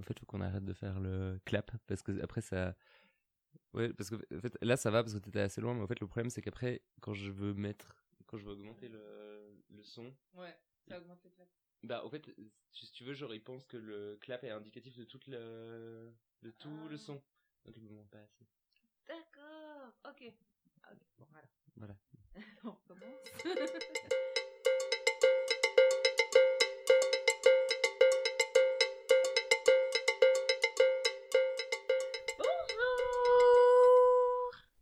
en 0.00 0.02
fait, 0.02 0.18
faut 0.18 0.26
qu'on 0.26 0.40
arrête 0.40 0.64
de 0.64 0.72
faire 0.74 1.00
le 1.00 1.40
clap 1.44 1.70
parce 1.86 2.02
que 2.02 2.20
après 2.22 2.40
ça. 2.40 2.76
Ouais, 3.74 3.92
parce 3.92 4.10
que 4.10 4.16
en 4.36 4.40
fait, 4.40 4.56
là 4.62 4.76
ça 4.76 4.90
va 4.90 5.02
parce 5.02 5.14
que 5.14 5.18
t'étais 5.18 5.40
assez 5.40 5.60
loin, 5.60 5.74
mais 5.74 5.82
en 5.82 5.86
fait 5.86 6.00
le 6.00 6.06
problème 6.06 6.30
c'est 6.30 6.40
qu'après 6.42 6.82
quand 7.00 7.12
je 7.14 7.30
veux 7.30 7.54
mettre, 7.54 7.94
quand 8.26 8.36
je 8.38 8.44
veux 8.46 8.52
augmenter 8.52 8.88
le, 8.88 9.62
le 9.70 9.82
son. 9.82 10.14
Ouais, 10.34 10.56
ça 10.86 10.98
augmente 10.98 11.22
le 11.24 11.30
clap. 11.30 11.48
Bah 11.84 12.04
en 12.04 12.10
fait, 12.10 12.28
si 12.72 12.90
tu 12.92 13.04
veux, 13.04 13.12
genre 13.14 13.32
ils 13.34 13.42
pensent 13.42 13.66
que 13.66 13.76
le 13.76 14.16
clap 14.20 14.42
est 14.44 14.50
indicatif 14.50 14.96
de 14.96 15.04
toute 15.04 15.26
le, 15.28 16.12
de 16.42 16.50
tout 16.50 16.88
le 16.88 16.94
Ah. 16.94 16.98
son, 16.98 17.14
donc 17.64 17.76
il 17.76 17.82
me 17.82 17.90
manque 17.90 18.10
pas 18.10 18.18
assez. 18.20 18.46
D'accord, 19.06 19.92
ok. 20.08 20.32
Ah, 20.82 20.92
ok, 20.92 20.98
bon, 21.18 21.26
voilà. 21.30 21.48
Voilà. 21.76 21.96
On 22.64 22.70
recommence. 22.72 23.28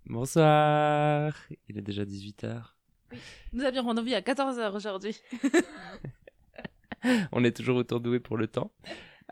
Bonsoir. 0.07 1.33
Il 1.69 1.79
est 1.79 1.83
déjà 1.83 2.05
18h. 2.05 2.63
Nous 3.53 3.65
avions 3.65 3.83
rendez-vous 3.83 4.15
à 4.15 4.21
14h 4.21 4.73
aujourd'hui. 4.75 5.21
On 7.33 7.43
est 7.45 7.57
toujours 7.57 7.77
autant 7.77 7.99
doué 7.99 8.21
pour 8.21 8.37
le 8.37 8.47
temps. 8.47 8.73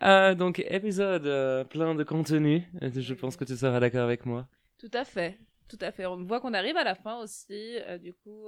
Euh, 0.03 0.35
donc 0.35 0.59
épisode 0.59 1.27
euh, 1.27 1.63
plein 1.65 1.95
de 1.95 2.03
contenu. 2.03 2.65
Euh, 2.83 2.91
Je 2.93 3.15
pense 3.15 3.37
que 3.37 3.45
tu 3.45 3.57
seras 3.57 3.79
d'accord 3.79 4.03
avec 4.03 4.27
moi. 4.27 4.49
Tout 4.79 4.91
à 4.93 5.05
fait, 5.05 5.39
tout 5.69 5.79
à 5.81 5.93
fait. 5.93 6.07
On 6.07 6.23
voit 6.25 6.41
qu'on 6.41 6.55
arrive 6.55 6.77
à 6.77 6.85
la 6.85 6.97
fin 6.97 7.19
aussi. 7.21 7.79
euh, 7.87 7.99
du 7.99 8.13
coup, 8.13 8.47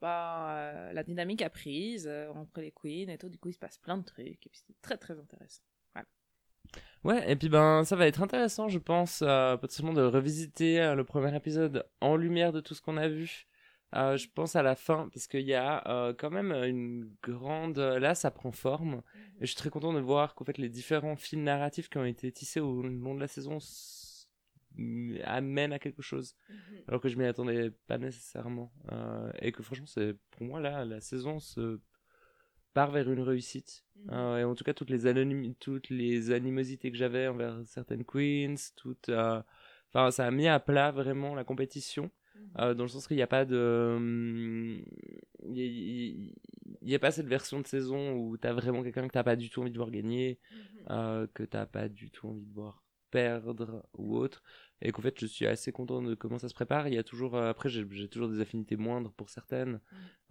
bah, 0.00 0.56
euh, 0.56 0.92
la 0.92 1.02
dynamique 1.04 1.42
a 1.42 1.50
prise 1.50 2.08
entre 2.34 2.60
les 2.60 2.72
queens 2.72 3.08
et 3.12 3.18
tout. 3.18 3.28
Du 3.28 3.38
coup, 3.38 3.48
il 3.48 3.54
se 3.54 3.58
passe 3.58 3.78
plein 3.78 3.96
de 3.96 4.04
trucs. 4.04 4.26
Et 4.44 4.50
puis, 4.50 4.60
c'est 4.66 4.80
très, 4.82 4.96
très 4.96 5.18
intéressant. 5.18 5.62
Ouais, 7.04 7.30
et 7.30 7.36
puis 7.36 7.48
ben 7.48 7.84
ça 7.84 7.94
va 7.96 8.06
être 8.06 8.22
intéressant, 8.22 8.68
je 8.68 8.78
pense, 8.78 9.22
euh, 9.22 9.56
potentiellement 9.56 9.92
de 9.92 10.02
revisiter 10.02 10.80
euh, 10.80 10.94
le 10.94 11.04
premier 11.04 11.34
épisode 11.34 11.86
en 12.00 12.16
lumière 12.16 12.52
de 12.52 12.60
tout 12.60 12.74
ce 12.74 12.82
qu'on 12.82 12.96
a 12.96 13.08
vu. 13.08 13.46
Euh, 13.94 14.16
je 14.16 14.28
pense 14.34 14.56
à 14.56 14.62
la 14.62 14.74
fin, 14.74 15.08
parce 15.14 15.26
qu'il 15.28 15.46
y 15.46 15.54
a 15.54 15.88
euh, 15.88 16.12
quand 16.12 16.30
même 16.30 16.52
une 16.52 17.10
grande... 17.22 17.78
Là, 17.78 18.14
ça 18.14 18.30
prend 18.30 18.52
forme. 18.52 19.02
Et 19.40 19.42
je 19.42 19.46
suis 19.46 19.56
très 19.56 19.70
content 19.70 19.94
de 19.94 20.00
voir 20.00 20.34
qu'en 20.34 20.44
fait, 20.44 20.58
les 20.58 20.68
différents 20.68 21.16
fils 21.16 21.38
narratifs 21.38 21.88
qui 21.88 21.96
ont 21.96 22.04
été 22.04 22.30
tissés 22.32 22.60
au 22.60 22.82
long 22.82 23.14
de 23.14 23.20
la 23.20 23.28
saison 23.28 23.56
s- 23.56 24.28
amènent 25.24 25.72
à 25.72 25.78
quelque 25.78 26.02
chose. 26.02 26.34
Alors 26.86 27.00
que 27.00 27.08
je 27.08 27.16
m'y 27.16 27.24
attendais 27.24 27.70
pas 27.86 27.96
nécessairement. 27.96 28.70
Et 29.40 29.52
que 29.52 29.62
franchement, 29.62 29.86
c'est 29.86 30.14
pour 30.32 30.42
moi, 30.46 30.60
là, 30.60 30.84
la 30.84 31.00
saison 31.00 31.38
se 31.38 31.80
part 32.74 32.90
vers 32.90 33.10
une 33.10 33.20
réussite. 33.20 33.84
Mhm. 33.96 34.10
Euh, 34.14 34.38
et 34.38 34.44
en 34.44 34.54
tout 34.54 34.64
cas, 34.64 34.74
toutes 34.74 34.90
les, 34.90 35.54
toutes 35.60 35.90
les 35.90 36.30
animosités 36.32 36.90
que 36.90 36.96
j'avais 36.96 37.28
envers 37.28 37.58
certaines 37.66 38.04
queens, 38.04 38.54
toutes, 38.76 39.08
euh, 39.08 39.42
enfin, 39.90 40.10
ça 40.10 40.26
a 40.26 40.30
mis 40.30 40.48
à 40.48 40.60
plat 40.60 40.90
vraiment 40.92 41.34
la 41.34 41.44
compétition, 41.44 42.10
Mhm. 42.34 42.50
euh, 42.60 42.74
dans 42.74 42.84
le 42.84 42.88
sens 42.88 43.06
qu'il 43.08 43.16
n'y 43.16 43.22
a 43.22 43.26
pas 43.26 43.44
de, 43.44 43.94
hum, 43.96 44.82
il 45.44 46.32
y 46.82 46.94
a- 46.94 46.98
pas 46.98 47.10
cette 47.10 47.26
version 47.28 47.60
de 47.60 47.66
saison 47.66 48.12
où 48.14 48.36
t'as 48.36 48.52
vraiment 48.52 48.82
quelqu'un 48.82 49.06
que 49.08 49.12
t'as 49.12 49.24
pas 49.24 49.36
du 49.36 49.50
tout 49.50 49.60
envie 49.60 49.70
de 49.72 49.76
voir 49.78 49.90
gagner, 49.90 50.38
euh, 50.90 51.26
que 51.34 51.42
t'as 51.42 51.66
pas 51.66 51.88
du 51.88 52.10
tout 52.10 52.28
envie 52.28 52.44
de 52.46 52.52
voir 52.54 52.82
perdre 53.10 53.84
ou 53.94 54.16
autre, 54.16 54.42
et 54.80 54.92
qu'en 54.92 55.02
fait 55.02 55.18
je 55.20 55.26
suis 55.26 55.46
assez 55.46 55.72
content 55.72 56.02
de 56.02 56.14
comment 56.14 56.38
ça 56.38 56.48
se 56.48 56.54
prépare. 56.54 56.88
Il 56.88 56.94
y 56.94 56.98
a 56.98 57.04
toujours, 57.04 57.36
euh, 57.36 57.50
après 57.50 57.68
j'ai 57.68 58.08
toujours 58.08 58.28
des 58.28 58.40
affinités 58.40 58.76
moindres 58.76 59.12
pour 59.12 59.30
certaines. 59.30 59.80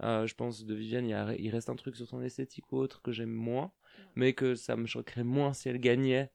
Euh, 0.03 0.27
je 0.27 0.35
pense 0.35 0.63
de 0.65 0.73
Viviane, 0.75 1.05
il, 1.05 1.11
y 1.11 1.13
a- 1.13 1.35
il 1.35 1.49
reste 1.49 1.69
un 1.69 1.75
truc 1.75 1.95
sur 1.95 2.07
son 2.07 2.21
esthétique 2.21 2.71
ou 2.71 2.77
autre 2.77 3.01
que 3.01 3.11
j'aime 3.11 3.31
moins, 3.31 3.71
mais 4.15 4.33
que 4.33 4.55
ça 4.55 4.75
me 4.75 4.85
choquerait 4.85 5.23
moins 5.23 5.53
si 5.53 5.69
elle 5.69 5.79
gagnait 5.79 6.31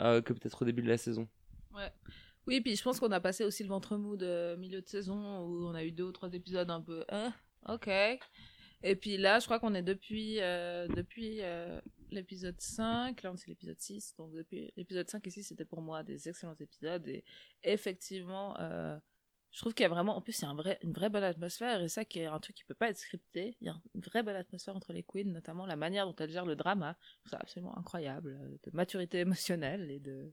euh, 0.00 0.22
que 0.22 0.32
peut-être 0.32 0.62
au 0.62 0.64
début 0.64 0.82
de 0.82 0.88
la 0.88 0.98
saison. 0.98 1.28
Oui, 2.46 2.60
puis 2.60 2.74
je 2.74 2.82
pense 2.82 2.98
qu'on 2.98 3.12
a 3.12 3.20
passé 3.20 3.44
aussi 3.44 3.62
le 3.62 3.68
ventre 3.68 3.96
mou 3.96 4.16
de 4.16 4.56
milieu 4.56 4.80
de 4.82 4.88
saison 4.88 5.46
où 5.46 5.66
on 5.66 5.74
a 5.74 5.84
eu 5.84 5.92
deux 5.92 6.04
ou 6.04 6.12
trois 6.12 6.32
épisodes 6.32 6.70
un 6.70 6.80
peu 6.80 7.04
hein, 7.08 7.32
ok. 7.68 7.88
Et 8.82 8.96
puis 8.96 9.16
là, 9.16 9.38
je 9.38 9.44
crois 9.44 9.60
qu'on 9.60 9.74
est 9.74 9.82
depuis, 9.82 10.40
euh, 10.40 10.88
depuis 10.88 11.38
euh, 11.42 11.80
l'épisode 12.10 12.60
5, 12.60 13.22
là 13.22 13.32
on 13.32 13.36
c'est 13.36 13.48
l'épisode 13.48 13.78
6, 13.80 14.14
donc 14.16 14.32
depuis 14.32 14.72
l'épisode 14.76 15.08
5 15.08 15.24
et 15.26 15.30
6 15.30 15.44
c'était 15.44 15.64
pour 15.64 15.80
moi 15.80 16.02
des 16.02 16.28
excellents 16.28 16.56
épisodes. 16.58 17.06
Et 17.06 17.24
effectivement, 17.62 18.58
euh, 18.58 18.98
je 19.52 19.60
trouve 19.60 19.74
qu'il 19.74 19.84
y 19.84 19.86
a 19.86 19.88
vraiment, 19.88 20.16
en 20.16 20.20
plus 20.20 20.32
c'est 20.32 20.46
un 20.46 20.54
vrai, 20.54 20.78
une 20.82 20.92
vraie 20.92 21.10
bonne 21.10 21.22
atmosphère. 21.22 21.80
Et 21.80 21.88
ça 21.88 22.04
qui 22.04 22.20
est 22.20 22.26
un 22.26 22.40
truc 22.40 22.56
qui 22.56 22.64
peut 22.64 22.74
pas 22.74 22.88
être 22.90 22.98
scripté, 22.98 23.56
il 23.60 23.68
y 23.68 23.70
a 23.70 23.76
une 23.94 24.00
vraie 24.00 24.24
bonne 24.24 24.36
atmosphère 24.36 24.74
entre 24.74 24.92
les 24.92 25.04
queens, 25.04 25.30
notamment 25.30 25.64
la 25.66 25.76
manière 25.76 26.06
dont 26.06 26.16
elles 26.16 26.30
gèrent 26.30 26.46
le 26.46 26.56
drama, 26.56 26.96
je 27.00 27.18
trouve 27.20 27.30
ça 27.30 27.38
absolument 27.40 27.78
incroyable, 27.78 28.58
de 28.64 28.70
maturité 28.72 29.20
émotionnelle 29.20 29.90
et 29.90 30.00
de, 30.00 30.32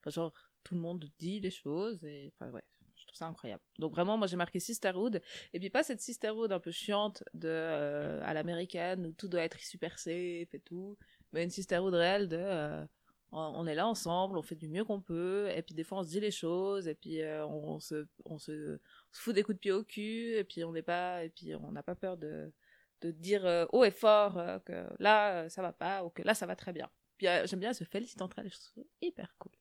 enfin 0.00 0.10
genre 0.10 0.32
tout 0.62 0.74
le 0.74 0.80
monde 0.80 1.10
dit 1.18 1.40
les 1.40 1.50
choses 1.50 2.04
et 2.04 2.32
enfin 2.34 2.50
ouais 2.52 2.64
trouve 3.08 3.18
ça 3.18 3.26
incroyable. 3.26 3.62
Donc 3.78 3.92
vraiment 3.92 4.16
moi 4.16 4.26
j'ai 4.26 4.36
marqué 4.36 4.60
Sisterhood 4.60 5.20
et 5.52 5.58
puis 5.58 5.70
pas 5.70 5.82
cette 5.82 6.00
Sisterhood 6.00 6.52
un 6.52 6.60
peu 6.60 6.70
chiante 6.70 7.24
de 7.34 7.48
euh, 7.48 8.20
à 8.24 8.34
l'américaine 8.34 9.06
où 9.06 9.12
tout 9.12 9.28
doit 9.28 9.42
être 9.42 9.58
super 9.60 9.98
safe 9.98 10.54
et 10.54 10.62
tout 10.64 10.96
mais 11.32 11.44
une 11.44 11.50
Sisterhood 11.50 11.94
réelle 11.94 12.28
de 12.28 12.38
euh, 12.38 12.84
on 13.30 13.66
est 13.66 13.74
là 13.74 13.86
ensemble 13.86 14.38
on 14.38 14.42
fait 14.42 14.54
du 14.54 14.68
mieux 14.68 14.84
qu'on 14.84 15.00
peut 15.00 15.50
et 15.54 15.62
puis 15.62 15.74
des 15.74 15.84
fois 15.84 15.98
on 15.98 16.02
se 16.02 16.08
dit 16.08 16.20
les 16.20 16.30
choses 16.30 16.88
et 16.88 16.94
puis 16.94 17.20
euh, 17.22 17.46
on, 17.46 17.78
se 17.80 18.06
on 18.24 18.38
se 18.38 18.78
fout 19.12 19.34
des 19.34 19.42
coups 19.42 19.56
de 19.56 19.60
pied 19.60 19.72
au 19.72 19.84
cul 19.84 20.34
et 20.34 20.44
puis 20.44 20.64
on 20.64 20.72
n'est 20.72 20.82
pas 20.82 21.24
et 21.24 21.30
puis 21.30 21.54
on 21.54 21.72
n'a 21.72 21.82
pas 21.82 21.94
peur 21.94 22.16
de 22.16 22.52
de 23.00 23.10
dire 23.10 23.68
haut 23.72 23.84
et 23.84 23.90
fort 23.90 24.40
que 24.64 24.86
là 24.98 25.48
ça 25.48 25.62
va 25.62 25.72
pas 25.72 26.04
ou 26.04 26.10
que 26.10 26.22
là 26.22 26.34
ça 26.34 26.46
va 26.46 26.56
très 26.56 26.72
bien. 26.72 26.90
J'aime 27.20 27.60
bien 27.60 27.72
se 27.72 27.84
félicitent 27.84 28.22
entre 28.22 28.42
je 28.44 28.70
trouve 28.70 28.84
hyper 29.00 29.34
cool 29.38 29.52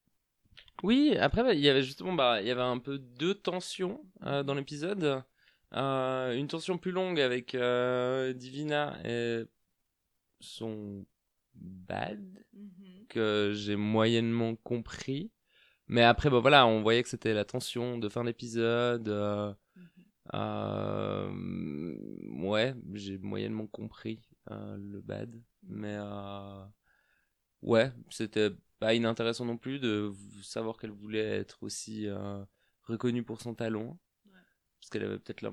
Oui, 0.83 1.15
après 1.19 1.55
il 1.57 1.61
y 1.61 1.69
avait 1.69 1.81
justement 1.83 2.13
bah 2.13 2.41
il 2.41 2.47
y 2.47 2.51
avait 2.51 2.61
un 2.61 2.77
peu 2.77 2.99
deux 2.99 3.33
tensions 3.35 4.05
euh, 4.23 4.43
dans 4.43 4.53
l'épisode. 4.53 5.23
Euh, 5.73 6.33
une 6.37 6.47
tension 6.47 6.77
plus 6.77 6.91
longue 6.91 7.19
avec 7.19 7.55
euh, 7.55 8.31
Divina 8.33 8.97
et 9.03 9.43
son 10.39 11.05
bad 11.55 12.23
que 13.09 13.53
j'ai 13.55 13.75
moyennement 13.75 14.55
compris. 14.57 15.31
Mais 15.87 16.03
après, 16.03 16.29
bah 16.29 16.39
voilà, 16.39 16.67
on 16.67 16.81
voyait 16.81 17.03
que 17.03 17.09
c'était 17.09 17.33
la 17.33 17.45
tension 17.45 17.97
de 17.97 18.09
fin 18.09 18.23
d'épisode. 18.25 19.09
euh, 20.33 21.27
ouais, 22.39 22.75
j'ai 22.93 23.17
moyennement 23.17 23.67
compris 23.67 24.21
le 24.49 25.01
bad. 25.01 25.35
Mais 25.63 25.95
euh, 25.97 26.65
ouais, 27.61 27.91
c'était 28.09 28.51
pas 28.79 28.93
inintéressant 28.93 29.45
non 29.45 29.57
plus 29.57 29.79
de 29.79 30.11
savoir 30.41 30.77
qu'elle 30.77 30.91
voulait 30.91 31.39
être 31.39 31.63
aussi 31.63 32.07
euh, 32.07 32.43
reconnue 32.83 33.23
pour 33.23 33.41
son 33.41 33.53
talent. 33.55 33.99
Ouais. 34.25 34.39
Parce 34.79 34.89
qu'elle 34.89 35.03
avait 35.03 35.19
peut-être 35.19 35.43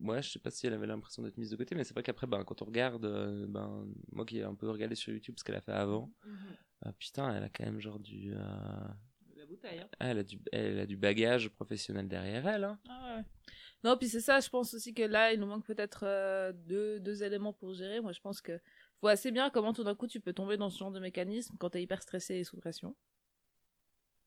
ouais, 0.00 0.22
je 0.22 0.30
sais 0.30 0.38
pas 0.38 0.50
si 0.50 0.66
elle 0.66 0.74
avait 0.74 0.86
l'impression 0.86 1.22
d'être 1.22 1.38
mise 1.38 1.50
de 1.50 1.56
côté, 1.56 1.74
mais 1.74 1.84
c'est 1.84 1.94
vrai 1.94 2.02
qu'après, 2.02 2.26
ben, 2.26 2.44
quand 2.44 2.62
on 2.62 2.66
regarde, 2.66 3.04
euh, 3.06 3.46
ben, 3.48 3.86
moi 4.12 4.24
qui 4.26 4.38
ai 4.38 4.42
un 4.42 4.54
peu 4.54 4.70
regardé 4.70 4.94
sur 4.94 5.12
YouTube 5.12 5.34
ce 5.38 5.44
qu'elle 5.44 5.56
a 5.56 5.60
fait 5.60 5.72
avant, 5.72 6.12
ah, 6.82 6.92
putain, 6.92 7.34
elle 7.34 7.44
a 7.44 7.48
quand 7.48 7.64
même 7.64 7.80
genre 7.80 7.98
du. 7.98 8.34
euh, 8.34 8.38
La 9.36 9.46
bouteille, 9.46 9.78
hein. 9.80 9.88
ah, 10.00 10.08
elle, 10.08 10.18
a 10.18 10.22
du 10.24 10.38
elle 10.52 10.78
a 10.78 10.86
du 10.86 10.96
bagage 10.96 11.48
professionnel 11.48 12.08
derrière 12.08 12.46
elle. 12.46 12.64
Hein. 12.64 12.78
Ah 12.88 13.16
ouais. 13.16 13.24
Non, 13.82 13.98
puis 13.98 14.08
c'est 14.08 14.20
ça, 14.20 14.40
je 14.40 14.48
pense 14.48 14.72
aussi 14.72 14.94
que 14.94 15.02
là, 15.02 15.32
il 15.34 15.40
nous 15.40 15.46
manque 15.46 15.66
peut-être 15.66 16.52
deux, 16.66 17.00
deux 17.00 17.22
éléments 17.22 17.52
pour 17.52 17.74
gérer. 17.74 18.00
Moi, 18.00 18.12
je 18.12 18.20
pense 18.20 18.40
que 18.40 18.58
vois 19.04 19.12
assez 19.12 19.30
bien 19.30 19.50
comment 19.50 19.74
tout 19.74 19.84
d'un 19.84 19.94
coup 19.94 20.06
tu 20.06 20.18
peux 20.18 20.32
tomber 20.32 20.56
dans 20.56 20.70
ce 20.70 20.78
genre 20.78 20.90
de 20.90 20.98
mécanisme 20.98 21.54
quand 21.58 21.70
t'es 21.70 21.82
hyper 21.82 22.02
stressé 22.02 22.36
et 22.36 22.44
sous 22.44 22.56
pression. 22.56 22.96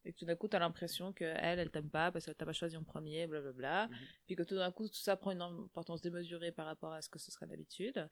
Et 0.05 0.13
que 0.13 0.19
tout 0.19 0.25
d'un 0.25 0.35
coup, 0.35 0.47
t'as 0.47 0.59
l'impression 0.59 1.11
que 1.13 1.25
elle, 1.25 1.57
elle 1.59 1.71
t'aime 1.71 1.89
pas 1.89 2.11
parce 2.11 2.25
qu'elle 2.25 2.35
t'a 2.35 2.45
pas 2.45 2.53
choisi 2.53 2.77
en 2.77 2.83
premier, 2.83 3.25
blablabla. 3.27 3.87
Mhm. 3.87 3.95
Puis 4.27 4.35
que 4.35 4.43
tout 4.43 4.55
d'un 4.55 4.71
coup, 4.71 4.87
tout 4.87 4.99
ça 4.99 5.17
prend 5.17 5.31
une 5.31 5.41
importance 5.41 6.01
démesurée 6.01 6.51
par 6.51 6.67
rapport 6.67 6.93
à 6.93 7.01
ce 7.01 7.09
que 7.09 7.17
ce 7.17 7.31
serait 7.31 7.47
d'habitude. 7.47 8.07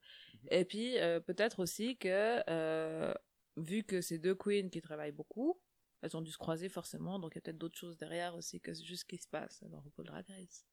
Et 0.50 0.66
puis, 0.66 0.98
euh, 0.98 1.20
peut-être 1.20 1.60
aussi 1.60 1.98
que, 1.98 2.42
euh, 2.50 3.14
vu 3.58 3.84
que 3.84 4.02
c'est 4.02 4.18
deux 4.18 4.36
queens 4.36 4.70
qui 4.70 4.82
travaillent 4.82 5.14
beaucoup, 5.14 5.62
elles 6.02 6.18
ont 6.18 6.22
dû 6.22 6.32
se 6.32 6.38
croiser 6.38 6.68
forcément, 6.68 7.20
donc 7.20 7.34
il 7.34 7.38
y 7.38 7.40
a 7.40 7.42
peut-être 7.42 7.58
d'autres 7.58 7.78
choses 7.78 7.98
derrière 7.98 8.36
aussi 8.36 8.60
que 8.60 8.74
juste 8.74 9.04
ce 9.04 9.06
qui 9.06 9.18
se 9.18 9.28
passe 9.28 9.64
dans 9.64 9.80
RuPaul 9.80 10.06
Drag 10.08 10.26
Race. 10.28 10.66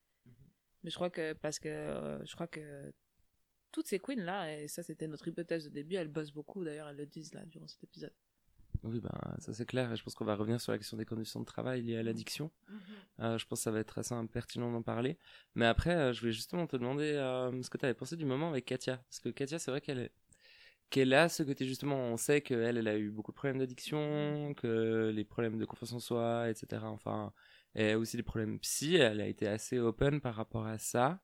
Mais 0.82 0.90
je 0.90 0.96
crois 0.96 1.10
que, 1.10 1.34
parce 1.34 1.60
que, 1.60 1.68
euh, 1.68 2.24
je 2.24 2.34
crois 2.34 2.48
que 2.48 2.92
toutes 3.72 3.88
ces 3.88 3.98
queens 3.98 4.22
là, 4.22 4.54
et 4.54 4.68
ça 4.68 4.82
c'était 4.82 5.08
notre 5.08 5.26
hypothèse 5.28 5.64
de 5.64 5.70
début, 5.70 5.96
elles 5.96 6.08
bossent 6.08 6.32
beaucoup, 6.32 6.64
d'ailleurs 6.64 6.88
elles 6.88 6.96
le 6.96 7.06
disent 7.06 7.34
là 7.34 7.44
durant 7.46 7.66
cet 7.66 7.82
épisode. 7.84 8.12
Oui, 8.84 9.00
ben, 9.00 9.10
ça 9.38 9.52
c'est 9.52 9.66
clair. 9.66 9.92
Et 9.92 9.96
je 9.96 10.02
pense 10.02 10.14
qu'on 10.14 10.24
va 10.24 10.34
revenir 10.34 10.60
sur 10.60 10.72
la 10.72 10.78
question 10.78 10.96
des 10.96 11.04
conditions 11.04 11.40
de 11.40 11.44
travail 11.44 11.82
liées 11.82 11.98
à 11.98 12.02
l'addiction. 12.02 12.50
Euh, 13.20 13.38
je 13.38 13.46
pense 13.46 13.60
que 13.60 13.62
ça 13.64 13.70
va 13.70 13.78
être 13.78 13.98
assez 13.98 14.14
pertinent 14.32 14.72
d'en 14.72 14.82
parler. 14.82 15.18
Mais 15.54 15.66
après, 15.66 15.94
euh, 15.94 16.12
je 16.12 16.20
voulais 16.20 16.32
justement 16.32 16.66
te 16.66 16.76
demander 16.76 17.12
euh, 17.12 17.62
ce 17.62 17.70
que 17.70 17.78
tu 17.78 17.84
avais 17.84 17.94
pensé 17.94 18.16
du 18.16 18.24
moment 18.24 18.48
avec 18.48 18.64
Katia. 18.64 18.96
Parce 18.96 19.20
que 19.20 19.28
Katia, 19.28 19.58
c'est 19.58 19.70
vrai 19.70 19.80
qu'elle 19.80 19.98
est 19.98 20.12
qu'elle 20.90 21.14
a 21.14 21.30
ce 21.30 21.42
côté 21.42 21.64
justement, 21.64 21.96
on 21.96 22.18
sait 22.18 22.42
qu'elle, 22.42 22.76
elle 22.76 22.88
a 22.88 22.98
eu 22.98 23.10
beaucoup 23.10 23.32
de 23.32 23.36
problèmes 23.36 23.58
d'addiction, 23.58 24.52
que 24.54 25.10
les 25.14 25.24
problèmes 25.24 25.58
de 25.58 25.64
confiance 25.64 25.94
en 25.94 26.00
soi, 26.00 26.50
etc. 26.50 26.82
Enfin, 26.84 27.32
et 27.74 27.94
aussi 27.94 28.18
des 28.18 28.22
problèmes 28.22 28.58
psy, 28.58 28.96
elle 28.96 29.22
a 29.22 29.26
été 29.26 29.46
assez 29.48 29.78
open 29.78 30.20
par 30.20 30.34
rapport 30.34 30.66
à 30.66 30.76
ça. 30.76 31.22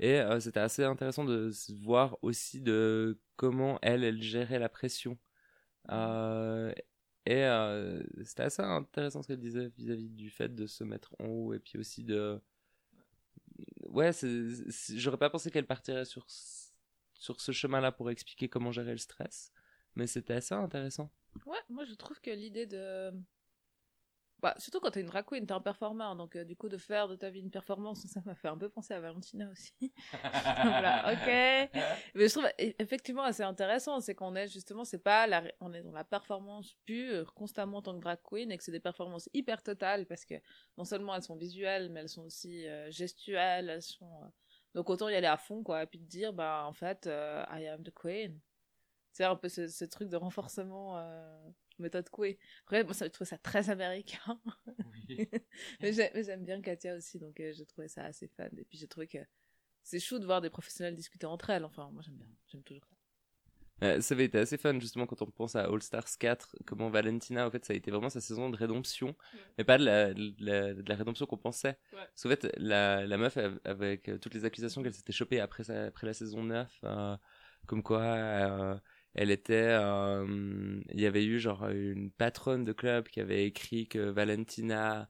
Et 0.00 0.18
euh, 0.18 0.40
c'était 0.40 0.60
assez 0.60 0.82
intéressant 0.82 1.24
de 1.24 1.50
voir 1.82 2.18
aussi 2.22 2.60
de 2.60 3.20
comment 3.36 3.78
elle, 3.82 4.02
elle 4.02 4.22
gérait 4.22 4.58
la 4.58 4.68
pression. 4.68 5.18
Euh, 5.90 6.72
Et 7.26 7.44
euh, 7.44 8.02
c'était 8.24 8.44
assez 8.44 8.62
intéressant 8.62 9.22
ce 9.22 9.28
qu'elle 9.28 9.38
disait 9.40 9.68
vis-à-vis 9.76 10.08
du 10.08 10.30
fait 10.30 10.54
de 10.54 10.66
se 10.66 10.84
mettre 10.84 11.14
en 11.20 11.26
haut 11.26 11.52
et 11.52 11.58
puis 11.58 11.78
aussi 11.78 12.02
de. 12.02 12.40
Ouais, 13.88 14.10
j'aurais 14.94 15.18
pas 15.18 15.28
pensé 15.28 15.50
qu'elle 15.50 15.66
partirait 15.66 16.06
sur, 16.06 16.24
sur 17.14 17.40
ce 17.40 17.52
chemin-là 17.52 17.92
pour 17.92 18.10
expliquer 18.10 18.48
comment 18.48 18.72
gérer 18.72 18.92
le 18.92 18.98
stress, 18.98 19.52
mais 19.96 20.06
c'était 20.06 20.34
assez 20.34 20.54
intéressant. 20.54 21.12
Ouais, 21.44 21.58
moi 21.68 21.84
je 21.84 21.94
trouve 21.94 22.20
que 22.20 22.30
l'idée 22.30 22.66
de. 22.66 23.12
Bah, 24.42 24.54
surtout 24.58 24.80
quand 24.80 24.90
t'es 24.90 25.00
une 25.00 25.06
drag 25.06 25.24
queen, 25.26 25.46
t'es 25.46 25.52
un 25.52 25.60
performeur, 25.60 26.16
donc 26.16 26.34
euh, 26.36 26.44
du 26.44 26.56
coup 26.56 26.68
de 26.68 26.78
faire 26.78 27.08
de 27.08 27.16
ta 27.16 27.28
vie 27.30 27.40
une 27.40 27.50
performance, 27.50 28.06
ça 28.06 28.20
m'a 28.24 28.34
fait 28.34 28.48
un 28.48 28.56
peu 28.56 28.68
penser 28.70 28.94
à 28.94 29.00
Valentina 29.00 29.50
aussi. 29.50 29.92
voilà, 30.62 31.12
ok. 31.12 31.26
Mais 32.14 32.28
je 32.28 32.30
trouve 32.32 32.46
e- 32.46 32.74
effectivement 32.78 33.22
assez 33.24 33.42
intéressant, 33.42 34.00
c'est 34.00 34.14
qu'on 34.14 34.34
est 34.36 34.48
justement, 34.48 34.84
c'est 34.84 34.98
pas 35.02 35.26
la, 35.26 35.42
on 35.60 35.72
est 35.74 35.82
dans 35.82 35.92
la 35.92 36.04
performance 36.04 36.74
pure 36.86 37.34
constamment 37.34 37.78
en 37.78 37.82
tant 37.82 37.94
que 37.94 38.00
drag 38.02 38.18
queen 38.24 38.50
et 38.50 38.56
que 38.58 38.64
c'est 38.64 38.72
des 38.72 38.80
performances 38.80 39.28
hyper 39.34 39.62
totales 39.62 40.06
parce 40.06 40.24
que 40.24 40.34
non 40.78 40.84
seulement 40.84 41.14
elles 41.14 41.22
sont 41.22 41.36
visuelles, 41.36 41.90
mais 41.90 42.00
elles 42.00 42.08
sont 42.08 42.24
aussi 42.24 42.66
euh, 42.66 42.90
gestuelles, 42.90 43.68
elles 43.68 43.82
sont. 43.82 44.22
euh, 44.24 44.28
Donc 44.74 44.88
autant 44.90 45.08
y 45.08 45.14
aller 45.14 45.26
à 45.26 45.36
fond 45.36 45.62
quoi, 45.62 45.82
et 45.82 45.86
puis 45.86 45.98
te 46.00 46.04
dire 46.06 46.32
bah 46.32 46.64
en 46.66 46.72
fait 46.72 47.06
I 47.06 47.66
am 47.66 47.82
the 47.82 47.92
queen. 47.94 48.38
C'est 49.12 49.24
un 49.24 49.36
peu 49.36 49.48
ce, 49.48 49.66
ce 49.68 49.84
truc 49.84 50.08
de 50.08 50.16
renforcement 50.16 50.96
méthode 51.80 52.08
Coué. 52.10 52.38
Après, 52.62 52.84
moi, 52.84 52.94
ça, 52.94 53.06
je 53.06 53.10
trouve 53.10 53.26
ça 53.26 53.38
très 53.38 53.70
américain. 53.70 54.40
mais 55.80 55.92
j'ai- 55.92 56.10
mais 56.14 56.22
j'aime 56.24 56.44
bien 56.44 56.60
Katia 56.60 56.94
aussi, 56.96 57.18
donc 57.18 57.38
euh, 57.40 57.52
j'ai 57.56 57.66
trouvé 57.66 57.88
ça 57.88 58.04
assez 58.04 58.28
fun. 58.28 58.46
Et 58.56 58.64
puis 58.64 58.78
j'ai 58.78 58.86
trouvé 58.88 59.06
que 59.06 59.18
c'est 59.82 60.00
chou 60.00 60.18
de 60.18 60.26
voir 60.26 60.40
des 60.40 60.50
professionnels 60.50 60.94
discuter 60.94 61.26
entre 61.26 61.50
elles. 61.50 61.64
Enfin, 61.64 61.90
moi 61.92 62.02
j'aime 62.02 62.16
bien, 62.16 62.26
j'aime 62.48 62.62
toujours 62.62 62.84
ça. 62.88 62.96
Euh, 63.82 63.98
ça 64.02 64.12
avait 64.14 64.26
été 64.26 64.36
assez 64.36 64.58
fun 64.58 64.78
justement 64.78 65.06
quand 65.06 65.22
on 65.22 65.30
pense 65.30 65.56
à 65.56 65.64
All 65.64 65.80
Stars 65.82 66.04
4, 66.18 66.54
comment 66.66 66.90
Valentina, 66.90 67.46
en 67.46 67.50
fait, 67.50 67.64
ça 67.64 67.72
a 67.72 67.76
été 67.76 67.90
vraiment 67.90 68.10
sa 68.10 68.20
saison 68.20 68.50
de 68.50 68.56
rédemption, 68.56 69.16
mais 69.56 69.64
pas 69.64 69.78
de 69.78 69.84
la, 69.86 70.12
de 70.12 70.34
la, 70.38 70.74
de 70.74 70.86
la 70.86 70.94
rédemption 70.96 71.24
qu'on 71.24 71.38
pensait. 71.38 71.78
Ouais. 71.94 71.98
Parce 72.14 72.22
qu'en 72.22 72.28
fait, 72.28 72.52
la, 72.58 73.06
la 73.06 73.16
meuf, 73.16 73.38
av- 73.38 73.58
avec 73.64 74.10
euh, 74.10 74.18
toutes 74.18 74.34
les 74.34 74.44
accusations 74.44 74.82
qu'elle 74.82 74.92
s'était 74.92 75.14
chopée 75.14 75.40
après, 75.40 75.64
sa- 75.64 75.86
après 75.86 76.06
la 76.06 76.12
saison 76.12 76.44
9, 76.44 76.70
euh, 76.84 77.16
comme 77.66 77.82
quoi 77.82 78.02
euh, 78.02 78.78
elle 79.14 79.30
était... 79.30 79.54
euh, 79.54 80.80
Il 80.92 81.00
y 81.00 81.06
avait 81.06 81.24
eu 81.24 81.38
genre 81.38 81.68
une 81.68 82.10
patronne 82.10 82.64
de 82.64 82.72
club 82.72 83.08
qui 83.08 83.20
avait 83.20 83.46
écrit 83.46 83.88
que 83.88 83.98
Valentina... 84.10 85.08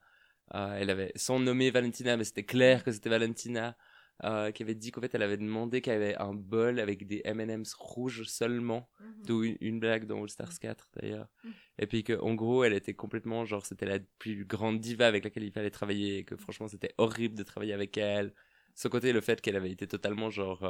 euh, 0.55 0.77
elle 0.79 0.91
avait, 0.91 1.13
sans 1.17 1.39
nommer 1.39 1.71
Valentina, 1.71 2.17
mais 2.17 2.25
c'était 2.25 2.45
clair 2.45 2.83
que 2.85 2.93
c'était 2.93 3.11
Valentina, 3.11 3.77
euh, 4.25 4.51
qui 4.51 4.63
avait 4.63 4.75
dit 4.75 4.91
qu'en 4.91 5.01
fait 5.01 5.15
elle 5.15 5.23
avait 5.23 5.39
demandé 5.39 5.81
qu'elle 5.81 6.03
avait 6.03 6.17
un 6.17 6.35
bol 6.35 6.79
avec 6.81 7.07
des 7.07 7.23
M&M's 7.25 7.73
rouges 7.75 8.25
seulement, 8.25 8.91
d'où 9.25 9.45
une, 9.45 9.57
une 9.61 9.81
blague 9.81 10.07
dans 10.07 10.23
All 10.23 10.29
Stars 10.29 10.59
4 10.59 10.91
d'ailleurs. 11.01 11.29
Mhm. 11.45 11.53
Et 11.79 11.87
puis 11.87 12.05
que 12.05 12.13
en 12.21 12.35
gros 12.35 12.65
elle 12.65 12.75
était 12.75 12.93
complètement 12.95 13.45
genre 13.47 13.65
c'était 13.65 13.87
la 13.87 13.99
plus 14.19 14.45
grande 14.45 14.79
diva 14.81 15.07
avec 15.07 15.25
laquelle 15.25 15.45
il 15.45 15.53
fallait 15.53 15.71
travailler 15.71 16.19
et 16.19 16.25
que 16.25 16.37
franchement 16.37 16.69
c'était 16.69 16.93
horrible 16.99 17.35
de 17.35 17.43
travailler 17.45 17.73
avec 17.73 17.97
elle. 17.97 18.35
Sans 18.75 18.89
côté 18.91 19.13
le 19.13 19.21
fait 19.23 19.41
qu'elle 19.41 19.57
avait 19.57 19.71
été 19.71 19.87
totalement 19.87 20.29
genre 20.31 20.61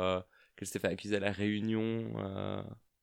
qu'elle 0.57 0.69
s'était 0.69 0.79
fait 0.81 0.93
accuser 0.93 1.17
à 1.17 1.21
la 1.21 1.33
réunion 1.33 2.13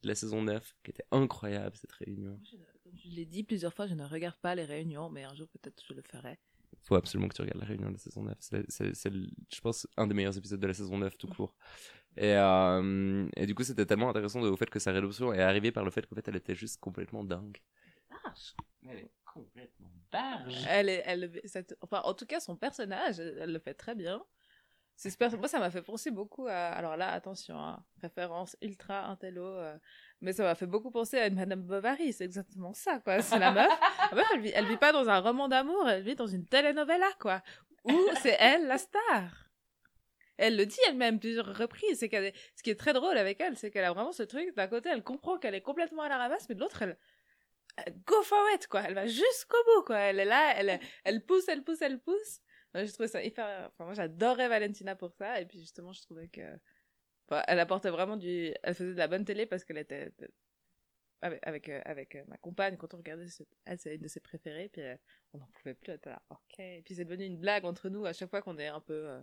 de 0.03 0.07
la 0.07 0.15
saison 0.15 0.41
9, 0.44 0.75
qui 0.83 0.91
était 0.91 1.05
incroyable 1.11 1.75
cette 1.75 1.91
réunion. 1.94 2.39
Je, 2.44 2.57
comme 2.83 2.97
je 2.97 3.09
l'ai 3.09 3.25
dit 3.25 3.44
plusieurs 3.44 3.73
fois, 3.73 3.88
je 3.88 3.94
ne 3.95 4.05
regarde 4.05 4.38
pas 4.38 4.55
les 4.55 4.65
réunions, 4.65 5.09
mais 5.09 5.23
un 5.23 5.33
jour 5.35 5.47
peut-être 5.49 5.83
je 5.88 5.94
le 5.94 6.01
ferai. 6.01 6.39
faut 6.83 6.95
absolument 6.95 7.27
que 7.27 7.35
tu 7.35 7.41
regardes 7.41 7.59
la 7.59 7.65
réunion 7.65 7.88
de 7.88 7.94
la 7.94 7.99
saison 7.99 8.23
9. 8.23 8.38
C'est, 8.39 8.63
je 9.11 9.61
pense, 9.61 9.88
un 9.97 10.07
des 10.07 10.13
meilleurs 10.13 10.38
épisodes 10.38 10.59
de 10.59 10.67
la 10.67 10.73
saison 10.73 10.97
9 10.97 11.17
tout 11.17 11.27
court. 11.27 11.55
Et, 12.15 12.33
euh, 12.35 13.27
et 13.35 13.45
du 13.45 13.53
coup, 13.55 13.63
c'était 13.63 13.85
tellement 13.85 14.09
intéressant 14.09 14.41
de- 14.41 14.49
au 14.49 14.57
fait 14.57 14.69
que 14.69 14.79
sa 14.79 14.91
rédemption 14.91 15.33
est 15.33 15.41
arrivée 15.41 15.71
par 15.71 15.83
le 15.83 15.91
fait 15.91 16.05
qu'en 16.07 16.15
fait, 16.15 16.27
elle 16.27 16.35
était 16.38 16.55
juste 16.55 16.79
complètement 16.79 17.23
dingue. 17.23 17.57
Elle 18.88 18.97
est 18.99 19.11
complètement 19.33 19.91
barge. 20.11 20.65
Elle 20.69 20.89
est, 20.89 21.03
elle, 21.05 21.41
cette- 21.45 21.75
enfin, 21.81 22.01
en 22.03 22.13
tout 22.13 22.25
cas, 22.25 22.39
son 22.39 22.55
personnage, 22.55 23.19
elle, 23.19 23.38
elle 23.39 23.51
le 23.53 23.59
fait 23.59 23.73
très 23.73 23.95
bien. 23.95 24.23
Moi, 25.38 25.47
ça 25.47 25.59
m'a 25.59 25.69
fait 25.69 25.83
penser 25.83 26.09
beaucoup 26.09 26.47
à. 26.47 26.69
Alors 26.69 26.97
là, 26.97 27.11
attention, 27.11 27.55
hein, 27.57 27.83
référence 28.01 28.57
ultra 28.61 29.05
intello, 29.05 29.45
euh, 29.45 29.77
mais 30.21 30.33
ça 30.33 30.44
m'a 30.44 30.55
fait 30.55 30.65
beaucoup 30.65 30.89
penser 30.89 31.19
à 31.19 31.27
une 31.27 31.35
Madame 31.35 31.61
Bovary. 31.61 32.13
C'est 32.13 32.23
exactement 32.25 32.73
ça, 32.73 32.99
quoi. 32.99 33.21
C'est 33.21 33.38
la 33.38 33.51
meuf. 33.51 33.71
La 34.09 34.15
meuf, 34.15 34.27
elle 34.33 34.41
vit, 34.41 34.51
elle 34.55 34.65
vit 34.65 34.77
pas 34.77 34.91
dans 34.91 35.07
un 35.07 35.19
roman 35.19 35.47
d'amour, 35.47 35.88
elle 35.88 36.01
vit 36.01 36.15
dans 36.15 36.25
une 36.25 36.45
telenovela, 36.45 37.09
quoi. 37.19 37.44
Où 37.83 37.95
c'est 38.21 38.38
elle 38.39 38.65
la 38.65 38.79
star? 38.79 39.47
Elle 40.38 40.55
le 40.55 40.65
dit 40.65 40.79
elle-même 40.88 41.19
plusieurs 41.19 41.55
reprises. 41.55 41.99
C'est 41.99 42.09
qu'elle 42.09 42.33
Ce 42.55 42.63
qui 42.63 42.71
est 42.71 42.79
très 42.79 42.94
drôle 42.94 43.17
avec 43.17 43.39
elle, 43.39 43.55
c'est 43.55 43.69
qu'elle 43.69 43.85
a 43.85 43.94
vraiment 43.94 44.11
ce 44.11 44.23
truc. 44.23 44.55
D'un 44.55 44.67
côté, 44.67 44.89
elle 44.89 45.03
comprend 45.03 45.38
qu'elle 45.38 45.55
est 45.55 45.61
complètement 45.61 46.03
à 46.03 46.09
la 46.09 46.17
ramasse, 46.17 46.49
mais 46.49 46.55
de 46.55 46.59
l'autre, 46.59 46.81
elle, 46.81 46.97
elle 47.85 47.95
go 48.05 48.21
for 48.23 48.44
it, 48.55 48.67
quoi. 48.67 48.81
Elle 48.81 48.95
va 48.95 49.05
jusqu'au 49.05 49.57
bout, 49.75 49.83
quoi. 49.85 49.97
Elle 49.97 50.19
est 50.19 50.25
là, 50.25 50.53
elle, 50.55 50.79
elle 51.03 51.23
pousse, 51.23 51.47
elle 51.47 51.63
pousse, 51.63 51.81
elle 51.81 51.99
pousse. 51.99 52.41
Ouais, 52.73 52.85
je 52.85 52.93
trouvais 52.93 53.07
ça 53.07 53.23
hyper. 53.23 53.67
Enfin, 53.67 53.85
moi, 53.85 53.93
j'adorais 53.93 54.47
Valentina 54.49 54.95
pour 54.95 55.11
ça. 55.11 55.39
Et 55.41 55.45
puis, 55.45 55.59
justement, 55.59 55.93
je 55.93 56.01
trouvais 56.01 56.27
que. 56.27 56.41
Enfin, 57.29 57.43
elle 57.47 57.59
apportait 57.59 57.89
vraiment 57.89 58.17
du. 58.17 58.53
Elle 58.63 58.75
faisait 58.75 58.93
de 58.93 58.97
la 58.97 59.07
bonne 59.07 59.25
télé 59.25 59.45
parce 59.45 59.63
qu'elle 59.63 59.77
était. 59.77 60.11
Avec, 61.21 61.39
avec, 61.47 61.69
euh, 61.69 61.81
avec 61.85 62.15
euh, 62.15 62.23
ma 62.27 62.37
compagne, 62.37 62.77
quand 62.77 62.93
on 62.93 62.97
regardait, 62.97 63.27
cette... 63.27 63.47
elle, 63.65 63.79
c'est 63.79 63.95
une 63.95 64.01
de 64.01 64.07
ses 64.07 64.19
préférées. 64.19 64.69
Puis, 64.69 64.81
euh, 64.83 64.95
on 65.33 65.39
n'en 65.39 65.47
pouvait 65.47 65.73
plus. 65.73 65.91
Elle 65.91 65.97
était 65.97 66.09
là, 66.11 66.21
ok. 66.29 66.59
Et 66.59 66.81
puis, 66.83 66.95
c'est 66.95 67.05
devenu 67.05 67.25
une 67.25 67.39
blague 67.39 67.65
entre 67.65 67.89
nous 67.89 68.05
à 68.05 68.13
chaque 68.13 68.29
fois 68.29 68.41
qu'on 68.41 68.57
est 68.59 68.67
un 68.67 68.81
peu 68.81 69.07
euh, 69.09 69.21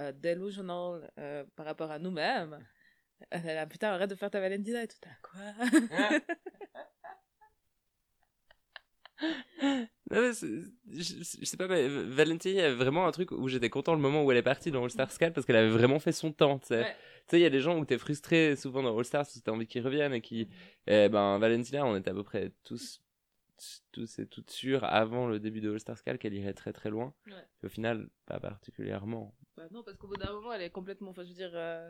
euh, 0.00 0.12
delusional 0.12 1.10
euh, 1.18 1.44
par 1.56 1.66
rapport 1.66 1.90
à 1.90 1.98
nous-mêmes. 1.98 2.66
Elle 3.30 3.46
est 3.46 3.54
là, 3.54 3.66
putain, 3.66 3.90
arrête 3.92 4.10
de 4.10 4.14
faire 4.14 4.30
ta 4.30 4.40
Valentina 4.40 4.82
et 4.82 4.88
tout. 4.88 4.98
À 5.04 5.14
quoi? 5.22 5.54
Non, 10.10 10.32
je, 10.32 10.64
je 10.88 11.44
sais 11.44 11.56
pas, 11.56 11.68
mais 11.68 11.86
Valentina, 11.86 12.52
il 12.52 12.56
y 12.56 12.60
avait 12.64 12.74
vraiment 12.74 13.06
un 13.06 13.12
truc 13.12 13.30
où 13.30 13.46
j'étais 13.46 13.70
content 13.70 13.94
le 13.94 14.00
moment 14.00 14.24
où 14.24 14.32
elle 14.32 14.38
est 14.38 14.42
partie 14.42 14.72
dans 14.72 14.82
All 14.82 14.90
Stars 14.90 15.16
4 15.16 15.32
parce 15.32 15.46
qu'elle 15.46 15.54
avait 15.56 15.68
vraiment 15.68 16.00
fait 16.00 16.10
son 16.10 16.32
temps, 16.32 16.58
tu 16.58 16.66
sais. 16.66 16.80
Ouais. 16.80 16.96
Tu 17.28 17.30
sais, 17.30 17.38
il 17.38 17.42
y 17.42 17.46
a 17.46 17.50
des 17.50 17.60
gens 17.60 17.78
où 17.78 17.84
t'es 17.84 17.96
frustré 17.96 18.56
souvent 18.56 18.82
dans 18.82 18.98
All 18.98 19.04
Stars 19.04 19.22
parce 19.22 19.38
que 19.38 19.44
t'as 19.44 19.52
envie 19.52 19.68
qu'ils 19.68 19.84
reviennent 19.84 20.12
et 20.12 20.20
qui, 20.20 20.48
eh 20.88 21.08
ben, 21.08 21.38
Valentina, 21.38 21.86
on 21.86 21.94
était 21.94 22.10
à 22.10 22.14
peu 22.14 22.24
près 22.24 22.50
tous, 22.64 23.00
tous 23.92 24.18
et 24.18 24.26
toutes 24.26 24.50
sûrs 24.50 24.82
avant 24.82 25.28
le 25.28 25.38
début 25.38 25.60
de 25.60 25.70
All 25.72 25.78
Stars 25.78 26.02
4 26.02 26.18
qu'elle 26.18 26.34
irait 26.34 26.54
très 26.54 26.72
très 26.72 26.90
loin. 26.90 27.14
Ouais. 27.28 27.46
Et 27.62 27.66
au 27.66 27.68
final, 27.68 28.08
pas 28.26 28.40
particulièrement. 28.40 29.32
Bah 29.56 29.68
non, 29.70 29.84
parce 29.84 29.96
qu'au 29.96 30.08
bout 30.08 30.16
d'un 30.16 30.32
moment, 30.32 30.52
elle 30.52 30.62
est 30.62 30.70
complètement. 30.70 31.10
Enfin, 31.10 31.22
je 31.22 31.28
veux 31.28 31.34
dire, 31.34 31.52
euh, 31.54 31.88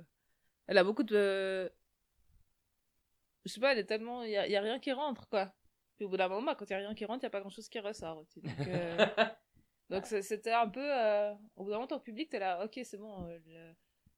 elle 0.66 0.76
a 0.76 0.84
beaucoup 0.84 1.04
de. 1.04 1.70
Je 3.46 3.50
sais 3.50 3.60
pas, 3.60 3.72
elle 3.72 3.78
est 3.78 3.84
tellement. 3.84 4.24
Il 4.24 4.30
y 4.30 4.36
a, 4.36 4.46
y 4.46 4.56
a 4.56 4.60
rien 4.60 4.78
qui 4.78 4.92
rentre, 4.92 5.26
quoi. 5.28 5.54
Puis 6.00 6.06
au 6.06 6.08
bout 6.08 6.16
d'un 6.16 6.28
moment, 6.28 6.54
quand 6.54 6.64
il 6.64 6.70
y 6.70 6.72
a 6.72 6.78
rien 6.78 6.94
qui 6.94 7.04
rentre, 7.04 7.22
il 7.22 7.24
y 7.24 7.26
a 7.26 7.30
pas 7.30 7.40
grand 7.40 7.50
chose 7.50 7.68
qui 7.68 7.78
ressort. 7.78 8.24
Donc, 8.24 8.66
euh, 8.68 8.96
donc 9.90 10.06
c'était 10.06 10.50
un 10.54 10.66
peu. 10.66 10.80
euh, 10.80 11.34
Au 11.56 11.64
bout 11.64 11.68
d'un 11.68 11.76
moment, 11.76 11.86
ton 11.88 12.00
public, 12.00 12.30
t'es 12.30 12.38
là, 12.38 12.64
ok, 12.64 12.80
c'est 12.84 12.96
bon. 12.96 13.26
euh, 13.28 13.38
le- 13.46 13.74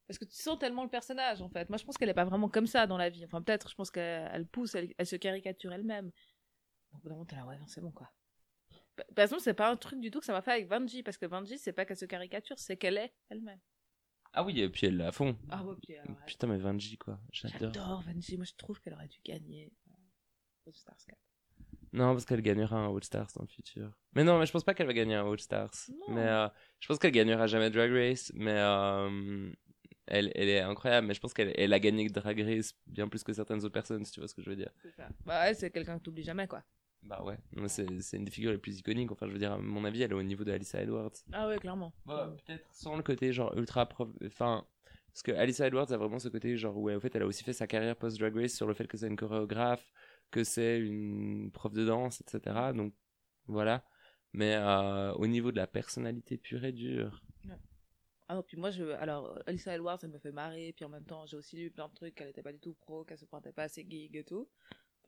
Parce 0.07 0.17
que 0.17 0.23
tu 0.23 0.33
sens 0.37 0.57
tellement 0.57 0.83
le 0.83 0.89
personnage, 0.89 1.41
en 1.41 1.49
fait. 1.49 1.67
Moi, 1.67 1.77
je 1.77 1.83
pense 1.83 1.97
qu'elle 1.97 2.07
est 2.07 2.13
pas 2.13 2.23
vraiment 2.23 2.47
comme 2.47 2.67
ça 2.67 2.87
dans 2.87 2.95
la 2.97 3.09
vie. 3.09 3.25
Enfin, 3.25 3.41
peut-être, 3.41 3.69
je 3.69 3.75
pense 3.75 3.91
qu'elle 3.91 4.29
elle 4.33 4.47
pousse, 4.47 4.75
elle, 4.75 4.93
elle 4.97 5.05
se 5.05 5.17
caricature 5.17 5.73
elle-même. 5.73 6.09
Au 6.93 6.99
bout 6.99 7.09
d'un 7.09 7.15
moment, 7.15 7.25
t'es 7.25 7.35
là, 7.35 7.45
ouais, 7.45 7.57
non, 7.57 7.67
c'est 7.67 7.81
bon, 7.81 7.91
quoi. 7.91 8.09
Par 8.95 9.05
par 9.13 9.23
exemple, 9.23 9.41
c'est 9.41 9.53
pas 9.53 9.69
un 9.69 9.75
truc 9.75 9.99
du 9.99 10.09
tout 10.09 10.21
que 10.21 10.25
ça 10.25 10.31
m'a 10.31 10.41
fait 10.41 10.51
avec 10.51 10.67
Vanji, 10.69 11.03
parce 11.03 11.17
que 11.17 11.25
Vanji, 11.25 11.57
c'est 11.57 11.73
pas 11.73 11.83
qu'elle 11.83 11.97
se 11.97 12.05
caricature, 12.05 12.57
c'est 12.59 12.77
qu'elle 12.77 12.97
est 12.97 13.13
elle-même. 13.27 13.59
Ah 14.31 14.41
oui, 14.45 14.57
et 14.61 14.69
puis 14.69 14.87
elle 14.87 14.95
l'a 14.95 15.09
à 15.09 15.11
fond. 15.11 15.37
Ah 15.49 15.65
ouais, 15.65 15.75
puis 15.85 15.97
alors, 15.97 16.15
Putain, 16.27 16.47
mais 16.47 16.57
Vanji, 16.59 16.97
quoi. 16.97 17.19
J'adore. 17.33 17.59
J'adore 17.59 18.01
Vanji, 18.03 18.37
moi 18.37 18.45
je 18.45 18.53
trouve 18.55 18.79
qu'elle 18.79 18.93
aurait 18.93 19.07
dû 19.09 19.19
gagner 19.25 19.71
euh, 19.89 19.93
All 20.67 20.73
Stars 20.75 20.97
4. 21.07 21.17
Non, 21.93 22.13
parce 22.13 22.25
qu'elle 22.25 22.41
gagnera 22.41 22.75
un 22.75 22.93
All 22.93 23.03
Stars 23.03 23.27
dans 23.35 23.43
le 23.43 23.47
futur. 23.47 23.91
Mais 24.13 24.23
non, 24.23 24.39
mais 24.39 24.47
je 24.47 24.51
pense 24.51 24.63
pas 24.63 24.73
qu'elle 24.73 24.87
va 24.87 24.93
gagner 24.93 25.13
un 25.13 25.29
All 25.29 25.39
Stars. 25.39 25.71
Non. 25.89 26.15
Mais 26.15 26.27
euh, 26.27 26.47
je 26.79 26.87
pense 26.87 26.97
qu'elle 26.97 27.11
gagnera 27.11 27.45
jamais 27.45 27.69
Drag 27.69 27.91
Race. 27.91 28.31
Mais 28.33 28.55
euh, 28.55 29.51
elle, 30.07 30.31
elle 30.33 30.49
est 30.49 30.59
incroyable. 30.59 31.05
Mais 31.05 31.13
je 31.13 31.19
pense 31.19 31.35
qu'elle 31.35 31.53
elle 31.55 31.71
a 31.71 31.79
gagné 31.79 32.09
Drag 32.09 32.41
Race 32.41 32.73
bien 32.87 33.07
plus 33.07 33.23
que 33.23 33.31
certaines 33.31 33.59
autres 33.59 33.73
personnes, 33.73 34.03
si 34.05 34.11
tu 34.11 34.19
vois 34.19 34.27
ce 34.27 34.33
que 34.33 34.41
je 34.41 34.49
veux 34.49 34.55
dire. 34.55 34.71
C'est 34.81 34.91
ça. 34.95 35.07
Bah 35.23 35.47
elle, 35.47 35.55
c'est 35.55 35.69
quelqu'un 35.69 35.99
que 35.99 36.03
t'oublies 36.03 36.23
jamais, 36.23 36.47
quoi. 36.47 36.63
Bah 37.03 37.21
ouais. 37.23 37.37
C'est 37.67 38.01
c'est 38.01 38.17
une 38.17 38.25
des 38.25 38.31
figures 38.31 38.51
les 38.51 38.57
plus 38.57 38.79
iconiques. 38.79 39.11
Enfin, 39.11 39.27
je 39.27 39.33
veux 39.33 39.39
dire, 39.39 39.51
à 39.51 39.57
mon 39.59 39.85
avis, 39.85 40.01
elle 40.01 40.11
est 40.11 40.15
au 40.15 40.23
niveau 40.23 40.43
de 40.43 40.51
Alyssa 40.51 40.81
Edwards. 40.81 41.13
Ah 41.31 41.47
ouais, 41.47 41.59
clairement. 41.59 41.93
peut-être 42.07 42.65
sans 42.71 42.95
le 42.95 43.03
côté 43.03 43.31
genre 43.33 43.55
ultra 43.55 43.85
prof. 43.85 44.09
Enfin. 44.25 44.65
Parce 45.13 45.21
que 45.21 45.31
Alyssa 45.31 45.67
Edwards 45.67 45.91
a 45.91 45.97
vraiment 45.97 46.17
ce 46.17 46.27
côté 46.27 46.57
genre 46.57 46.75
où 46.75 46.89
en 46.89 46.99
fait 46.99 47.15
elle 47.15 47.21
a 47.21 47.27
aussi 47.27 47.43
fait 47.43 47.53
sa 47.53 47.67
carrière 47.67 47.95
post 47.95 48.19
Drag 48.19 48.35
Race 48.35 48.53
sur 48.53 48.65
le 48.65 48.73
fait 48.73 48.87
que 48.87 48.97
c'est 48.97 49.05
une 49.05 49.15
chorégraphe, 49.15 49.93
que 50.33 50.43
c'est 50.43 50.79
une 50.79 51.51
prof 51.51 51.71
de 51.73 51.85
danse, 51.85 52.21
etc. 52.21 52.73
Donc 52.75 52.93
voilà. 53.47 53.85
Mais 54.33 54.55
euh, 54.55 55.13
au 55.13 55.27
niveau 55.27 55.51
de 55.51 55.57
la 55.57 55.67
personnalité 55.67 56.37
pure 56.37 56.65
et 56.65 56.71
dure. 56.73 57.21
Ah 58.29 58.35
non, 58.35 58.41
puis 58.43 58.57
moi, 58.57 58.71
je... 58.71 58.83
alors, 58.83 59.37
Alyssa 59.45 59.75
Edwards, 59.75 59.99
elle 60.01 60.09
me 60.09 60.17
fait 60.17 60.31
marrer, 60.31 60.73
puis 60.73 60.85
en 60.85 60.89
même 60.89 61.05
temps, 61.05 61.25
j'ai 61.25 61.37
aussi 61.37 61.57
lu 61.57 61.69
plein 61.71 61.87
de 61.89 61.93
trucs 61.93 62.15
qu'elle 62.15 62.29
était 62.29 62.41
pas 62.41 62.53
du 62.53 62.59
tout 62.59 62.73
pro, 62.73 63.03
qu'elle 63.03 63.17
se 63.17 63.25
pointait 63.25 63.51
pas 63.51 63.63
assez 63.63 63.85
gig 63.87 64.15
et 64.15 64.23
tout. 64.23 64.49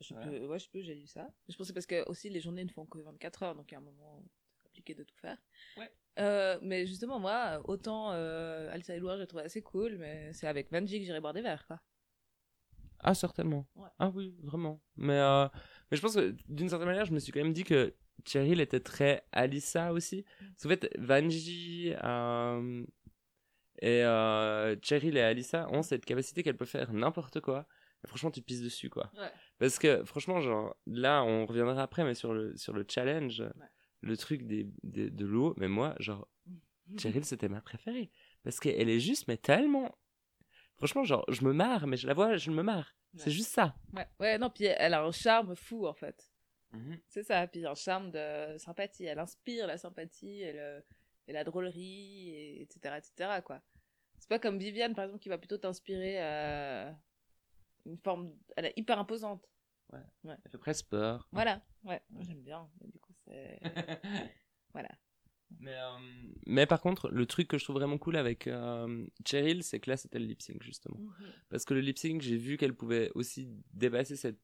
Je 0.02 0.08
sais 0.10 0.16
Ouais. 0.16 0.22
plus, 0.22 0.46
ouais, 0.46 0.60
je 0.60 0.66
sais 0.66 0.70
plus, 0.70 0.84
j'ai 0.84 0.96
lu 0.96 1.08
ça. 1.08 1.30
Je 1.48 1.56
pense 1.56 1.60
que 1.60 1.64
c'est 1.68 1.74
parce 1.74 1.86
que 1.86 2.08
aussi 2.10 2.30
les 2.30 2.42
journées 2.42 2.66
ne 2.66 2.70
font 2.70 2.86
que 2.86 3.00
24 3.00 3.44
heures, 3.44 3.56
donc 3.56 3.72
il 3.72 3.74
y 3.74 3.76
a 3.76 3.80
un 3.80 3.84
moment, 3.84 4.22
c'est 4.52 4.62
compliqué 4.64 4.94
de 4.94 5.04
tout 5.04 5.16
faire. 5.18 5.38
Ouais. 5.78 5.90
Euh, 6.20 6.60
mais 6.62 6.86
justement, 6.86 7.20
moi, 7.20 7.62
autant 7.66 8.12
euh, 8.12 8.70
Alyssa 8.72 8.96
Edwards, 8.96 9.18
j'ai 9.18 9.28
trouvé 9.28 9.44
assez 9.44 9.62
cool, 9.62 9.98
mais 9.98 10.34
c'est 10.34 10.48
avec 10.48 10.70
Vanji 10.72 11.00
que 11.00 11.06
j'irai 11.06 11.22
boire 11.22 11.34
des 11.34 11.42
verres, 11.42 11.66
quoi. 11.68 11.82
Ah 13.08 13.14
certainement. 13.14 13.68
Ouais. 13.76 13.88
Ah 14.00 14.10
oui, 14.16 14.36
vraiment. 14.42 14.82
Mais 14.98 15.14
euh, 15.20 15.48
Mais 15.92 15.98
je 15.98 16.02
pense 16.02 16.16
que 16.16 16.36
d'une 16.50 16.70
certaine 16.70 16.88
manière, 16.88 17.06
je 17.06 17.14
me 17.14 17.20
suis 17.20 17.32
quand 17.32 17.42
même 17.44 17.54
dit 17.54 17.64
que 17.64 17.94
Cheryl 18.26 18.60
était 18.62 18.80
très 18.80 19.24
Alissa 19.32 19.94
aussi. 19.94 20.24
Parce 20.40 20.64
qu'en 20.64 20.70
fait, 20.70 20.90
Vanji 20.98 21.94
euh, 22.04 22.84
et 23.82 24.04
euh, 24.04 24.76
Cheryl 24.82 25.18
et 25.18 25.22
Alissa 25.22 25.68
ont 25.72 25.84
cette 25.84 26.06
capacité 26.06 26.42
qu'elle 26.42 26.58
peut 26.58 26.66
faire 26.66 26.92
n'importe 26.94 27.42
quoi. 27.42 27.68
Et 28.04 28.08
franchement, 28.08 28.32
tu 28.32 28.42
pisses 28.42 28.62
dessus, 28.64 28.90
quoi. 28.90 29.12
Ouais. 29.18 29.30
Parce 29.60 29.78
que 29.78 30.04
franchement, 30.06 30.42
genre, 30.42 30.76
là, 30.88 31.24
on 31.24 31.46
reviendra 31.46 31.84
après, 31.84 32.04
mais 32.04 32.14
sur 32.16 32.34
le, 32.34 32.56
sur 32.58 32.74
le 32.74 32.86
challenge, 32.90 33.44
le 34.02 34.18
truc 34.18 34.48
des, 34.48 34.68
des- 34.84 35.10
de 35.12 35.26
l'eau, 35.26 35.54
mais 35.58 35.68
moi, 35.68 35.96
genre, 36.00 36.28
Cheryl, 37.00 37.24
c'était 37.26 37.50
ma 37.50 37.62
préférée. 37.62 38.12
Parce 38.44 38.60
qu'elle 38.60 38.90
est 38.90 39.00
juste, 39.00 39.28
mais 39.28 39.38
tellement. 39.38 39.96
Franchement, 40.78 41.04
genre, 41.04 41.26
je 41.30 41.44
me 41.46 41.54
marre, 41.54 41.88
mais 41.88 41.98
je 41.98 42.08
la 42.08 42.14
vois, 42.14 42.36
je 42.38 42.52
me 42.52 42.62
marre. 42.64 42.96
C'est 43.16 43.28
Ouais. 43.28 43.32
juste 43.32 43.52
ça. 43.54 43.76
Ouais, 43.94 44.08
ouais, 44.20 44.38
non, 44.38 44.50
puis 44.50 44.66
elle 44.66 44.94
a 44.94 45.04
un 45.04 45.12
charme 45.12 45.56
fou, 45.56 45.88
en 45.88 45.94
fait. 45.94 46.32
C'est 47.08 47.24
ça, 47.24 47.48
puis 47.48 47.66
un 47.66 47.74
charme 47.76 48.12
de 48.12 48.58
sympathie. 48.58 49.06
Elle 49.06 49.20
inspire 49.20 49.66
la 49.66 49.78
sympathie 49.78 50.42
et, 50.42 50.52
le, 50.52 50.84
et 51.28 51.32
la 51.32 51.46
drôlerie, 51.46 52.30
et, 52.32 52.62
etc., 52.64 52.96
etc., 52.98 53.40
quoi. 53.46 53.62
C'est 54.20 54.28
pas 54.28 54.40
comme 54.40 54.58
Viviane, 54.60 54.94
par 54.94 55.06
exemple, 55.06 55.22
qui 55.22 55.30
va 55.30 55.38
plutôt 55.38 55.58
t'inspirer 55.58 56.22
euh, 56.22 56.92
une 57.86 57.98
forme... 57.98 58.36
Elle 58.58 58.66
est 58.66 58.74
hyper 58.76 59.00
imposante. 59.00 59.48
Elle 59.94 60.38
fait 60.52 60.58
presque 60.58 60.88
peur. 60.90 61.30
Voilà, 61.32 61.62
ouais, 61.86 62.02
j'aime 62.20 62.42
bien. 62.42 62.70
mais 62.82 62.88
du 62.90 63.00
coup, 63.00 63.14
c'est... 63.26 63.60
voilà. 64.74 64.90
Mais, 65.60 65.74
euh, 65.76 65.98
mais 66.46 66.66
par 66.66 66.82
contre, 66.82 67.10
le 67.10 67.26
truc 67.26 67.48
que 67.48 67.58
je 67.58 67.64
trouve 67.64 67.78
vraiment 67.78 67.98
cool 67.98 68.18
avec 68.18 68.48
euh, 68.48 69.06
Cheryl, 69.26 69.64
c'est 69.64 69.80
que 69.80 69.90
là, 69.90 69.98
c'était 69.98 70.20
le 70.20 70.26
lip 70.26 70.42
sync, 70.42 70.62
justement. 70.64 71.00
Parce 71.50 71.66
que 71.66 71.74
le 71.74 71.80
lip 71.82 71.98
sync, 71.98 72.22
j'ai 72.22 72.38
vu 72.38 72.58
qu'elle 72.58 72.76
pouvait 72.76 73.12
aussi 73.16 73.50
dépasser 73.74 74.16
cette 74.16 74.40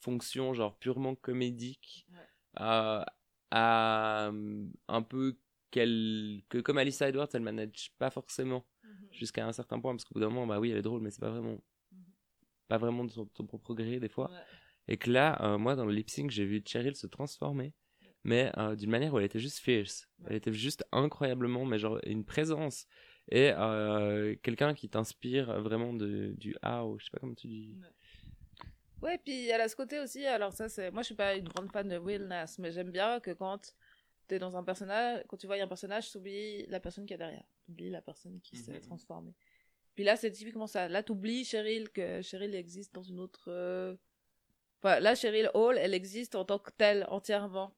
fonction, 0.00 0.52
genre 0.54 0.78
purement 0.78 1.14
comédique, 1.14 2.06
Ouais. 2.10 2.60
euh, 2.60 3.02
à 3.50 4.30
un 4.88 5.02
peu 5.02 5.38
qu'elle. 5.70 6.42
que 6.48 6.58
comme 6.58 6.78
Alyssa 6.78 7.08
Edwards, 7.08 7.28
elle 7.34 7.42
manage 7.42 7.92
pas 7.98 8.10
forcément 8.10 8.66
jusqu'à 9.12 9.46
un 9.46 9.52
certain 9.52 9.80
point, 9.80 9.92
parce 9.94 10.04
qu'au 10.04 10.14
bout 10.14 10.20
d'un 10.20 10.28
moment, 10.28 10.46
bah 10.46 10.60
oui, 10.60 10.70
elle 10.70 10.78
est 10.78 10.82
drôle, 10.82 11.00
mais 11.00 11.10
c'est 11.10 11.20
pas 11.20 11.30
vraiment. 11.30 11.58
Mhm. 11.92 12.04
pas 12.68 12.78
vraiment 12.78 13.04
de 13.04 13.10
son, 13.10 13.28
son 13.34 13.46
propre 13.46 13.74
gré, 13.74 13.98
des 14.00 14.08
fois. 14.08 14.30
Ouais. 14.30 14.38
Et 14.88 14.96
que 14.98 15.10
là, 15.10 15.40
euh, 15.42 15.58
moi, 15.58 15.74
dans 15.76 15.86
le 15.86 15.92
lip 15.94 16.10
sync, 16.10 16.30
j'ai 16.30 16.44
vu 16.44 16.62
Cheryl 16.66 16.94
se 16.96 17.06
transformer, 17.06 17.72
mais 18.24 18.50
euh, 18.58 18.74
d'une 18.74 18.90
manière 18.90 19.12
où 19.14 19.18
elle 19.18 19.24
était 19.24 19.38
juste 19.38 19.58
fierce. 19.58 20.08
Elle 20.26 20.36
était 20.36 20.52
juste 20.52 20.84
incroyablement, 20.92 21.64
mais 21.64 21.78
genre 21.78 21.98
une 22.04 22.24
présence. 22.24 22.86
Et 23.30 23.52
euh, 23.56 24.34
quelqu'un 24.42 24.74
qui 24.74 24.88
t'inspire 24.88 25.60
vraiment 25.60 25.92
de, 25.94 26.34
du 26.36 26.56
how, 26.64 26.98
je 26.98 27.04
sais 27.04 27.10
pas 27.10 27.18
comment 27.20 27.34
tu 27.34 27.46
dis. 27.46 27.74
Ouais, 29.02 29.18
puis 29.18 29.48
elle 29.48 29.60
a 29.60 29.68
ce 29.68 29.76
côté 29.76 29.98
aussi, 30.00 30.24
alors 30.26 30.52
ça 30.52 30.68
c'est... 30.68 30.90
Moi 30.90 31.02
je 31.02 31.06
suis 31.06 31.14
pas 31.14 31.36
une 31.36 31.48
grande 31.48 31.70
fan 31.70 31.88
de 31.88 31.98
Will 31.98 32.22
Nass, 32.22 32.58
mais 32.58 32.72
j'aime 32.72 32.90
bien 32.90 33.20
que 33.20 33.32
quand 33.32 33.74
t'es 34.28 34.38
dans 34.38 34.56
un 34.56 34.64
personnage, 34.64 35.22
quand 35.28 35.36
tu 35.36 35.46
vois 35.46 35.56
un 35.56 35.68
personnage, 35.68 36.10
t'oublies 36.10 36.64
la 36.68 36.80
personne 36.80 37.04
qui 37.04 37.12
est 37.12 37.18
derrière. 37.18 37.44
T'oublies 37.66 37.90
la 37.90 38.00
personne 38.00 38.40
qui 38.42 38.56
s'est 38.56 38.72
Mhm. 38.72 38.80
transformée. 38.80 39.34
Puis 39.94 40.04
là 40.04 40.16
c'est 40.16 40.30
typiquement 40.30 40.66
ça. 40.66 40.88
Là 40.88 41.02
t'oublies 41.02 41.44
Cheryl, 41.44 41.90
que 41.90 42.22
Cheryl 42.22 42.54
existe 42.54 42.94
dans 42.94 43.02
une 43.02 43.20
autre... 43.20 43.44
euh, 43.48 43.94
Enfin, 44.82 45.00
là 45.00 45.14
Cheryl 45.14 45.50
Hall, 45.54 45.78
elle 45.78 45.94
existe 45.94 46.34
en 46.34 46.44
tant 46.44 46.58
que 46.58 46.70
telle, 46.76 47.06
entièrement. 47.08 47.74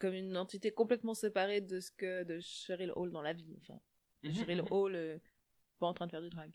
Comme 0.00 0.14
une 0.14 0.36
entité 0.36 0.72
complètement 0.72 1.14
séparée 1.14 1.60
de 1.60 1.78
ce 1.78 1.92
que 1.92 2.24
de 2.24 2.40
Cheryl 2.40 2.90
Hall 2.96 3.12
dans 3.12 3.22
la 3.22 3.32
vie. 3.32 3.56
Enfin, 3.60 3.78
Cheryl 4.24 4.62
Hall, 4.70 4.94
euh, 4.96 5.18
pas 5.78 5.86
en 5.86 5.94
train 5.94 6.06
de 6.06 6.10
faire 6.10 6.22
du 6.22 6.30
drag. 6.30 6.50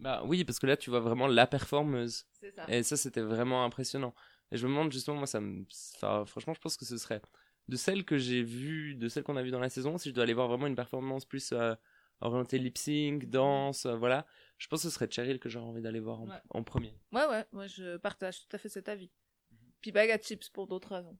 Bah 0.00 0.22
oui, 0.24 0.44
parce 0.44 0.58
que 0.58 0.66
là, 0.66 0.76
tu 0.78 0.88
vois 0.90 1.00
vraiment 1.00 1.26
la 1.26 1.46
performeuse. 1.46 2.24
Ça. 2.56 2.64
Et 2.68 2.82
ça, 2.82 2.96
c'était 2.96 3.20
vraiment 3.20 3.64
impressionnant. 3.64 4.14
Et 4.50 4.56
je 4.56 4.66
me 4.66 4.72
demande 4.72 4.92
justement, 4.92 5.16
moi, 5.18 5.26
ça 5.26 5.40
me. 5.40 5.64
Enfin, 5.96 6.24
franchement, 6.24 6.54
je 6.54 6.60
pense 6.60 6.76
que 6.76 6.84
ce 6.86 6.96
serait. 6.96 7.20
De 7.68 7.76
celles 7.76 8.04
que 8.04 8.16
j'ai 8.18 8.42
vues, 8.42 8.94
de 8.94 9.08
celles 9.08 9.22
qu'on 9.24 9.36
a 9.36 9.42
vues 9.42 9.50
dans 9.50 9.58
la 9.60 9.70
saison, 9.70 9.96
si 9.98 10.10
je 10.10 10.14
dois 10.14 10.24
aller 10.24 10.34
voir 10.34 10.48
vraiment 10.48 10.66
une 10.66 10.74
performance 10.76 11.24
plus 11.24 11.52
euh, 11.52 11.74
orientée 12.20 12.58
lip 12.58 12.76
sync, 12.76 13.24
danse, 13.30 13.86
euh, 13.86 13.96
voilà, 13.96 14.26
je 14.58 14.68
pense 14.68 14.82
que 14.82 14.88
ce 14.88 14.94
serait 14.94 15.10
Cheryl 15.10 15.38
que 15.40 15.48
j'aurais 15.48 15.66
envie 15.66 15.80
d'aller 15.82 16.00
voir 16.00 16.20
en, 16.20 16.28
Ouais. 16.28 16.36
en 16.50 16.62
premier. 16.62 16.94
Ouais, 17.12 17.26
ouais, 17.26 17.44
moi 17.52 17.66
je 17.66 17.96
partage 17.96 18.40
tout 18.46 18.54
à 18.54 18.58
fait 18.58 18.68
cet 18.68 18.88
avis. 18.90 19.10
Puis 19.80 19.92
Bag 19.92 20.10
at 20.10 20.18
Chips 20.18 20.50
pour 20.50 20.66
d'autres 20.66 20.94
raisons. 20.94 21.16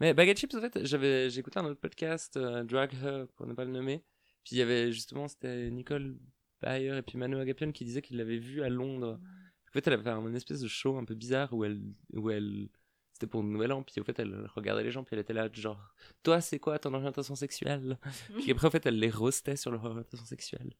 Mais 0.00 0.14
Bag 0.14 0.28
of 0.30 0.36
Chips, 0.36 0.54
en 0.54 0.60
fait, 0.60 0.84
j'avais, 0.84 1.28
écouté 1.36 1.58
un 1.58 1.64
autre 1.64 1.80
podcast, 1.80 2.36
euh, 2.36 2.64
Drag 2.64 2.92
Her, 3.02 3.26
pour 3.36 3.46
ne 3.46 3.54
pas 3.54 3.64
le 3.64 3.70
nommer. 3.70 4.04
Puis 4.44 4.56
il 4.56 4.58
y 4.58 4.62
avait 4.62 4.92
justement, 4.92 5.28
c'était 5.28 5.70
Nicole 5.70 6.16
Bayer 6.60 6.96
et 6.96 7.02
puis 7.02 7.18
Manu 7.18 7.36
Agapion 7.36 7.72
qui 7.72 7.84
disaient 7.84 8.02
qu'ils 8.02 8.16
l'avaient 8.16 8.38
vue 8.38 8.62
à 8.62 8.68
Londres. 8.68 9.20
En 9.68 9.72
fait, 9.72 9.86
elle 9.86 9.94
avait 9.94 10.02
fait 10.02 10.10
un 10.10 10.34
espèce 10.34 10.60
de 10.60 10.68
show 10.68 10.96
un 10.98 11.04
peu 11.04 11.14
bizarre 11.14 11.52
où 11.52 11.64
elle, 11.64 11.80
où 12.12 12.30
elle, 12.30 12.68
c'était 13.12 13.26
pour 13.26 13.42
le 13.42 13.48
nouvel 13.48 13.72
an, 13.72 13.82
puis 13.82 14.00
au 14.00 14.04
fait, 14.04 14.18
elle 14.18 14.48
regardait 14.54 14.82
les 14.82 14.90
gens, 14.90 15.04
puis 15.04 15.14
elle 15.14 15.20
était 15.20 15.32
là, 15.32 15.48
genre, 15.52 15.94
toi, 16.22 16.40
c'est 16.40 16.58
quoi 16.58 16.78
ton 16.78 16.92
orientation 16.92 17.34
sexuelle? 17.34 17.98
puis 18.40 18.50
après, 18.50 18.66
en 18.66 18.70
fait, 18.70 18.84
elle 18.84 18.98
les 18.98 19.10
roastait 19.10 19.56
sur 19.56 19.70
leur 19.70 19.84
orientation 19.84 20.26
sexuelle. 20.26 20.72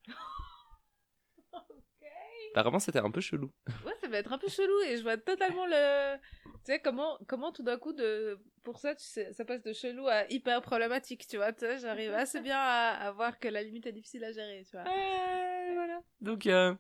Apparemment, 2.53 2.79
c'était 2.79 2.99
un 2.99 3.11
peu 3.11 3.21
chelou. 3.21 3.51
Ouais, 3.85 3.95
ça 4.01 4.09
va 4.09 4.19
être 4.19 4.33
un 4.33 4.39
peu 4.39 4.49
chelou 4.49 4.81
et 4.89 4.97
je 4.97 5.03
vois 5.03 5.17
totalement 5.17 5.67
le. 5.67 6.17
Tu 6.45 6.51
sais, 6.65 6.81
comment, 6.81 7.19
comment 7.27 7.51
tout 7.51 7.63
d'un 7.63 7.79
coup, 7.79 7.93
de... 7.93 8.39
pour 8.63 8.79
ça, 8.79 8.95
tu 8.95 9.05
sais, 9.05 9.33
ça 9.33 9.45
passe 9.45 9.63
de 9.63 9.73
chelou 9.73 10.07
à 10.07 10.31
hyper 10.31 10.63
problématique, 10.63 11.27
tu 11.27 11.37
vois. 11.37 11.51
J'arrive 11.59 12.13
assez 12.13 12.41
bien 12.41 12.59
à, 12.59 13.09
à 13.09 13.11
voir 13.13 13.39
que 13.41 13.49
la 13.49 13.63
limite 13.63 13.87
est 13.87 13.93
difficile 13.93 14.23
à 14.25 14.33
gérer, 14.33 14.65
tu 14.65 14.77
vois. 14.77 14.85
Voilà. 14.85 16.01
Donc, 16.21 16.47
euh, 16.47 16.75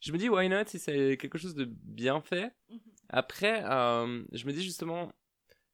je 0.00 0.12
me 0.12 0.18
dis, 0.18 0.28
why 0.28 0.48
not, 0.48 0.64
si 0.66 0.78
c'est 0.78 1.16
quelque 1.18 1.38
chose 1.38 1.54
de 1.54 1.66
bien 1.66 2.20
fait. 2.20 2.52
Mhm. 2.68 2.80
Après, 3.10 3.62
euh, 3.64 4.24
je 4.32 4.46
me 4.46 4.52
dis 4.52 4.62
justement, 4.62 5.12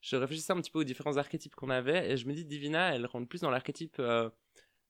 je 0.00 0.16
réfléchissais 0.16 0.52
un 0.52 0.60
petit 0.60 0.70
peu 0.70 0.80
aux 0.80 0.84
différents 0.84 1.16
archétypes 1.16 1.54
qu'on 1.54 1.70
avait, 1.70 2.10
et 2.10 2.16
je 2.16 2.26
me 2.26 2.34
dis, 2.34 2.44
Divina, 2.44 2.94
elle 2.94 3.06
rentre 3.06 3.28
plus 3.28 3.40
dans 3.40 3.50
l'archétype 3.50 3.96
euh, 3.98 4.28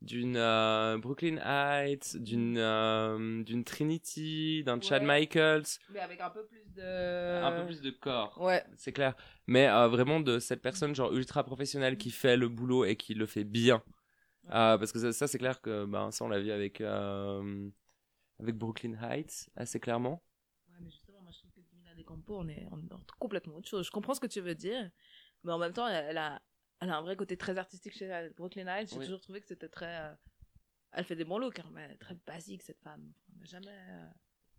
d'une 0.03 0.37
euh, 0.37 0.99
Brooklyn 0.99 1.39
Heights, 1.39 2.17
d'une 2.17 2.59
euh, 2.59 3.43
d'une 3.45 3.65
Trinity, 3.65 4.63
d'un 4.65 4.81
Chad 4.81 5.03
Ouais. 5.03 5.21
Michaels, 5.21 5.65
Mais 5.91 6.01
avec 6.01 6.21
un 6.21 6.31
peu 6.31 6.45
plus 6.45 6.65
de. 6.75 7.43
un 7.43 7.53
peu 7.61 7.67
plus 7.67 7.81
de 7.81 7.91
corps. 7.91 8.41
Ouais. 8.41 8.65
C'est 8.77 8.93
clair. 8.93 9.15
Mais 9.47 9.69
euh, 9.69 9.89
vraiment 9.89 10.21
de 10.21 10.39
cette 10.39 10.61
personne 10.63 10.95
genre 10.95 11.13
ultra 11.13 11.45
professionnelle 11.45 11.97
qui 11.97 12.11
fait 12.11 12.37
le 12.37 12.49
boulot 12.49 12.85
et 12.85 12.97
qui 12.97 13.15
le 13.15 13.27
fait 13.27 13.45
bien. 13.45 13.83
Ouais. 14.45 14.51
Euh, 14.55 14.79
parce 14.79 14.93
que 14.93 14.99
ça, 14.99 15.13
ça, 15.13 15.27
c'est 15.29 15.39
clair 15.39 15.61
que 15.61 15.85
ben, 15.85 16.11
ça 16.11 16.25
on 16.25 16.29
l'a 16.29 16.41
vu 16.41 16.51
avec, 16.51 16.81
euh, 16.81 17.69
avec 18.41 18.57
Brooklyn 18.57 18.95
Heights, 19.01 19.49
assez 19.57 19.79
clairement. 19.79 20.23
Ouais, 20.69 20.77
mais 20.81 20.91
justement, 20.91 21.21
moi 21.23 21.31
je 21.33 21.39
trouve 21.39 21.53
que 21.53 21.61
Divina 21.61 21.95
De 21.95 22.03
Campo, 22.03 22.39
on 22.39 22.49
est, 22.49 22.67
on 22.73 22.79
est 22.81 22.89
dans 22.89 23.01
complètement 23.21 23.57
autre 23.57 23.69
chose. 23.69 23.87
Je 23.87 23.91
comprends 23.93 24.15
ce 24.15 24.21
que 24.21 24.27
tu 24.27 24.41
veux 24.41 24.57
dire, 24.57 24.91
mais 25.45 25.53
en 25.53 25.59
même 25.59 25.73
temps, 25.73 25.87
elle, 25.87 26.07
elle 26.11 26.19
a, 26.19 26.43
elle 26.83 26.91
a 26.91 26.97
un 26.97 27.03
vrai 27.03 27.17
côté 27.17 27.37
très 27.37 27.57
artistique 27.59 27.95
chez 27.95 28.07
elle. 28.07 28.33
Brooklyn 28.35 28.67
Heights. 28.67 28.91
J'ai 28.91 28.99
Oui. 28.99 29.05
toujours 29.05 29.21
trouvé 29.21 29.41
que 29.41 29.47
c'était 29.47 29.69
très. 29.69 30.01
euh, 30.11 30.15
Elle 30.93 31.05
fait 31.05 31.17
des 31.17 31.25
bons 31.25 31.39
looks, 31.39 31.59
hein, 31.61 31.71
mais 31.73 31.97
très 31.97 32.15
basique 32.27 32.63
cette 32.63 32.81
femme. 32.81 33.13
On 33.35 33.39
n'a 33.41 33.45
jamais. 33.47 33.67
euh, 33.91 34.07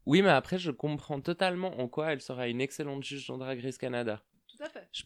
Oui, 0.06 0.22
mais 0.22 0.30
après, 0.30 0.58
je 0.58 0.72
comprends 0.72 1.22
totalement 1.22 1.80
en 1.80 1.88
quoi 1.88 2.12
elle 2.12 2.22
sera 2.22 2.48
une 2.48 2.60
excellente 2.62 3.04
juge 3.04 3.28
dans 3.28 3.38
Drag 3.38 3.60
Race 3.64 3.78
Canada. 3.78 4.24
Tout 4.48 4.64
à 4.64 4.70
fait. 4.70 4.88
Je 4.94 5.04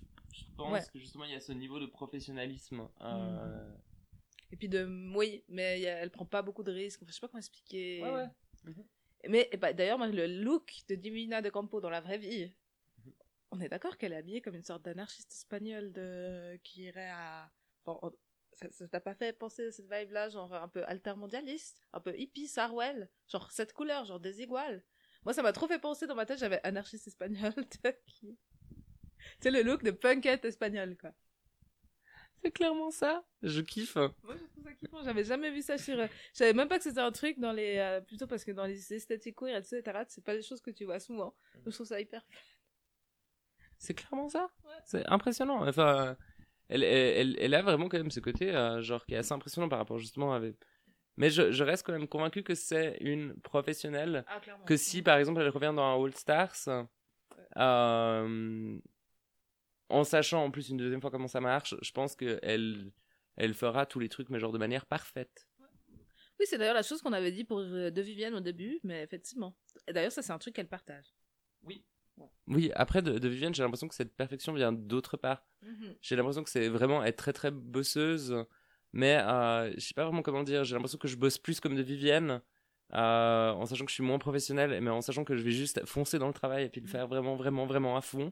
pense 0.55 0.71
Ouais. 0.73 0.81
que 0.93 0.99
justement, 0.99 1.25
il 1.25 1.31
y 1.31 1.35
a 1.35 1.39
ce 1.41 1.51
niveau 1.51 1.79
de 1.79 1.85
professionnalisme. 1.87 2.87
euh, 3.01 3.73
Et 4.51 4.55
puis 4.57 4.69
de. 4.69 4.85
Oui, 5.15 5.43
mais 5.49 5.81
elle 5.81 6.11
prend 6.11 6.25
pas 6.25 6.41
beaucoup 6.41 6.63
de 6.63 6.71
risques. 6.71 7.01
Enfin, 7.03 7.09
je 7.11 7.15
sais 7.15 7.21
pas 7.21 7.27
comment 7.27 7.39
expliquer. 7.39 8.01
Ouais, 8.03 8.11
ouais. 8.13 8.73
Mais 9.27 9.49
bah, 9.59 9.73
d'ailleurs, 9.73 9.97
moi, 9.97 10.07
le 10.07 10.27
look 10.27 10.71
de 10.87 10.95
Divina 10.95 11.41
De 11.41 11.49
Campo 11.49 11.81
dans 11.81 11.89
la 11.89 11.99
vraie 12.01 12.17
vie, 12.19 12.53
on 13.57 13.61
est 13.61 13.69
d'accord 13.69 13.97
qu'elle 13.97 14.13
est 14.13 14.17
habillée 14.17 14.41
comme 14.41 14.55
une 14.55 14.63
sorte 14.63 14.83
d'anarchiste 14.83 15.31
espagnole 15.33 15.91
de... 15.93 16.57
qui 16.63 16.83
irait 16.83 17.09
à. 17.11 17.51
Bon, 17.85 17.99
on- 18.01 18.13
ça 18.71 18.87
t'a 18.87 18.99
pas 18.99 19.13
fait 19.13 19.33
penser 19.33 19.67
à 19.67 19.71
cette 19.71 19.91
vibe-là, 19.91 20.29
genre 20.29 20.51
un 20.53 20.67
peu 20.67 20.83
altermondialiste, 20.85 21.83
un 21.93 21.99
peu 21.99 22.17
hippie, 22.17 22.47
Sarwell, 22.47 23.09
genre 23.27 23.51
cette 23.51 23.73
couleur, 23.73 24.05
genre 24.05 24.19
désigual. 24.19 24.83
Moi, 25.25 25.33
ça 25.33 25.43
m'a 25.43 25.53
trop 25.53 25.67
fait 25.67 25.79
penser 25.79 26.07
dans 26.07 26.15
ma 26.15 26.25
tête, 26.25 26.39
j'avais 26.39 26.59
anarchiste 26.65 27.07
espagnol 27.07 27.53
de 27.83 27.93
qui? 28.07 28.37
C'est 29.39 29.49
le 29.51 29.63
look 29.63 29.81
de 29.83 29.89
punkette 29.91 30.45
espagnol, 30.45 30.95
quoi. 30.99 31.11
C'est 32.43 32.51
clairement 32.51 32.91
ça. 32.91 33.23
Je 33.41 33.61
kiffe. 33.61 33.97
Moi, 34.23 34.35
je 34.37 34.45
trouve 34.45 34.63
ça 34.63 34.73
kiffant. 34.73 35.03
J'avais 35.03 35.23
jamais 35.23 35.51
vu 35.51 35.61
ça 35.61 35.77
sur. 35.77 35.99
euh, 35.99 36.07
Je 36.33 36.37
savais 36.37 36.53
même 36.53 36.67
pas 36.67 36.77
que 36.77 36.83
c'était 36.83 36.99
un 36.99 37.11
truc 37.11 37.39
dans 37.39 37.51
les. 37.51 37.77
euh, 37.77 38.01
Plutôt 38.01 38.27
parce 38.27 38.43
que 38.43 38.51
dans 38.51 38.65
les 38.65 38.93
esthétiques 38.93 39.35
queer, 39.35 39.57
etc., 39.57 40.05
c'est 40.07 40.23
pas 40.23 40.35
des 40.35 40.41
choses 40.41 40.61
que 40.61 40.71
tu 40.71 40.85
vois 40.85 40.99
souvent. 40.99 41.35
Donc, 41.65 41.71
je 41.71 41.71
trouve 41.71 41.87
ça 41.87 41.99
hyper. 41.99 42.23
C'est 43.77 43.93
clairement 43.93 44.29
ça. 44.29 44.49
Ouais. 44.65 44.71
C'est 44.85 45.05
impressionnant. 45.07 45.67
Enfin, 45.67 46.17
elle, 46.69 46.83
elle, 46.83 47.37
elle, 47.39 47.53
a 47.53 47.61
vraiment 47.61 47.89
quand 47.89 47.97
même 47.97 48.11
ce 48.11 48.19
côté, 48.19 48.55
euh, 48.55 48.81
genre, 48.81 49.05
qui 49.05 49.13
est 49.13 49.17
assez 49.17 49.33
impressionnant 49.33 49.69
par 49.69 49.79
rapport 49.79 49.99
justement 49.99 50.33
avec. 50.33 50.55
Mais 51.15 51.29
je, 51.29 51.51
je 51.51 51.63
reste 51.63 51.85
quand 51.85 51.93
même 51.93 52.07
convaincu 52.07 52.43
que 52.43 52.55
c'est 52.55 52.97
une 53.01 53.35
professionnelle. 53.41 54.23
Ah. 54.27 54.39
Que 54.65 54.77
si, 54.77 55.01
par 55.01 55.17
exemple, 55.17 55.41
elle 55.41 55.49
revient 55.49 55.73
dans 55.75 55.83
un 55.83 56.03
All 56.03 56.13
Stars, 56.13 56.87
euh, 57.57 58.79
en 59.89 60.03
sachant 60.03 60.43
en 60.43 60.51
plus 60.51 60.69
une 60.69 60.77
deuxième 60.77 61.01
fois 61.01 61.11
comment 61.11 61.27
ça 61.27 61.41
marche, 61.41 61.75
je 61.81 61.91
pense 61.91 62.15
qu'elle 62.15 62.91
elle 63.35 63.53
fera 63.53 63.85
tous 63.85 63.99
les 63.99 64.09
trucs, 64.09 64.29
mais 64.29 64.39
genre 64.39 64.51
de 64.51 64.57
manière 64.57 64.85
parfaite. 64.85 65.47
Oui, 66.39 66.45
c'est 66.47 66.57
d'ailleurs 66.57 66.75
la 66.75 66.83
chose 66.83 67.01
qu'on 67.01 67.13
avait 67.13 67.31
dit 67.31 67.43
pour 67.43 67.59
euh, 67.59 67.89
de 67.89 68.01
Vivienne 68.01 68.35
au 68.35 68.39
début, 68.39 68.79
mais 68.83 69.01
effectivement. 69.01 69.55
Et 69.87 69.93
d'ailleurs, 69.93 70.11
ça, 70.11 70.21
c'est 70.21 70.33
un 70.33 70.37
truc 70.37 70.55
qu'elle 70.55 70.67
partage. 70.67 71.15
Oui. 71.63 71.83
Oui, 72.47 72.71
après, 72.75 73.01
de, 73.01 73.17
de 73.19 73.27
Vivienne, 73.27 73.53
j'ai 73.53 73.63
l'impression 73.63 73.87
que 73.87 73.95
cette 73.95 74.15
perfection 74.15 74.53
vient 74.53 74.71
d'autre 74.71 75.17
part. 75.17 75.45
Mhm. 75.61 75.95
J'ai 76.01 76.15
l'impression 76.15 76.43
que 76.43 76.49
c'est 76.49 76.69
vraiment 76.69 77.03
être 77.03 77.17
très 77.17 77.33
très 77.33 77.51
bosseuse, 77.51 78.35
mais 78.93 79.17
euh, 79.17 79.71
je 79.75 79.79
sais 79.79 79.93
pas 79.93 80.05
vraiment 80.05 80.21
comment 80.21 80.43
dire. 80.43 80.63
J'ai 80.63 80.73
l'impression 80.75 80.97
que 80.97 81.07
je 81.07 81.17
bosse 81.17 81.37
plus 81.37 81.59
comme 81.59 81.75
de 81.75 81.81
Vivienne, 81.81 82.41
euh, 82.93 83.51
en 83.51 83.65
sachant 83.65 83.83
que 83.85 83.91
je 83.91 83.95
suis 83.95 84.03
moins 84.03 84.17
professionnel, 84.19 84.79
mais 84.81 84.89
en 84.89 85.01
sachant 85.01 85.25
que 85.25 85.35
je 85.35 85.43
vais 85.43 85.51
juste 85.51 85.85
foncer 85.85 86.19
dans 86.19 86.27
le 86.27 86.33
travail 86.33 86.63
et 86.65 86.69
puis 86.69 86.79
le 86.81 86.87
faire 86.87 87.07
vraiment 87.07 87.35
vraiment 87.35 87.65
vraiment 87.65 87.97
à 87.97 88.01
fond. 88.01 88.31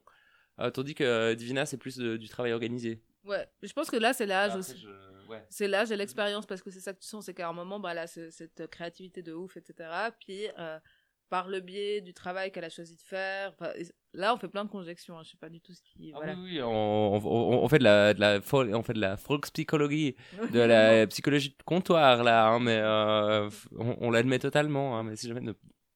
Euh, 0.59 0.69
tandis 0.71 0.95
que 0.95 1.03
euh, 1.03 1.35
Divina, 1.35 1.65
c'est 1.65 1.77
plus 1.77 1.97
de- 1.97 2.15
du 2.15 2.29
travail 2.29 2.53
organisé. 2.53 3.03
Ouais, 3.25 3.45
je 3.61 3.73
pense 3.73 3.89
que 3.91 3.97
là, 3.97 4.13
c'est 4.13 4.25
l'âge 4.25 4.55
aussi. 4.55 4.77
je- 4.77 5.27
ouais. 5.27 5.43
C'est 5.49 5.67
l'âge 5.67 5.91
et 5.91 5.97
l'expérience 5.97 6.45
parce 6.45 6.61
que 6.61 6.69
c'est 6.71 6.79
ça 6.79 6.93
que 6.93 6.99
tu 6.99 7.07
sens, 7.07 7.25
c'est 7.25 7.33
qu'à 7.33 7.49
un 7.49 7.53
moment, 7.53 7.79
bah 7.79 7.93
là, 7.93 8.07
c'est- 8.07 8.31
cette 8.31 8.67
créativité 8.67 9.21
de 9.21 9.33
ouf, 9.33 9.57
etc. 9.57 9.89
Puis, 10.19 10.47
euh, 10.57 10.79
par 11.29 11.47
le 11.47 11.59
biais 11.59 12.01
du 12.01 12.13
travail 12.13 12.51
qu'elle 12.51 12.63
a 12.63 12.69
choisi 12.69 12.95
de 12.95 13.01
faire, 13.01 13.49
enfin, 13.59 13.71
là, 14.13 14.33
on 14.33 14.37
fait 14.37 14.47
plein 14.47 14.63
de 14.65 14.69
conjections, 14.69 15.17
hein, 15.17 15.23
je 15.23 15.31
sais 15.31 15.37
pas 15.37 15.49
du 15.49 15.59
tout 15.61 15.73
ce 15.73 15.81
qui. 15.81 16.11
Ah 16.13 16.17
voilà. 16.17 16.33
oui, 16.35 16.41
oui, 16.57 16.61
on, 16.61 17.15
on- 17.15 17.63
on 17.63 17.67
fait 17.67 17.79
de 17.79 17.83
la, 17.83 18.13
de 18.13 18.19
la, 18.19 18.39
fol- 18.41 18.73
on 18.75 18.83
fait 18.83 18.93
de 18.93 19.01
la 19.01 19.15
volkspsychologie, 19.15 20.15
de 20.53 20.59
la 20.59 21.07
psychologie 21.07 21.49
de 21.49 21.63
comptoir 21.65 22.23
là, 22.23 22.47
hein, 22.47 22.59
mais 22.59 22.77
euh, 22.77 23.49
on, 23.77 23.97
on 24.01 24.11
l'admet 24.11 24.39
totalement. 24.39 24.97
hein, 24.97 25.03
mais 25.03 25.15
si 25.15 25.27
jamais 25.27 25.41
ne 25.41 25.53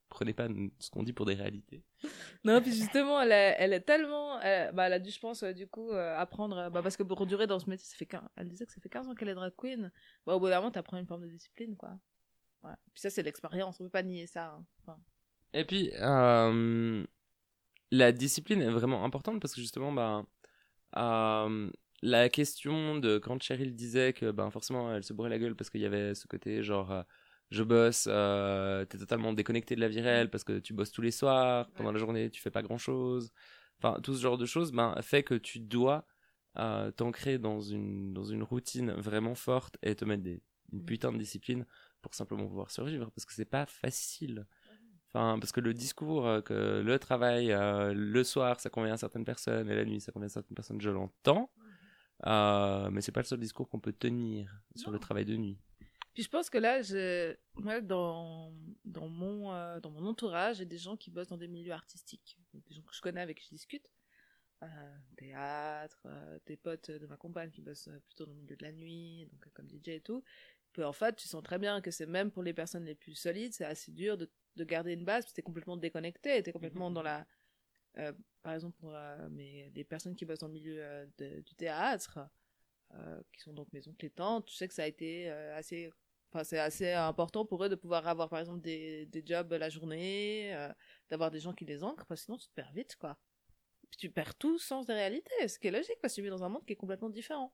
prenez 0.09 0.33
pas 0.33 0.47
ce 0.79 0.89
qu'on 0.89 1.03
dit 1.03 1.13
pour 1.13 1.25
des 1.25 1.35
réalités. 1.35 1.83
Non, 2.45 2.61
puis 2.61 2.71
justement, 2.73 3.21
elle, 3.21 3.33
est- 3.33 3.55
elle 3.59 3.73
est 3.73 3.81
tellement. 3.81 4.39
Elle, 4.39 4.73
bah, 4.73 4.87
elle 4.87 4.93
a 4.93 4.99
dû, 4.99 5.11
je 5.11 5.19
pense, 5.19 5.43
euh, 5.43 5.51
du 5.51 5.67
coup, 5.67 5.91
euh, 5.91 6.15
apprendre. 6.17 6.69
Bah, 6.71 6.81
parce 6.81 6.95
que 6.95 7.03
pour 7.03 7.25
durer 7.25 7.47
dans 7.47 7.59
ce 7.59 7.69
métier, 7.69 7.85
ça 7.85 7.97
fait 7.97 8.05
15, 8.05 8.21
elle 8.37 8.47
disait 8.47 8.65
que 8.65 8.71
ça 8.71 8.79
fait 8.81 8.87
15 8.87 9.09
ans 9.09 9.13
qu'elle 9.13 9.27
est 9.27 9.33
drag 9.35 9.51
queen. 9.57 9.91
Bah, 10.25 10.35
au 10.35 10.39
bout 10.39 10.47
d'un 10.47 10.55
moment, 10.59 10.71
t'apprends 10.71 10.97
une 10.97 11.05
forme 11.05 11.23
de 11.23 11.27
discipline, 11.27 11.75
quoi. 11.75 11.99
Ouais. 12.63 12.71
Puis 12.93 13.01
ça, 13.01 13.09
c'est 13.09 13.23
l'expérience, 13.23 13.79
on 13.81 13.83
peut 13.83 13.89
pas 13.89 14.03
nier 14.03 14.25
ça. 14.25 14.53
hein. 14.57 14.65
Enfin, 14.81 14.97
Et 15.53 15.65
puis, 15.65 15.91
euh, 15.99 17.03
la 17.91 18.11
discipline 18.11 18.61
est 18.61 18.69
vraiment 18.69 19.03
importante 19.03 19.41
parce 19.41 19.53
que 19.55 19.61
justement, 19.61 19.91
bah, 19.91 20.25
euh, 20.97 21.69
la 22.01 22.29
question 22.29 22.97
de 22.97 23.17
quand 23.17 23.41
Cheryl 23.41 23.75
disait 23.75 24.13
que 24.13 24.31
ben, 24.31 24.49
forcément 24.51 24.93
elle 24.93 25.03
se 25.03 25.13
bourrait 25.13 25.29
la 25.29 25.39
gueule 25.39 25.55
parce 25.55 25.69
qu'il 25.69 25.81
y 25.81 25.85
avait 25.85 26.15
ce 26.15 26.27
côté 26.27 26.63
genre 26.63 26.91
euh, 26.91 27.03
je 27.51 27.63
bosse, 27.63 28.07
euh, 28.09 28.85
t'es 28.85 28.97
totalement 28.97 29.33
déconnecté 29.33 29.75
de 29.75 29.81
la 29.81 29.87
vie 29.87 30.01
réelle 30.01 30.29
parce 30.29 30.43
que 30.43 30.59
tu 30.59 30.73
bosses 30.73 30.91
tous 30.91 31.01
les 31.01 31.11
soirs, 31.11 31.69
pendant 31.71 31.91
la 31.91 31.99
journée 31.99 32.29
tu 32.29 32.41
fais 32.41 32.51
pas 32.51 32.61
grand 32.61 32.77
chose. 32.77 33.31
Enfin, 33.79 33.99
tout 34.01 34.13
ce 34.13 34.21
genre 34.21 34.37
de 34.37 34.45
choses 34.45 34.71
ben, 34.71 34.95
fait 35.01 35.23
que 35.23 35.33
tu 35.35 35.59
dois 35.59 36.05
euh, 36.57 36.91
t'ancrer 36.91 37.37
dans 37.37 37.59
une, 37.59 38.13
dans 38.13 38.23
une 38.23 38.43
routine 38.43 38.91
vraiment 38.91 39.35
forte 39.35 39.77
et 39.81 39.95
te 39.95 40.05
mettre 40.05 40.23
des, 40.23 40.41
une 40.71 40.85
putain 40.85 41.11
de 41.11 41.17
discipline 41.17 41.65
pour 42.01 42.13
simplement 42.13 42.47
pouvoir 42.47 42.71
survivre 42.71 43.11
parce 43.11 43.25
que 43.25 43.33
c'est 43.33 43.45
pas 43.45 43.65
facile. 43.65 44.45
Enfin, 45.13 45.39
parce 45.39 45.51
que 45.51 45.59
le 45.59 45.73
discours 45.73 46.27
euh, 46.27 46.41
que 46.41 46.81
le 46.85 46.99
travail 46.99 47.51
euh, 47.51 47.93
le 47.95 48.23
soir 48.23 48.59
ça 48.59 48.69
convient 48.69 48.93
à 48.93 48.97
certaines 48.97 49.25
personnes 49.25 49.67
et 49.69 49.75
la 49.75 49.83
nuit 49.83 49.99
ça 49.99 50.11
convient 50.11 50.27
à 50.27 50.29
certaines 50.29 50.55
personnes, 50.55 50.79
je 50.81 50.89
l'entends. 50.91 51.51
Euh, 52.27 52.89
mais 52.91 53.01
c'est 53.01 53.11
pas 53.11 53.21
le 53.21 53.25
seul 53.25 53.39
discours 53.39 53.69
qu'on 53.69 53.79
peut 53.79 53.93
tenir 53.93 54.53
sur 54.75 54.89
Non. 54.89 54.93
le 54.93 54.99
travail 54.99 55.25
de 55.25 55.35
nuit. 55.35 55.57
Puis 56.13 56.23
je 56.23 56.29
pense 56.29 56.49
que 56.49 56.57
là, 56.57 56.81
je... 56.81 57.33
moi, 57.55 57.79
dans, 57.79 58.53
dans, 58.83 59.07
mon, 59.07 59.53
euh, 59.53 59.79
dans 59.79 59.89
mon 59.89 60.05
entourage, 60.05 60.57
j'ai 60.57 60.65
des 60.65 60.77
gens 60.77 60.97
qui 60.97 61.11
bossent 61.11 61.29
dans 61.29 61.37
des 61.37 61.47
milieux 61.47 61.71
artistiques. 61.71 62.37
Des 62.53 62.75
gens 62.75 62.81
que 62.81 62.93
je 62.93 62.99
connais, 62.99 63.21
avec 63.21 63.37
qui 63.39 63.45
je 63.45 63.55
discute. 63.55 63.89
Théâtre, 65.15 66.05
des 66.45 66.57
potes 66.57 66.91
de 66.91 67.07
ma 67.07 67.15
compagne 67.15 67.49
qui 67.51 67.61
bossent 67.61 67.89
plutôt 68.05 68.25
dans 68.25 68.33
le 68.33 68.39
milieu 68.39 68.57
de 68.57 68.63
la 68.63 68.73
nuit, 68.73 69.25
donc 69.31 69.47
comme 69.53 69.69
DJ 69.69 69.89
et 69.89 70.01
tout. 70.01 70.23
Puis 70.73 70.83
en 70.83 70.91
fait, 70.91 71.15
tu 71.15 71.27
sens 71.29 71.41
très 71.41 71.57
bien 71.57 71.79
que 71.79 71.91
c'est 71.91 72.05
même 72.05 72.31
pour 72.31 72.43
les 72.43 72.53
personnes 72.53 72.83
les 72.83 72.95
plus 72.95 73.15
solides, 73.15 73.53
c'est 73.53 73.63
assez 73.65 73.93
dur 73.93 74.17
de, 74.17 74.29
de 74.55 74.63
garder 74.63 74.93
une 74.93 75.05
base, 75.05 75.23
parce 75.23 75.31
que 75.33 75.35
t'es 75.35 75.41
complètement 75.41 75.77
déconnecté, 75.77 76.41
t'es 76.43 76.51
complètement 76.51 76.91
dans 76.91 77.01
la... 77.01 77.25
euh, 77.97 78.13
par 78.41 78.53
exemple, 78.53 78.77
pour 78.79 78.93
euh, 78.95 79.29
mes, 79.29 79.69
les 79.71 79.83
personnes 79.83 80.15
qui 80.15 80.25
bossent 80.25 80.39
dans 80.39 80.47
le 80.47 80.53
milieu 80.53 80.83
euh, 80.83 81.05
de- 81.17 81.41
du 81.41 81.55
théâtre, 81.55 82.19
qui 83.31 83.41
sont 83.41 83.53
donc 83.53 83.71
mes 83.71 83.87
oncles 83.87 84.05
et 84.05 84.09
tantes, 84.09 84.47
tu 84.47 84.55
sais 84.55 84.67
que 84.67 84.73
ça 84.73 84.83
a 84.83 84.87
été 84.87 85.29
assez 85.29 85.91
Enfin, 86.31 86.43
c'est 86.43 86.59
assez 86.59 86.91
important 86.91 87.43
pour 87.43 87.63
eux 87.63 87.69
de 87.69 87.75
pouvoir 87.75 88.07
avoir, 88.07 88.29
par 88.29 88.39
exemple, 88.39 88.61
des, 88.61 89.07
des 89.07 89.23
jobs 89.25 89.51
la 89.51 89.69
journée, 89.69 90.55
d'avoir 91.09 91.31
des 91.31 91.39
gens 91.39 91.53
qui 91.53 91.65
les 91.65 91.83
ancrent, 91.83 92.05
parce 92.05 92.21
que 92.21 92.25
sinon 92.25 92.37
tu 92.37 92.47
te 92.47 92.53
perds 92.53 92.71
vite, 92.71 92.95
quoi. 92.97 93.17
Puis 93.89 93.97
tu 93.97 94.09
perds 94.11 94.35
tout 94.35 94.59
sens 94.59 94.85
de 94.85 94.93
réalité, 94.93 95.47
ce 95.47 95.57
qui 95.57 95.67
est 95.67 95.71
logique, 95.71 95.97
parce 96.01 96.13
que 96.13 96.21
tu 96.21 96.23
vis 96.23 96.29
dans 96.29 96.43
un 96.43 96.49
monde 96.49 96.65
qui 96.65 96.73
est 96.73 96.75
complètement 96.75 97.09
différent. 97.09 97.53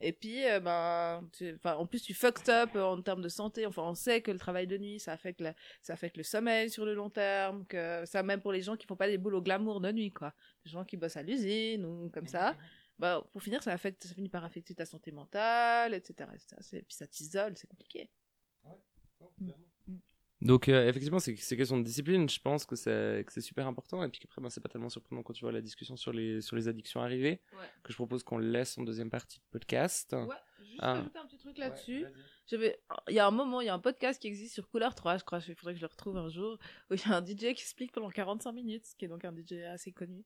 Et 0.00 0.12
puis, 0.12 0.44
euh, 0.46 0.60
ben, 0.60 1.28
tu- 1.32 1.58
en 1.64 1.86
plus, 1.86 2.00
tu 2.02 2.14
fucked 2.14 2.48
up 2.48 2.70
euh, 2.74 2.82
en 2.84 3.02
termes 3.02 3.20
de 3.22 3.28
santé. 3.28 3.66
Enfin, 3.66 3.82
on 3.82 3.94
sait 3.94 4.22
que 4.22 4.30
le 4.30 4.38
travail 4.38 4.66
de 4.66 4.78
nuit, 4.78 4.98
ça 4.98 5.12
affecte, 5.12 5.40
la- 5.40 5.54
ça 5.82 5.92
affecte 5.92 6.16
le 6.16 6.22
sommeil 6.22 6.70
sur 6.70 6.84
le 6.86 6.94
long 6.94 7.10
terme, 7.10 7.66
que 7.66 8.04
ça, 8.06 8.22
même 8.22 8.40
pour 8.40 8.52
les 8.52 8.62
gens 8.62 8.76
qui 8.76 8.86
font 8.86 8.96
pas 8.96 9.08
des 9.08 9.18
boulots 9.18 9.42
glamour 9.42 9.80
de 9.80 9.92
nuit, 9.92 10.10
quoi. 10.10 10.32
Les 10.64 10.70
gens 10.70 10.84
qui 10.84 10.96
bossent 10.96 11.16
à 11.18 11.22
l'usine 11.22 11.84
ou 11.84 12.08
comme 12.10 12.26
ça. 12.26 12.56
Bah, 12.98 13.26
pour 13.32 13.42
finir, 13.42 13.62
ça 13.62 13.72
affecte, 13.72 14.04
ça 14.04 14.14
finit 14.14 14.28
par 14.28 14.44
affecter 14.44 14.74
ta 14.74 14.84
santé 14.84 15.10
mentale, 15.10 15.94
etc. 15.94 16.28
etc. 16.34 16.56
C'est- 16.60 16.82
Puis 16.82 16.94
ça 16.94 17.06
t'isole, 17.06 17.56
c'est 17.56 17.66
compliqué. 17.68 18.10
Donc 20.42 20.68
euh, 20.68 20.88
effectivement, 20.88 21.18
c'est 21.18 21.36
c'est 21.36 21.56
question 21.56 21.78
de 21.78 21.82
discipline. 21.82 22.28
Je 22.28 22.40
pense 22.40 22.64
que 22.64 22.74
c'est 22.76 23.24
que 23.26 23.32
c'est 23.32 23.40
super 23.40 23.66
important. 23.66 24.02
Et 24.02 24.08
puis 24.08 24.20
qu'après, 24.20 24.40
ben, 24.40 24.48
c'est 24.48 24.60
pas 24.60 24.68
tellement 24.68 24.88
surprenant 24.88 25.22
quand 25.22 25.34
tu 25.34 25.44
vois 25.44 25.52
la 25.52 25.60
discussion 25.60 25.96
sur 25.96 26.12
les 26.12 26.40
sur 26.40 26.56
les 26.56 26.66
addictions 26.68 27.02
arriver. 27.02 27.40
Ouais. 27.52 27.66
Que 27.82 27.92
je 27.92 27.96
propose 27.96 28.22
qu'on 28.22 28.38
laisse 28.38 28.78
en 28.78 28.82
deuxième 28.82 29.10
partie 29.10 29.38
de 29.38 29.44
podcast. 29.50 30.14
Ouais, 30.14 30.36
juste 30.60 30.78
Ah. 30.80 30.94
rajouter 30.94 31.18
un 31.18 31.26
petit 31.26 31.38
truc 31.38 31.58
là-dessus. 31.58 32.06
Il 32.52 33.14
y 33.14 33.18
a 33.18 33.26
un 33.26 33.30
moment, 33.30 33.60
il 33.60 33.66
y 33.66 33.68
a 33.68 33.74
un 33.74 33.78
podcast 33.78 34.20
qui 34.20 34.26
existe 34.28 34.54
sur 34.54 34.68
Couleur 34.68 34.94
3, 34.94 35.18
je 35.18 35.24
crois, 35.24 35.38
il 35.46 35.54
faudrait 35.54 35.74
que 35.74 35.78
je 35.78 35.84
le 35.84 35.90
retrouve 35.90 36.16
un 36.16 36.28
jour, 36.28 36.58
où 36.90 36.94
il 36.94 37.00
y 37.00 37.04
a 37.04 37.16
un 37.16 37.24
DJ 37.24 37.54
qui 37.54 37.62
explique 37.62 37.92
pendant 37.92 38.10
45 38.10 38.50
minutes, 38.52 38.86
qui 38.98 39.04
est 39.04 39.08
donc 39.08 39.24
un 39.24 39.32
DJ 39.32 39.62
assez 39.72 39.92
connu, 39.92 40.24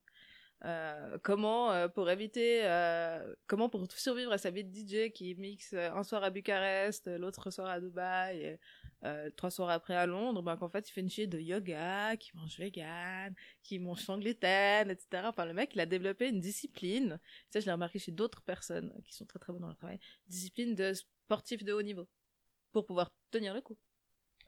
euh, 0.64 1.18
comment 1.22 1.70
euh, 1.72 1.88
pour 1.88 2.08
éviter, 2.08 2.64
euh, 2.64 3.34
comment 3.46 3.68
pour 3.68 3.86
survivre 3.92 4.32
à 4.32 4.38
sa 4.38 4.50
vie 4.50 4.64
de 4.64 4.72
DJ 4.74 5.12
qui 5.12 5.34
mixe 5.34 5.74
un 5.74 6.02
soir 6.02 6.24
à 6.24 6.30
Bucarest, 6.30 7.08
l'autre 7.18 7.50
soir 7.50 7.68
à 7.68 7.80
Dubaï, 7.80 8.40
et, 8.40 8.58
euh, 9.04 9.30
trois 9.36 9.50
soirs 9.50 9.70
après 9.70 9.94
à 9.94 10.06
Londres, 10.06 10.42
ben 10.42 10.56
qu'en 10.56 10.68
fait 10.68 10.88
il 10.88 10.92
fait 10.92 11.00
une 11.00 11.10
chier 11.10 11.26
de 11.26 11.38
yoga, 11.38 12.16
qui 12.16 12.30
mange 12.34 12.58
vegan, 12.58 13.34
qui 13.62 13.78
mange 13.78 14.06
gluten, 14.06 14.90
etc. 14.90 15.24
Enfin 15.26 15.44
le 15.44 15.54
mec 15.54 15.72
il 15.74 15.80
a 15.80 15.86
développé 15.86 16.28
une 16.28 16.40
discipline, 16.40 17.18
ça 17.50 17.60
je 17.60 17.66
l'ai 17.66 17.72
remarqué 17.72 17.98
chez 17.98 18.12
d'autres 18.12 18.42
personnes 18.42 18.92
qui 19.04 19.14
sont 19.14 19.26
très 19.26 19.38
très 19.38 19.52
bonnes 19.52 19.62
dans 19.62 19.68
le 19.68 19.74
travail, 19.74 19.98
discipline 20.26 20.74
de 20.74 20.92
sportif 20.92 21.64
de 21.64 21.72
haut 21.72 21.82
niveau 21.82 22.08
pour 22.72 22.86
pouvoir 22.86 23.10
tenir 23.30 23.54
le 23.54 23.60
coup. 23.60 23.76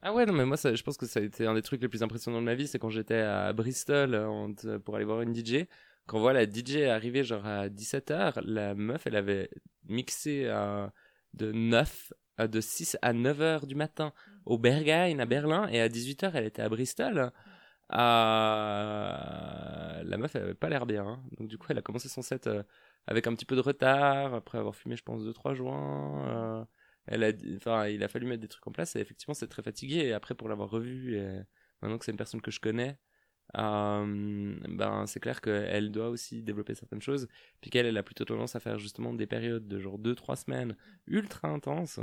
Ah 0.02 0.12
ouais, 0.12 0.26
non, 0.26 0.34
mais 0.34 0.44
moi, 0.44 0.56
je 0.56 0.82
pense 0.82 0.96
que 0.98 1.06
ça 1.06 1.20
a 1.20 1.22
été 1.22 1.46
un 1.46 1.54
des 1.54 1.62
trucs 1.62 1.80
les 1.80 1.88
plus 1.88 2.02
impressionnants 2.02 2.40
de 2.40 2.44
ma 2.44 2.54
vie, 2.54 2.66
c'est 2.66 2.78
quand 2.78 2.90
j'étais 2.90 3.14
à 3.14 3.52
Bristol 3.52 4.14
euh, 4.14 4.78
pour 4.80 4.96
aller 4.96 5.04
voir 5.04 5.22
une 5.22 5.34
DJ. 5.34 5.66
Quand 6.06 6.18
on 6.18 6.20
voit 6.20 6.32
la 6.32 6.44
DJ 6.44 6.82
arriver 6.88 7.24
genre 7.24 7.46
à 7.46 7.68
17h, 7.68 8.40
la 8.44 8.74
meuf, 8.74 9.06
elle 9.06 9.16
avait 9.16 9.50
mixé 9.88 10.42
euh, 10.44 10.86
de 11.34 11.50
9, 11.50 12.12
euh, 12.12 12.16
de 12.38 12.60
6 12.60 12.96
à 13.02 13.12
9h 13.12 13.66
du 13.66 13.74
matin 13.74 14.12
au 14.44 14.58
Berghain 14.58 15.18
à 15.18 15.26
Berlin, 15.26 15.68
et 15.68 15.80
à 15.80 15.88
18h, 15.88 16.32
elle 16.34 16.44
était 16.46 16.62
à 16.62 16.68
Bristol. 16.68 17.32
Euh, 17.92 20.02
La 20.04 20.16
meuf, 20.18 20.34
elle 20.36 20.42
avait 20.42 20.54
pas 20.54 20.68
l'air 20.68 20.86
bien. 20.86 21.06
hein. 21.06 21.22
Donc 21.38 21.48
du 21.48 21.58
coup, 21.58 21.66
elle 21.70 21.78
a 21.78 21.82
commencé 21.82 22.08
son 22.08 22.22
set 22.22 22.46
euh, 22.46 22.62
avec 23.06 23.26
un 23.26 23.34
petit 23.34 23.44
peu 23.44 23.56
de 23.56 23.60
retard, 23.60 24.34
après 24.34 24.58
avoir 24.58 24.74
fumé, 24.74 24.96
je 24.96 25.02
pense, 25.02 25.22
2-3 25.24 25.54
joints. 25.54 26.26
euh, 26.28 26.64
elle 27.06 27.22
a, 27.24 27.88
il 27.90 28.02
a 28.02 28.08
fallu 28.08 28.26
mettre 28.26 28.40
des 28.42 28.48
trucs 28.48 28.66
en 28.66 28.72
place 28.72 28.96
et 28.96 29.00
effectivement, 29.00 29.34
c'est 29.34 29.46
très 29.48 29.62
fatigué. 29.62 30.12
Après, 30.12 30.34
pour 30.34 30.48
l'avoir 30.48 30.70
revu, 30.70 31.16
et 31.16 31.40
maintenant 31.80 31.98
que 31.98 32.04
c'est 32.04 32.10
une 32.12 32.16
personne 32.18 32.40
que 32.42 32.50
je 32.50 32.60
connais, 32.60 32.98
euh, 33.56 34.56
ben, 34.68 35.06
c'est 35.06 35.20
clair 35.20 35.40
qu'elle 35.40 35.90
doit 35.92 36.08
aussi 36.10 36.42
développer 36.42 36.74
certaines 36.74 37.00
choses. 37.02 37.28
Puis 37.60 37.70
qu'elle, 37.70 37.86
elle 37.86 37.96
a 37.98 38.02
plutôt 38.02 38.24
tendance 38.24 38.56
à 38.56 38.60
faire 38.60 38.78
justement 38.78 39.12
des 39.14 39.26
périodes 39.26 39.68
de 39.68 39.78
genre 39.78 39.98
2-3 39.98 40.36
semaines 40.36 40.76
ultra 41.06 41.48
intenses. 41.48 42.00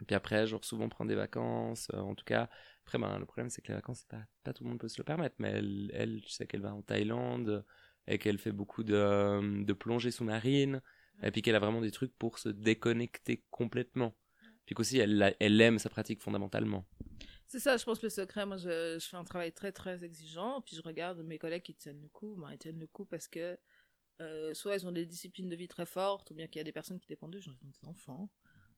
Et 0.00 0.04
puis 0.04 0.14
après, 0.14 0.46
genre 0.46 0.64
souvent 0.64 0.88
prendre 0.88 1.08
des 1.08 1.14
vacances. 1.14 1.88
euh, 1.94 1.98
en 1.98 2.14
tout 2.14 2.24
cas, 2.24 2.48
après, 2.84 2.98
ben, 2.98 3.18
le 3.18 3.26
problème, 3.26 3.50
c'est 3.50 3.62
que 3.62 3.68
les 3.68 3.74
vacances, 3.74 4.04
pas, 4.04 4.22
pas 4.44 4.52
tout 4.52 4.64
le 4.64 4.70
monde 4.70 4.80
peut 4.80 4.88
se 4.88 4.98
le 4.98 5.04
permettre. 5.04 5.36
Mais 5.38 5.50
elle, 5.50 5.90
elle 5.94 6.22
je 6.26 6.32
sais 6.32 6.46
qu'elle 6.46 6.62
va 6.62 6.74
en 6.74 6.82
Thaïlande 6.82 7.64
et 8.06 8.18
qu'elle 8.18 8.38
fait 8.38 8.52
beaucoup 8.52 8.82
de, 8.82 9.64
de 9.64 9.72
plongée 9.72 10.10
sous-marine. 10.10 10.80
Et 11.22 11.30
puis 11.30 11.42
qu'elle 11.42 11.54
a 11.54 11.60
vraiment 11.60 11.82
des 11.82 11.90
trucs 11.90 12.16
pour 12.16 12.38
se 12.38 12.48
déconnecter 12.48 13.44
complètement. 13.50 14.16
Puis 14.64 14.74
qu'aussi, 14.74 14.98
elle, 14.98 15.60
aime 15.60 15.78
sa 15.78 15.90
pratique 15.90 16.22
fondamentalement. 16.22 16.86
C'est 17.46 17.58
ça, 17.58 17.76
je 17.76 17.84
pense, 17.84 18.00
le 18.02 18.08
secret. 18.08 18.46
Moi, 18.46 18.56
je, 18.56 18.98
je 18.98 19.06
fais 19.06 19.16
un 19.16 19.24
travail 19.24 19.52
très, 19.52 19.72
très 19.72 20.02
exigeant. 20.04 20.62
Puis 20.62 20.76
je 20.76 20.82
regarde 20.82 21.20
mes 21.22 21.38
collègues 21.38 21.62
qui 21.62 21.74
tiennent 21.74 22.00
le 22.00 22.08
coup. 22.08 22.36
Ben, 22.36 22.52
ils 22.52 22.58
tiennent 22.58 22.78
le 22.78 22.86
coup 22.86 23.04
parce 23.04 23.28
que 23.28 23.58
euh, 24.20 24.52
soit 24.52 24.76
ils 24.76 24.86
ont 24.86 24.92
des 24.92 25.06
disciplines 25.06 25.48
de 25.48 25.56
vie 25.56 25.68
très 25.68 25.86
fortes, 25.86 26.30
ou 26.30 26.34
bien 26.34 26.46
qu'il 26.46 26.58
y 26.58 26.60
a 26.60 26.64
des 26.64 26.72
personnes 26.72 27.00
qui 27.00 27.08
dépendent 27.08 27.32
d'eux, 27.32 27.40
genre 27.40 27.54
ils 27.62 27.66
ont 27.66 27.70
des 27.70 27.88
enfants. 27.88 28.28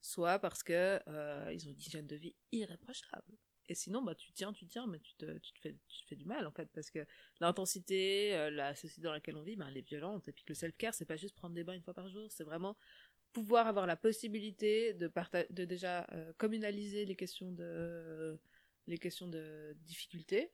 Soit 0.02 0.38
parce 0.38 0.62
que 0.62 1.00
euh, 1.08 1.50
ils 1.52 1.66
ont 1.66 1.70
une 1.70 1.78
hygiène 1.78 2.06
de 2.06 2.16
vie 2.16 2.34
irréprochable. 2.50 3.38
Et 3.68 3.74
sinon, 3.74 4.02
bah, 4.02 4.14
tu 4.14 4.32
tiens, 4.32 4.52
tu 4.52 4.66
tiens, 4.66 4.86
mais 4.86 4.98
tu 4.98 5.14
te, 5.14 5.38
tu 5.38 5.52
te, 5.52 5.60
fais, 5.60 5.76
tu 5.88 6.02
te 6.02 6.08
fais 6.08 6.16
du 6.16 6.26
mal, 6.26 6.46
en 6.46 6.50
fait, 6.50 6.68
parce 6.74 6.90
que 6.90 7.06
l'intensité, 7.40 8.34
euh, 8.36 8.50
la 8.50 8.74
société 8.74 9.00
dans 9.02 9.12
laquelle 9.12 9.36
on 9.36 9.42
vit, 9.42 9.56
ben, 9.56 9.68
elle 9.68 9.76
est 9.78 9.88
violente. 9.88 10.28
Et 10.28 10.32
puis 10.32 10.44
que 10.44 10.50
le 10.50 10.56
self-care, 10.56 10.92
c'est 10.92 11.06
pas 11.06 11.16
juste 11.16 11.36
prendre 11.36 11.54
des 11.54 11.64
bains 11.64 11.74
une 11.74 11.82
fois 11.82 11.94
par 11.94 12.08
jour, 12.08 12.30
c'est 12.30 12.44
vraiment 12.44 12.76
pouvoir 13.32 13.66
avoir 13.68 13.86
la 13.86 13.96
possibilité 13.96 14.92
de, 14.94 15.10
de 15.50 15.64
déjà 15.64 16.06
euh, 16.12 16.32
communaliser 16.36 17.06
les 17.06 17.16
questions 17.16 17.50
de 17.52 18.38
les 18.88 18.98
questions 18.98 19.28
de 19.28 19.74
difficulté 19.82 20.50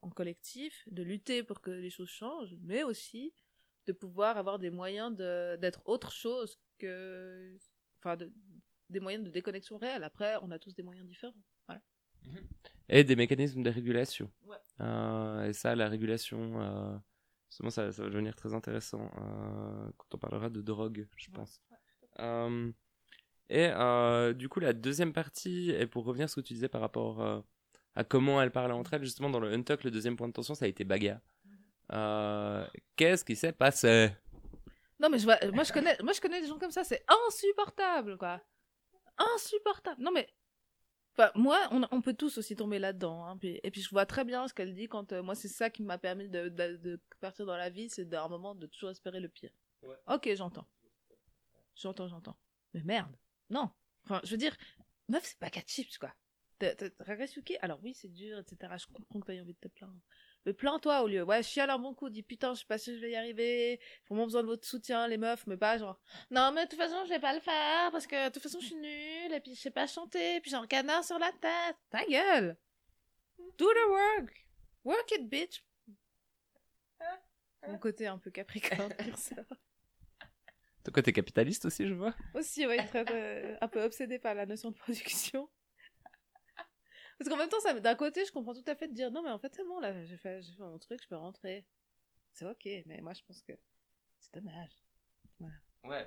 en 0.00 0.10
collectif, 0.10 0.84
de 0.90 1.02
lutter 1.02 1.42
pour 1.42 1.60
que 1.60 1.70
les 1.70 1.90
choses 1.90 2.08
changent, 2.08 2.56
mais 2.62 2.82
aussi 2.82 3.34
de 3.86 3.92
pouvoir 3.92 4.36
avoir 4.36 4.58
des 4.58 4.70
moyens 4.70 5.14
de- 5.14 5.56
d'être 5.56 5.82
autre 5.84 6.12
chose 6.12 6.58
que. 6.78 7.56
Enfin, 8.00 8.16
de- 8.16 8.32
des 8.90 9.00
moyens 9.00 9.24
de 9.24 9.30
déconnexion 9.30 9.76
réelle. 9.78 10.04
Après, 10.04 10.36
on 10.42 10.50
a 10.50 10.58
tous 10.58 10.74
des 10.74 10.82
moyens 10.82 11.06
différents. 11.06 11.34
Voilà. 11.66 11.80
Et 12.88 13.04
des 13.04 13.16
mécanismes 13.16 13.62
de 13.62 13.70
régulation. 13.70 14.30
Ouais. 14.46 14.56
Euh, 14.80 15.46
et 15.46 15.52
ça, 15.52 15.74
la 15.76 15.88
régulation, 15.88 16.60
euh, 16.60 16.96
justement, 17.50 17.70
ça, 17.70 17.92
ça 17.92 18.02
va 18.02 18.08
devenir 18.08 18.34
très 18.34 18.54
intéressant 18.54 19.10
euh, 19.20 19.90
quand 19.96 20.14
on 20.14 20.18
parlera 20.18 20.48
de 20.50 20.60
drogue, 20.62 21.06
je 21.16 21.28
Ouais. 21.30 21.34
pense. 21.36 21.60
Et 23.50 23.68
du 24.34 24.48
coup, 24.48 24.60
la 24.60 24.72
deuxième 24.72 25.12
partie, 25.12 25.70
et 25.70 25.86
pour 25.86 26.04
revenir 26.04 26.24
à 26.24 26.28
ce 26.28 26.36
que 26.36 26.40
tu 26.46 26.54
disais 26.54 26.68
par 26.68 26.80
rapport 26.80 27.44
à 27.94 28.04
comment 28.04 28.40
elles 28.42 28.52
parlaient 28.52 28.74
entre 28.74 28.94
elles, 28.94 29.04
justement, 29.04 29.30
dans 29.30 29.40
le 29.40 29.52
Untuck, 29.52 29.84
le 29.84 29.90
deuxième 29.90 30.16
point 30.16 30.28
de 30.28 30.32
tension, 30.32 30.54
ça 30.54 30.64
a 30.64 30.68
été 30.68 30.84
Baga. 30.84 31.20
Euh, 31.92 32.66
Qu'est-ce 32.96 33.24
qui 33.24 33.34
s'est 33.36 33.52
passé? 33.52 34.10
Non, 35.00 35.08
mais 35.08 35.18
je 35.18 35.24
vois, 35.24 35.38
moi, 35.52 35.64
je 35.64 35.72
connais, 35.72 35.96
moi, 36.02 36.12
je 36.12 36.20
connais 36.20 36.40
des 36.40 36.46
gens 36.48 36.58
comme 36.58 36.70
ça, 36.70 36.84
c'est 36.84 37.02
insupportable, 37.26 38.18
quoi. 38.18 38.40
Insupportable. 39.34 40.02
Non, 40.02 40.10
mais. 40.12 40.28
Enfin, 41.16 41.32
moi, 41.34 41.66
on, 41.72 41.82
on 41.90 42.00
peut 42.00 42.14
tous 42.14 42.38
aussi 42.38 42.54
tomber 42.54 42.78
là-dedans. 42.78 43.24
hein, 43.26 43.38
et 43.42 43.70
puis, 43.70 43.82
je 43.82 43.90
vois 43.90 44.06
très 44.06 44.24
bien 44.24 44.46
ce 44.46 44.54
qu'elle 44.54 44.74
dit 44.74 44.86
quand. 44.88 45.12
euh, 45.12 45.22
moi, 45.22 45.34
c'est 45.34 45.48
ça 45.48 45.68
qui 45.70 45.82
m'a 45.82 45.98
permis 45.98 46.28
de, 46.28 46.48
de, 46.48 46.76
de 46.76 47.00
partir 47.20 47.44
dans 47.46 47.56
la 47.56 47.70
vie, 47.70 47.90
c'est 47.90 48.04
d'un 48.04 48.28
moment 48.28 48.54
de 48.54 48.66
toujours 48.66 48.90
espérer 48.90 49.18
le 49.20 49.28
pire. 49.28 49.50
Ouais. 49.82 49.96
Ok, 50.06 50.28
j'entends. 50.36 50.66
J'entends, 51.74 52.08
j'entends. 52.08 52.36
Mais 52.74 52.82
merde. 52.84 53.16
Non. 53.50 53.70
Enfin, 54.04 54.20
je 54.24 54.30
veux 54.30 54.36
dire, 54.36 54.56
meuf, 55.08 55.24
c'est 55.24 55.38
pas 55.38 55.50
quatre 55.50 55.68
chips, 55.68 55.98
quoi. 55.98 56.12
T'as- 56.58 56.74
t'as- 56.74 56.90
t'as 56.90 57.04
Ragasuki, 57.04 57.56
alors 57.58 57.78
oui, 57.82 57.94
c'est 57.94 58.08
dur, 58.12 58.38
etc. 58.38 58.72
Je 58.78 58.86
comprends 58.92 59.20
que 59.20 59.26
t'aies 59.26 59.40
envie 59.40 59.54
de 59.54 59.58
te 59.58 59.68
plaindre. 59.68 60.00
Mais 60.46 60.52
plains-toi 60.52 61.02
au 61.02 61.08
lieu. 61.08 61.22
Ouais, 61.22 61.42
chiale 61.42 61.70
un 61.70 61.78
bon 61.78 61.94
coup, 61.94 62.08
dis 62.08 62.22
putain, 62.22 62.54
je 62.54 62.60
sais 62.60 62.66
pas 62.66 62.78
si 62.78 62.94
je 62.94 63.00
vais 63.00 63.10
y 63.10 63.16
arriver. 63.16 63.80
Vraiment 64.08 64.24
besoin 64.24 64.42
de 64.42 64.48
votre 64.48 64.66
soutien, 64.66 65.06
les 65.08 65.18
meufs, 65.18 65.46
mais 65.46 65.56
pas 65.56 65.78
genre. 65.78 66.00
Non, 66.30 66.52
mais 66.52 66.64
de 66.64 66.70
toute 66.70 66.78
façon, 66.78 67.04
je 67.04 67.10
vais 67.10 67.20
pas 67.20 67.34
le 67.34 67.40
faire 67.40 67.90
parce 67.92 68.06
que 68.06 68.28
de 68.28 68.32
toute 68.32 68.42
façon, 68.42 68.60
je 68.60 68.66
suis 68.66 68.76
nulle 68.76 69.34
et 69.34 69.40
puis 69.40 69.54
je 69.54 69.60
sais 69.60 69.70
pas 69.70 69.86
chanter, 69.86 70.40
puis 70.40 70.50
j'ai 70.50 70.56
un 70.56 70.66
canard 70.66 71.04
sur 71.04 71.18
la 71.18 71.32
tête. 71.32 71.76
Ta 71.90 72.04
gueule! 72.06 72.56
Do 73.58 73.66
the 73.66 73.88
work! 73.88 74.46
Work 74.84 75.12
it, 75.12 75.28
bitch! 75.28 75.64
Mon 77.66 77.78
côté 77.78 78.06
un 78.06 78.18
peu 78.18 78.30
capricorne 78.30 78.94
ça. 79.16 79.36
Toi, 80.84 80.92
côté 80.94 81.12
capitaliste 81.12 81.66
aussi, 81.66 81.86
je 81.86 81.92
vois. 81.92 82.14
Aussi, 82.34 82.66
ouais, 82.66 82.86
très, 82.86 83.04
euh, 83.10 83.56
un 83.60 83.68
peu 83.68 83.82
obsédé 83.82 84.18
par 84.18 84.34
la 84.34 84.46
notion 84.46 84.70
de 84.70 84.76
production. 84.76 85.48
Parce 87.18 87.28
qu'en 87.28 87.36
même 87.36 87.48
temps, 87.48 87.60
ça, 87.60 87.78
d'un 87.78 87.94
côté, 87.94 88.24
je 88.24 88.32
comprends 88.32 88.54
tout 88.54 88.64
à 88.66 88.74
fait 88.74 88.88
de 88.88 88.94
dire 88.94 89.10
non, 89.10 89.22
mais 89.22 89.30
en 89.30 89.38
fait, 89.38 89.52
c'est 89.54 89.64
bon, 89.64 89.80
là, 89.80 90.04
j'ai 90.04 90.16
fait, 90.16 90.40
j'ai 90.42 90.52
fait 90.52 90.62
mon 90.62 90.78
truc, 90.78 91.00
je 91.02 91.08
peux 91.08 91.16
rentrer. 91.16 91.66
C'est 92.32 92.44
ok, 92.46 92.68
mais 92.86 93.00
moi, 93.00 93.12
je 93.14 93.22
pense 93.26 93.42
que 93.42 93.52
c'est 94.20 94.34
dommage. 94.34 94.70
Ouais. 95.84 96.06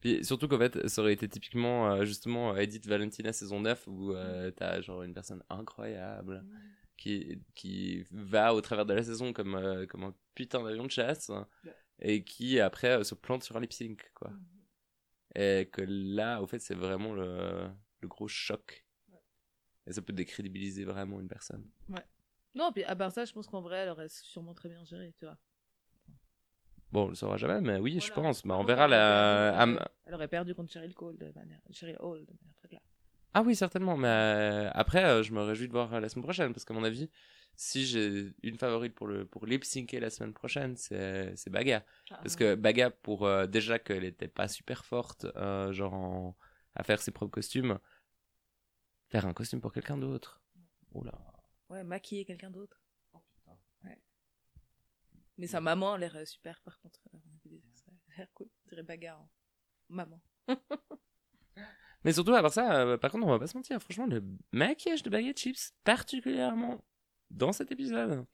Puis 0.00 0.24
surtout 0.24 0.48
qu'en 0.48 0.58
fait, 0.58 0.88
ça 0.88 1.00
aurait 1.00 1.12
été 1.12 1.28
typiquement, 1.28 1.92
euh, 1.92 2.04
justement, 2.04 2.52
euh, 2.52 2.56
Edith 2.56 2.86
Valentina 2.86 3.32
saison 3.32 3.60
9, 3.60 3.86
où 3.86 4.12
euh, 4.12 4.50
t'as 4.50 4.80
genre 4.80 5.02
une 5.02 5.14
personne 5.14 5.42
incroyable 5.48 6.44
qui, 6.96 7.40
qui 7.54 8.04
va 8.10 8.54
au 8.54 8.60
travers 8.60 8.84
de 8.86 8.94
la 8.94 9.02
saison 9.02 9.32
comme, 9.32 9.54
euh, 9.54 9.86
comme 9.86 10.04
un 10.04 10.14
putain 10.34 10.62
d'avion 10.62 10.84
de 10.84 10.90
chasse 10.90 11.30
Ouais. 11.64 11.74
et 12.00 12.24
qui 12.24 12.60
après 12.60 12.98
euh, 12.98 13.04
se 13.04 13.14
plante 13.14 13.42
sur 13.44 13.56
un 13.56 13.60
lip 13.60 13.72
sync, 13.72 14.10
quoi. 14.14 14.30
Mhm. 14.30 14.46
Et 15.34 15.70
que 15.72 15.82
là, 15.82 16.42
au 16.42 16.46
fait, 16.46 16.58
c'est 16.58 16.74
vraiment 16.74 17.14
le, 17.14 17.68
le 18.00 18.08
gros 18.08 18.28
choc. 18.28 18.84
Et 19.86 19.92
ça 19.92 20.02
peut 20.02 20.12
décrédibiliser 20.12 20.84
vraiment 20.84 21.20
une 21.20 21.28
personne. 21.28 21.64
Non, 22.54 22.70
puis 22.70 22.84
à 22.84 22.94
part 22.94 23.10
ça, 23.10 23.24
je 23.24 23.32
pense 23.32 23.46
qu'en 23.46 23.62
vrai, 23.62 23.78
elle 23.78 23.88
aurait 23.88 24.08
sûrement 24.10 24.52
très 24.54 24.68
bien 24.68 24.84
géré, 24.84 25.12
tu 25.18 25.24
vois. 25.24 25.38
Bon, 26.92 27.06
on 27.06 27.08
le 27.08 27.14
saura 27.14 27.38
jamais, 27.38 27.60
mais 27.62 27.78
oui, 27.78 27.98
je 28.00 28.12
pense. 28.12 28.44
Bah, 28.44 28.56
on 28.58 28.64
verra 28.64 28.84
elle 28.84 28.90
la. 28.90 29.88
Elle 30.04 30.14
aurait 30.14 30.28
perdu 30.28 30.54
contre 30.54 30.70
Cheryl 30.70 30.92
Cole 30.94 31.16
de 31.16 31.32
manière, 31.34 31.60
Cheryl 31.70 31.96
Hall 32.00 32.20
de 32.20 32.32
manière 32.32 32.54
très 32.58 32.68
claire. 32.68 32.82
Ah 33.32 33.42
oui, 33.42 33.56
certainement. 33.56 33.96
Mais 33.96 34.08
euh, 34.08 34.70
après, 34.74 35.02
euh, 35.04 35.22
je 35.22 35.32
me 35.32 35.40
réjouis 35.40 35.66
de 35.68 35.72
voir 35.72 35.94
euh, 35.94 36.00
la 36.00 36.10
semaine 36.10 36.24
prochaine 36.24 36.52
parce 36.52 36.66
qu'à 36.66 36.74
mon 36.74 36.84
avis, 36.84 37.08
si 37.56 37.86
j'ai 37.86 38.34
une 38.42 38.58
favorite 38.58 38.94
pour 38.94 39.06
le 39.06 39.24
pour 39.24 39.46
lip 39.46 39.64
syncer 39.64 40.00
la 40.00 40.10
semaine 40.10 40.34
prochaine, 40.34 40.76
c'est 40.76 41.34
c'est 41.36 41.48
Baga. 41.48 41.82
Parce 42.10 42.36
que 42.36 42.54
Baga, 42.54 42.90
pour 42.90 43.24
euh, 43.24 43.46
déjà 43.46 43.78
qu'elle 43.78 44.04
était 44.04 44.28
pas 44.28 44.48
super 44.48 44.84
forte, 44.84 45.26
genre 45.70 45.94
en- 45.94 46.36
à 46.74 46.82
faire 46.82 47.00
ses 47.00 47.10
propres 47.10 47.32
costumes, 47.32 47.78
faire 49.12 49.26
un 49.26 49.34
costume 49.34 49.60
pour 49.60 49.72
quelqu'un 49.72 49.98
d'autre. 49.98 50.40
Oula. 50.92 51.12
Ouais, 51.68 51.84
maquiller 51.84 52.24
quelqu'un 52.24 52.50
d'autre. 52.50 52.82
Ouais. 53.84 53.98
Mais 55.36 55.46
sa 55.46 55.60
maman 55.60 55.92
a 55.92 55.98
l'air 55.98 56.16
euh, 56.16 56.24
super, 56.24 56.60
par 56.62 56.80
contre. 56.80 57.00
euh, 57.14 57.18
on 57.18 57.18
a 57.18 57.38
vu 57.44 57.50
des 57.50 57.68
extraits. 57.68 57.94
Elle 58.08 58.14
a 58.14 58.16
l'air 58.18 58.32
cool. 58.32 58.48
On 58.64 58.68
dirait 58.70 58.82
bagarre. 58.82 59.20
hein. 59.20 59.28
Maman. 59.90 60.20
Mais 62.04 62.12
surtout, 62.12 62.34
à 62.34 62.40
part 62.42 62.52
ça, 62.52 62.80
euh, 62.80 62.96
par 62.96 63.10
contre, 63.12 63.26
on 63.26 63.30
va 63.30 63.38
pas 63.38 63.46
se 63.46 63.56
mentir, 63.56 63.80
franchement, 63.80 64.06
le 64.06 64.24
maquillage 64.50 65.02
de 65.02 65.10
Baguette 65.10 65.38
Chips, 65.38 65.72
particulièrement 65.84 66.82
dans 67.30 67.52
cet 67.52 67.70
épisode, 67.70 68.24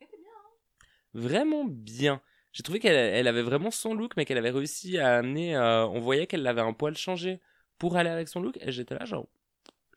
vraiment 1.13 1.65
bien. 1.65 2.21
J'ai 2.51 2.63
trouvé 2.63 2.79
qu'elle 2.79 2.95
elle 2.95 3.27
avait 3.27 3.43
vraiment 3.43 3.69
son 3.69 3.93
look, 3.93 4.15
mais 4.17 4.25
qu'elle 4.25 4.37
avait 4.39 4.49
réussi 4.49 4.97
à 4.97 5.17
amener. 5.17 5.55
euh, 5.55 5.85
on 5.87 5.99
voyait 5.99 6.25
qu'elle 6.25 6.47
avait 6.47 6.61
un 6.61 6.73
poil 6.73 6.95
changé 6.97 7.41
pour 7.77 7.95
aller 7.95 8.09
avec 8.09 8.27
son 8.27 8.41
look, 8.41 8.57
et 8.61 8.71
j'étais 8.71 8.95
là, 8.95 9.05
genre, 9.05 9.27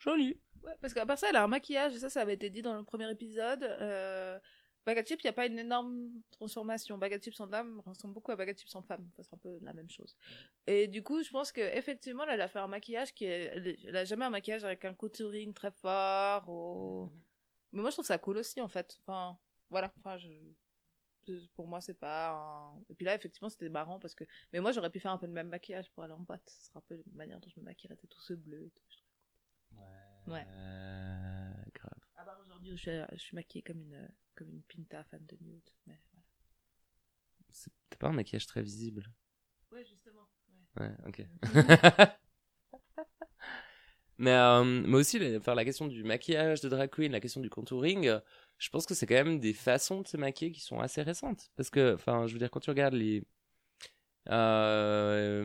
joli. 0.01 0.39
Ouais, 0.65 0.75
parce 0.81 0.95
qu'à 0.95 1.07
part 1.07 1.19
ça, 1.19 1.29
elle 1.31 1.37
a 1.37 1.43
un 1.43 1.49
maquillage, 1.49 1.95
et 1.95 1.99
ça, 1.99 2.11
ça 2.11 2.21
avait 2.21 2.35
été 2.35 2.51
dit 2.51 2.63
dans 2.63 2.75
le 2.77 2.85
premier 2.85 3.11
épisode. 3.11 3.63
Euh... 3.63 4.39
Bagat 4.85 5.05
Chip, 5.05 5.21
il 5.23 5.27
n'y 5.27 5.31
a 5.31 5.33
pas 5.33 5.47
une 5.47 5.59
énorme 5.59 6.11
transformation. 6.31 6.99
Bagat 6.99 7.21
Chip 7.21 7.35
en 7.39 7.47
dame 7.47 7.81
ressemble 7.87 8.15
beaucoup 8.15 8.33
à 8.33 8.37
Bagat 8.37 8.55
Chip 8.57 8.69
en 8.75 8.83
femme. 8.83 9.09
Ça, 9.17 9.23
C'est 9.23 9.35
un 9.35 9.39
peu 9.39 9.59
la 9.63 9.73
même 9.73 9.89
chose. 9.89 10.17
Et 10.67 10.89
du 10.89 11.03
coup, 11.05 11.23
je 11.23 11.31
pense 11.31 11.53
qu'effectivement, 11.53 12.25
elle 12.25 12.41
a 12.41 12.49
fait 12.49 12.59
un 12.59 12.67
maquillage 12.67 13.15
qui 13.15 13.25
est. 13.27 13.79
Elle 13.87 13.97
a 13.97 14.05
jamais 14.05 14.25
un 14.25 14.31
maquillage 14.31 14.65
avec 14.65 14.85
un 14.85 14.95
contouring 14.95 15.55
très 15.55 15.71
fort. 15.71 16.49
Ou... 16.49 17.13
Mais 17.73 17.81
moi, 17.81 17.91
je 17.91 17.95
trouve 17.95 18.07
ça 18.07 18.19
cool 18.19 18.39
aussi, 18.39 18.61
en 18.61 18.69
fait. 18.69 18.99
Enfin, 19.03 19.39
voilà. 19.71 19.93
Enfin, 19.99 20.17
je... 20.19 20.29
Pour 21.55 21.69
moi, 21.69 21.81
c'est 21.81 21.95
pas 21.95 22.31
un... 22.33 22.81
Et 22.91 22.95
puis 22.95 23.05
là, 23.05 23.15
effectivement, 23.15 23.49
c'était 23.49 23.69
marrant 23.69 24.01
parce 24.01 24.17
que. 24.17 24.25
Mais 24.53 24.59
moi, 24.59 24.73
j'aurais 24.73 24.91
pu 24.91 24.99
faire 24.99 25.13
un 25.13 25.19
peu 25.19 25.27
le 25.27 25.33
même 25.33 25.49
maquillage 25.49 25.93
pour 25.93 26.03
aller 26.03 26.13
en 26.13 26.19
boîte. 26.19 26.43
Ce 26.49 26.67
sera 26.67 26.81
un 26.81 26.83
peu 26.89 26.97
la 26.97 27.03
manière 27.15 27.39
dont 27.39 27.49
je 27.49 27.61
me 27.61 27.65
maquillerais, 27.65 27.97
tout 27.97 28.21
ce 28.21 28.35
bleu 28.35 28.65
et 28.65 28.71
tout. 28.71 28.83
trouve. 29.77 30.12
Ouais. 30.27 30.45
Euh, 30.47 31.53
grave. 31.75 31.93
Ah 32.17 32.25
bah 32.25 32.39
aujourd'hui, 32.45 32.71
je, 32.73 32.77
suis- 32.77 32.91
je 33.13 33.19
suis 33.19 33.35
maquillée 33.35 33.63
comme 33.63 33.81
une, 33.81 34.09
comme 34.35 34.49
une 34.51 34.63
pinta 34.63 35.05
fan 35.05 35.25
de 35.27 35.37
nude. 35.41 35.69
Mais 35.87 35.99
voilà. 36.13 36.23
C'est 37.51 37.99
pas 37.99 38.09
un 38.09 38.13
maquillage 38.13 38.47
très 38.47 38.63
visible? 38.63 39.11
Ouais, 39.71 39.85
justement. 39.85 40.29
Ouais, 40.79 40.91
ok. 41.07 41.27
mais, 44.19 44.31
euh, 44.33 44.65
mais 44.65 44.97
aussi, 44.99 45.19
faire 45.41 45.55
la 45.55 45.65
question 45.65 45.87
du 45.89 46.05
maquillage 46.05 46.61
de 46.61 46.69
drag 46.69 46.91
queen, 46.91 47.13
la 47.13 47.21
question 47.21 47.41
du 47.41 47.51
contouring, 47.51 48.07
euh, 48.07 48.21
je 48.59 48.69
pense 48.71 48.87
que 48.87 48.95
c'est 48.95 49.07
quand 49.07 49.15
même 49.15 49.41
des 49.41 49.53
façons 49.55 50.01
de 50.03 50.07
se 50.09 50.17
maquiller 50.17 50.53
qui 50.53 50.61
sont 50.61 50.79
assez 50.81 51.03
récentes. 51.03 51.51
Parce 51.57 51.71
que, 51.71 51.95
enfin, 51.95 52.27
je 52.27 52.33
veux 52.33 52.39
dire, 52.39 52.51
quand 52.51 52.61
tu 52.61 52.71
regardes 52.71 52.95
les. 52.95 53.25
Euh, 54.31 55.45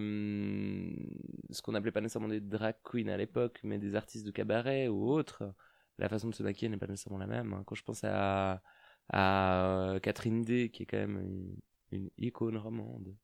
ce 1.49 1.61
qu'on 1.61 1.73
appelait 1.75 1.91
pas 1.91 2.01
nécessairement 2.01 2.27
des 2.27 2.41
drag 2.41 2.75
queens 2.83 3.07
à 3.07 3.17
l'époque, 3.17 3.59
mais 3.63 3.77
des 3.79 3.95
artistes 3.95 4.25
de 4.25 4.31
cabaret 4.31 4.87
ou 4.87 5.09
autres, 5.09 5.53
la 5.97 6.09
façon 6.09 6.29
de 6.29 6.35
se 6.35 6.43
maquiller 6.43 6.69
n'est 6.69 6.77
pas 6.77 6.87
nécessairement 6.87 7.19
la 7.19 7.27
même. 7.27 7.53
hein. 7.53 7.63
Quand 7.65 7.75
je 7.75 7.83
pense 7.83 8.03
à, 8.03 8.61
à 9.09 9.65
euh, 9.93 9.99
Catherine 9.99 10.43
D, 10.43 10.69
qui 10.69 10.83
est 10.83 10.85
quand 10.85 10.97
même 10.97 11.19
une, 11.19 11.55
une 11.91 12.09
icône 12.17 12.57
romande, 12.57 13.15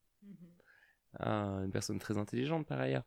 ah, 1.20 1.60
une 1.64 1.70
personne 1.70 1.98
très 1.98 2.18
intelligente 2.18 2.66
par 2.66 2.80
ailleurs, 2.80 3.04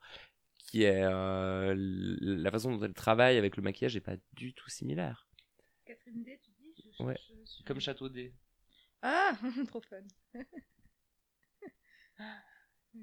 qui 0.58 0.84
est 0.84 1.04
euh, 1.04 1.74
la 1.78 2.52
façon 2.52 2.76
dont 2.76 2.86
elle 2.86 2.94
travaille 2.94 3.38
avec 3.38 3.58
le 3.58 3.64
maquillage 3.64 3.96
est 3.96 4.02
pas 4.02 4.16
du 4.34 4.54
tout 4.54 4.70
similaire. 4.70 5.28
Catherine 5.86 6.24
D, 6.24 6.40
tu 6.44 6.52
dis? 6.52 6.94
Je 7.00 7.04
Ouais, 7.04 7.18
Comme 7.66 7.80
Château 7.80 8.10
D, 8.10 8.34
Ah, 9.02 9.38
trop 9.68 9.82
fun. 9.82 10.04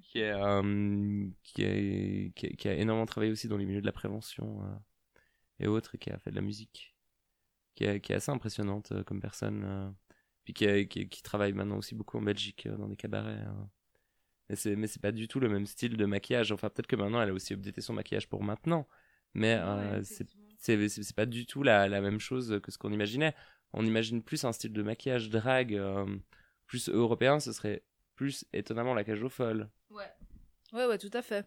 qui 0.02 0.20
est, 0.20 0.32
euh, 0.32 1.28
qui, 1.42 1.62
est- 1.62 2.32
qui, 2.34 2.46
est- 2.46 2.56
qui 2.56 2.68
a 2.68 2.74
énormément 2.74 3.06
travaillé 3.06 3.32
aussi 3.32 3.48
dans 3.48 3.56
les 3.56 3.66
milieux 3.66 3.80
de 3.80 3.86
la 3.86 3.92
prévention 3.92 4.62
euh, 4.64 4.74
et 5.60 5.66
autres, 5.66 5.94
et 5.94 5.98
qui 5.98 6.10
a 6.10 6.18
fait 6.18 6.30
de 6.30 6.36
la 6.36 6.42
musique, 6.42 6.96
qui 7.74 7.84
est, 7.84 8.00
qui 8.00 8.12
est 8.12 8.16
assez 8.16 8.30
impressionnante 8.32 8.92
euh, 8.92 9.04
comme 9.04 9.20
personne, 9.20 9.94
puis 10.44 10.52
qui, 10.54 11.08
travaille 11.22 11.52
maintenant 11.52 11.78
aussi 11.78 11.94
beaucoup 11.94 12.18
en 12.18 12.22
Belgique 12.22 12.68
dans 12.68 12.88
des 12.88 12.96
cabarets. 12.96 13.40
hein. 13.40 13.70
Mais 14.50 14.56
c'est 14.56 14.76
mais 14.76 14.86
c'est 14.86 15.00
pas 15.00 15.12
du 15.12 15.26
tout 15.26 15.40
le 15.40 15.48
même 15.48 15.64
style 15.64 15.96
de 15.96 16.04
maquillage. 16.04 16.52
Enfin, 16.52 16.68
peut-être 16.68 16.86
que 16.86 16.96
maintenant 16.96 17.22
elle 17.22 17.30
a 17.30 17.32
aussi 17.32 17.54
updaté 17.54 17.80
son 17.80 17.94
maquillage 17.94 18.28
pour 18.28 18.42
maintenant, 18.42 18.86
mais 19.32 19.54
euh, 19.58 20.02
c'est 20.04 21.16
pas 21.16 21.24
du 21.24 21.46
tout 21.46 21.62
la, 21.62 21.88
la 21.88 22.02
même 22.02 22.20
chose 22.20 22.60
que 22.62 22.70
ce 22.70 22.76
qu'on 22.76 22.92
imaginait. 22.92 23.34
On 23.72 23.86
imagine 23.86 24.22
plus 24.22 24.44
un 24.44 24.52
style 24.52 24.74
de 24.74 24.82
maquillage 24.82 25.30
drag 25.30 25.80
plus 26.66 26.90
européen, 26.90 27.40
ce 27.40 27.52
serait 27.52 27.84
plus 28.14 28.44
étonnamment 28.52 28.94
la 28.94 29.04
cage 29.04 29.22
aux 29.22 29.28
folles. 29.28 29.68
Ouais. 29.90 30.10
Ouais, 30.72 30.86
ouais, 30.86 30.98
tout 30.98 31.10
à 31.12 31.22
fait. 31.22 31.46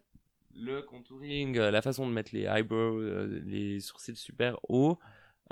Le 0.54 0.82
contouring, 0.82 1.56
euh, 1.58 1.70
la 1.70 1.82
façon 1.82 2.06
de 2.08 2.12
mettre 2.12 2.34
les 2.34 2.42
eyebrows, 2.42 3.00
euh, 3.00 3.40
les 3.44 3.80
sourcils 3.80 4.16
super 4.16 4.58
hauts, 4.68 4.98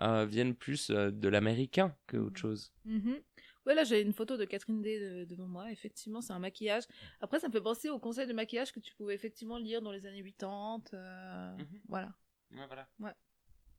euh, 0.01 0.25
viennent 0.27 0.55
plus 0.55 0.91
de 0.91 1.29
l'américain 1.29 1.95
que 2.07 2.17
autre 2.17 2.39
chose. 2.39 2.73
Mhm. 2.85 3.19
Ouais, 3.67 3.75
là, 3.75 3.83
j'ai 3.85 4.01
une 4.01 4.13
photo 4.13 4.37
de 4.37 4.45
Catherine 4.45 4.81
D 4.81 4.99
de- 5.01 5.25
devant 5.25 5.47
moi. 5.49 5.71
Effectivement, 5.73 6.21
c'est 6.21 6.33
un 6.33 6.39
maquillage. 6.39 6.85
Après, 7.21 7.41
ça 7.41 7.49
me 7.49 7.53
fait 7.53 7.61
penser 7.61 7.89
au 7.91 7.99
conseil 7.99 8.27
de 8.27 8.33
maquillage 8.33 8.73
que 8.73 8.79
tu 8.81 8.95
pouvais 8.95 9.15
effectivement 9.15 9.59
lire 9.59 9.83
dans 9.83 9.91
les 9.93 10.07
années 10.07 10.23
80. 10.23 10.83
euh, 10.95 11.57
Mhm. 11.57 11.81
Voilà. 11.89 12.13
voilà. 12.69 12.89
Ouais. 13.01 13.11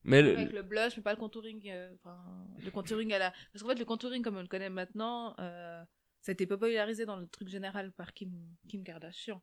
Mais 0.04 0.22
le- 0.22 0.38
Avec 0.38 0.52
le 0.54 0.62
blush, 0.62 0.96
mais 0.98 1.04
pas 1.04 1.14
le 1.14 1.20
contouring. 1.20 1.70
euh, 1.70 1.94
Enfin, 1.96 2.18
le 2.64 2.70
contouring 2.72 3.12
à 3.14 3.20
la. 3.20 3.34
Parce 3.54 3.64
qu'en 3.64 3.70
fait, 3.70 3.80
le 3.80 3.86
contouring, 3.86 4.22
comme 4.24 4.38
on 4.38 4.42
le 4.42 4.48
connaît 4.48 4.70
maintenant, 4.70 5.36
euh, 5.40 5.84
ça 6.28 6.32
a 6.32 6.34
été 6.34 6.46
popularisé 6.46 7.06
dans 7.06 7.16
le 7.16 7.26
truc 7.26 7.48
général 7.48 7.94
par 7.94 8.14
Kim, 8.14 8.34
Kim 8.68 8.84
Kardashian. 8.84 9.42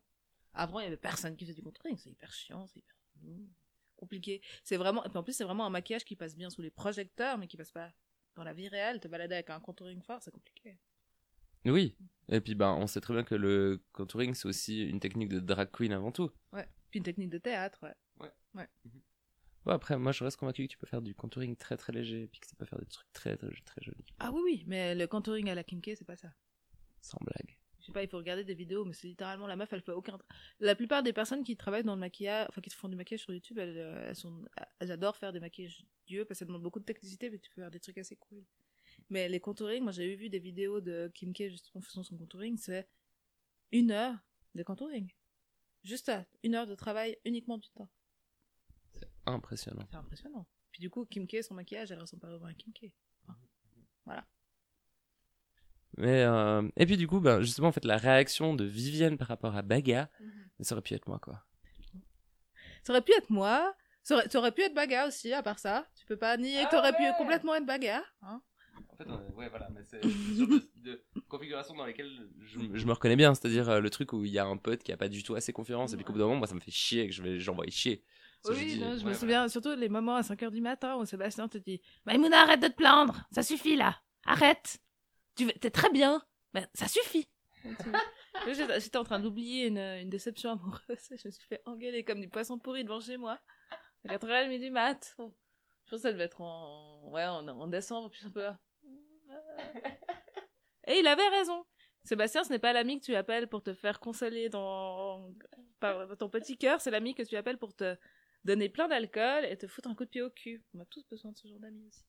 Avant, 0.53 0.79
il 0.79 0.83
y 0.83 0.85
avait 0.85 0.97
personne 0.97 1.35
qui 1.35 1.43
faisait 1.43 1.55
du 1.55 1.63
contouring. 1.63 1.97
C'est 1.97 2.11
hyper 2.11 2.31
chiant, 2.31 2.67
c'est 2.67 2.77
hyper 2.77 2.95
compliqué. 3.95 4.39
C'est 4.63 4.77
vraiment. 4.77 5.03
Et 5.03 5.09
puis 5.09 5.17
en 5.17 5.23
plus, 5.23 5.33
c'est 5.33 5.45
vraiment 5.45 5.65
un 5.65 5.71
maquillage 5.71 6.05
qui 6.05 6.15
passe 6.15 6.35
bien 6.35 6.51
sous 6.51 6.61
les 6.61 6.69
projecteurs, 6.69 7.39
mais 7.39 7.47
qui 7.47 7.57
passe 7.57 7.71
pas 7.71 7.91
dans 8.35 8.43
la 8.43 8.53
vie 8.53 8.67
réelle. 8.67 8.99
Te 8.99 9.07
balader 9.07 9.33
avec 9.33 9.49
un 9.49 9.59
contouring 9.59 9.99
fort, 10.03 10.21
c'est 10.21 10.29
compliqué. 10.29 10.77
Oui. 11.65 11.97
Et 12.29 12.39
puis, 12.39 12.53
ben, 12.53 12.73
on 12.73 12.85
sait 12.85 13.01
très 13.01 13.15
bien 13.15 13.23
que 13.23 13.33
le 13.33 13.83
contouring, 13.91 14.35
c'est 14.35 14.47
aussi 14.47 14.83
une 14.83 14.99
technique 14.99 15.29
de 15.29 15.39
drag 15.39 15.71
queen 15.71 15.91
avant 15.91 16.11
tout. 16.11 16.29
Ouais. 16.53 16.69
Puis 16.91 16.99
une 16.99 17.03
technique 17.03 17.31
de 17.31 17.39
théâtre, 17.39 17.79
ouais. 17.81 18.67
Bon, 19.63 19.71
après, 19.71 19.97
moi, 19.97 20.11
je 20.11 20.23
reste 20.23 20.37
convaincu 20.37 20.67
que 20.67 20.71
tu 20.73 20.77
peux 20.77 20.85
faire 20.85 21.01
du 21.01 21.15
contouring 21.15 21.55
très 21.55 21.77
très 21.77 21.93
léger 21.93 22.21
et 22.21 22.27
puis 22.27 22.41
que 22.41 22.45
ça 22.45 22.53
peut 22.55 22.65
faire 22.65 22.77
des 22.77 22.85
trucs 22.85 23.11
très 23.11 23.35
très, 23.35 23.49
très 23.65 23.81
jolis. 23.81 24.05
Ah 24.19 24.31
oui, 24.31 24.41
oui, 24.43 24.63
mais 24.67 24.93
le 24.93 25.07
contouring 25.07 25.49
à 25.49 25.55
la 25.55 25.63
Kim 25.63 25.81
K, 25.81 25.95
c'est 25.97 26.05
pas 26.05 26.15
ça. 26.15 26.31
Sans 27.05 27.19
blague. 27.21 27.55
Je 27.79 27.85
sais 27.85 27.91
pas, 27.91 28.01
il 28.01 28.09
faut 28.09 28.17
regarder 28.17 28.43
des 28.43 28.55
vidéos, 28.55 28.83
mais 28.83 28.93
c'est 28.93 29.07
littéralement 29.07 29.45
la 29.45 29.55
meuf, 29.55 29.71
elle 29.71 29.81
fait 29.81 29.91
aucun. 29.91 30.17
La 30.59 30.75
plupart 30.75 31.03
des 31.03 31.13
personnes 31.13 31.43
qui 31.43 31.55
travaillent 31.55 31.83
dans 31.83 31.93
le 31.93 31.99
maquillage, 31.99 32.47
enfin 32.49 32.59
qui 32.59 32.71
font 32.71 32.89
du 32.89 32.95
maquillage 32.95 33.21
sur 33.21 33.31
YouTube, 33.31 33.59
elles, 33.59 33.77
euh, 33.77 34.07
elles 34.09 34.15
sont, 34.15 34.43
elles 34.79 34.91
adorent 34.91 35.15
faire 35.15 35.31
des 35.31 35.39
maquillages 35.39 35.85
dieux 36.07 36.25
parce 36.25 36.39
que 36.39 36.39
ça 36.39 36.45
demande 36.45 36.63
beaucoup 36.63 36.79
de 36.79 36.85
technicité, 36.85 37.29
mais 37.29 37.37
tu 37.37 37.51
peux 37.51 37.61
faire 37.61 37.69
des 37.69 37.79
trucs 37.79 37.99
assez 37.99 38.15
cool. 38.15 38.43
Mais 39.11 39.29
les 39.29 39.39
contouring, 39.39 39.83
moi 39.83 39.91
j'avais 39.91 40.15
vu 40.15 40.29
des 40.29 40.39
vidéos 40.39 40.81
de 40.81 41.11
Kim 41.13 41.31
K 41.31 41.49
justement 41.49 41.81
faisant 41.81 42.01
son 42.01 42.17
contouring, 42.17 42.57
c'est 42.57 42.89
une 43.71 43.91
heure 43.91 44.17
de 44.55 44.63
contouring. 44.63 45.11
Juste 45.83 46.07
ça, 46.07 46.25
une 46.41 46.55
heure 46.55 46.65
de 46.65 46.73
travail 46.73 47.19
uniquement 47.23 47.59
du 47.59 47.69
temps. 47.69 47.91
Impressionnant. 49.27 49.85
C'est 49.91 49.97
impressionnant. 49.97 50.47
Puis 50.71 50.81
du 50.81 50.89
coup, 50.89 51.05
Kim 51.05 51.27
K, 51.27 51.43
son 51.43 51.53
maquillage, 51.53 51.91
elle 51.91 51.99
ressemble 51.99 52.21
pas 52.21 52.29
vraiment 52.29 52.47
à 52.47 52.53
Kim 52.55 52.73
K. 52.73 52.91
Mais, 55.97 56.23
euh, 56.23 56.67
Et 56.77 56.85
puis, 56.85 56.97
du 56.97 57.07
coup, 57.07 57.19
ben, 57.21 57.41
justement, 57.41 57.69
en 57.69 57.71
fait, 57.71 57.85
la 57.85 57.97
réaction 57.97 58.53
de 58.53 58.65
Vivienne 58.65 59.17
par 59.17 59.27
rapport 59.27 59.55
à 59.55 59.61
Baga, 59.61 60.09
ça 60.59 60.75
aurait 60.75 60.81
pu 60.81 60.93
être 60.93 61.07
moi, 61.07 61.19
quoi. 61.19 61.43
Ça 62.83 62.93
aurait 62.93 63.01
pu 63.01 63.13
être 63.13 63.29
moi. 63.29 63.73
Ça 64.03 64.15
aurait, 64.15 64.29
ça 64.29 64.37
aurait 64.39 64.51
pu 64.51 64.61
être 64.61 64.73
Baga 64.75 65.07
aussi, 65.07 65.33
à 65.33 65.41
part 65.41 65.57
ça. 65.59 65.87
Tu 65.95 66.05
peux 66.05 66.17
pas 66.17 66.37
nier 66.37 66.61
que 66.63 66.67
Ah 66.67 66.69
t'aurais 66.71 66.91
ouais. 66.91 67.11
pu 67.11 67.17
complètement 67.17 67.55
être 67.55 67.65
Baga. 67.65 68.03
Hein 68.21 68.41
En 68.89 68.95
fait, 68.95 69.07
ouais, 69.35 69.49
voilà, 69.49 69.67
mais 69.73 69.81
c'est 69.83 69.99
de, 70.01 70.69
de 70.83 71.03
configuration 71.27 71.73
dans 71.75 71.85
lesquelles 71.85 72.29
je, 72.39 72.59
je 72.73 72.85
me 72.85 72.91
reconnais 72.91 73.15
bien, 73.15 73.33
c'est-à-dire 73.33 73.69
euh, 73.69 73.79
le 73.79 73.89
truc 73.89 74.13
où 74.13 74.23
il 74.23 74.31
y 74.31 74.37
a 74.39 74.45
un 74.45 74.57
pote 74.57 74.83
qui 74.83 74.91
a 74.91 74.97
pas 74.97 75.07
du 75.09 75.23
tout 75.23 75.33
assez 75.35 75.53
confiance, 75.53 75.93
et 75.93 75.95
puis 75.95 76.05
qu'au 76.05 76.13
bout 76.13 76.19
d'un 76.19 76.25
moment, 76.25 76.37
moi, 76.39 76.47
ça 76.47 76.55
me 76.55 76.59
fait 76.59 76.71
chier, 76.71 77.07
que 77.07 77.13
je 77.13 77.23
vais, 77.23 77.39
j'envoie 77.39 77.65
chier. 77.67 78.03
Oui, 78.47 78.65
dis, 78.65 78.79
non, 78.79 78.95
je 78.95 79.03
me 79.03 79.09
ouais, 79.09 79.13
souviens 79.15 79.47
surtout 79.47 79.73
les 79.75 79.89
moments 79.89 80.17
à 80.17 80.21
5h 80.21 80.51
du 80.51 80.61
matin 80.61 80.97
où 80.97 81.05
Sébastien 81.05 81.47
te 81.47 81.57
dit 81.57 81.81
Maïmouna, 82.05 82.41
arrête 82.43 82.61
de 82.61 82.67
te 82.67 82.75
plaindre, 82.75 83.27
ça 83.31 83.41
suffit 83.41 83.75
là, 83.75 83.97
arrête. 84.23 84.77
Tu 85.35 85.47
t'es 85.59 85.69
très 85.69 85.89
bien, 85.89 86.23
mais 86.53 86.65
ça 86.73 86.87
suffit. 86.87 87.27
J'étais 88.47 88.97
en 88.97 89.03
train 89.03 89.19
d'oublier 89.19 89.67
une, 89.67 89.77
une 89.77 90.09
déception 90.09 90.51
amoureuse 90.51 91.11
et 91.11 91.17
je 91.17 91.27
me 91.27 91.31
suis 91.31 91.47
fait 91.47 91.61
engueuler 91.65 92.03
comme 92.03 92.21
du 92.21 92.29
poisson 92.29 92.59
pourri 92.59 92.83
devant 92.83 92.99
chez 92.99 93.17
moi 93.17 93.39
à 94.07 94.17
4h30 94.17 94.59
du 94.59 94.69
mat. 94.69 95.15
Je 95.17 95.23
pense 95.23 95.33
que 95.89 95.97
ça 95.97 96.11
devait 96.11 96.25
être 96.25 96.41
en, 96.41 97.09
ouais, 97.11 97.25
en, 97.25 97.47
en 97.47 97.67
décembre, 97.67 98.09
puis 98.09 98.21
un 98.25 98.31
peu. 98.31 98.45
Et 100.87 100.99
il 100.99 101.07
avait 101.07 101.27
raison. 101.29 101.65
Sébastien, 102.03 102.43
ce 102.43 102.51
n'est 102.51 102.59
pas 102.59 102.73
l'ami 102.73 102.99
que 102.99 103.05
tu 103.05 103.15
appelles 103.15 103.47
pour 103.47 103.63
te 103.63 103.73
faire 103.73 103.99
consoler 103.99 104.49
dans 104.49 105.33
par 105.79 106.15
ton 106.17 106.29
petit 106.29 106.57
cœur, 106.57 106.79
c'est 106.79 106.91
l'ami 106.91 107.15
que 107.15 107.23
tu 107.23 107.35
appelles 107.35 107.57
pour 107.57 107.75
te 107.75 107.97
donner 108.43 108.69
plein 108.69 108.87
d'alcool 108.87 109.45
et 109.45 109.57
te 109.57 109.67
foutre 109.67 109.89
un 109.89 109.95
coup 109.95 110.05
de 110.05 110.09
pied 110.09 110.21
au 110.21 110.29
cul. 110.29 110.63
On 110.75 110.79
a 110.79 110.85
tous 110.85 111.03
besoin 111.09 111.31
de 111.31 111.37
ce 111.37 111.47
genre 111.47 111.59
d'amis 111.59 111.87
aussi. 111.87 112.05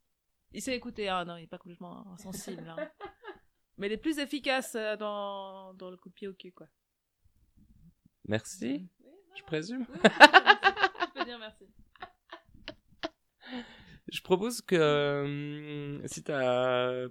Il 0.52 0.62
sait 0.62 0.74
écouter, 0.76 1.08
hein, 1.08 1.24
non, 1.24 1.36
il 1.36 1.44
est 1.44 1.46
pas 1.48 1.58
complètement 1.58 2.06
insensible. 2.12 2.66
hein. 2.68 2.76
Mais 3.78 3.88
les 3.88 3.98
plus 3.98 4.18
efficaces 4.18 4.74
euh, 4.74 4.96
dans, 4.96 5.74
dans 5.74 5.90
le 5.90 5.96
coup 5.98 6.08
de 6.08 6.14
pied 6.14 6.28
au 6.28 6.32
cul, 6.34 6.52
quoi. 6.52 6.66
Merci, 8.26 8.88
je 9.36 9.42
présume. 9.44 9.86
Oui, 9.90 10.00
je 10.02 11.12
peux 11.14 11.24
dire 11.24 11.38
merci. 11.38 11.64
Je 14.08 14.20
propose 14.22 14.62
que 14.62 14.76
euh, 14.76 16.06
si 16.06 16.22
t'as. 16.22 17.08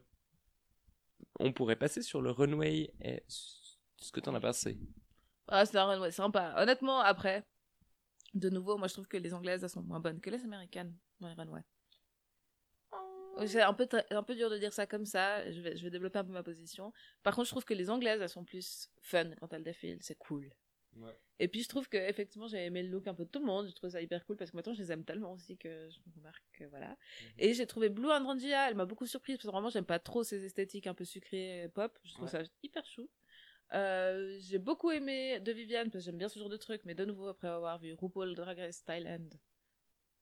On 1.39 1.51
pourrait 1.51 1.75
passer 1.75 2.01
sur 2.01 2.21
le 2.21 2.31
runway 2.31 2.93
et 3.01 3.21
ce 3.27 4.11
que 4.13 4.21
t'en 4.21 4.33
as 4.33 4.39
passé. 4.39 4.79
Ah, 5.49 5.65
c'est 5.65 5.77
un 5.77 5.85
runway 5.85 6.11
sympa. 6.11 6.53
Honnêtement, 6.57 7.01
après, 7.01 7.45
de 8.33 8.49
nouveau, 8.49 8.77
moi 8.77 8.87
je 8.87 8.93
trouve 8.93 9.07
que 9.07 9.17
les 9.17 9.33
anglaises 9.33 9.61
elles 9.63 9.69
sont 9.69 9.83
moins 9.83 9.99
bonnes 9.99 10.21
que 10.21 10.29
les 10.29 10.41
américaines 10.45 10.95
dans 11.19 11.27
les 11.27 11.33
runways. 11.33 11.65
C'est 13.45 13.61
un 13.61 13.73
peu, 13.73 13.87
un 14.11 14.23
peu 14.23 14.35
dur 14.35 14.49
de 14.49 14.57
dire 14.57 14.73
ça 14.73 14.85
comme 14.85 15.05
ça. 15.05 15.49
Je 15.51 15.61
vais, 15.61 15.75
je 15.75 15.83
vais 15.83 15.89
développer 15.89 16.19
un 16.19 16.25
peu 16.25 16.31
ma 16.31 16.43
position. 16.43 16.93
Par 17.23 17.35
contre, 17.35 17.45
je 17.47 17.51
trouve 17.51 17.65
que 17.65 17.73
les 17.73 17.89
anglaises 17.89 18.21
elles 18.21 18.29
sont 18.29 18.45
plus 18.45 18.89
fun 19.01 19.31
quand 19.39 19.51
elles 19.53 19.63
défilent. 19.63 20.01
C'est 20.01 20.17
cool. 20.17 20.51
Et 21.39 21.49
puis 21.49 21.61
je 21.63 21.67
trouve 21.67 21.89
que 21.89 21.97
effectivement 21.97 22.47
j'ai 22.47 22.65
aimé 22.65 22.81
le 22.81 22.89
look 22.89 23.07
un 23.07 23.13
peu 23.13 23.25
de 23.25 23.29
tout 23.29 23.39
le 23.39 23.45
monde. 23.45 23.67
Je 23.67 23.75
trouve 23.75 23.89
ça 23.89 24.01
hyper 24.01 24.25
cool 24.25 24.37
parce 24.37 24.51
que 24.51 24.55
maintenant 24.55 24.73
je 24.73 24.81
les 24.81 24.91
aime 24.91 25.03
tellement 25.03 25.33
aussi 25.33 25.57
que 25.57 25.89
je 25.89 25.99
me 26.05 26.15
remarque 26.15 26.43
que 26.53 26.63
voilà. 26.65 26.95
Et 27.37 27.53
j'ai 27.53 27.67
trouvé 27.67 27.89
Blue 27.89 28.09
Andrangia, 28.09 28.69
elle 28.69 28.75
m'a 28.75 28.85
beaucoup 28.85 29.05
surprise 29.05 29.35
parce 29.35 29.45
que 29.45 29.51
vraiment 29.51 29.69
j'aime 29.69 29.85
pas 29.85 29.99
trop 29.99 30.23
ces 30.23 30.45
esthétiques 30.45 30.87
un 30.87 30.93
peu 30.93 31.03
sucrées 31.03 31.69
pop. 31.73 31.97
Je 32.03 32.13
trouve 32.13 32.29
ça 32.29 32.43
hyper 32.63 32.85
chou. 32.85 33.09
Euh, 33.73 34.37
j'ai 34.39 34.59
beaucoup 34.59 34.91
aimé 34.91 35.39
de 35.41 35.51
Viviane 35.51 35.89
parce 35.91 36.03
que 36.03 36.05
j'aime 36.05 36.17
bien 36.17 36.29
ce 36.29 36.39
genre 36.39 36.49
de 36.49 36.57
truc, 36.57 36.81
mais 36.85 36.95
de 36.95 37.03
nouveau 37.03 37.27
après 37.27 37.47
avoir 37.49 37.79
vu 37.79 37.93
RuPaul 37.93 38.33
Drag 38.35 38.57
Race 38.57 38.83
Thailand, 38.85 39.27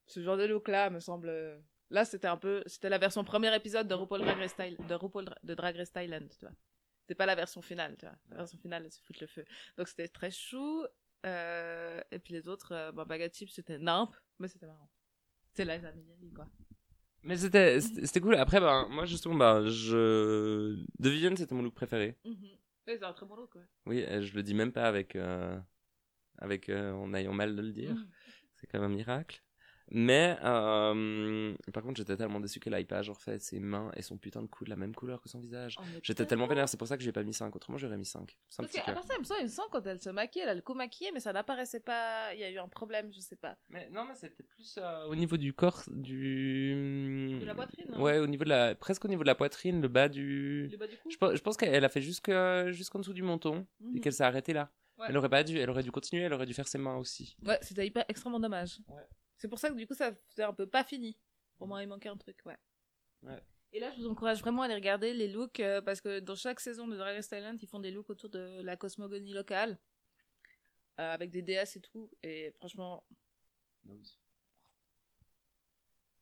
ce 0.07 0.23
genre 0.23 0.37
de 0.37 0.45
look 0.45 0.67
là 0.67 0.89
me 0.89 0.99
semble. 0.99 1.29
Là 1.93 2.03
c'était 2.05 2.27
un 2.27 2.37
peu, 2.37 2.63
c'était 2.65 2.89
la 2.89 2.97
version 2.97 3.23
premier 3.23 3.55
épisode 3.55 3.87
de 3.87 3.93
RuPaul 3.93 4.21
Drag 4.21 4.37
Race 4.37 4.55
Thailand, 4.55 4.85
de 4.87 4.93
RuPaul 4.95 5.25
Dra- 5.25 5.37
de 5.43 5.53
Drag 5.53 5.75
Race 5.77 5.91
Thailand, 5.91 6.27
tu 6.27 6.45
vois. 6.45 6.55
C'était 7.01 7.15
pas 7.15 7.25
la 7.25 7.35
version 7.35 7.61
finale, 7.61 7.95
tu 7.99 8.05
vois. 8.05 8.15
La 8.31 8.37
version 8.37 8.57
finale, 8.57 8.87
c'est 8.89 9.01
foutre 9.03 9.19
le 9.21 9.27
feu. 9.27 9.45
Donc 9.77 9.87
c'était 9.87 10.07
très 10.07 10.31
chou. 10.31 10.85
Euh, 11.25 12.01
et 12.11 12.19
puis 12.19 12.33
les 12.33 12.47
autres, 12.49 12.71
euh, 12.73 12.91
bah, 12.91 13.05
Baga 13.05 13.29
Chip, 13.31 13.49
c'était 13.49 13.77
nimp, 13.77 14.11
mais 14.39 14.47
c'était 14.49 14.65
marrant. 14.65 14.89
C'est 15.53 15.63
Liza 15.65 15.91
Minnelli, 15.93 16.33
quoi. 16.33 16.49
Mais 17.21 17.37
c'était 17.37 17.79
c'était 17.79 18.19
cool. 18.19 18.35
Après, 18.35 18.59
ben, 18.59 18.87
moi, 18.89 19.05
justement, 19.05 19.35
ben, 19.35 19.65
je. 19.67 20.75
De 20.99 21.09
Vivienne, 21.09 21.37
c'était 21.37 21.55
mon 21.55 21.61
look 21.61 21.75
préféré. 21.75 22.17
Oui, 22.25 22.59
c'est 22.87 23.03
un 23.03 23.13
très 23.13 23.25
bon 23.25 23.35
look, 23.35 23.55
ouais. 23.55 23.61
Oui, 23.85 23.99
et 23.99 24.21
je 24.21 24.35
le 24.35 24.43
dis 24.43 24.53
même 24.53 24.73
pas 24.73 24.85
avec. 24.87 25.15
euh, 25.15 25.57
avec 26.39 26.67
euh, 26.69 26.91
en 26.91 27.13
ayant 27.13 27.33
mal 27.33 27.55
de 27.55 27.61
le 27.61 27.71
dire. 27.71 27.93
Mhm. 27.95 28.09
C'est 28.55 28.67
quand 28.67 28.79
même 28.81 28.91
un 28.91 28.95
miracle. 28.95 29.41
Mais, 29.95 30.37
euh, 30.43 31.53
par 31.71 31.83
contre, 31.83 31.97
j'étais 31.97 32.17
tellement 32.17 32.39
déçu 32.39 32.59
qu'elle 32.59 32.73
aille 32.73 32.85
pas, 32.85 33.01
genre, 33.03 33.21
fait 33.21 33.39
ses 33.39 33.59
mains 33.59 33.91
et 33.95 34.01
son 34.01 34.17
putain 34.17 34.41
de 34.41 34.47
cou 34.47 34.65
de 34.65 34.69
la 34.71 34.75
même 34.75 34.95
couleur 34.95 35.21
que 35.21 35.29
son 35.29 35.39
visage. 35.39 35.77
Est 35.79 35.99
J'étais 36.01 36.25
tellement 36.25 36.47
vénère, 36.47 36.67
c'est 36.67 36.77
pour 36.77 36.87
ça 36.87 36.97
que 36.97 37.03
j'ai 37.03 37.11
pas 37.11 37.21
mis 37.23 37.33
5. 37.33 37.55
Autrement, 37.55 37.77
j'aurais 37.77 37.97
mis 37.97 38.05
5. 38.05 38.35
C'est 38.49 38.61
un 38.61 38.65
Parce 38.65 38.73
qu'à 38.85 38.91
part 38.91 39.03
ça, 39.03 39.13
il 39.15 39.19
me 39.19 39.23
semble, 39.23 39.39
il 39.41 39.43
me 39.43 39.49
semble 39.49 39.69
quand 39.71 39.85
elle 39.85 40.01
se 40.01 40.09
maquille, 40.09 40.41
elle 40.41 40.49
a 40.49 40.55
le 40.55 40.61
cou 40.61 40.73
maquillé, 40.73 41.11
mais 41.13 41.19
ça 41.19 41.31
n'apparaissait 41.31 41.79
pas. 41.79 42.33
Il 42.33 42.39
y 42.39 42.43
a 42.43 42.49
eu 42.49 42.57
un 42.57 42.67
problème, 42.67 43.11
je 43.13 43.19
sais 43.19 43.35
pas. 43.35 43.55
Mais 43.69 43.87
non, 43.91 44.05
mais 44.05 44.15
c'était 44.15 44.43
plus 44.43 44.75
euh, 44.79 45.05
au 45.05 45.15
niveau 45.15 45.37
du 45.37 45.53
corps, 45.53 45.83
du. 45.87 47.37
De 47.39 47.45
la 47.45 47.55
poitrine, 47.55 47.85
hein. 47.93 47.99
Ouais, 48.01 48.17
au 48.19 48.27
niveau 48.27 48.43
de 48.43 48.49
la. 48.49 48.75
Presque 48.75 49.05
au 49.05 49.07
niveau 49.07 49.21
de 49.23 49.27
la 49.27 49.35
poitrine, 49.35 49.81
le 49.81 49.87
bas 49.87 50.09
du. 50.09 50.67
Le 50.69 50.77
bas 50.77 50.87
du 50.87 50.97
cou 50.97 51.09
Je 51.11 51.17
pense, 51.17 51.35
je 51.35 51.41
pense 51.41 51.57
qu'elle 51.57 51.85
a 51.85 51.89
fait 51.89 52.01
jusque- 52.01 52.31
jusqu'en 52.69 52.99
dessous 52.99 53.13
du 53.13 53.23
menton 53.23 53.65
Mhm. 53.79 53.97
et 53.97 53.99
qu'elle 53.99 54.13
s'est 54.13 54.23
arrêtée 54.23 54.53
là. 54.53 54.71
Ouais. 54.97 55.07
Elle 55.09 55.17
aurait 55.17 55.29
pas 55.29 55.43
dû, 55.43 55.57
elle 55.57 55.69
aurait 55.69 55.81
dû 55.83 55.91
continuer, 55.91 56.23
elle 56.23 56.33
aurait 56.33 56.45
dû 56.45 56.53
faire 56.53 56.67
ses 56.67 56.77
mains 56.77 56.97
aussi. 56.97 57.35
Ouais, 57.45 57.57
c'était 57.61 57.85
hyper 57.85 58.05
extrêmement 58.07 58.39
dommage. 58.39 58.79
Ouais. 58.87 59.01
C'est 59.43 59.49
pour 59.49 59.59
ça 59.59 59.69
que 59.69 59.75
du 59.75 59.85
coup, 59.85 59.93
ça 59.93 60.13
faisait 60.29 60.43
un 60.43 60.53
peu 60.53 60.65
pas 60.65 60.85
fini. 60.85 61.17
Pour 61.57 61.67
moi, 61.67 61.83
il 61.83 61.89
manquait 61.89 62.07
un 62.07 62.15
truc, 62.15 62.37
ouais. 62.45 62.57
Ouais. 63.23 63.43
Et 63.73 63.81
là, 63.81 63.91
je 63.91 63.99
vous 63.99 64.07
encourage 64.07 64.39
vraiment 64.39 64.61
à 64.61 64.65
aller 64.65 64.75
regarder 64.75 65.13
les 65.13 65.27
looks 65.27 65.59
euh, 65.59 65.81
parce 65.81 65.99
que 65.99 66.21
dans 66.21 66.35
chaque 66.35 66.61
saison 66.61 66.87
de 66.87 66.95
Drag 66.95 67.17
Race 67.17 67.27
Thailand, 67.27 67.57
ils 67.61 67.67
font 67.67 67.81
des 67.81 67.91
looks 67.91 68.09
autour 68.09 68.29
de 68.29 68.61
la 68.61 68.77
cosmogonie 68.77 69.33
locale 69.33 69.77
euh, 70.97 71.11
avec 71.11 71.29
des 71.29 71.41
déesses 71.41 71.75
et 71.75 71.81
tout. 71.81 72.09
Et 72.23 72.51
franchement, 72.51 73.05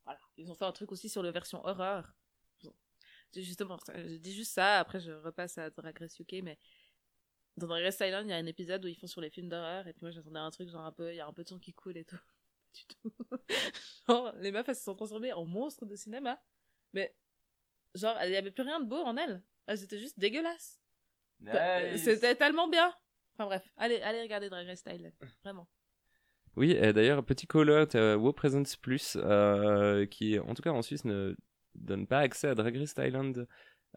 voilà. 0.04 0.20
Ils 0.38 0.50
ont 0.50 0.56
fait 0.56 0.66
un 0.66 0.72
truc 0.72 0.92
aussi 0.92 1.08
sur 1.08 1.22
la 1.22 1.30
version 1.30 1.64
horreur. 1.64 2.16
Justement, 3.36 3.78
je 3.94 4.18
dis 4.18 4.34
juste 4.34 4.54
ça, 4.54 4.80
après 4.80 5.00
je 5.00 5.12
repasse 5.12 5.60
à 5.60 5.70
Drag 5.70 5.96
Race 5.96 6.20
UK, 6.20 6.42
mais 6.42 6.58
dans 7.56 7.68
Drag 7.68 7.84
Race 7.84 7.98
Thailand, 7.98 8.24
il 8.24 8.30
y 8.30 8.34
a 8.34 8.38
un 8.38 8.48
épisode 8.48 8.84
où 8.84 8.88
ils 8.88 8.98
font 8.98 9.06
sur 9.06 9.22
les 9.22 9.30
films 9.30 9.48
d'horreur, 9.48 9.86
et 9.86 9.94
puis 9.94 10.02
moi 10.02 10.10
j'attendais 10.10 10.40
un 10.40 10.50
truc 10.50 10.70
genre 10.70 10.86
un 10.86 10.92
peu, 10.92 11.14
il 11.14 11.18
y 11.18 11.20
a 11.20 11.28
un 11.28 11.34
peu 11.34 11.44
de 11.44 11.50
sang 11.50 11.60
qui 11.60 11.72
coule 11.72 11.98
et 11.98 12.04
tout. 12.04 12.20
Du 12.74 12.84
tout. 12.96 13.14
genre, 14.08 14.34
les 14.40 14.52
meufs 14.52 14.68
elles 14.70 14.76
se 14.76 14.84
sont 14.84 14.96
transformées 14.96 15.34
en 15.34 15.46
monstres 15.46 15.86
de 15.86 15.96
cinéma, 15.96 16.42
mais 16.94 17.16
genre, 17.96 18.18
il 18.24 18.32
y 18.32 18.36
avait 18.36 18.52
plus 18.52 18.64
rien 18.64 18.80
de 18.80 18.86
beau 18.88 18.98
en 19.02 19.18
elles. 19.18 19.42
Elles 19.68 19.84
étaient 19.84 20.00
juste 20.00 20.20
dégueulasses. 20.20 20.80
Bah, 21.40 21.98
C'était 21.98 22.36
tellement 22.36 22.68
bien. 22.68 22.94
Enfin 23.34 23.46
bref, 23.46 23.68
allez, 23.78 24.00
allez 24.02 24.22
regarder 24.22 24.50
Drag 24.50 24.68
Race 24.68 24.84
Thailand, 24.84 25.12
vraiment. 25.44 25.68
Oui, 26.58 26.72
et 26.72 26.92
d'ailleurs, 26.94 27.24
petit 27.24 27.48
call-out 27.48 27.94
WoW 27.96 28.34
Presence 28.34 28.76
Plus, 28.76 29.18
euh, 29.20 30.06
qui 30.06 30.38
en 30.38 30.54
tout 30.54 30.62
cas 30.62 30.72
en 30.72 30.82
Suisse 30.82 31.06
ne 31.06 31.36
donne 31.76 32.06
pas 32.08 32.20
accès 32.20 32.48
à 32.50 32.56
Drag 32.56 32.76
Race 32.78 32.94
Thailand, 32.94 33.48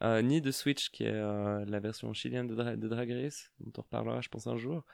euh, 0.03 0.23
ni 0.23 0.41
de 0.41 0.51
Switch, 0.53 0.91
qui 0.91 1.03
est 1.05 1.11
euh, 1.13 1.65
la 1.67 1.81
version 1.81 2.13
chilienne 2.13 2.47
de, 2.47 2.55
Dra- 2.55 2.77
de 2.77 2.89
Drag 2.89 3.11
Race, 3.11 3.51
dont 3.59 3.73
on 3.79 3.83
reparlera, 3.83 4.21
je 4.21 4.29
pense, 4.29 4.47
un 4.47 4.57
jour. 4.57 4.85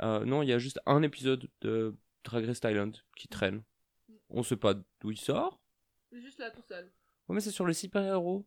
Euh, 0.00 0.24
non, 0.24 0.42
il 0.42 0.48
y 0.48 0.52
a 0.52 0.58
juste 0.58 0.80
un 0.86 1.02
épisode 1.02 1.48
de 1.60 1.96
Drag 2.24 2.44
Race 2.44 2.60
Thailand 2.60 2.92
qui 3.16 3.28
traîne. 3.28 3.62
On 4.28 4.42
sait 4.42 4.56
pas 4.56 4.74
d'où 5.00 5.10
il 5.10 5.18
sort. 5.18 5.60
Juste 6.12 6.38
là, 6.38 6.50
tout 6.50 6.62
seul. 6.62 6.84
Ouais, 7.28 7.34
mais 7.34 7.40
c'est 7.40 7.50
sur 7.50 7.64
le 7.64 7.72
super-héros. 7.72 8.46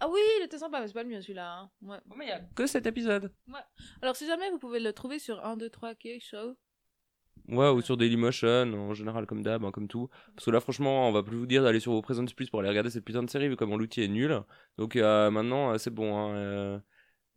Ah 0.00 0.08
oui, 0.08 0.20
il 0.40 0.44
était 0.44 0.58
sympa, 0.58 0.80
mais 0.80 0.86
c'est 0.88 0.92
pas 0.92 1.02
le 1.02 1.08
mien 1.08 1.20
celui-là. 1.20 1.58
hein. 1.58 1.70
Ouais. 1.82 1.96
Ouais, 2.10 2.16
mais 2.18 2.24
il 2.26 2.28
y 2.28 2.32
a 2.32 2.40
que 2.54 2.66
cet 2.66 2.86
épisode. 2.86 3.32
Alors, 4.02 4.14
si 4.16 4.26
jamais 4.26 4.50
vous 4.50 4.58
pouvez 4.58 4.80
le 4.80 4.92
trouver 4.92 5.18
sur 5.18 5.44
1, 5.44 5.56
2, 5.56 5.70
3, 5.70 5.94
K 5.94 6.20
Show. 6.20 6.56
Ouais, 7.48 7.68
ou 7.70 7.80
sur 7.80 7.96
Dailymotion, 7.96 8.72
en 8.74 8.94
général, 8.94 9.26
comme 9.26 9.42
d'hab, 9.42 9.64
hein, 9.64 9.70
comme 9.70 9.86
tout. 9.88 10.08
Parce 10.34 10.44
que 10.46 10.50
là, 10.50 10.60
franchement, 10.60 11.08
on 11.08 11.12
va 11.12 11.22
plus 11.22 11.36
vous 11.36 11.46
dire 11.46 11.62
d'aller 11.62 11.80
sur 11.80 11.92
vos 11.92 12.02
Presents 12.02 12.26
Plus 12.34 12.50
pour 12.50 12.60
aller 12.60 12.68
regarder 12.68 12.90
cette 12.90 13.04
putain 13.04 13.22
de 13.22 13.30
série, 13.30 13.48
vu 13.48 13.56
comment 13.56 13.76
l'outil 13.76 14.02
est 14.02 14.08
nul. 14.08 14.42
Donc 14.78 14.96
euh, 14.96 15.30
maintenant, 15.30 15.72
euh, 15.72 15.78
c'est 15.78 15.90
bon. 15.90 16.16
Hein, 16.16 16.34
euh, 16.36 16.78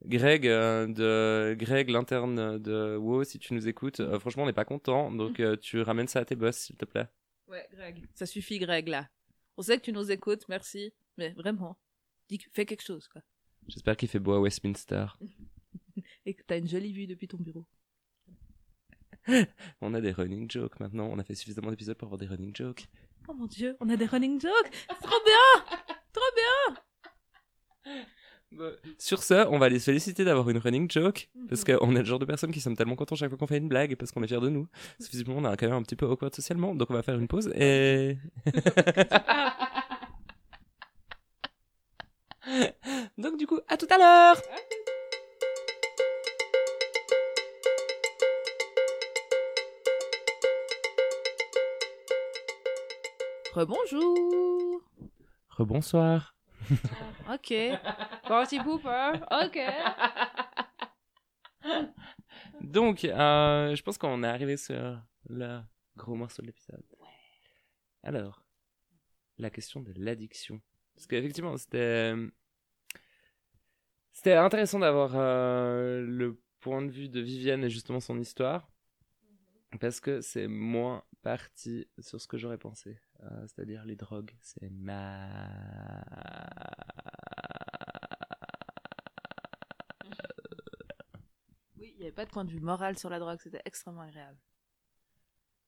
Greg, 0.05 0.47
euh, 0.47 0.87
de 0.87 1.55
Greg, 1.55 1.89
l'interne 1.89 2.57
de 2.57 2.95
WoW, 2.95 3.23
si 3.25 3.37
tu 3.37 3.53
nous 3.53 3.67
écoutes, 3.67 3.99
euh, 3.99 4.17
franchement, 4.19 4.43
on 4.43 4.45
n'est 4.45 4.53
pas 4.53 4.65
content. 4.65 5.11
Donc 5.11 5.39
euh, 5.39 5.57
tu 5.57 5.81
ramènes 5.81 6.07
ça 6.07 6.19
à 6.19 6.25
tes 6.25 6.35
boss, 6.35 6.55
s'il 6.55 6.77
te 6.77 6.85
plaît. 6.85 7.07
Ouais, 7.47 7.67
Greg. 7.73 8.07
Ça 8.13 8.25
suffit, 8.25 8.59
Greg, 8.59 8.87
là. 8.87 9.09
On 9.57 9.61
sait 9.61 9.77
que 9.77 9.83
tu 9.83 9.91
nous 9.91 10.11
écoutes, 10.11 10.47
merci. 10.47 10.93
Mais 11.17 11.31
vraiment, 11.31 11.77
dis, 12.29 12.39
fais 12.53 12.65
quelque 12.65 12.83
chose, 12.83 13.07
quoi. 13.07 13.21
J'espère 13.67 13.97
qu'il 13.97 14.07
fait 14.07 14.19
beau 14.19 14.33
à 14.33 14.39
Westminster. 14.39 15.05
Et 16.25 16.33
que 16.33 16.43
t'as 16.43 16.57
une 16.57 16.67
jolie 16.67 16.93
vue 16.93 17.07
depuis 17.07 17.27
ton 17.27 17.37
bureau. 17.37 17.65
On 19.81 19.93
a 19.93 20.01
des 20.01 20.11
running 20.11 20.49
jokes 20.49 20.79
maintenant. 20.79 21.09
On 21.11 21.19
a 21.19 21.23
fait 21.23 21.35
suffisamment 21.35 21.71
d'épisodes 21.71 21.97
pour 21.97 22.07
avoir 22.07 22.19
des 22.19 22.27
running 22.27 22.55
jokes. 22.55 22.87
Oh 23.27 23.33
mon 23.33 23.45
dieu, 23.45 23.75
on 23.79 23.89
a 23.89 23.95
des 23.95 24.05
running 24.07 24.41
jokes. 24.41 24.71
Trop 25.01 25.19
bien 25.23 25.77
Trop 26.13 26.21
bien 26.35 28.05
Sur 28.97 29.21
ce, 29.23 29.45
on 29.47 29.59
va 29.59 29.69
les 29.69 29.79
solliciter 29.79 30.23
d'avoir 30.25 30.49
une 30.49 30.57
running 30.57 30.89
joke. 30.89 31.29
Parce 31.49 31.63
Mhm. 31.67 31.77
qu'on 31.77 31.95
est 31.95 31.99
le 31.99 32.05
genre 32.05 32.19
de 32.19 32.25
personnes 32.25 32.51
qui 32.51 32.59
sommes 32.61 32.75
tellement 32.75 32.95
contents 32.95 33.15
chaque 33.15 33.29
fois 33.29 33.37
qu'on 33.37 33.47
fait 33.47 33.57
une 33.57 33.69
blague 33.69 33.95
parce 33.95 34.11
qu'on 34.11 34.23
est 34.23 34.27
fiers 34.27 34.39
de 34.41 34.49
nous. 34.49 34.67
Parce 34.97 35.07
que 35.07 35.11
visiblement, 35.11 35.39
on 35.47 35.51
est 35.53 35.57
quand 35.57 35.67
même 35.67 35.75
un 35.77 35.83
petit 35.83 35.95
peu 35.95 36.05
awkward 36.07 36.33
socialement. 36.35 36.73
Donc 36.75 36.89
on 36.89 36.93
va 36.93 37.03
faire 37.03 37.17
une 37.19 37.27
pause 37.27 37.49
et. 37.55 38.17
donc 43.17 43.37
du 43.37 43.45
coup, 43.47 43.59
à 43.67 43.77
tout 43.77 43.87
à 43.89 43.97
l'heure! 43.97 44.41
Rebonjour 53.53 54.81
Rebonsoir. 55.49 56.35
Ok. 57.33 57.53
Party 58.27 58.59
pooper 58.59 59.11
Ok. 59.43 59.59
Donc, 62.61 63.03
euh, 63.05 63.75
je 63.75 63.81
pense 63.83 63.97
qu'on 63.97 64.23
est 64.23 64.27
arrivé 64.27 64.57
sur 64.57 65.01
le 65.29 65.61
gros 65.95 66.15
morceau 66.15 66.41
de 66.41 66.47
l'épisode. 66.47 66.83
Alors, 68.03 68.43
la 69.37 69.49
question 69.49 69.81
de 69.81 69.93
l'addiction. 69.95 70.61
Parce 70.95 71.07
qu'effectivement, 71.07 71.55
c'était. 71.57 72.13
C'était 74.11 74.33
intéressant 74.33 74.79
d'avoir 74.79 75.11
euh, 75.15 76.01
le 76.01 76.41
point 76.59 76.81
de 76.81 76.91
vue 76.91 77.07
de 77.07 77.21
Viviane 77.21 77.63
et 77.63 77.69
justement 77.69 78.01
son 78.01 78.19
histoire. 78.19 78.69
Parce 79.79 79.99
que 80.01 80.19
c'est 80.19 80.47
moins 80.47 81.03
parti 81.21 81.87
sur 81.99 82.19
ce 82.19 82.27
que 82.27 82.37
j'aurais 82.37 82.57
pensé. 82.57 82.97
Euh, 83.23 83.47
C'est-à-dire 83.47 83.83
les 83.85 83.95
drogues. 83.95 84.31
C'est 84.41 84.69
ma. 84.69 85.27
Oui, 91.77 91.93
il 91.95 91.97
n'y 91.99 92.03
avait 92.03 92.11
pas 92.11 92.25
de 92.25 92.29
point 92.31 92.45
de 92.45 92.51
vue 92.51 92.59
moral 92.59 92.97
sur 92.97 93.09
la 93.09 93.19
drogue, 93.19 93.39
c'était 93.41 93.61
extrêmement 93.65 94.01
agréable. 94.01 94.37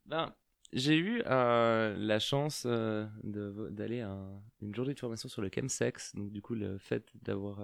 Ben, 0.06 0.34
j'ai 0.74 0.98
eu 0.98 1.22
euh, 1.26 1.96
la 1.98 2.20
chance 2.20 2.64
euh, 2.66 3.08
d'aller 3.24 4.02
à 4.02 4.10
un- 4.12 4.42
une 4.62 4.76
journée 4.76 4.94
de 4.94 5.00
formation 5.00 5.30
sur 5.30 5.42
le 5.42 5.50
chemsex, 5.54 6.16
donc 6.16 6.32
du 6.32 6.42
coup 6.42 6.56
le 6.56 6.78
fait 6.78 7.10
d'avoir, 7.22 7.60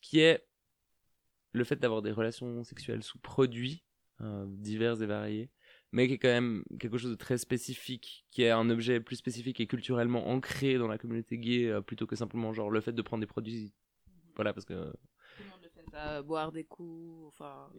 qui 0.00 0.20
est 0.20 0.46
le 1.52 1.64
fait 1.64 1.76
d'avoir 1.76 2.02
des 2.02 2.12
relations 2.12 2.62
sexuelles 2.64 3.02
sous 3.02 3.18
produits 3.18 3.82
divers 4.20 5.02
et 5.02 5.06
variés, 5.06 5.50
mais 5.92 6.08
qui 6.08 6.14
est 6.14 6.18
quand 6.18 6.28
même 6.28 6.64
quelque 6.78 6.98
chose 6.98 7.10
de 7.10 7.16
très 7.16 7.38
spécifique, 7.38 8.26
qui 8.30 8.42
est 8.42 8.50
un 8.50 8.68
objet 8.70 9.00
plus 9.00 9.16
spécifique 9.16 9.60
et 9.60 9.66
culturellement 9.66 10.28
ancré 10.28 10.78
dans 10.78 10.88
la 10.88 10.98
communauté 10.98 11.38
gay, 11.38 11.66
euh, 11.66 11.80
plutôt 11.80 12.06
que 12.06 12.16
simplement 12.16 12.52
genre 12.52 12.70
le 12.70 12.80
fait 12.80 12.92
de 12.92 13.02
prendre 13.02 13.20
des 13.20 13.26
produits, 13.26 13.72
voilà 14.34 14.52
parce 14.52 14.66
que 14.66 14.92
Tout 15.36 15.42
le 15.42 15.50
monde 15.50 15.60
le 15.62 15.68
fait, 15.68 15.90
ça, 15.90 16.22
boire 16.22 16.52
des 16.52 16.64
coups, 16.64 17.26
enfin... 17.28 17.70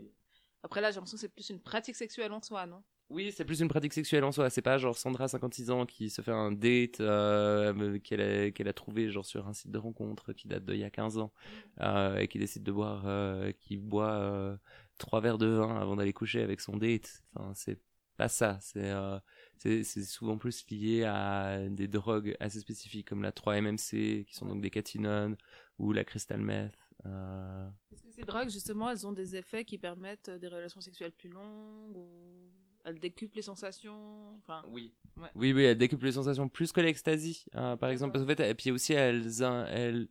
Après 0.63 0.81
là, 0.81 0.89
j'ai 0.89 0.95
l'impression 0.95 1.17
que 1.17 1.21
c'est 1.21 1.33
plus 1.33 1.49
une 1.49 1.61
pratique 1.61 1.95
sexuelle 1.95 2.31
en 2.31 2.41
soi, 2.41 2.65
non? 2.65 2.83
Oui, 3.09 3.31
c'est 3.31 3.45
plus 3.45 3.61
une 3.61 3.69
pratique 3.69 3.93
sexuelle 3.93 4.25
en 4.25 4.33
soi. 4.33 4.49
C'est 4.49 4.61
pas 4.61 4.77
genre 4.77 4.97
Sandra, 4.97 5.29
56 5.29 5.71
ans, 5.71 5.85
qui 5.85 6.09
se 6.09 6.21
fait 6.21 6.31
un 6.31 6.51
date 6.51 6.99
euh, 6.99 7.99
qu'elle 7.99 8.19
a, 8.21 8.51
qu'elle 8.51 8.67
a 8.67 8.73
trouvé 8.73 9.09
genre 9.09 9.25
sur 9.25 9.47
un 9.47 9.53
site 9.53 9.71
de 9.71 9.77
rencontre 9.77 10.33
qui 10.33 10.49
date 10.49 10.65
d'il 10.65 10.77
y 10.79 10.83
a 10.83 10.89
15 10.89 11.17
ans 11.19 11.31
euh, 11.79 12.17
et 12.17 12.27
qui 12.27 12.37
décide 12.37 12.63
de 12.63 12.71
boire, 12.71 13.03
euh, 13.05 13.53
qui 13.61 13.77
boit 13.77 14.11
euh, 14.11 14.57
trois 14.97 15.21
verres 15.21 15.37
de 15.37 15.47
vin 15.47 15.77
avant 15.77 15.95
d'aller 15.95 16.11
coucher 16.11 16.41
avec 16.41 16.59
son 16.59 16.75
date. 16.75 17.23
Enfin, 17.35 17.53
c'est 17.55 17.79
pas 18.17 18.27
ça. 18.27 18.57
C'est 18.61 18.89
euh, 18.91 19.19
c'est 19.57 19.83
souvent 19.83 20.37
plus 20.37 20.65
lié 20.69 21.03
à 21.03 21.67
des 21.69 21.87
drogues 21.87 22.35
assez 22.39 22.59
spécifiques 22.59 23.07
comme 23.07 23.23
la 23.23 23.31
3-MMC, 23.31 24.25
qui 24.25 24.35
sont 24.35 24.45
donc 24.45 24.61
des 24.61 24.69
catinones, 24.69 25.35
ou 25.79 25.93
la 25.93 26.03
crystal 26.03 26.39
meth. 26.39 26.73
Euh... 27.05 27.69
Est-ce 27.91 28.03
que 28.03 28.11
ces 28.11 28.23
drogues, 28.23 28.49
justement, 28.49 28.89
elles 28.89 29.05
ont 29.05 29.11
des 29.11 29.35
effets 29.35 29.65
qui 29.65 29.77
permettent 29.77 30.29
euh, 30.29 30.37
des 30.37 30.47
relations 30.47 30.81
sexuelles 30.81 31.11
plus 31.11 31.29
longues 31.29 31.95
ou 31.95 32.07
elles 32.83 32.99
décuplent 32.99 33.35
les 33.35 33.41
sensations 33.41 34.35
Enfin, 34.37 34.63
Oui. 34.69 34.93
Ouais. 35.17 35.29
Oui, 35.35 35.53
oui, 35.53 35.63
elles 35.63 35.77
décuplent 35.77 36.05
les 36.05 36.13
sensations 36.13 36.47
plus 36.47 36.71
que 36.71 36.81
l'ecstasy, 36.81 37.45
euh, 37.55 37.75
par 37.75 37.89
exemple. 37.89 38.13
Parce 38.13 38.23
qu'en 38.23 38.35
fait, 38.35 38.49
et 38.49 38.55
puis 38.55 38.71
aussi, 38.71 38.93
elles, 38.93 40.07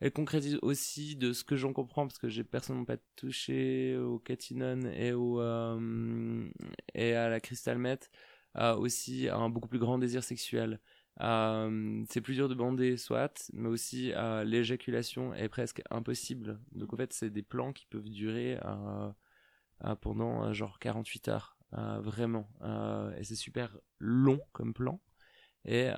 elles 0.00 0.12
concrétisent 0.12 0.58
aussi 0.62 1.16
de 1.16 1.32
ce 1.32 1.42
que 1.44 1.56
j'en 1.56 1.72
comprends, 1.72 2.06
parce 2.06 2.18
que 2.18 2.28
j'ai 2.28 2.44
personnellement 2.44 2.84
pas 2.84 2.98
touché 3.16 3.96
au 3.96 4.18
catinone 4.18 4.86
et 4.94 5.12
au, 5.12 5.40
euh, 5.40 6.48
et 6.94 7.14
à 7.14 7.28
la 7.28 7.40
crystal 7.40 7.78
meth, 7.78 8.10
euh, 8.58 8.76
aussi 8.76 9.28
un 9.28 9.48
beaucoup 9.48 9.68
plus 9.68 9.78
grand 9.78 9.98
désir 9.98 10.22
sexuel. 10.22 10.80
Euh, 11.22 12.04
c'est 12.10 12.20
plus 12.20 12.34
dur 12.34 12.48
de 12.48 12.54
bander, 12.54 12.98
soit, 12.98 13.50
mais 13.54 13.68
aussi 13.68 14.12
l'éjaculation 14.44 15.32
est 15.34 15.48
presque 15.48 15.82
impossible. 15.90 16.60
Donc 16.72 16.92
en 16.92 16.96
fait, 16.96 17.12
c'est 17.14 17.30
des 17.30 17.42
plans 17.42 17.72
qui 17.72 17.86
peuvent 17.86 18.10
durer 18.10 18.58
pendant 20.02 20.52
genre 20.52 20.78
48 20.78 21.28
heures, 21.28 21.56
vraiment. 21.72 22.50
Et 23.16 23.24
c'est 23.24 23.34
super 23.34 23.78
long 23.98 24.40
comme 24.52 24.74
plan. 24.74 25.00
Et 25.64 25.88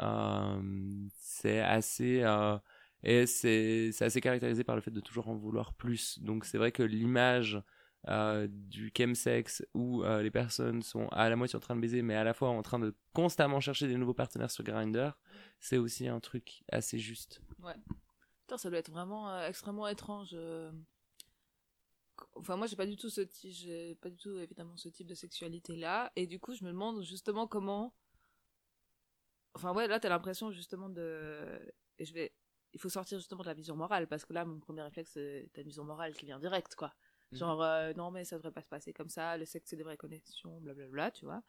c'est 1.18 1.60
assez... 1.60 2.22
et 3.02 3.26
c'est 3.26 3.92
assez 4.00 4.20
caractérisé 4.20 4.64
par 4.64 4.74
le 4.74 4.82
fait 4.82 4.90
de 4.90 5.00
toujours 5.00 5.28
en 5.28 5.34
vouloir 5.34 5.74
plus. 5.74 6.18
Donc 6.20 6.44
c'est 6.44 6.58
vrai 6.58 6.72
que 6.72 6.82
l'image 6.82 7.62
euh, 8.08 8.46
du 8.50 8.92
chemsex 8.96 9.64
où 9.74 10.02
euh, 10.02 10.22
les 10.22 10.30
personnes 10.30 10.82
sont 10.82 11.08
à 11.08 11.28
la 11.28 11.36
moitié 11.36 11.56
en 11.56 11.60
train 11.60 11.76
de 11.76 11.80
baiser, 11.80 12.02
mais 12.02 12.14
à 12.14 12.24
la 12.24 12.32
fois 12.32 12.48
en 12.48 12.62
train 12.62 12.78
de 12.78 12.96
constamment 13.12 13.60
chercher 13.60 13.88
des 13.88 13.96
nouveaux 13.96 14.14
partenaires 14.14 14.50
sur 14.50 14.64
Grindr, 14.64 15.18
c'est 15.60 15.78
aussi 15.78 16.08
un 16.08 16.20
truc 16.20 16.62
assez 16.70 16.98
juste. 16.98 17.40
Putain, 18.42 18.56
ça 18.56 18.70
doit 18.70 18.78
être 18.78 18.90
vraiment 18.90 19.30
euh, 19.30 19.48
extrêmement 19.48 19.88
étrange. 19.88 20.36
Enfin, 22.34 22.56
moi, 22.56 22.66
j'ai 22.66 22.76
pas 22.76 22.86
du 22.86 22.96
tout 22.96 23.10
ce 23.10 23.22
j'ai 23.44 23.94
pas 23.96 24.10
du 24.10 24.16
tout 24.16 24.36
évidemment 24.38 24.76
ce 24.76 24.88
type 24.88 25.06
de 25.06 25.14
sexualité 25.14 25.76
là, 25.76 26.12
et 26.16 26.26
du 26.26 26.38
coup, 26.40 26.54
je 26.54 26.64
me 26.64 26.70
demande 26.70 27.02
justement 27.02 27.46
comment. 27.46 27.94
Enfin, 29.54 29.74
ouais, 29.74 29.88
là, 29.88 29.98
t'as 29.98 30.08
l'impression 30.08 30.50
justement 30.50 30.88
de. 30.88 31.60
Et 31.98 32.04
je 32.04 32.14
vais. 32.14 32.32
Il 32.74 32.80
faut 32.80 32.88
sortir 32.88 33.18
justement 33.18 33.42
de 33.42 33.48
la 33.48 33.54
vision 33.54 33.76
morale, 33.76 34.06
parce 34.06 34.24
que 34.24 34.32
là, 34.32 34.44
mon 34.44 34.58
premier 34.60 34.82
réflexe, 34.82 35.12
c'est 35.12 35.50
une 35.56 35.62
vision 35.64 35.84
morale 35.84 36.14
qui 36.14 36.26
vient 36.26 36.38
direct, 36.38 36.74
quoi. 36.74 36.94
Mhm. 37.32 37.38
Genre, 37.38 37.62
euh, 37.62 37.92
non, 37.94 38.10
mais 38.10 38.24
ça 38.24 38.36
devrait 38.36 38.52
pas 38.52 38.62
se 38.62 38.68
passer 38.68 38.92
comme 38.92 39.08
ça, 39.08 39.36
le 39.36 39.44
sexe, 39.44 39.70
c'est 39.70 39.76
des 39.76 39.82
vraies 39.82 39.96
connexions, 39.96 40.60
blablabla, 40.60 41.10
tu 41.10 41.24
vois. 41.24 41.42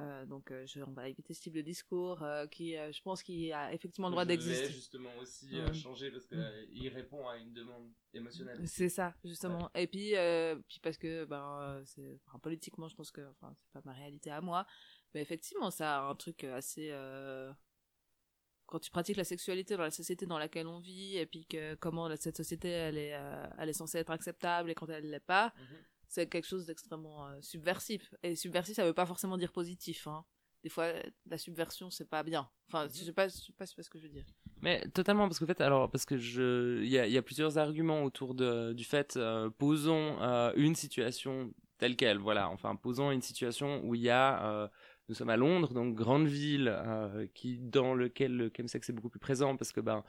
Euh, 0.00 0.24
donc, 0.24 0.50
euh, 0.50 0.64
je, 0.66 0.80
on 0.80 0.92
va 0.92 1.08
éviter 1.08 1.34
ce 1.34 1.42
type 1.42 1.52
de 1.52 1.60
discours 1.60 2.22
euh, 2.22 2.46
qui, 2.46 2.76
euh, 2.76 2.90
je 2.90 3.02
pense, 3.02 3.22
qui 3.22 3.52
a 3.52 3.72
effectivement 3.74 4.08
le 4.08 4.12
droit 4.12 4.24
d'exister. 4.24 4.70
justement 4.70 5.10
aussi 5.20 5.58
euh, 5.58 5.72
changer 5.74 6.10
parce 6.10 6.26
qu'il 6.26 6.88
répond 6.88 7.28
à 7.28 7.36
une 7.36 7.52
demande 7.52 7.90
émotionnelle. 8.14 8.66
C'est 8.66 8.88
ça, 8.88 9.14
justement. 9.24 9.70
Et 9.74 9.86
puis, 9.86 10.14
puis 10.68 10.80
parce 10.80 10.96
que, 10.96 11.26
ben, 11.26 11.82
c'est, 11.84 12.18
enfin, 12.26 12.38
politiquement, 12.38 12.88
je 12.88 12.96
pense 12.96 13.10
que, 13.10 13.20
enfin, 13.30 13.54
c'est 13.58 13.72
pas 13.72 13.82
ma 13.84 13.92
réalité 13.92 14.30
à 14.30 14.40
moi, 14.40 14.66
mais 15.12 15.20
effectivement, 15.20 15.70
ça 15.70 15.98
a 15.98 16.08
un 16.08 16.14
truc 16.14 16.44
assez, 16.44 16.90
quand 18.70 18.78
tu 18.78 18.90
pratiques 18.90 19.16
la 19.16 19.24
sexualité 19.24 19.76
dans 19.76 19.82
la 19.82 19.90
société 19.90 20.26
dans 20.26 20.38
laquelle 20.38 20.66
on 20.66 20.78
vit, 20.78 21.16
et 21.16 21.26
puis 21.26 21.44
que 21.44 21.74
comment 21.74 22.08
cette 22.16 22.36
société, 22.36 22.68
elle 22.68 22.96
est, 22.96 23.14
euh, 23.14 23.46
elle 23.58 23.68
est 23.68 23.74
censée 23.74 23.98
être 23.98 24.10
acceptable, 24.10 24.70
et 24.70 24.74
quand 24.74 24.88
elle 24.88 25.10
l'est 25.10 25.20
pas, 25.20 25.52
Mhm. 25.58 25.76
c'est 26.06 26.26
quelque 26.28 26.46
chose 26.46 26.66
d'extrêmement 26.66 27.26
euh, 27.26 27.38
subversif. 27.40 28.14
Et 28.22 28.36
subversif, 28.36 28.76
ça 28.76 28.84
veut 28.84 28.94
pas 28.94 29.06
forcément 29.06 29.36
dire 29.36 29.52
positif. 29.52 30.06
Hein. 30.06 30.24
Des 30.62 30.68
fois, 30.68 30.92
la 31.26 31.38
subversion, 31.38 31.90
c'est 31.90 32.08
pas 32.08 32.22
bien. 32.22 32.48
Enfin, 32.68 32.86
je 32.92 33.02
sais 33.04 33.12
pas, 33.12 33.28
je 33.28 33.34
sais 33.34 33.52
pas, 33.52 33.66
ce 33.66 33.74
que 33.74 33.98
je 33.98 34.04
veux 34.04 34.12
dire. 34.12 34.26
Mais 34.60 34.86
totalement, 34.90 35.26
parce 35.26 35.38
que 35.38 35.46
fait, 35.46 35.60
alors, 35.60 35.90
parce 35.90 36.04
que 36.04 36.16
je, 36.16 36.82
il 36.82 36.90
y 36.90 36.98
a, 36.98 37.06
y 37.06 37.16
a, 37.16 37.22
plusieurs 37.22 37.58
arguments 37.58 38.04
autour 38.04 38.34
de, 38.34 38.72
du 38.74 38.84
fait, 38.84 39.16
euh, 39.16 39.50
posons 39.50 40.18
une 40.54 40.74
situation 40.74 41.52
telle 41.78 41.96
qu'elle, 41.96 42.18
voilà. 42.18 42.50
Enfin, 42.50 42.76
posons 42.76 43.10
une 43.10 43.22
situation 43.22 43.82
où 43.84 43.94
il 43.94 44.02
y 44.02 44.10
a, 44.10 44.70
nous 45.10 45.16
sommes 45.16 45.28
à 45.28 45.36
Londres, 45.36 45.74
donc 45.74 45.94
grande 45.96 46.28
ville, 46.28 46.72
qui 47.34 47.58
dans 47.58 47.94
lequel 47.94 48.36
le 48.36 48.50
chemsex 48.56 48.88
est 48.88 48.92
beaucoup 48.92 49.08
plus 49.08 49.18
présent, 49.18 49.56
parce 49.56 49.72
que 49.72 49.80
ben 49.80 50.04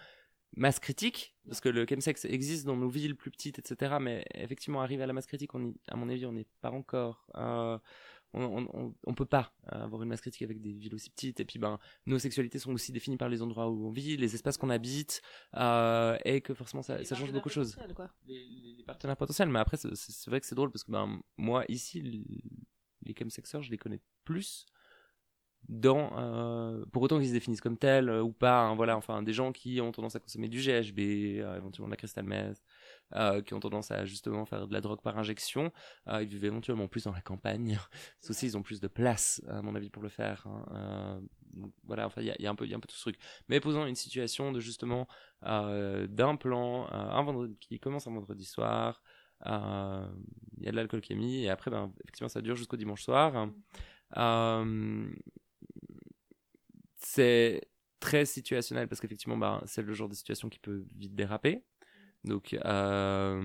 masse 0.56 0.80
critique, 0.80 1.36
parce 1.48 1.62
que 1.62 1.70
le 1.70 1.86
chemsex 1.88 2.26
existe 2.26 2.66
dans 2.66 2.76
nos 2.76 2.90
villes 2.90 3.16
plus 3.16 3.32
petites, 3.32 3.60
etc. 3.60 3.96
Mais 4.00 4.26
effectivement, 4.34 4.82
arriver 4.82 5.04
à 5.04 5.08
la 5.08 5.14
masse 5.14 5.28
critique, 5.28 5.56
on 5.56 5.74
à 5.88 5.96
mon 5.96 6.10
avis, 6.10 6.26
on 6.26 6.34
n'est 6.34 6.48
pas 6.62 6.72
encore. 6.72 7.28
Euh, 7.36 7.78
on, 8.34 8.66
on, 8.74 8.96
on, 9.04 9.14
peut 9.14 9.26
pas 9.26 9.54
avoir 9.68 10.04
une 10.04 10.08
masse 10.08 10.22
critique 10.22 10.44
avec 10.44 10.62
des 10.62 10.72
villes 10.72 10.96
aussi 10.96 11.10
petites. 11.10 11.42
Et 11.42 11.46
puis, 11.46 11.60
ben, 11.60 11.80
nos 12.06 12.18
sexualités 12.18 12.60
sont 12.60 12.72
aussi 12.72 12.94
définies 12.94 13.18
par 13.18 13.28
les 13.28 13.42
endroits 13.42 13.70
où 13.70 13.86
on 13.86 13.92
vit, 13.92 14.16
les 14.16 14.36
espaces 14.36 14.56
qu'on 14.56 14.70
habite, 14.70 15.22
euh, 15.58 16.18
et 16.24 16.40
que 16.40 16.54
forcément, 16.54 16.82
ça, 16.82 17.04
ça 17.04 17.16
change 17.16 17.34
beaucoup 17.34 17.50
de 17.50 17.54
choses. 17.54 17.76
Les, 18.26 18.48
les, 18.78 18.84
partenaires 18.84 19.18
potentiels. 19.18 19.50
Mais 19.50 19.60
après, 19.60 19.76
c'est 19.76 20.30
vrai 20.30 20.40
que 20.40 20.46
c'est 20.46 20.56
drôle 20.56 20.72
parce 20.72 20.86
que 20.86 20.92
ben, 20.92 21.20
moi, 21.38 21.66
ici, 21.68 22.02
les 22.02 23.14
chemsexeurs, 23.14 23.64
je 23.64 23.72
les 23.72 23.78
connais 23.78 24.00
plus 24.24 24.66
dans 25.70 26.12
euh, 26.18 26.84
pour 26.92 27.04
autant 27.04 27.20
qu'ils 27.20 27.30
se 27.30 27.34
définissent 27.34 27.62
comme 27.62 27.78
tels 27.78 28.10
euh, 28.10 28.22
ou 28.22 28.32
pas 28.32 28.62
hein, 28.62 28.76
voilà 28.76 28.98
enfin 28.98 29.22
des 29.22 29.34
gens 29.34 29.52
qui 29.52 29.80
ont 29.80 29.92
tendance 29.92 30.16
à 30.16 30.20
consommer 30.20 30.50
du 30.50 30.60
GHB 30.60 31.00
euh, 31.40 31.58
éventuellement 31.58 31.88
de 31.88 31.92
la 31.92 31.98
crystal 31.98 32.26
meth 32.26 32.62
qui 33.46 33.54
ont 33.54 33.60
tendance 33.60 33.92
à 33.92 34.06
justement 34.06 34.46
faire 34.46 34.70
de 34.70 34.74
la 34.74 34.80
drogue 34.80 35.02
par 35.02 35.18
injection 35.18 35.74
ils 36.08 36.28
vivent 36.28 36.46
éventuellement 36.46 36.88
plus 36.88 37.04
dans 37.04 37.12
la 37.12 37.20
campagne 37.20 37.78
aussi 38.30 38.46
ils 38.46 38.58
ont 38.58 38.62
plus 38.62 38.80
de 38.80 38.88
place 38.88 39.42
à 39.50 39.62
mon 39.62 39.76
avis 39.76 39.90
pour 39.90 40.02
le 40.02 40.08
faire 40.08 40.48
hein. 40.48 41.22
voilà 41.84 42.06
enfin 42.06 42.22
il 42.22 42.28
y 42.28 42.32
a, 42.32 42.42
y 42.42 42.48
a, 42.48 42.50
un 42.50 42.56
peu 42.56 42.64
il 42.64 42.72
y 42.72 42.74
a 42.74 42.78
un 42.78 42.80
peu 42.80 42.88
tout 42.88 42.96
ce 42.96 43.02
truc 43.02 43.18
mais 43.50 43.60
posons 43.60 43.86
une 43.86 43.96
situation 43.96 44.54
de 44.54 44.62
justement 44.62 45.10
d'un 45.42 46.38
plan 46.38 46.88
un 46.90 47.22
vendredi 47.22 47.58
qui 47.60 47.82
commence 47.82 48.08
un 48.08 48.14
vendredi 48.14 48.46
soir 48.46 49.04
il 49.46 50.64
y 50.64 50.68
a 50.70 50.72
de 50.72 50.76
l'alcool 50.78 51.02
qui 51.02 51.12
est 51.12 51.18
mis 51.18 51.44
et 51.44 51.50
après 51.50 51.70
ben 51.70 51.92
effectivement 52.06 52.30
ça 52.30 52.42
dure 52.42 52.56
jusqu'au 52.56 52.78
dimanche 52.78 53.04
soir 53.04 53.50
euh, 54.18 55.10
c'est 57.02 57.62
très 58.00 58.26
situationnel 58.26 58.88
parce 58.88 59.02
qu'effectivement, 59.02 59.38
bah, 59.38 59.62
c'est 59.66 59.82
le 59.82 59.94
genre 59.94 60.10
de 60.10 60.16
situation 60.16 60.50
qui 60.50 60.60
peut 60.60 60.86
vite 60.96 61.16
déraper. 61.16 61.64
Donc 62.24 62.56
euh, 62.66 63.42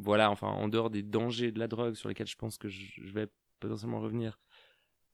voilà, 0.00 0.30
enfin 0.30 0.48
en 0.48 0.68
dehors 0.68 0.90
des 0.90 1.02
dangers 1.02 1.50
de 1.50 1.58
la 1.58 1.66
drogue 1.66 1.94
sur 1.94 2.08
lesquels 2.08 2.28
je 2.28 2.36
pense 2.36 2.58
que 2.58 2.68
je, 2.68 3.12
vais 3.12 3.28
potentiellement 3.58 4.00
revenir, 4.00 4.38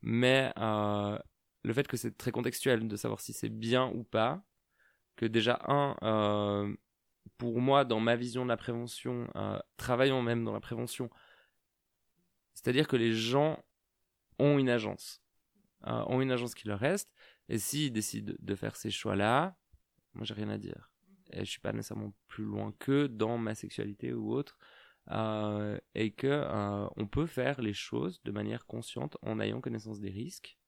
mais 0.03 0.53
euh, 0.59 1.19
le 1.63 1.73
fait 1.73 1.89
que 1.89 1.97
c'est 1.97 2.17
très 2.17 2.31
contextuel 2.31 2.87
de 2.89 2.97
savoir 2.97 3.21
si 3.21 3.33
c'est 3.33 3.49
bien 3.49 3.91
ou 3.95 4.05
pas, 4.05 4.43
que 5.17 5.25
déjà 5.25 5.61
un, 5.67 5.97
euh, 6.03 6.77
pour 7.39 7.61
moi 7.61 7.87
dans 7.87 8.01
ma 8.01 8.17
vision 8.17 8.45
de 8.45 8.51
la 8.51 8.59
prévention, 8.59 9.27
travaillons 9.79 10.21
même 10.21 10.45
dans 10.45 10.53
la 10.53 10.61
prévention, 10.61 11.09
c'est-à-dire 12.53 12.87
que 12.87 12.97
les 12.97 13.15
gens 13.15 13.65
ont 14.39 14.59
une 14.59 14.69
agence. 14.69 15.24
Euh, 15.87 16.03
ont 16.07 16.21
une 16.21 16.31
agence 16.31 16.55
qui 16.55 16.67
leur 16.67 16.79
reste. 16.79 17.13
Et 17.49 17.59
s'ils 17.59 17.93
décident 17.93 18.33
de 18.39 18.55
faire 18.55 18.77
ces 18.77 18.91
choix-là, 18.91 19.57
moi 20.15 20.25
j'ai 20.25 20.35
rien 20.35 20.49
à 20.49 20.59
dire. 20.59 20.91
Et 21.33 21.45
je 21.45 21.51
suis 21.51 21.61
pas 21.61 21.73
nécessairement 21.73 22.15
plus 22.27 22.45
loin 22.45 22.73
que 22.79 23.07
dans 23.07 23.39
ma 23.39 23.55
sexualité 23.55 24.13
ou 24.13 24.33
autre. 24.33 24.59
Euh, 25.11 25.79
et 25.95 26.13
que 26.13 26.27
euh, 26.27 26.89
on 26.97 27.07
peut 27.07 27.27
faire 27.27 27.61
les 27.61 27.75
choses 27.75 28.23
de 28.23 28.33
manière 28.33 28.65
consciente 28.65 29.19
en 29.21 29.39
ayant 29.39 29.61
connaissance 29.61 30.01
des 30.01 30.11
risques. 30.11 30.59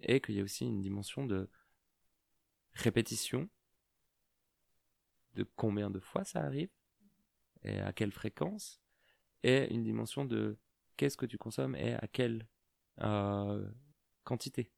et 0.00 0.20
qu'il 0.20 0.34
y 0.34 0.40
a 0.40 0.42
aussi 0.42 0.66
une 0.66 0.82
dimension 0.82 1.24
de 1.24 1.48
répétition, 2.74 3.48
de 5.34 5.44
combien 5.56 5.90
de 5.90 6.00
fois 6.00 6.24
ça 6.24 6.40
arrive, 6.40 6.70
et 7.62 7.80
à 7.80 7.94
quelle 7.94 8.12
fréquence, 8.12 8.82
et 9.42 9.72
une 9.72 9.82
dimension 9.82 10.26
de 10.26 10.58
qu'est-ce 10.98 11.16
que 11.16 11.24
tu 11.24 11.38
consommes 11.38 11.74
et 11.76 11.94
à 11.94 12.06
quelle 12.08 12.46
quantité. 14.24 14.70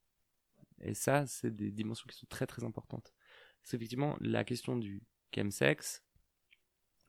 Et 0.80 0.94
ça, 0.94 1.26
c'est 1.26 1.54
des 1.54 1.70
dimensions 1.70 2.06
qui 2.08 2.16
sont 2.16 2.26
très 2.28 2.46
très 2.46 2.64
importantes. 2.64 3.12
C'est 3.62 3.76
effectivement 3.76 4.16
la 4.20 4.44
question 4.44 4.76
du 4.76 5.02
chemsex, 5.34 6.02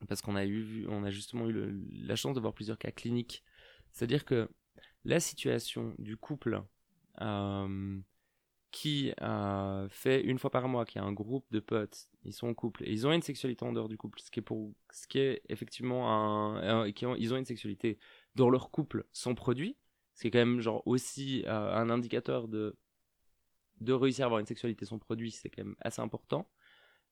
parce 0.06 0.22
qu'on 0.22 0.36
a 0.36 0.44
eu, 0.44 0.86
on 0.88 1.04
a 1.04 1.10
justement 1.10 1.48
eu 1.48 1.84
la 2.06 2.16
chance 2.16 2.34
de 2.34 2.40
voir 2.40 2.54
plusieurs 2.54 2.78
cas 2.78 2.90
cliniques. 2.90 3.42
C'est-à-dire 3.92 4.24
que 4.24 4.48
la 5.04 5.20
situation 5.20 5.94
du 5.98 6.16
couple 6.16 6.62
euh, 7.20 8.00
qui 8.70 9.12
euh, 9.22 9.88
fait 9.90 10.22
une 10.22 10.38
fois 10.38 10.50
par 10.50 10.68
mois, 10.68 10.84
qui 10.84 10.98
a 10.98 11.04
un 11.04 11.12
groupe 11.12 11.46
de 11.50 11.60
potes, 11.60 12.08
ils 12.24 12.32
sont 12.32 12.48
en 12.48 12.54
couple 12.54 12.84
et 12.84 12.92
ils 12.92 13.06
ont 13.06 13.12
une 13.12 13.22
sexualité 13.22 13.64
en 13.64 13.72
dehors 13.72 13.88
du 13.88 13.96
couple, 13.96 14.20
ce 14.20 14.30
qui 14.30 14.40
est 14.40 14.42
pour, 14.42 14.74
ce 14.90 15.06
qui 15.06 15.18
est 15.18 15.42
effectivement 15.48 16.10
un, 16.10 16.86
ils 16.86 17.32
ont 17.34 17.36
une 17.36 17.44
sexualité 17.44 17.98
dans 18.34 18.50
leur 18.50 18.70
couple 18.70 19.06
sans 19.12 19.34
produit, 19.34 19.76
c'est 20.14 20.30
quand 20.30 20.38
même 20.38 20.60
genre 20.60 20.82
aussi 20.86 21.42
euh, 21.46 21.74
un 21.74 21.90
indicateur 21.90 22.48
de 22.48 22.76
de 23.80 23.92
réussir 23.92 24.24
à 24.24 24.26
avoir 24.26 24.38
une 24.40 24.46
sexualité 24.46 24.86
sans 24.86 24.98
produit, 24.98 25.32
c'est 25.32 25.50
quand 25.50 25.64
même 25.64 25.76
assez 25.80 26.00
important. 26.00 26.48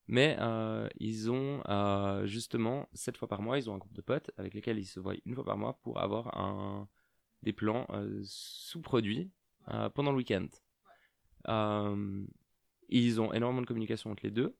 Mais 0.06 0.36
euh, 0.40 0.88
ils 0.98 1.30
ont 1.30 1.62
euh, 1.68 2.24
justement 2.26 2.88
sept 2.92 3.16
fois 3.16 3.28
par 3.28 3.42
mois, 3.42 3.58
ils 3.58 3.68
ont 3.68 3.74
un 3.74 3.78
groupe 3.78 3.92
de 3.92 4.00
potes 4.00 4.30
avec 4.38 4.54
lesquels 4.54 4.78
ils 4.78 4.86
se 4.86 5.00
voient 5.00 5.14
une 5.26 5.34
fois 5.34 5.44
par 5.44 5.56
mois 5.58 5.78
pour 5.82 6.00
avoir 6.00 6.38
un 6.38 6.88
des 7.42 7.52
plans 7.52 7.88
sous 8.22 8.80
produits 8.80 9.32
pendant 9.94 10.12
le 10.12 10.16
week-end. 10.16 10.46
ils 12.88 13.20
ont 13.20 13.32
énormément 13.32 13.62
de 13.62 13.66
communication 13.66 14.12
entre 14.12 14.24
les 14.24 14.30
deux. 14.30 14.56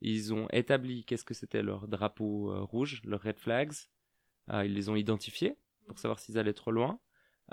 Ils 0.00 0.34
ont 0.34 0.48
établi 0.50 1.04
qu'est-ce 1.04 1.24
que 1.24 1.34
c'était 1.34 1.62
leur 1.62 1.86
drapeau 1.86 2.64
rouge, 2.66 3.00
leurs 3.04 3.22
red 3.22 3.38
flags. 3.38 3.74
ils 4.52 4.74
les 4.74 4.88
ont 4.88 4.96
identifiés 4.96 5.56
pour 5.86 5.98
savoir 6.00 6.18
s'ils 6.18 6.38
allaient 6.38 6.52
trop 6.52 6.72
loin. 6.72 6.98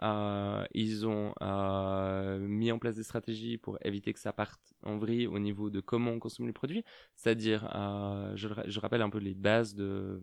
Euh, 0.02 0.66
ils 0.74 1.06
ont 1.06 1.34
euh, 1.41 2.39
mis 2.39 2.72
en 2.72 2.80
place 2.80 2.96
des 2.96 3.04
stratégies 3.04 3.58
pour 3.58 3.78
éviter 3.86 4.12
que 4.12 4.20
ça 4.20 4.34
parte 4.34 4.74
en 4.82 4.98
vrille 4.98 5.28
au 5.28 5.38
niveau 5.38 5.70
de 5.70 5.82
comment 5.82 6.12
on 6.12 6.20
consomme 6.20 6.48
les 6.48 6.54
produits. 6.54 6.84
C'est-à-dire, 7.16 7.70
euh, 7.76 8.36
je, 8.36 8.80
rappelle 8.80 9.02
un 9.02 9.10
peu 9.10 9.20
les 9.20 9.36
bases 9.36 9.76
de, 9.76 10.22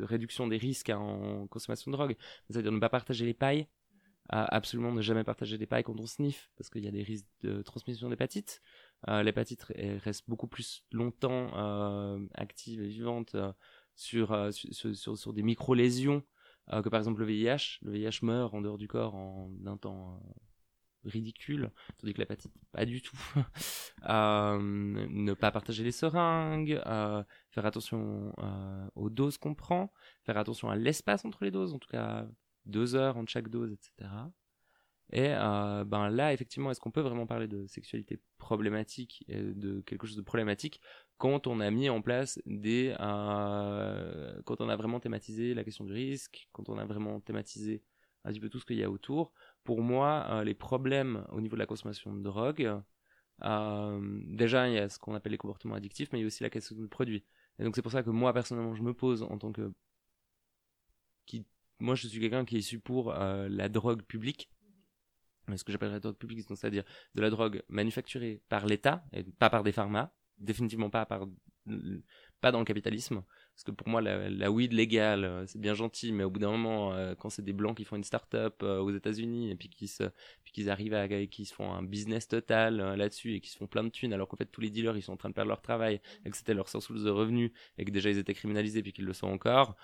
réduction 0.00 0.48
des 0.48 0.56
risques 0.56 0.90
en 0.90 1.46
consommation 1.46 1.90
de 1.90 1.96
drogue. 1.96 2.16
C'est-à-dire 2.50 2.72
ne 2.72 2.80
pas 2.80 2.88
partager 2.88 3.26
les 3.26 3.34
pailles, 3.34 3.68
absolument 4.30 4.92
ne 4.92 5.00
jamais 5.02 5.24
partager 5.24 5.56
des 5.56 5.66
pailles 5.66 5.84
quand 5.84 5.98
on 5.98 6.06
sniffe, 6.06 6.50
parce 6.56 6.68
qu'il 6.68 6.84
y 6.84 6.88
a 6.88 6.90
des 6.90 7.02
risques 7.02 7.26
de 7.42 7.62
transmission 7.62 8.08
d'hépatite. 8.08 8.60
L'hépatite 9.06 9.62
reste 10.04 10.24
beaucoup 10.28 10.48
plus 10.48 10.84
longtemps 10.92 12.28
active 12.34 12.82
et 12.82 12.88
vivante 12.88 13.36
sur, 13.94 14.50
sur, 14.52 15.32
des 15.32 15.42
micro-lésions 15.42 16.22
que 16.70 16.88
par 16.88 16.98
exemple 16.98 17.20
le 17.20 17.26
VIH. 17.26 17.78
Le 17.82 17.92
VIH 17.92 18.20
meurt 18.22 18.54
en 18.54 18.60
dehors 18.60 18.78
du 18.78 18.88
corps 18.88 19.14
en 19.14 19.50
un 19.66 19.76
temps 19.76 20.14
euh, 20.14 20.32
ridicule, 21.04 21.70
tandis 21.98 22.12
que 22.12 22.18
l'hépatite, 22.18 22.52
pas 22.72 22.84
du 22.84 23.02
tout. 23.02 23.18
euh, 24.08 24.58
ne 24.60 25.34
pas 25.34 25.50
partager 25.50 25.84
les 25.84 25.92
seringues, 25.92 26.80
euh, 26.86 27.22
faire 27.50 27.66
attention 27.66 28.32
aux 28.94 29.10
doses 29.10 29.38
qu'on 29.38 29.54
prend, 29.54 29.92
faire 30.24 30.36
attention 30.36 30.70
à 30.70 30.76
l'espace 30.76 31.24
entre 31.24 31.44
les 31.44 31.50
doses, 31.50 31.72
en 31.74 31.78
tout 31.78 31.90
cas 31.90 32.26
deux 32.66 32.94
heures 32.94 33.16
entre 33.16 33.30
chaque 33.30 33.48
dose, 33.48 33.72
etc. 33.72 34.10
Et 35.10 35.28
euh, 35.30 35.84
ben 35.84 36.10
là, 36.10 36.32
effectivement, 36.34 36.70
est-ce 36.70 36.80
qu'on 36.80 36.90
peut 36.90 37.00
vraiment 37.00 37.26
parler 37.26 37.48
de 37.48 37.66
sexualité 37.66 38.20
problématique 38.36 39.24
et 39.28 39.40
de 39.40 39.80
quelque 39.80 40.06
chose 40.06 40.16
de 40.16 40.22
problématique 40.22 40.80
quand 41.16 41.46
on 41.46 41.60
a 41.60 41.70
mis 41.70 41.88
en 41.88 42.02
place 42.02 42.40
des, 42.44 42.94
euh, 43.00 44.40
quand 44.44 44.60
on 44.60 44.68
a 44.68 44.76
vraiment 44.76 45.00
thématisé 45.00 45.54
la 45.54 45.64
question 45.64 45.84
du 45.84 45.92
risque, 45.92 46.48
quand 46.52 46.68
on 46.68 46.78
a 46.78 46.84
vraiment 46.84 47.20
thématisé 47.20 47.82
un 48.24 48.30
petit 48.30 48.40
peu 48.40 48.50
tout 48.50 48.60
ce 48.60 48.66
qu'il 48.66 48.76
y 48.76 48.84
a 48.84 48.90
autour? 48.90 49.32
Pour 49.64 49.80
moi, 49.80 50.26
euh, 50.30 50.44
les 50.44 50.54
problèmes 50.54 51.24
au 51.32 51.40
niveau 51.40 51.56
de 51.56 51.60
la 51.60 51.66
consommation 51.66 52.14
de 52.14 52.22
drogue, 52.22 52.70
déjà 53.40 54.68
il 54.68 54.74
y 54.74 54.78
a 54.78 54.88
ce 54.88 54.98
qu'on 54.98 55.14
appelle 55.14 55.32
les 55.32 55.38
comportements 55.38 55.74
addictifs, 55.74 56.12
mais 56.12 56.18
il 56.18 56.22
y 56.22 56.24
a 56.24 56.26
aussi 56.26 56.42
la 56.42 56.50
question 56.50 56.76
du 56.76 56.86
produit. 56.86 57.24
Et 57.58 57.64
donc 57.64 57.76
c'est 57.76 57.82
pour 57.82 57.92
ça 57.92 58.02
que 58.02 58.10
moi 58.10 58.32
personnellement, 58.34 58.74
je 58.74 58.82
me 58.82 58.92
pose 58.92 59.22
en 59.22 59.38
tant 59.38 59.52
que 59.52 59.72
qui, 61.24 61.46
moi 61.78 61.94
je 61.94 62.06
suis 62.08 62.20
quelqu'un 62.20 62.44
qui 62.44 62.56
est 62.56 62.60
issu 62.60 62.78
pour 62.78 63.12
la 63.14 63.68
drogue 63.68 64.02
publique 64.02 64.50
ce 65.56 65.64
que 65.64 65.72
j'appellerais 65.72 66.00
drogue 66.00 66.16
publique, 66.16 66.46
c'est-à-dire 66.48 66.84
de 67.14 67.20
la 67.20 67.30
drogue 67.30 67.62
manufacturée 67.68 68.42
par 68.48 68.66
l'État 68.66 69.04
et 69.12 69.24
pas 69.24 69.50
par 69.50 69.62
des 69.62 69.72
pharma, 69.72 70.12
définitivement 70.38 70.90
pas 70.90 71.06
par 71.06 71.26
pas 72.40 72.52
dans 72.52 72.60
le 72.60 72.64
capitalisme, 72.64 73.22
Parce 73.54 73.64
que 73.64 73.72
pour 73.72 73.88
moi, 73.88 74.00
la, 74.00 74.30
la 74.30 74.50
weed 74.50 74.72
légale, 74.72 75.24
euh, 75.24 75.44
c'est 75.46 75.60
bien 75.60 75.74
gentil, 75.74 76.12
mais 76.12 76.22
au 76.22 76.30
bout 76.30 76.38
d'un 76.38 76.52
moment, 76.52 76.92
euh, 76.92 77.16
quand 77.16 77.30
c'est 77.30 77.42
des 77.42 77.52
blancs 77.52 77.76
qui 77.76 77.84
font 77.84 77.96
une 77.96 78.04
start-up 78.04 78.62
euh, 78.62 78.78
aux 78.78 78.92
États-Unis 78.92 79.50
et 79.50 79.56
puis 79.56 79.68
qui 79.68 79.88
se, 79.88 80.04
qu'ils 80.52 80.70
arrivent 80.70 80.94
à, 80.94 81.08
qui 81.26 81.44
se 81.44 81.52
font 81.52 81.72
un 81.72 81.82
business 81.82 82.28
total 82.28 82.76
là-dessus 82.94 83.34
et 83.34 83.40
qui 83.40 83.50
se 83.50 83.56
font 83.56 83.66
plein 83.66 83.82
de 83.82 83.88
thunes, 83.88 84.12
alors 84.12 84.28
qu'en 84.28 84.36
fait 84.36 84.46
tous 84.46 84.60
les 84.60 84.70
dealers 84.70 84.96
ils 84.96 85.02
sont 85.02 85.12
en 85.12 85.16
train 85.16 85.28
de 85.28 85.34
perdre 85.34 85.48
leur 85.48 85.60
travail 85.60 86.00
et 86.24 86.30
que 86.30 86.36
c'était 86.36 86.54
leur 86.54 86.68
source 86.68 86.90
de 86.90 87.10
revenus 87.10 87.50
et 87.76 87.84
que 87.84 87.90
déjà 87.90 88.08
ils 88.10 88.18
étaient 88.18 88.34
criminalisés 88.34 88.82
puis 88.82 88.92
qu'ils 88.92 89.04
le 89.04 89.12
sont 89.12 89.28
encore, 89.28 89.76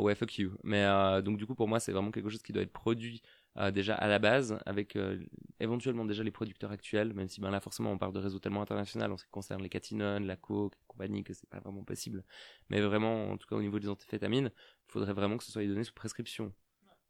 ouais 0.00 0.14
fuck 0.14 0.38
you. 0.38 0.56
Mais 0.64 0.86
donc 1.22 1.36
du 1.36 1.46
coup 1.46 1.54
pour 1.54 1.68
moi 1.68 1.80
c'est 1.80 1.92
vraiment 1.92 2.10
quelque 2.10 2.30
chose 2.30 2.42
qui 2.42 2.52
doit 2.52 2.62
être 2.62 2.72
produit 2.72 3.22
euh, 3.56 3.70
déjà 3.70 3.94
à 3.94 4.06
la 4.08 4.18
base 4.18 4.58
avec 4.66 4.96
euh, 4.96 5.18
éventuellement 5.58 6.04
déjà 6.04 6.22
les 6.22 6.30
producteurs 6.30 6.70
actuels, 6.70 7.12
même 7.14 7.28
si 7.28 7.40
ben 7.40 7.50
là 7.50 7.60
forcément 7.60 7.90
on 7.92 7.98
parle 7.98 8.12
de 8.12 8.18
réseau 8.20 8.38
tellement 8.38 8.62
international 8.62 9.12
en 9.12 9.16
ce 9.16 9.24
qui 9.24 9.30
concerne 9.30 9.62
les 9.62 9.68
catinones, 9.68 10.26
la 10.26 10.36
coke, 10.36 10.74
et 10.74 10.84
compagnie 10.86 11.24
que 11.24 11.34
c'est 11.34 11.48
pas 11.48 11.60
vraiment 11.60 11.84
possible. 11.84 12.24
Mais 12.68 12.80
vraiment 12.80 13.30
en 13.30 13.36
tout 13.36 13.48
cas 13.48 13.56
au 13.56 13.62
niveau 13.62 13.78
des 13.78 13.88
amphétamines, 13.88 14.50
il 14.88 14.92
faudrait 14.92 15.12
vraiment 15.12 15.36
que 15.36 15.44
ce 15.44 15.52
soit 15.52 15.66
donné 15.66 15.84
sous 15.84 15.94
prescription 15.94 16.52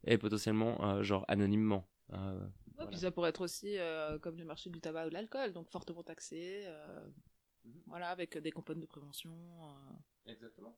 et 0.05 0.17
potentiellement 0.19 0.83
euh, 0.85 1.03
genre 1.03 1.25
anonymement. 1.29 1.87
Euh, 2.13 2.41
Ouais, 2.79 2.85
Voilà. 2.87 2.91
Puis 2.93 3.01
ça 3.01 3.11
pourrait 3.11 3.29
être 3.29 3.43
aussi 3.43 3.77
euh, 3.79 4.19
comme 4.19 4.39
le 4.39 4.45
marché 4.47 4.71
du 4.71 4.81
tabac 4.81 5.05
ou 5.07 5.09
de 5.11 5.15
l'alcool, 5.15 5.53
donc 5.53 5.69
fortement 5.71 6.03
taxé, 6.03 6.63
euh, 6.67 7.07
Mhm. 7.65 7.83
voilà, 7.89 8.09
avec 8.09 8.39
des 8.39 8.51
campagnes 8.53 8.81
de 8.81 8.87
prévention. 8.87 9.31
euh. 9.31 10.31
Exactement. 10.33 10.75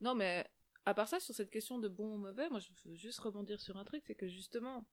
Non, 0.00 0.14
mais 0.14 0.46
à 0.86 0.94
part 0.94 1.08
ça, 1.08 1.20
sur 1.20 1.34
cette 1.34 1.50
question 1.50 1.78
de 1.78 1.88
bon 1.88 2.14
ou 2.14 2.18
mauvais, 2.18 2.48
moi 2.48 2.60
je 2.60 2.68
veux 2.84 2.94
juste 2.94 3.18
rebondir 3.18 3.60
sur 3.60 3.76
un 3.76 3.84
truc, 3.84 4.04
c'est 4.06 4.14
que 4.14 4.28
justement, 4.28 4.86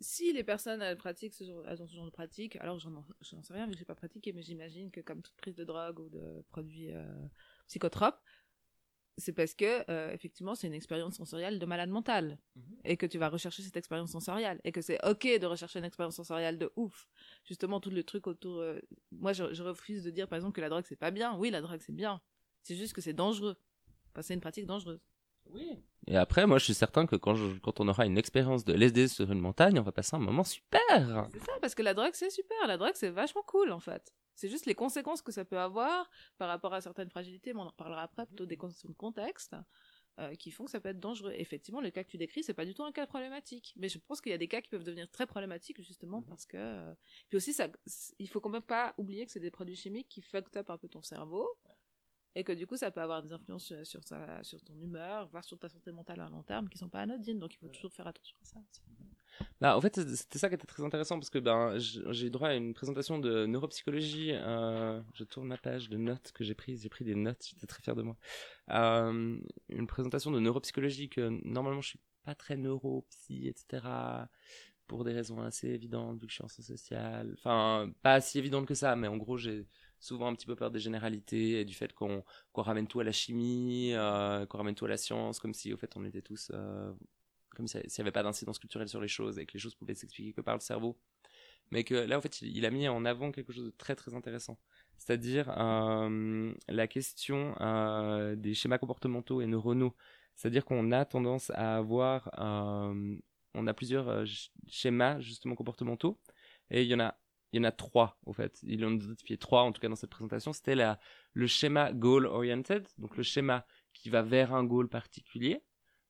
si 0.00 0.32
les 0.32 0.44
personnes 0.44 0.82
elles 0.82 0.98
pratiquent 0.98 1.34
ce 1.34 1.44
genre, 1.44 1.66
elles 1.66 1.82
ont 1.82 1.86
ce 1.86 1.94
genre 1.96 2.04
de 2.04 2.10
pratique, 2.10 2.56
alors 2.56 2.78
j'en 2.78 3.42
sais 3.42 3.54
rien 3.54 3.70
que 3.70 3.76
j'ai 3.76 3.86
pas 3.86 3.94
pratiqué, 3.94 4.32
mais 4.32 4.42
j'imagine 4.42 4.90
que 4.90 5.00
comme 5.00 5.22
toute 5.22 5.36
prise 5.36 5.54
de 5.54 5.64
drogue 5.64 5.98
ou 5.98 6.08
de 6.10 6.44
produits 6.50 6.92
euh, 6.92 7.26
psychotropes, 7.68 8.20
c'est 9.16 9.32
parce 9.32 9.54
que 9.54 9.88
euh, 9.90 10.12
effectivement 10.12 10.54
c'est 10.54 10.66
une 10.66 10.74
expérience 10.74 11.14
sensorielle 11.16 11.58
de 11.58 11.66
malade 11.66 11.88
mental 11.88 12.38
Mhm. 12.56 12.76
et 12.84 12.96
que 12.96 13.06
tu 13.06 13.16
vas 13.16 13.28
rechercher 13.28 13.62
cette 13.62 13.76
expérience 13.76 14.10
sensorielle 14.10 14.60
et 14.64 14.72
que 14.72 14.82
c'est 14.82 14.98
ok 15.08 15.38
de 15.40 15.46
rechercher 15.46 15.78
une 15.78 15.84
expérience 15.84 16.16
sensorielle 16.16 16.58
de 16.58 16.70
ouf. 16.76 17.08
Justement 17.44 17.80
tout 17.80 17.90
le 17.90 18.02
truc 18.02 18.26
autour, 18.26 18.58
euh, 18.58 18.78
moi 19.12 19.32
je, 19.32 19.54
je 19.54 19.62
refuse 19.62 20.02
de 20.02 20.10
dire 20.10 20.28
par 20.28 20.36
exemple 20.36 20.54
que 20.54 20.60
la 20.60 20.68
drogue 20.68 20.84
c'est 20.86 20.96
pas 20.96 21.12
bien. 21.12 21.36
Oui 21.38 21.50
la 21.50 21.62
drogue 21.62 21.80
c'est 21.80 21.94
bien, 21.94 22.20
c'est 22.62 22.74
juste 22.76 22.92
que 22.92 23.00
c'est 23.00 23.12
dangereux. 23.14 23.56
Enfin, 24.14 24.22
c'est 24.22 24.34
une 24.34 24.40
pratique 24.40 24.66
dangereuse. 24.66 25.00
Oui. 25.50 25.82
Et 26.06 26.16
après, 26.16 26.46
moi, 26.46 26.58
je 26.58 26.64
suis 26.64 26.74
certain 26.74 27.06
que 27.06 27.16
quand, 27.16 27.34
je- 27.34 27.58
quand 27.58 27.80
on 27.80 27.88
aura 27.88 28.06
une 28.06 28.16
expérience 28.16 28.64
de 28.64 28.72
LSD 28.74 29.08
sur 29.08 29.30
une 29.30 29.40
montagne, 29.40 29.78
on 29.78 29.82
va 29.82 29.92
passer 29.92 30.14
un 30.16 30.20
moment 30.20 30.44
super. 30.44 31.28
C'est 31.32 31.40
ça, 31.44 31.52
parce 31.60 31.74
que 31.74 31.82
la 31.82 31.94
drogue, 31.94 32.12
c'est 32.14 32.30
super. 32.30 32.66
La 32.66 32.76
drogue, 32.78 32.92
c'est 32.94 33.10
vachement 33.10 33.42
cool, 33.46 33.72
en 33.72 33.80
fait. 33.80 34.12
C'est 34.36 34.48
juste 34.48 34.66
les 34.66 34.74
conséquences 34.74 35.22
que 35.22 35.32
ça 35.32 35.44
peut 35.44 35.58
avoir 35.58 36.10
par 36.38 36.48
rapport 36.48 36.72
à 36.74 36.80
certaines 36.80 37.10
fragilités, 37.10 37.52
mais 37.52 37.60
on 37.60 37.64
en 37.64 37.68
reparlera 37.68 38.02
après, 38.02 38.26
plutôt 38.26 38.46
des 38.46 38.56
conditions 38.56 38.88
de 38.88 38.94
contexte, 38.94 39.54
euh, 40.18 40.34
qui 40.36 40.50
font 40.50 40.64
que 40.64 40.70
ça 40.70 40.80
peut 40.80 40.88
être 40.90 41.00
dangereux. 41.00 41.32
Effectivement, 41.36 41.80
le 41.80 41.90
cas 41.90 42.02
que 42.04 42.08
tu 42.10 42.16
décris, 42.18 42.42
c'est 42.42 42.54
pas 42.54 42.64
du 42.64 42.72
tout 42.74 42.82
un 42.84 42.92
cas 42.92 43.06
problématique. 43.06 43.74
Mais 43.76 43.88
je 43.88 43.98
pense 43.98 44.20
qu'il 44.20 44.30
y 44.32 44.34
a 44.34 44.38
des 44.38 44.48
cas 44.48 44.60
qui 44.60 44.68
peuvent 44.70 44.84
devenir 44.84 45.10
très 45.10 45.26
problématiques, 45.26 45.80
justement, 45.82 46.20
Mhm. 46.20 46.26
parce 46.26 46.46
que... 46.46 46.56
euh, 46.56 46.94
Puis 47.28 47.36
aussi, 47.36 47.52
ça, 47.52 47.68
il 48.18 48.28
faut 48.28 48.40
quand 48.40 48.48
même 48.50 48.62
pas 48.62 48.94
oublier 48.98 49.24
que 49.26 49.32
c'est 49.32 49.40
des 49.40 49.50
produits 49.50 49.76
chimiques 49.76 50.08
qui 50.08 50.20
fucked 50.22 50.56
up 50.56 50.70
un 50.70 50.78
peu 50.78 50.88
ton 50.88 51.02
cerveau, 51.02 51.48
et 52.34 52.44
que 52.44 52.52
du 52.52 52.66
coup, 52.66 52.76
ça 52.76 52.90
peut 52.90 53.00
avoir 53.00 53.22
des 53.22 53.32
influences 53.32 53.72
sur, 53.84 54.00
ton 54.04 54.80
humeur, 54.80 55.28
voire 55.28 55.44
sur 55.44 55.58
ta 55.58 55.68
santé 55.68 55.92
mentale 55.92 56.20
à 56.20 56.28
long 56.28 56.42
terme, 56.42 56.68
qui 56.68 56.78
sont 56.78 56.88
pas 56.88 57.00
anodines, 57.00 57.38
donc 57.38 57.54
il 57.54 57.58
faut 57.58 57.68
toujours 57.68 57.92
faire 57.92 58.06
attention 58.06 58.36
à 58.42 58.46
ça. 58.46 58.60
Bah, 59.60 59.76
en 59.76 59.80
fait, 59.80 60.00
c'était 60.14 60.38
ça 60.38 60.48
qui 60.48 60.54
était 60.54 60.66
très 60.66 60.84
intéressant 60.84 61.18
parce 61.18 61.30
que 61.30 61.38
ben, 61.38 61.76
j'ai 61.78 62.26
eu 62.26 62.30
droit 62.30 62.48
à 62.48 62.54
une 62.54 62.74
présentation 62.74 63.18
de 63.18 63.46
neuropsychologie. 63.46 64.32
euh, 64.32 65.00
je 65.14 65.24
tourne 65.24 65.48
ma 65.48 65.56
page 65.56 65.88
de 65.88 65.96
notes 65.96 66.32
que 66.32 66.44
j'ai 66.44 66.54
prises. 66.54 66.82
J'ai 66.82 66.88
pris 66.88 67.04
des 67.04 67.14
notes, 67.14 67.44
j'étais 67.48 67.66
très 67.66 67.82
fier 67.82 67.96
de 67.96 68.02
moi. 68.02 68.16
Euh, 68.70 69.38
une 69.68 69.86
présentation 69.86 70.30
de 70.30 70.40
neuropsychologie 70.40 71.08
que 71.08 71.40
normalement 71.44 71.80
je 71.80 71.88
suis 71.90 72.00
pas 72.24 72.34
très 72.34 72.56
neuropsy, 72.56 73.48
etc. 73.48 74.28
Pour 74.86 75.04
des 75.04 75.12
raisons 75.12 75.40
assez 75.40 75.68
évidentes, 75.68 76.20
vu 76.20 76.26
que 76.26 76.30
je 76.30 76.36
suis 76.36 76.44
en 76.44 76.48
sciences 76.48 76.66
sociales. 76.66 77.32
Enfin, 77.38 77.90
pas 78.02 78.20
si 78.20 78.38
évidentes 78.38 78.66
que 78.66 78.74
ça, 78.74 78.96
mais 78.96 79.08
en 79.08 79.16
gros, 79.16 79.38
j'ai 79.38 79.66
souvent 80.04 80.28
un 80.28 80.34
petit 80.34 80.46
peu 80.46 80.54
peur 80.56 80.70
des 80.70 80.80
généralités 80.80 81.60
et 81.60 81.64
du 81.64 81.74
fait 81.74 81.92
qu'on 81.92 82.22
ramène 82.54 82.86
tout 82.86 83.00
à 83.00 83.04
la 83.04 83.12
chimie, 83.12 83.92
euh, 83.94 84.46
qu'on 84.46 84.58
ramène 84.58 84.74
tout 84.74 84.84
à 84.84 84.88
la 84.88 84.96
science, 84.96 85.40
comme 85.40 85.54
si 85.54 85.72
au 85.72 85.76
fait 85.76 85.96
on 85.96 86.04
était 86.04 86.22
tous 86.22 86.50
euh, 86.54 86.92
comme 87.56 87.66
si- 87.68 87.78
s'il 87.88 88.02
n'y 88.02 88.08
avait 88.08 88.12
pas 88.12 88.22
d'incidence 88.22 88.58
culturelle 88.58 88.88
sur 88.88 89.00
les 89.00 89.08
choses 89.08 89.38
et 89.38 89.46
que 89.46 89.52
les 89.54 89.60
choses 89.60 89.74
pouvaient 89.74 89.94
s'expliquer 89.94 90.32
que 90.32 90.40
par 90.42 90.54
le 90.54 90.60
cerveau. 90.60 90.98
Mais 91.70 91.84
que 91.84 91.94
là, 91.94 92.18
en 92.18 92.20
fait, 92.20 92.42
il 92.42 92.64
a 92.66 92.70
mis 92.70 92.88
en 92.88 93.04
avant 93.04 93.32
quelque 93.32 93.52
chose 93.52 93.64
de 93.66 93.70
très 93.70 93.96
très 93.96 94.14
intéressant. 94.14 94.58
C'est-à-dire 94.98 95.50
euh, 95.58 96.52
la 96.68 96.86
question 96.86 97.54
des 98.36 98.54
schémas 98.54 98.78
comportementaux 98.78 99.40
et 99.40 99.46
neuronaux. 99.46 99.94
C'est-à-dire 100.36 100.64
qu'on 100.64 100.92
a 100.92 101.04
tendance 101.04 101.50
à 101.50 101.76
avoir, 101.76 102.30
on 103.54 103.66
a 103.66 103.74
plusieurs 103.74 104.24
sch- 104.24 104.50
schémas 104.68 105.20
justement 105.20 105.54
comportementaux 105.54 106.18
et 106.70 106.82
il 106.82 106.88
y 106.88 106.94
en 106.94 107.00
a, 107.00 107.16
il 107.54 107.58
y 107.58 107.60
en 107.60 107.64
a 107.64 107.70
trois 107.72 108.18
au 108.26 108.32
fait. 108.32 108.58
Ils 108.64 108.84
en 108.84 108.88
ont 108.88 108.96
identifié 108.96 109.38
trois 109.38 109.62
en 109.62 109.70
tout 109.72 109.80
cas 109.80 109.88
dans 109.88 109.94
cette 109.94 110.10
présentation. 110.10 110.52
C'était 110.52 110.74
le 111.32 111.46
schéma 111.46 111.92
goal 111.92 112.26
oriented, 112.26 112.86
donc 112.98 113.16
le 113.16 113.22
schéma 113.22 113.64
qui 113.92 114.10
va 114.10 114.22
vers 114.22 114.52
un 114.52 114.64
goal 114.64 114.88
particulier. 114.88 115.62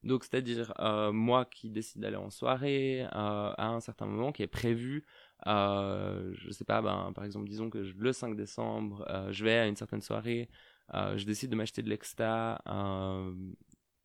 Donc, 0.04 0.24
c'est-à-dire 0.24 0.72
euh, 0.80 1.12
moi 1.12 1.44
qui 1.46 1.70
décide 1.70 2.00
d'aller 2.02 2.16
en 2.16 2.30
soirée 2.30 3.02
euh, 3.04 3.08
à 3.12 3.68
un 3.68 3.80
certain 3.80 4.06
moment 4.06 4.32
qui 4.32 4.42
est 4.42 4.46
prévu, 4.46 5.04
euh, 5.46 6.30
je 6.34 6.50
sais 6.50 6.64
pas, 6.64 6.80
ben, 6.82 7.12
par 7.14 7.24
exemple, 7.24 7.48
disons 7.48 7.68
que 7.70 7.78
le 7.78 8.12
5 8.12 8.36
décembre, 8.36 9.04
euh, 9.10 9.32
je 9.32 9.44
vais 9.44 9.58
à 9.58 9.66
une 9.66 9.76
certaine 9.76 10.02
soirée, 10.02 10.48
je 10.92 11.24
décide 11.24 11.50
de 11.50 11.56
m'acheter 11.56 11.82
de 11.82 11.88
l'exta, 11.88 12.60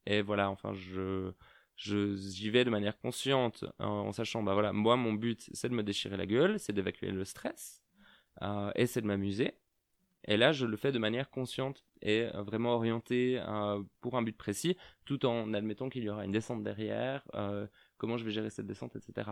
et 0.05 0.21
voilà, 0.21 0.49
enfin, 0.49 0.73
je- 0.73 1.31
j'y 1.79 2.49
vais 2.49 2.65
de 2.65 2.69
manière 2.69 2.97
consciente 2.99 3.63
en 3.79 4.11
sachant, 4.11 4.43
bah 4.43 4.53
voilà, 4.53 4.73
moi, 4.73 4.95
mon 4.97 5.13
but, 5.13 5.49
c'est 5.53 5.69
de 5.69 5.73
me 5.73 5.83
déchirer 5.83 6.17
la 6.17 6.25
gueule, 6.25 6.59
c'est 6.59 6.73
d'évacuer 6.73 7.11
le 7.11 7.23
stress, 7.25 7.81
euh, 8.41 8.71
et 8.75 8.85
c'est 8.85 9.01
de 9.01 9.07
m'amuser. 9.07 9.53
Et 10.25 10.35
là, 10.37 10.51
je 10.51 10.65
le 10.65 10.75
fais 10.77 10.91
de 10.91 10.99
manière 10.99 11.29
consciente 11.29 11.85
et 12.01 12.23
euh, 12.35 12.43
vraiment 12.43 12.73
orientée 12.75 13.39
euh, 13.39 13.81
pour 14.01 14.17
un 14.17 14.21
but 14.21 14.37
précis, 14.37 14.75
tout 15.05 15.25
en 15.25 15.53
admettant 15.53 15.89
qu'il 15.89 16.03
y 16.03 16.09
aura 16.09 16.25
une 16.25 16.33
descente 16.33 16.63
derrière, 16.63 17.23
comment 17.97 18.17
je 18.17 18.25
vais 18.25 18.31
gérer 18.31 18.49
cette 18.49 18.67
descente, 18.67 18.95
etc. 18.95 19.31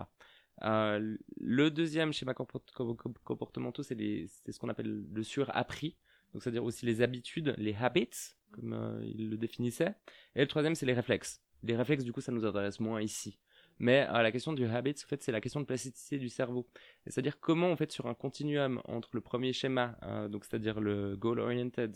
Le 0.61 1.69
deuxième 1.69 2.13
schéma 2.13 2.33
comport- 2.33 2.63
com- 2.73 2.95
com- 2.95 3.13
comportementaux, 3.23 3.83
c'est 3.83 3.97
c'est 4.27 4.51
ce 4.51 4.59
qu'on 4.59 4.69
appelle 4.69 5.05
le 5.11 5.23
surappris, 5.23 5.97
donc 6.33 6.41
c'est-à-dire 6.41 6.63
aussi 6.63 6.85
les 6.85 7.01
habitudes, 7.01 7.53
les 7.57 7.75
habits, 7.75 8.35
comme 8.51 9.01
il 9.03 9.29
le 9.29 9.37
définissait. 9.37 9.93
Et 10.35 10.41
le 10.41 10.47
troisième, 10.47 10.75
c'est 10.75 10.85
les 10.85 10.93
réflexes. 10.93 11.41
Les 11.63 11.75
réflexes, 11.75 12.03
du 12.03 12.13
coup, 12.13 12.21
ça 12.21 12.31
nous 12.31 12.45
intéresse 12.45 12.79
moins 12.79 13.01
ici. 13.01 13.39
Mais 13.79 14.07
euh, 14.09 14.21
la 14.21 14.31
question 14.31 14.53
du 14.53 14.65
habit, 14.65 14.95
en 15.03 15.07
fait, 15.07 15.23
c'est 15.23 15.31
la 15.31 15.41
question 15.41 15.59
de 15.59 15.65
plasticité 15.65 16.17
du 16.17 16.29
cerveau. 16.29 16.67
C'est-à-dire 17.05 17.39
comment, 17.39 17.71
en 17.71 17.75
fait, 17.75 17.91
sur 17.91 18.07
un 18.07 18.13
continuum 18.13 18.81
entre 18.85 19.09
le 19.13 19.21
premier 19.21 19.53
schéma, 19.53 19.97
euh, 20.03 20.27
donc 20.27 20.45
c'est-à-dire 20.45 20.79
le 20.79 21.15
goal-oriented, 21.15 21.95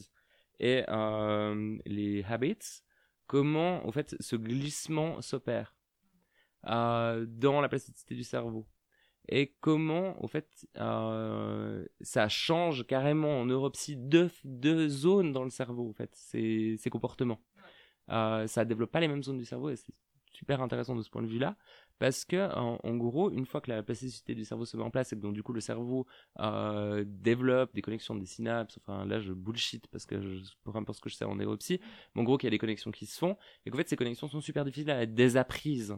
et 0.60 0.84
euh, 0.90 1.78
les 1.86 2.24
habits, 2.24 2.84
comment, 3.26 3.86
en 3.88 3.92
fait, 3.92 4.16
ce 4.20 4.36
glissement 4.36 5.22
s'opère 5.22 5.76
dans 6.64 7.60
la 7.60 7.68
plasticité 7.68 8.14
du 8.14 8.24
cerveau. 8.24 8.68
Et 9.28 9.56
comment, 9.62 10.22
au 10.24 10.28
fait, 10.28 10.68
ça 10.76 12.30
change 12.30 12.86
carrément 12.86 13.40
en 13.40 13.46
neuropsy 13.46 13.96
deux, 13.98 14.30
deux 14.44 14.88
zones 14.88 15.32
dans 15.32 15.44
le 15.44 15.50
cerveau, 15.50 15.90
en 15.90 15.94
fait, 15.94 16.12
ces, 16.14 16.76
ces 16.78 16.90
comportements. 16.92 17.42
Euh, 18.10 18.48
ça 18.48 18.66
développe 18.66 18.92
pas 18.92 19.00
les 19.00 19.08
mêmes 19.08 19.24
zones 19.24 19.38
du 19.38 19.46
cerveau 19.46 19.70
et 19.70 19.76
c'est 19.76 19.94
super 20.34 20.62
intéressant 20.62 20.96
de 20.96 21.02
ce 21.02 21.10
point 21.10 21.22
de 21.22 21.28
vue-là 21.28 21.56
parce 22.00 22.26
que 22.26 22.52
en, 22.56 22.96
gros 22.96 23.30
une 23.30 23.46
fois 23.46 23.62
que 23.62 23.70
la 23.70 23.84
plasticité 23.84 24.34
du 24.34 24.44
cerveau 24.44 24.66
se 24.66 24.76
met 24.76 24.82
en 24.82 24.90
place 24.90 25.14
et 25.14 25.16
que 25.16 25.22
donc 25.22 25.34
du 25.34 25.44
coup 25.44 25.54
le 25.54 25.60
cerveau 25.60 26.08
euh, 26.40 27.04
développe 27.06 27.76
des 27.76 27.84
connexions 27.84 28.16
des 28.16 28.26
synapses 28.26 28.80
enfin 28.80 29.06
là 29.06 29.20
je 29.20 29.34
bullshit 29.34 29.86
parce 29.88 30.08
que 30.08 30.20
je, 30.20 30.40
pour 30.64 30.76
importe 30.76 30.98
ce 30.98 31.02
que 31.02 31.10
je 31.10 31.16
sais 31.16 31.26
en 31.26 31.36
neuropsy 31.36 31.80
mais 32.16 32.22
en 32.22 32.24
gros 32.24 32.38
qu'il 32.40 32.48
y 32.48 32.50
a 32.50 32.52
des 32.52 32.58
connexions 32.58 32.90
qui 32.90 33.06
se 33.06 33.20
font 33.20 33.38
et 33.66 33.70
qu'en 33.70 33.78
fait 33.78 33.88
ces 33.88 33.96
connexions 33.98 34.28
sont 34.28 34.42
super 34.42 34.66
difficiles 34.66 34.90
à 34.90 35.04
être 35.04 35.14
désapprises. 35.14 35.96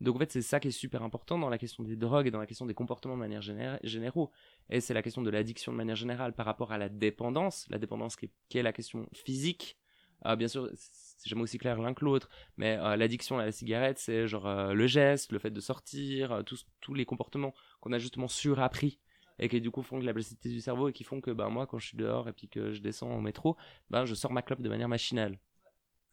Donc 0.00 0.16
en 0.16 0.18
fait 0.18 0.32
c'est 0.32 0.42
ça 0.42 0.58
qui 0.58 0.68
est 0.68 0.72
super 0.72 1.04
important 1.04 1.38
dans 1.38 1.48
la 1.48 1.58
question 1.58 1.84
des 1.84 1.94
drogues 1.94 2.26
et 2.26 2.32
dans 2.32 2.40
la 2.40 2.46
question 2.46 2.66
des 2.66 2.74
comportements 2.74 3.14
de 3.14 3.20
manière 3.20 3.42
généra- 3.42 3.78
généraux. 3.84 4.32
Et 4.70 4.80
c'est 4.80 4.92
la 4.92 5.02
question 5.02 5.22
de 5.22 5.30
l'addiction 5.30 5.70
de 5.70 5.76
manière 5.76 5.94
générale 5.94 6.32
par 6.32 6.46
rapport 6.46 6.72
à 6.72 6.78
la 6.78 6.88
dépendance 6.88 7.66
la 7.70 7.78
dépendance 7.78 8.16
qui 8.16 8.26
est, 8.26 8.32
qui 8.48 8.58
est 8.58 8.62
la 8.64 8.72
question 8.72 9.08
physique. 9.12 9.78
Euh, 10.26 10.36
bien 10.36 10.48
sûr, 10.48 10.68
c'est 11.16 11.28
jamais 11.28 11.42
aussi 11.42 11.58
clair 11.58 11.80
l'un 11.80 11.94
que 11.94 12.04
l'autre, 12.04 12.28
mais 12.56 12.76
euh, 12.78 12.96
l'addiction 12.96 13.38
à 13.38 13.46
la 13.46 13.52
cigarette, 13.52 13.98
c'est 13.98 14.26
genre 14.26 14.46
euh, 14.46 14.72
le 14.72 14.86
geste, 14.86 15.32
le 15.32 15.38
fait 15.38 15.50
de 15.50 15.60
sortir, 15.60 16.32
euh, 16.32 16.42
tous, 16.42 16.66
tous 16.80 16.94
les 16.94 17.04
comportements 17.04 17.54
qu'on 17.80 17.92
a 17.92 17.98
justement 17.98 18.28
surappris 18.28 18.98
et 19.38 19.48
qui 19.48 19.60
du 19.60 19.70
coup 19.70 19.82
font 19.82 20.00
que 20.00 20.04
la 20.04 20.12
plasticité 20.12 20.48
du 20.48 20.60
cerveau 20.60 20.88
et 20.88 20.92
qui 20.92 21.04
font 21.04 21.20
que 21.20 21.30
ben, 21.30 21.48
moi, 21.48 21.66
quand 21.66 21.78
je 21.78 21.88
suis 21.88 21.96
dehors 21.96 22.28
et 22.28 22.32
puis 22.32 22.48
que 22.48 22.72
je 22.72 22.80
descends 22.80 23.16
au 23.16 23.20
métro, 23.20 23.56
ben, 23.90 24.04
je 24.04 24.14
sors 24.14 24.32
ma 24.32 24.42
clope 24.42 24.62
de 24.62 24.68
manière 24.68 24.88
machinale. 24.88 25.38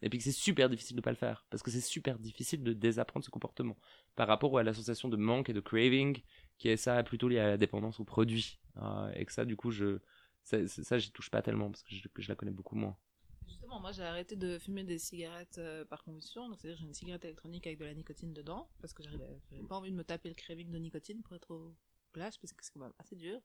Et 0.04 0.10
puis 0.10 0.18
que 0.18 0.24
c'est 0.24 0.32
super 0.32 0.68
difficile 0.70 0.96
de 0.96 1.02
pas 1.02 1.12
le 1.12 1.16
faire, 1.16 1.46
parce 1.52 1.62
que 1.62 1.70
c'est 1.70 1.82
super 1.82 2.18
difficile 2.18 2.64
de 2.64 2.74
désapprendre 2.74 3.24
ce 3.24 3.30
comportement 3.30 3.78
par 4.16 4.28
rapport 4.28 4.58
à 4.58 4.64
l'association 4.64 5.10
de 5.10 5.18
manque 5.18 5.50
et 5.50 5.54
de 5.54 5.60
craving, 5.60 6.24
qui 6.58 6.70
est 6.70 6.78
ça 6.78 7.04
plutôt 7.04 7.28
lié 7.28 7.38
à 7.38 7.48
la 7.50 7.58
dépendance 7.58 8.00
aux 8.00 8.04
produits. 8.04 8.60
Euh, 8.78 9.12
et 9.16 9.26
que 9.26 9.32
ça, 9.32 9.46
du 9.46 9.56
coup, 9.56 9.70
je, 9.70 10.00
ça, 10.44 10.68
ça 10.68 10.98
j'y 10.98 11.12
touche 11.12 11.30
pas 11.30 11.44
tellement, 11.44 11.70
parce 11.70 11.84
que 11.84 12.22
je 12.22 12.30
la 12.30 12.36
connais 12.36 12.52
beaucoup 12.52 12.76
moins. 12.76 12.98
Justement, 13.52 13.80
moi 13.82 13.92
j'ai 13.92 14.04
arrêté 14.04 14.36
de 14.36 14.58
fumer 14.58 14.84
des 14.84 14.98
cigarettes 14.98 15.58
euh, 15.58 15.84
par 15.86 16.04
combustion, 16.04 16.48
donc 16.48 16.60
c'est-à-dire 16.60 16.80
j'ai 16.80 16.86
une 16.86 16.94
cigarette 16.94 17.26
électronique 17.26 17.68
avec 17.68 17.80
de 17.80 17.86
la 17.86 17.94
nicotine 17.94 18.34
dedans, 18.34 18.70
parce 18.80 18.94
que 18.94 19.04
j'avais 19.04 19.18
pas 19.68 19.76
envie 19.76 19.92
de 19.92 19.96
me 19.96 20.04
taper 20.04 20.30
le 20.30 20.36
craving 20.36 20.72
de 20.72 20.78
nicotine 20.78 21.22
pour 21.22 21.36
être 21.36 21.52
au 21.52 21.76
plage, 22.14 22.40
parce 22.40 22.54
que 22.54 22.64
c'est 22.64 22.72
quand 22.72 22.80
même 22.80 22.94
assez 22.98 23.16
dur. 23.16 23.42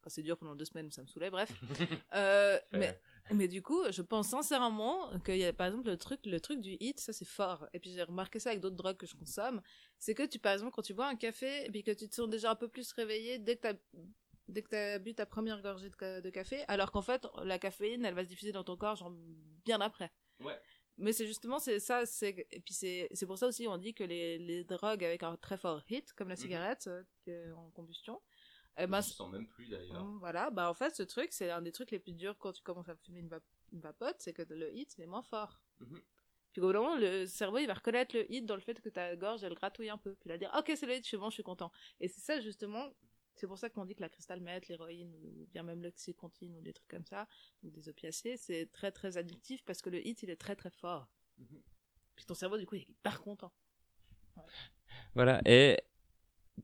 Enfin, 0.00 0.10
c'est 0.10 0.22
dur 0.22 0.36
pendant 0.36 0.54
deux 0.54 0.64
semaines, 0.64 0.90
ça 0.90 1.02
me 1.02 1.06
saoulait, 1.06 1.30
bref. 1.30 1.50
euh, 2.14 2.58
mais, 2.72 3.00
mais 3.32 3.48
du 3.48 3.62
coup, 3.62 3.80
je 3.90 4.02
pense 4.02 4.28
sincèrement 4.28 5.18
qu'il 5.20 5.38
y 5.38 5.44
a 5.44 5.52
par 5.52 5.68
exemple 5.68 5.88
le 5.88 5.96
truc, 5.96 6.20
le 6.26 6.40
truc 6.40 6.60
du 6.60 6.76
hit, 6.80 7.00
ça 7.00 7.12
c'est 7.12 7.24
fort. 7.24 7.66
Et 7.72 7.78
puis 7.78 7.92
j'ai 7.92 8.02
remarqué 8.02 8.40
ça 8.40 8.50
avec 8.50 8.60
d'autres 8.60 8.76
drogues 8.76 8.98
que 8.98 9.06
je 9.06 9.14
consomme, 9.14 9.62
c'est 9.98 10.14
que 10.14 10.26
tu, 10.26 10.38
par 10.38 10.52
exemple, 10.52 10.72
quand 10.72 10.82
tu 10.82 10.94
bois 10.94 11.06
un 11.06 11.16
café, 11.16 11.64
et 11.64 11.70
puis 11.70 11.82
que 11.82 11.92
tu 11.92 12.08
te 12.08 12.14
sens 12.14 12.28
déjà 12.28 12.50
un 12.50 12.56
peu 12.56 12.68
plus 12.68 12.92
réveillé 12.92 13.38
dès 13.38 13.56
que 13.56 13.62
tu 13.62 13.68
as 13.68 13.74
dès 14.48 14.62
que 14.62 14.68
tu 14.68 14.76
as 14.76 14.98
bu 14.98 15.14
ta 15.14 15.26
première 15.26 15.62
gorgée 15.62 15.88
de, 15.88 16.30
café, 16.30 16.64
alors 16.68 16.92
qu'en 16.92 17.02
fait, 17.02 17.26
la 17.42 17.58
caféine, 17.58 18.04
elle 18.04 18.14
va 18.14 18.24
se 18.24 18.28
diffuser 18.28 18.52
dans 18.52 18.64
ton 18.64 18.76
corps 18.76 18.96
genre 18.96 19.14
bien 19.64 19.80
après. 19.80 20.12
Ouais. 20.40 20.60
Mais 20.96 21.12
c'est 21.12 21.26
justement 21.26 21.58
c'est 21.58 21.80
ça, 21.80 22.06
c'est 22.06 22.46
et 22.50 22.60
puis 22.60 22.72
c'est 22.72 23.08
c'est 23.12 23.26
pour 23.26 23.36
ça 23.36 23.48
aussi 23.48 23.66
on 23.66 23.76
dit 23.78 23.94
que 23.94 24.04
les, 24.04 24.38
les 24.38 24.62
drogues 24.62 25.02
avec 25.02 25.24
un 25.24 25.36
très 25.36 25.58
fort 25.58 25.82
hit 25.88 26.12
comme 26.12 26.28
la 26.28 26.34
mhm. 26.34 26.40
cigarette 26.40 26.90
euh, 27.28 27.52
en 27.54 27.70
combustion. 27.70 28.20
Eh 28.76 28.86
ben, 28.86 29.00
je 29.00 29.10
sens 29.10 29.30
même 29.30 29.46
plus 29.46 29.68
d'ailleurs. 29.68 30.04
Mmh, 30.04 30.18
voilà, 30.18 30.50
bah 30.50 30.68
en 30.68 30.74
fait 30.74 30.94
ce 30.94 31.02
truc 31.02 31.32
c'est 31.32 31.50
un 31.50 31.62
des 31.62 31.72
trucs 31.72 31.90
les 31.90 31.98
plus 31.98 32.12
durs 32.12 32.36
quand 32.38 32.52
tu 32.52 32.62
commences 32.62 32.88
à 32.88 32.96
fumer 32.96 33.20
une, 33.20 33.80
vapote, 33.80 34.16
c'est 34.18 34.32
que 34.32 34.42
le 34.42 34.72
hit 34.72 34.96
est 34.98 35.06
moins 35.06 35.22
fort. 35.22 35.60
Mhm. 35.80 36.00
Puis 36.52 36.62
au 36.62 36.66
bout 36.68 36.72
moment, 36.72 36.96
le 36.96 37.26
cerveau 37.26 37.58
il 37.58 37.66
va 37.66 37.74
reconnaître 37.74 38.16
le 38.16 38.30
hit 38.32 38.46
dans 38.46 38.54
le 38.54 38.60
fait 38.60 38.80
que 38.80 38.88
ta 38.88 39.16
gorge 39.16 39.42
elle 39.42 39.54
gratouille 39.54 39.90
un 39.90 39.98
peu. 39.98 40.14
Puis 40.14 40.26
il 40.26 40.32
va 40.32 40.38
dire 40.38 40.52
ok 40.56 40.72
c'est 40.76 40.86
le 40.86 40.94
hit, 40.94 41.02
je 41.02 41.08
suis 41.08 41.16
bon, 41.16 41.28
je 41.28 41.34
suis 41.34 41.42
content. 41.42 41.72
Et 41.98 42.06
c'est 42.06 42.20
ça 42.20 42.40
justement 42.40 42.92
c'est 43.34 43.46
pour 43.46 43.58
ça 43.58 43.68
qu'on 43.68 43.84
dit 43.84 43.94
que 43.94 44.00
la 44.00 44.08
cristal 44.08 44.40
meth, 44.40 44.68
l'héroïne, 44.68 45.14
ou 45.14 45.46
bien 45.52 45.62
même 45.62 45.82
l'oxycontine, 45.82 46.56
ou 46.56 46.60
des 46.60 46.72
trucs 46.72 46.88
comme 46.88 47.04
ça, 47.04 47.26
ou 47.62 47.70
des 47.70 47.88
opiacés, 47.88 48.36
c'est 48.36 48.70
très 48.72 48.92
très 48.92 49.16
addictif 49.16 49.64
parce 49.64 49.82
que 49.82 49.90
le 49.90 50.06
hit, 50.06 50.22
il 50.22 50.30
est 50.30 50.36
très 50.36 50.56
très 50.56 50.70
fort. 50.70 51.08
Mhm. 51.38 51.62
Puis 52.16 52.24
ton 52.26 52.34
cerveau, 52.34 52.58
du 52.58 52.66
coup, 52.66 52.76
il 52.76 52.82
est 52.82 52.88
hyper 52.88 53.20
content. 53.20 53.52
Voilà, 55.14 55.40
et 55.44 55.80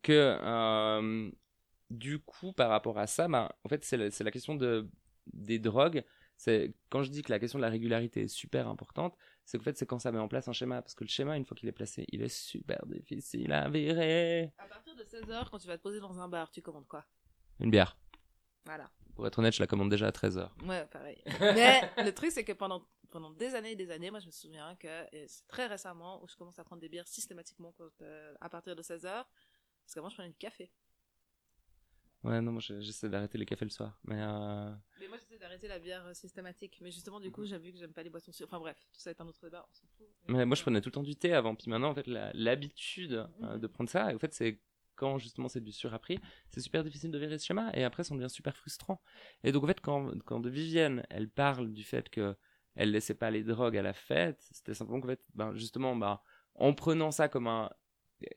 que 0.02 0.38
euh, 0.40 1.30
du 1.90 2.20
coup, 2.20 2.52
par 2.52 2.70
rapport 2.70 2.98
à 2.98 3.06
ça, 3.06 3.28
bah, 3.28 3.56
en 3.64 3.68
fait, 3.68 3.84
c'est 3.84 3.96
la, 3.96 4.08
la, 4.20 4.30
question 4.30 4.54
de, 4.54 4.88
des 5.32 5.58
drogues. 5.58 6.04
C'est 6.40 6.72
quand 6.88 7.02
je 7.02 7.10
dis 7.10 7.20
que 7.20 7.30
la 7.30 7.38
question 7.38 7.58
de 7.58 7.62
la 7.62 7.68
régularité 7.68 8.22
est 8.22 8.28
super 8.28 8.66
importante, 8.66 9.14
c'est 9.44 9.58
qu'en 9.58 9.64
fait, 9.64 9.76
c'est 9.76 9.84
quand 9.84 9.98
ça 9.98 10.10
met 10.10 10.18
en 10.18 10.26
place 10.26 10.48
un 10.48 10.54
schéma. 10.54 10.80
Parce 10.80 10.94
que 10.94 11.04
le 11.04 11.10
schéma, 11.10 11.36
une 11.36 11.44
fois 11.44 11.54
qu'il 11.54 11.68
est 11.68 11.72
placé, 11.72 12.06
il 12.08 12.22
est 12.22 12.34
super 12.34 12.80
difficile 12.86 13.52
à 13.52 13.68
virer. 13.68 14.50
À 14.56 14.64
partir 14.64 14.96
de 14.96 15.04
16h, 15.04 15.50
quand 15.50 15.58
tu 15.58 15.66
vas 15.66 15.76
te 15.76 15.82
poser 15.82 16.00
dans 16.00 16.18
un 16.18 16.28
bar, 16.28 16.50
tu 16.50 16.62
commandes 16.62 16.88
quoi? 16.88 17.04
Une 17.58 17.70
bière. 17.70 17.94
Voilà. 18.64 18.90
Pour 19.14 19.26
être 19.26 19.38
honnête, 19.38 19.52
je 19.52 19.60
la 19.60 19.66
commande 19.66 19.90
déjà 19.90 20.06
à 20.06 20.12
13h. 20.12 20.48
Ouais, 20.64 20.86
pareil. 20.86 21.22
Mais 21.40 21.82
le 21.98 22.10
truc, 22.14 22.30
c'est 22.30 22.44
que 22.44 22.52
pendant, 22.52 22.88
pendant 23.10 23.32
des 23.32 23.54
années 23.54 23.72
et 23.72 23.76
des 23.76 23.90
années, 23.90 24.10
moi, 24.10 24.20
je 24.20 24.26
me 24.26 24.32
souviens 24.32 24.74
que 24.76 24.88
c'est 25.26 25.46
très 25.46 25.66
récemment 25.66 26.22
où 26.24 26.26
je 26.26 26.36
commence 26.36 26.58
à 26.58 26.64
prendre 26.64 26.80
des 26.80 26.88
bières 26.88 27.06
systématiquement 27.06 27.74
euh, 28.00 28.34
à 28.40 28.48
partir 28.48 28.74
de 28.74 28.82
16h. 28.82 29.02
Parce 29.02 29.94
qu'avant, 29.94 30.08
je 30.08 30.14
prenais 30.14 30.30
du 30.30 30.38
café. 30.38 30.72
Ouais, 32.22 32.40
non, 32.42 32.52
moi 32.52 32.60
j'essaie 32.60 33.08
d'arrêter 33.08 33.38
les 33.38 33.46
cafés 33.46 33.64
le 33.64 33.70
soir. 33.70 33.98
Mais, 34.04 34.20
euh... 34.20 34.70
mais 35.00 35.08
moi 35.08 35.16
j'essaie 35.16 35.38
d'arrêter 35.38 35.68
la 35.68 35.78
bière 35.78 36.04
euh, 36.06 36.14
systématique. 36.14 36.78
Mais 36.82 36.90
justement, 36.90 37.18
du 37.18 37.30
coup, 37.30 37.44
j'ai 37.44 37.58
vu 37.58 37.72
que 37.72 37.78
j'aime 37.78 37.92
pas 37.94 38.02
les 38.02 38.10
boissons 38.10 38.30
sucrées. 38.30 38.48
Enfin 38.50 38.60
bref, 38.60 38.76
tout 38.92 39.00
ça 39.00 39.10
est 39.10 39.20
un 39.20 39.26
autre 39.26 39.40
débat, 39.42 39.66
on 39.68 39.72
s'en 39.72 39.86
fout. 39.96 40.06
Mais 40.28 40.44
moi 40.44 40.54
je 40.54 40.62
prenais 40.62 40.80
tout 40.82 40.90
le 40.90 40.94
temps 40.94 41.02
du 41.02 41.16
thé 41.16 41.32
avant. 41.32 41.54
Puis 41.54 41.70
maintenant, 41.70 41.90
en 41.90 41.94
fait, 41.94 42.06
l'habitude 42.06 43.14
euh, 43.14 43.54
mhm. 43.54 43.60
de 43.60 43.66
prendre 43.66 43.88
ça, 43.88 44.12
et 44.12 44.14
en 44.14 44.18
fait, 44.18 44.34
c'est 44.34 44.60
quand 44.96 45.18
justement 45.18 45.48
c'est 45.48 45.62
du 45.62 45.72
surappris, 45.72 46.18
c'est 46.50 46.60
super 46.60 46.84
difficile 46.84 47.10
de 47.10 47.18
virer 47.18 47.38
ce 47.38 47.46
schéma. 47.46 47.70
Et 47.72 47.84
après, 47.84 48.04
ça 48.04 48.14
devient 48.14 48.28
super 48.28 48.54
frustrant. 48.54 49.00
Et 49.42 49.52
donc, 49.52 49.64
en 49.64 49.66
fait, 49.66 49.80
quand, 49.80 50.12
quand 50.26 50.40
de 50.40 50.50
Vivienne, 50.50 51.06
elle 51.08 51.30
parle 51.30 51.72
du 51.72 51.84
fait 51.84 52.10
que 52.10 52.36
elle 52.74 52.92
laissait 52.92 53.14
pas 53.14 53.30
les 53.30 53.42
drogues 53.42 53.76
à 53.76 53.82
la 53.82 53.94
fête, 53.94 54.40
c'était 54.52 54.74
simplement 54.74 55.00
qu'en 55.00 55.08
fait, 55.08 55.24
ben, 55.34 55.54
justement, 55.54 55.96
ben, 55.96 56.20
en 56.54 56.74
prenant 56.74 57.10
ça 57.10 57.28
comme 57.28 57.46
un 57.46 57.70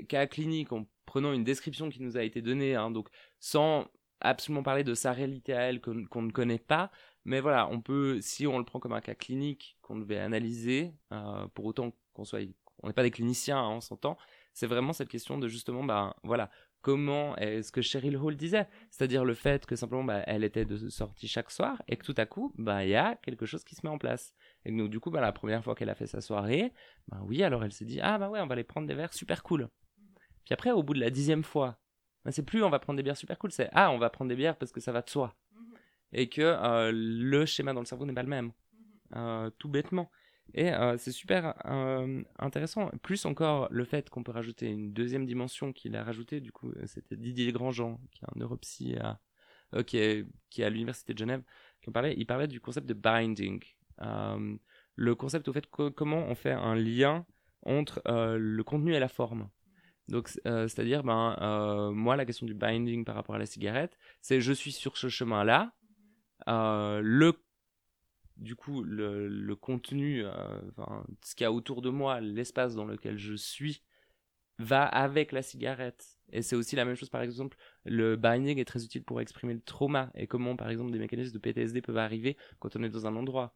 cas 0.07 0.27
clinique, 0.27 0.71
en 0.71 0.85
prenant 1.05 1.33
une 1.33 1.43
description 1.43 1.89
qui 1.89 2.01
nous 2.01 2.17
a 2.17 2.23
été 2.23 2.41
donnée, 2.41 2.75
hein, 2.75 2.91
donc 2.91 3.09
sans 3.39 3.87
absolument 4.21 4.63
parler 4.63 4.83
de 4.83 4.93
sa 4.93 5.11
réalité 5.11 5.53
à 5.53 5.61
elle 5.61 5.81
qu'on 5.81 6.21
ne 6.21 6.31
connaît 6.31 6.59
pas, 6.59 6.91
mais 7.25 7.41
voilà, 7.41 7.67
on 7.69 7.81
peut, 7.81 8.19
si 8.21 8.47
on 8.47 8.57
le 8.57 8.65
prend 8.65 8.79
comme 8.79 8.93
un 8.93 9.01
cas 9.01 9.15
clinique 9.15 9.77
qu'on 9.81 9.97
devait 9.97 10.19
analyser, 10.19 10.93
euh, 11.11 11.47
pour 11.53 11.65
autant 11.65 11.93
qu'on 12.13 12.25
soit, 12.25 12.39
on 12.81 12.87
n'est 12.87 12.93
pas 12.93 13.03
des 13.03 13.11
cliniciens, 13.11 13.59
hein, 13.59 13.69
on 13.69 13.81
s'entend, 13.81 14.17
c'est 14.53 14.67
vraiment 14.67 14.93
cette 14.93 15.09
question 15.09 15.37
de 15.37 15.47
justement, 15.47 15.83
bah 15.83 16.15
voilà, 16.23 16.49
comment 16.83 17.35
est 17.37 17.63
ce 17.63 17.71
que 17.71 17.81
Cheryl 17.81 18.17
Hall 18.17 18.35
disait, 18.35 18.67
c'est-à-dire 18.91 19.25
le 19.25 19.33
fait 19.33 19.65
que 19.65 19.75
simplement 19.75 20.03
bah, 20.03 20.21
elle 20.27 20.43
était 20.43 20.65
de 20.65 20.89
sortie 20.89 21.27
chaque 21.27 21.49
soir 21.49 21.81
et 21.87 21.97
que 21.97 22.05
tout 22.05 22.13
à 22.17 22.25
coup 22.25 22.53
bah 22.57 22.83
il 22.83 22.89
y 22.89 22.95
a 22.95 23.15
quelque 23.15 23.45
chose 23.45 23.63
qui 23.63 23.73
se 23.73 23.85
met 23.85 23.91
en 23.91 23.97
place. 23.97 24.35
Et 24.65 24.71
donc 24.71 24.89
du 24.89 24.99
coup 24.99 25.11
bah 25.11 25.21
la 25.21 25.31
première 25.31 25.63
fois 25.63 25.75
qu'elle 25.75 25.89
a 25.89 25.95
fait 25.95 26.07
sa 26.07 26.21
soirée, 26.21 26.71
bah 27.07 27.19
oui 27.25 27.43
alors 27.43 27.63
elle 27.63 27.73
s'est 27.73 27.85
dit 27.85 27.99
ah 28.01 28.17
bah 28.17 28.29
ouais 28.29 28.39
on 28.39 28.47
va 28.47 28.53
aller 28.53 28.63
prendre 28.63 28.87
des 28.87 28.95
verres 28.95 29.13
super 29.13 29.43
cool. 29.43 29.69
Puis 30.45 30.53
après, 30.53 30.71
au 30.71 30.83
bout 30.83 30.93
de 30.93 30.99
la 30.99 31.09
dixième 31.09 31.43
fois, 31.43 31.79
ben, 32.25 32.31
c'est 32.31 32.43
plus 32.43 32.63
on 32.63 32.69
va 32.69 32.79
prendre 32.79 32.97
des 32.97 33.03
bières 33.03 33.17
super 33.17 33.37
cool, 33.37 33.51
c'est 33.51 33.69
ah, 33.73 33.91
on 33.91 33.97
va 33.97 34.09
prendre 34.09 34.29
des 34.29 34.35
bières 34.35 34.57
parce 34.57 34.71
que 34.71 34.79
ça 34.79 34.91
va 34.91 35.01
de 35.01 35.09
soi. 35.09 35.35
Mhm. 35.53 35.73
Et 36.13 36.29
que 36.29 36.41
euh, 36.41 36.91
le 36.93 37.45
schéma 37.45 37.73
dans 37.73 37.79
le 37.79 37.85
cerveau 37.85 38.05
n'est 38.05 38.13
pas 38.13 38.23
le 38.23 38.29
même. 38.29 38.45
Mhm. 38.45 38.51
Euh, 39.15 39.49
tout 39.57 39.69
bêtement. 39.69 40.11
Et 40.53 40.71
euh, 40.73 40.97
c'est 40.97 41.13
super 41.13 41.55
intéressant. 42.37 42.89
Plus 43.01 43.25
encore 43.25 43.67
le 43.71 43.85
fait 43.85 44.09
qu'on 44.09 44.23
peut 44.23 44.33
rajouter 44.33 44.67
une 44.67 44.91
deuxième 44.91 45.25
dimension 45.25 45.71
qu'il 45.71 45.95
a 45.95 46.03
rajouté, 46.03 46.41
du 46.41 46.51
coup, 46.51 46.71
c'était 46.85 47.15
Didier 47.15 47.51
Grandjean, 47.53 47.99
qui 48.11 48.25
est 48.25 48.27
un 48.27 48.39
neuropsy 48.39 48.97
à, 48.97 49.21
qui, 49.83 49.97
est, 49.97 50.27
qui 50.49 50.61
est 50.61 50.65
à 50.65 50.69
l'université 50.69 51.13
de 51.13 51.17
Genève, 51.17 51.41
qui 51.81 51.89
parlait. 51.91 52.13
Il 52.17 52.25
parlait 52.27 52.49
du 52.49 52.59
concept 52.59 52.87
de 52.87 52.93
binding. 52.93 53.63
Le 53.99 55.15
concept 55.15 55.47
au 55.47 55.53
fait 55.53 55.67
comment 55.67 56.25
on 56.27 56.35
fait 56.35 56.51
un 56.51 56.75
lien 56.75 57.25
entre 57.65 58.01
le 58.05 58.63
contenu 58.63 58.93
et 58.93 58.99
la 58.99 59.07
forme. 59.07 59.49
Donc, 60.09 60.29
euh, 60.45 60.67
c'est-à-dire, 60.67 61.03
ben, 61.03 61.37
euh, 61.41 61.91
moi, 61.91 62.15
la 62.15 62.25
question 62.25 62.45
du 62.45 62.53
binding 62.53 63.05
par 63.05 63.15
rapport 63.15 63.35
à 63.35 63.39
la 63.39 63.45
cigarette, 63.45 63.97
c'est 64.21 64.41
je 64.41 64.51
suis 64.51 64.71
sur 64.71 64.97
ce 64.97 65.07
chemin-là. 65.07 65.73
Euh, 66.49 67.01
le, 67.03 67.33
du 68.37 68.55
coup, 68.55 68.83
le, 68.83 69.55
contenu, 69.55 70.23
ce 71.23 71.35
qu'il 71.35 71.45
y 71.45 71.47
a 71.47 71.51
autour 71.51 71.81
de 71.81 71.89
moi, 71.89 72.19
l'espace 72.19 72.75
dans 72.75 72.85
lequel 72.85 73.17
je 73.17 73.35
suis, 73.35 73.81
va 74.59 74.85
avec 74.85 75.31
la 75.31 75.41
cigarette. 75.41 76.19
Et 76.31 76.41
c'est 76.41 76.55
aussi 76.55 76.75
la 76.75 76.85
même 76.85 76.95
chose, 76.95 77.09
par 77.09 77.21
exemple, 77.21 77.57
le 77.85 78.15
binding 78.15 78.59
est 78.59 78.65
très 78.65 78.83
utile 78.83 79.03
pour 79.03 79.21
exprimer 79.21 79.53
le 79.53 79.61
trauma 79.61 80.11
et 80.15 80.27
comment, 80.27 80.55
par 80.55 80.69
exemple, 80.69 80.91
des 80.91 80.99
mécanismes 80.99 81.33
de 81.33 81.39
PTSD 81.39 81.81
peuvent 81.81 81.97
arriver 81.97 82.37
quand 82.59 82.75
on 82.75 82.83
est 82.83 82.89
dans 82.89 83.07
un 83.07 83.15
endroit. 83.15 83.55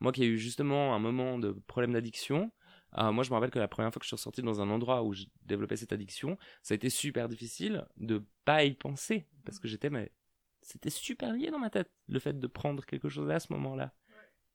Moi 0.00 0.12
qui 0.12 0.22
ai 0.22 0.26
eu 0.26 0.38
justement 0.38 0.94
un 0.94 0.98
moment 0.98 1.38
de 1.38 1.52
problème 1.66 1.92
d'addiction, 1.92 2.52
euh, 2.96 3.12
moi, 3.12 3.22
je 3.22 3.30
me 3.30 3.34
rappelle 3.34 3.50
que 3.50 3.58
la 3.58 3.68
première 3.68 3.92
fois 3.92 4.00
que 4.00 4.04
je 4.04 4.08
suis 4.08 4.16
ressorti 4.16 4.42
dans 4.42 4.60
un 4.60 4.70
endroit 4.70 5.02
où 5.02 5.12
je 5.12 5.24
développais 5.42 5.76
cette 5.76 5.92
addiction, 5.92 6.38
ça 6.62 6.74
a 6.74 6.76
été 6.76 6.88
super 6.88 7.28
difficile 7.28 7.86
de 7.96 8.24
pas 8.44 8.64
y 8.64 8.74
penser 8.74 9.26
parce 9.44 9.58
que 9.58 9.68
j'étais, 9.68 9.90
mais 9.90 10.10
c'était 10.62 10.90
super 10.90 11.32
lié 11.32 11.50
dans 11.50 11.58
ma 11.58 11.70
tête 11.70 11.90
le 12.08 12.18
fait 12.18 12.38
de 12.38 12.46
prendre 12.46 12.84
quelque 12.84 13.08
chose 13.08 13.30
à 13.30 13.40
ce 13.40 13.52
moment-là 13.52 13.94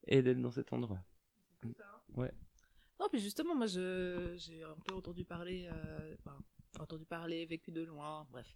et 0.08 0.22
d'être 0.22 0.42
dans 0.42 0.52
cet 0.52 0.74
endroit. 0.74 1.04
Ça. 1.78 2.04
Ouais. 2.16 2.32
Non, 3.00 3.08
puis 3.10 3.20
justement, 3.20 3.56
moi, 3.56 3.68
j'ai 3.68 4.64
un 4.64 4.80
peu 4.86 4.96
entendu 4.96 5.24
parler, 5.26 5.70
euh, 5.72 6.16
enfin, 6.20 6.38
entendu 6.80 7.06
parler, 7.06 7.46
vécu 7.46 7.72
de 7.72 7.84
loin, 7.84 8.28
bref, 8.32 8.48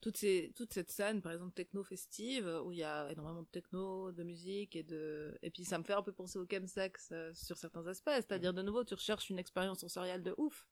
toute, 0.00 0.16
ces, 0.16 0.52
toute 0.54 0.72
cette 0.72 0.90
scène, 0.90 1.22
par 1.22 1.32
exemple, 1.32 1.54
techno-festive, 1.54 2.46
où 2.64 2.72
il 2.72 2.78
y 2.78 2.84
a 2.84 3.10
énormément 3.10 3.42
de 3.42 3.48
techno, 3.48 4.12
de 4.12 4.22
musique, 4.22 4.76
et 4.76 4.82
de, 4.82 5.36
et 5.42 5.50
puis 5.50 5.64
ça 5.64 5.78
me 5.78 5.84
fait 5.84 5.92
un 5.92 6.02
peu 6.02 6.12
penser 6.12 6.38
au 6.38 6.46
chemsex 6.46 7.10
euh, 7.12 7.32
sur 7.34 7.56
certains 7.56 7.86
aspects, 7.86 8.10
c'est-à-dire 8.10 8.54
de 8.54 8.62
nouveau, 8.62 8.84
tu 8.84 8.94
recherches 8.94 9.30
une 9.30 9.38
expérience 9.38 9.80
sensorielle 9.80 10.22
de 10.22 10.34
ouf. 10.36 10.66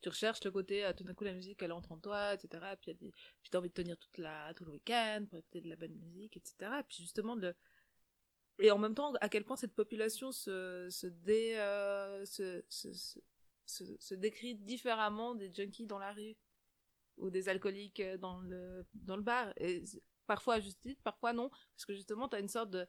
Tu 0.00 0.08
recherches 0.08 0.42
le 0.42 0.50
côté, 0.50 0.84
euh, 0.84 0.92
tout 0.92 1.04
d'un 1.04 1.14
coup, 1.14 1.22
la 1.22 1.32
musique, 1.32 1.62
elle 1.62 1.70
entre 1.70 1.92
en 1.92 1.98
toi, 1.98 2.34
etc. 2.34 2.74
Puis, 2.80 2.92
puis 2.94 3.50
t'as 3.50 3.58
envie 3.58 3.68
de 3.68 3.74
tenir 3.74 3.96
toute 3.98 4.18
la, 4.18 4.52
tout 4.54 4.64
le 4.64 4.72
week-end 4.72 5.24
pour 5.30 5.38
écouter 5.38 5.60
de 5.60 5.68
la 5.68 5.76
bonne 5.76 5.94
musique, 5.94 6.36
etc. 6.36 6.82
Puis 6.88 6.98
justement, 6.98 7.36
de, 7.36 7.54
et 8.58 8.70
en 8.72 8.78
même 8.78 8.94
temps, 8.94 9.12
à 9.20 9.28
quel 9.28 9.44
point 9.44 9.56
cette 9.56 9.74
population 9.74 10.32
se, 10.32 10.88
se 10.90 11.06
dé, 11.06 11.54
euh, 11.56 12.24
se, 12.24 12.64
se, 12.68 12.92
se, 13.64 13.84
se 13.96 14.14
décrit 14.14 14.56
différemment 14.56 15.36
des 15.36 15.52
junkies 15.54 15.86
dans 15.86 16.00
la 16.00 16.12
rue 16.12 16.36
ou 17.16 17.30
des 17.30 17.48
alcooliques 17.48 18.00
euh, 18.00 18.16
dans 18.18 18.40
le, 18.40 18.86
dans 18.94 19.16
le 19.16 19.22
bar. 19.22 19.52
Et 19.56 19.82
parfois 20.26 20.54
à 20.54 20.60
justice, 20.60 21.00
parfois 21.02 21.32
non. 21.32 21.48
Parce 21.48 21.84
que 21.86 21.94
justement, 21.94 22.28
tu 22.28 22.36
as 22.36 22.40
une 22.40 22.48
sorte 22.48 22.70
de. 22.70 22.86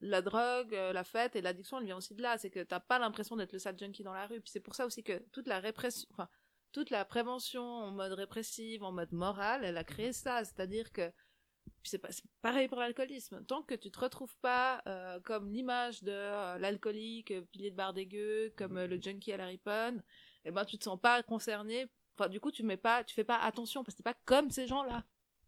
La 0.00 0.22
drogue, 0.22 0.76
euh, 0.76 0.92
la 0.92 1.02
fête 1.02 1.34
et 1.34 1.40
l'addiction, 1.40 1.78
elle 1.78 1.86
vient 1.86 1.96
aussi 1.96 2.14
de 2.14 2.22
là. 2.22 2.38
C'est 2.38 2.50
que 2.50 2.62
t'as 2.62 2.78
pas 2.78 3.00
l'impression 3.00 3.34
d'être 3.34 3.52
le 3.52 3.58
sale 3.58 3.76
junkie 3.76 4.04
dans 4.04 4.12
la 4.12 4.28
rue. 4.28 4.40
Puis 4.40 4.50
c'est 4.52 4.60
pour 4.60 4.76
ça 4.76 4.86
aussi 4.86 5.02
que 5.02 5.18
toute 5.32 5.48
la 5.48 5.58
répression. 5.58 6.06
Enfin, 6.12 6.28
toute 6.70 6.90
la 6.90 7.04
prévention 7.04 7.64
en 7.64 7.90
mode 7.90 8.12
répressive, 8.12 8.84
en 8.84 8.92
mode 8.92 9.10
moral, 9.10 9.64
elle 9.64 9.76
a 9.76 9.82
créé 9.82 10.12
ça. 10.12 10.44
C'est-à-dire 10.44 10.92
que 10.92 11.10
c'est 11.82 12.00
pareil 12.42 12.68
pour 12.68 12.78
l'alcoolisme. 12.78 13.44
Tant 13.46 13.62
que 13.62 13.74
tu 13.74 13.90
te 13.90 13.98
retrouves 13.98 14.36
pas 14.40 14.82
euh, 14.86 15.18
comme 15.20 15.50
l'image 15.50 16.02
de 16.02 16.58
l'alcoolique, 16.58 17.32
pilier 17.50 17.70
de 17.70 17.76
bar 17.76 17.92
dégueu, 17.92 18.52
comme 18.56 18.80
le 18.80 19.00
junkie 19.00 19.32
à 19.32 19.36
la 19.36 19.46
riponne, 19.46 19.98
et 20.44 20.48
eh 20.48 20.50
ben 20.50 20.64
tu 20.64 20.78
te 20.78 20.84
sens 20.84 21.00
pas 21.00 21.22
concerné 21.22 21.88
Enfin, 22.18 22.28
du 22.28 22.40
coup, 22.40 22.50
tu 22.50 22.64
mets 22.64 22.76
pas, 22.76 23.04
tu 23.04 23.14
fais 23.14 23.24
pas 23.24 23.38
attention 23.38 23.84
parce 23.84 23.94
que 23.94 24.02
t'es 24.02 24.10
pas 24.10 24.18
comme 24.24 24.50
ces 24.50 24.66
gens-là. 24.66 25.04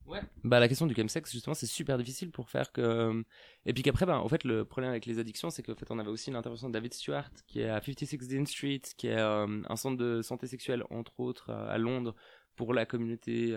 Ouais. 0.07 0.21
Bah 0.45 0.61
la 0.61 0.67
question 0.67 0.87
du 0.87 0.95
chemsex 0.95 1.31
justement 1.31 1.53
c'est 1.53 1.67
super 1.67 1.99
difficile 1.99 2.31
pour 2.31 2.49
faire 2.49 2.73
que 2.73 3.23
et 3.67 3.75
puis 3.75 3.83
qu'après 3.83 4.07
bah 4.07 4.19
en 4.19 4.29
fait 4.29 4.45
le 4.45 4.65
problème 4.65 4.91
avec 4.91 5.05
les 5.05 5.19
addictions 5.19 5.51
c'est 5.51 5.63
qu'en 5.63 5.75
fait 5.75 5.91
on 5.91 5.99
avait 5.99 6.09
aussi 6.09 6.31
l'intervention 6.31 6.69
de 6.69 6.73
David 6.73 6.95
Stewart 6.95 7.31
qui 7.47 7.61
est 7.61 7.69
à 7.69 7.83
56 7.83 8.27
Dean 8.27 8.47
Street 8.47 8.81
qui 8.97 9.09
est 9.09 9.19
euh, 9.19 9.63
un 9.69 9.77
centre 9.77 9.99
de 9.99 10.23
santé 10.23 10.47
sexuelle 10.47 10.85
entre 10.89 11.21
autres 11.21 11.51
euh, 11.51 11.69
à 11.69 11.77
Londres 11.77 12.17
pour 12.57 12.73
la 12.73 12.87
communauté 12.87 13.55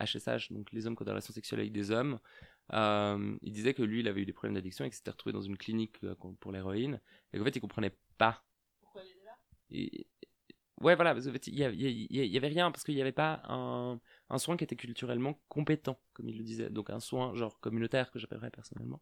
HSH 0.00 0.52
donc 0.52 0.72
les 0.72 0.88
hommes 0.88 0.96
qui 0.96 1.02
ont 1.02 1.06
des 1.06 1.12
relations 1.12 1.32
sexuelles 1.32 1.60
avec 1.60 1.72
des 1.72 1.92
hommes 1.92 2.18
il 2.72 3.52
disait 3.52 3.72
que 3.72 3.82
lui 3.82 4.00
il 4.00 4.08
avait 4.08 4.22
eu 4.22 4.26
des 4.26 4.32
problèmes 4.32 4.54
d'addiction 4.54 4.84
et 4.84 4.88
qu'il 4.88 4.96
s'était 4.96 5.12
retrouvé 5.12 5.32
dans 5.32 5.40
une 5.40 5.56
clinique 5.56 6.00
pour 6.40 6.50
l'héroïne 6.50 7.00
et 7.32 7.38
qu'en 7.38 7.44
fait 7.44 7.54
il 7.54 7.60
comprenait 7.60 7.96
pas 8.18 8.44
pourquoi 8.80 9.02
il 9.02 9.10
était 9.12 9.24
là? 9.24 9.36
Et, 9.70 10.06
Ouais, 10.82 10.94
voilà, 10.94 11.14
il 11.46 11.54
y, 11.54 12.28
y, 12.28 12.36
avait 12.36 12.48
rien, 12.48 12.70
parce 12.70 12.84
qu'il 12.84 12.94
n'y 12.94 13.00
avait 13.00 13.10
pas 13.10 13.40
un, 13.48 13.98
soin 14.36 14.58
qui 14.58 14.64
était 14.64 14.76
culturellement 14.76 15.40
compétent, 15.48 15.98
comme 16.12 16.28
il 16.28 16.36
le 16.36 16.44
disait. 16.44 16.68
Donc 16.68 16.90
un 16.90 17.00
soin, 17.00 17.34
genre, 17.34 17.58
communautaire, 17.60 18.10
que 18.10 18.18
j'appellerais 18.18 18.50
personnellement. 18.50 19.00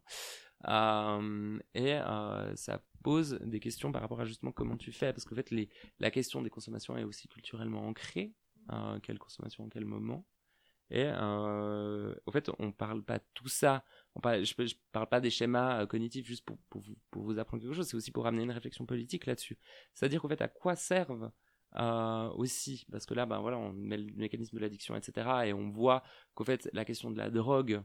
Euh, 0.69 1.59
et 1.73 1.95
euh, 1.95 2.55
ça 2.55 2.81
pose 3.03 3.39
des 3.41 3.59
questions 3.59 3.91
par 3.91 4.01
rapport 4.01 4.21
à 4.21 4.25
justement 4.25 4.53
comment 4.53 4.77
tu 4.77 4.93
fais, 4.93 5.11
parce 5.11 5.25
qu'en 5.25 5.35
fait, 5.35 5.51
les, 5.51 5.69
la 5.99 6.11
question 6.11 6.41
des 6.41 6.49
consommations 6.49 6.95
est 6.97 7.03
aussi 7.03 7.27
culturellement 7.27 7.85
ancrée. 7.85 8.33
Euh, 8.71 8.99
quelle 9.01 9.19
consommation, 9.19 9.65
en 9.65 9.69
quel 9.69 9.85
moment 9.85 10.25
et 10.91 11.05
euh, 11.07 12.13
au 12.27 12.31
fait, 12.31 12.51
on 12.59 12.71
parle 12.71 13.03
pas 13.03 13.19
tout 13.33 13.47
ça. 13.47 13.83
On 14.13 14.19
parle, 14.19 14.45
je, 14.45 14.53
je 14.65 14.75
parle 14.91 15.09
pas 15.09 15.19
des 15.19 15.31
schémas 15.31 15.85
cognitifs 15.87 16.27
juste 16.27 16.45
pour, 16.45 16.59
pour, 16.69 16.81
vous, 16.81 16.95
pour 17.09 17.23
vous 17.23 17.39
apprendre 17.39 17.63
quelque 17.63 17.73
chose. 17.73 17.87
C'est 17.87 17.97
aussi 17.97 18.11
pour 18.11 18.27
amener 18.27 18.43
une 18.43 18.51
réflexion 18.51 18.85
politique 18.85 19.25
là-dessus. 19.25 19.57
C'est-à-dire 19.95 20.21
qu'en 20.21 20.29
fait, 20.29 20.41
à 20.41 20.47
quoi 20.47 20.75
servent 20.75 21.31
euh, 21.77 22.29
aussi, 22.35 22.85
parce 22.91 23.05
que 23.05 23.13
là, 23.13 23.25
ben 23.25 23.39
voilà, 23.39 23.57
on 23.57 23.73
met 23.73 23.97
le 23.97 24.13
mécanisme 24.15 24.55
de 24.55 24.61
l'addiction, 24.61 24.95
etc. 24.95 25.27
Et 25.45 25.53
on 25.53 25.69
voit 25.69 26.03
qu'au 26.33 26.43
fait, 26.43 26.69
la 26.73 26.85
question 26.85 27.11
de 27.11 27.17
la 27.17 27.29
drogue, 27.29 27.81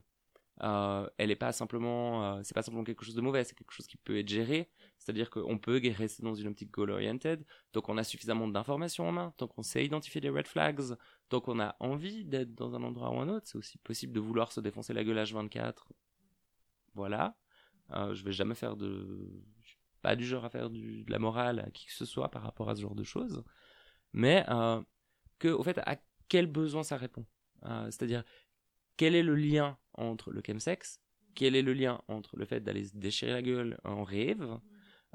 euh, 0.63 1.09
elle 1.17 1.31
est 1.31 1.37
pas 1.37 1.53
simplement, 1.53 2.37
euh, 2.37 2.41
c'est 2.45 2.55
pas 2.55 2.63
simplement 2.63 2.85
quelque 2.85 3.05
chose 3.05 3.15
de 3.15 3.21
mauvais, 3.23 3.45
c'est 3.45 3.55
quelque 3.55 3.73
chose 3.73 3.87
qui 3.87 3.97
peut 3.97 4.19
être 4.19 4.29
géré. 4.29 4.69
C'est-à-dire 4.99 5.31
qu'on 5.31 5.59
peut 5.59 5.81
rester 5.97 6.23
dans 6.23 6.35
une 6.35 6.49
optique 6.49 6.71
goal-oriented, 6.71 7.45
donc 7.73 7.89
on 7.89 7.97
a 7.97 8.05
suffisamment 8.05 8.47
d'informations 8.47 9.09
en 9.09 9.13
main, 9.13 9.35
donc 9.39 9.59
on 9.59 9.63
sait 9.63 9.85
identifier 9.85 10.21
des 10.21 10.29
red 10.29 10.47
flags, 10.47 10.97
donc 11.31 11.49
on 11.49 11.59
a 11.59 11.77
envie 11.81 12.25
d'être 12.25 12.55
dans 12.55 12.75
un 12.75 12.83
endroit 12.83 13.11
ou 13.11 13.21
un 13.21 13.29
autre. 13.29 13.47
C'est 13.47 13.57
aussi 13.57 13.79
possible 13.79 14.13
de 14.13 14.21
vouloir 14.21 14.53
se 14.53 14.61
défoncer 14.61 14.93
la 14.93 15.03
gueule 15.03 15.19
H24. 15.19 15.75
Voilà. 16.95 17.37
Euh, 17.93 18.15
je 18.15 18.25
vais 18.25 18.33
jamais 18.33 18.55
faire 18.55 18.77
de, 18.77 19.43
pas 20.03 20.15
du 20.17 20.27
genre 20.27 20.45
à 20.45 20.51
faire 20.51 20.69
de 20.71 21.05
la 21.09 21.19
morale 21.19 21.61
à 21.61 21.71
qui 21.71 21.87
que 21.87 21.93
ce 21.93 22.05
soit 22.05 22.31
par 22.31 22.43
rapport 22.43 22.69
à 22.69 22.77
ce 22.77 22.83
genre 22.83 22.95
de 22.95 23.03
choses 23.03 23.45
mais 24.13 24.45
euh, 24.49 24.81
que, 25.39 25.49
au 25.49 25.63
fait, 25.63 25.79
à 25.79 25.97
quel 26.29 26.47
besoin 26.47 26.83
ça 26.83 26.97
répond? 26.97 27.25
Euh, 27.65 27.87
c'est-à-dire, 27.87 28.25
quel 28.97 29.15
est 29.15 29.23
le 29.23 29.35
lien 29.35 29.79
entre 29.95 30.31
le 30.31 30.43
chemsex? 30.45 31.01
Quel 31.35 31.57
est 31.57 31.63
le 31.63 31.73
lien 31.73 32.03
entre 32.09 32.37
le 32.37 32.45
fait 32.45 32.61
d'aller 32.61 32.85
se 32.85 32.97
déchirer 32.97 33.33
la 33.33 33.43
gueule 33.43 33.79
en 33.85 34.05
rêve? 34.05 34.59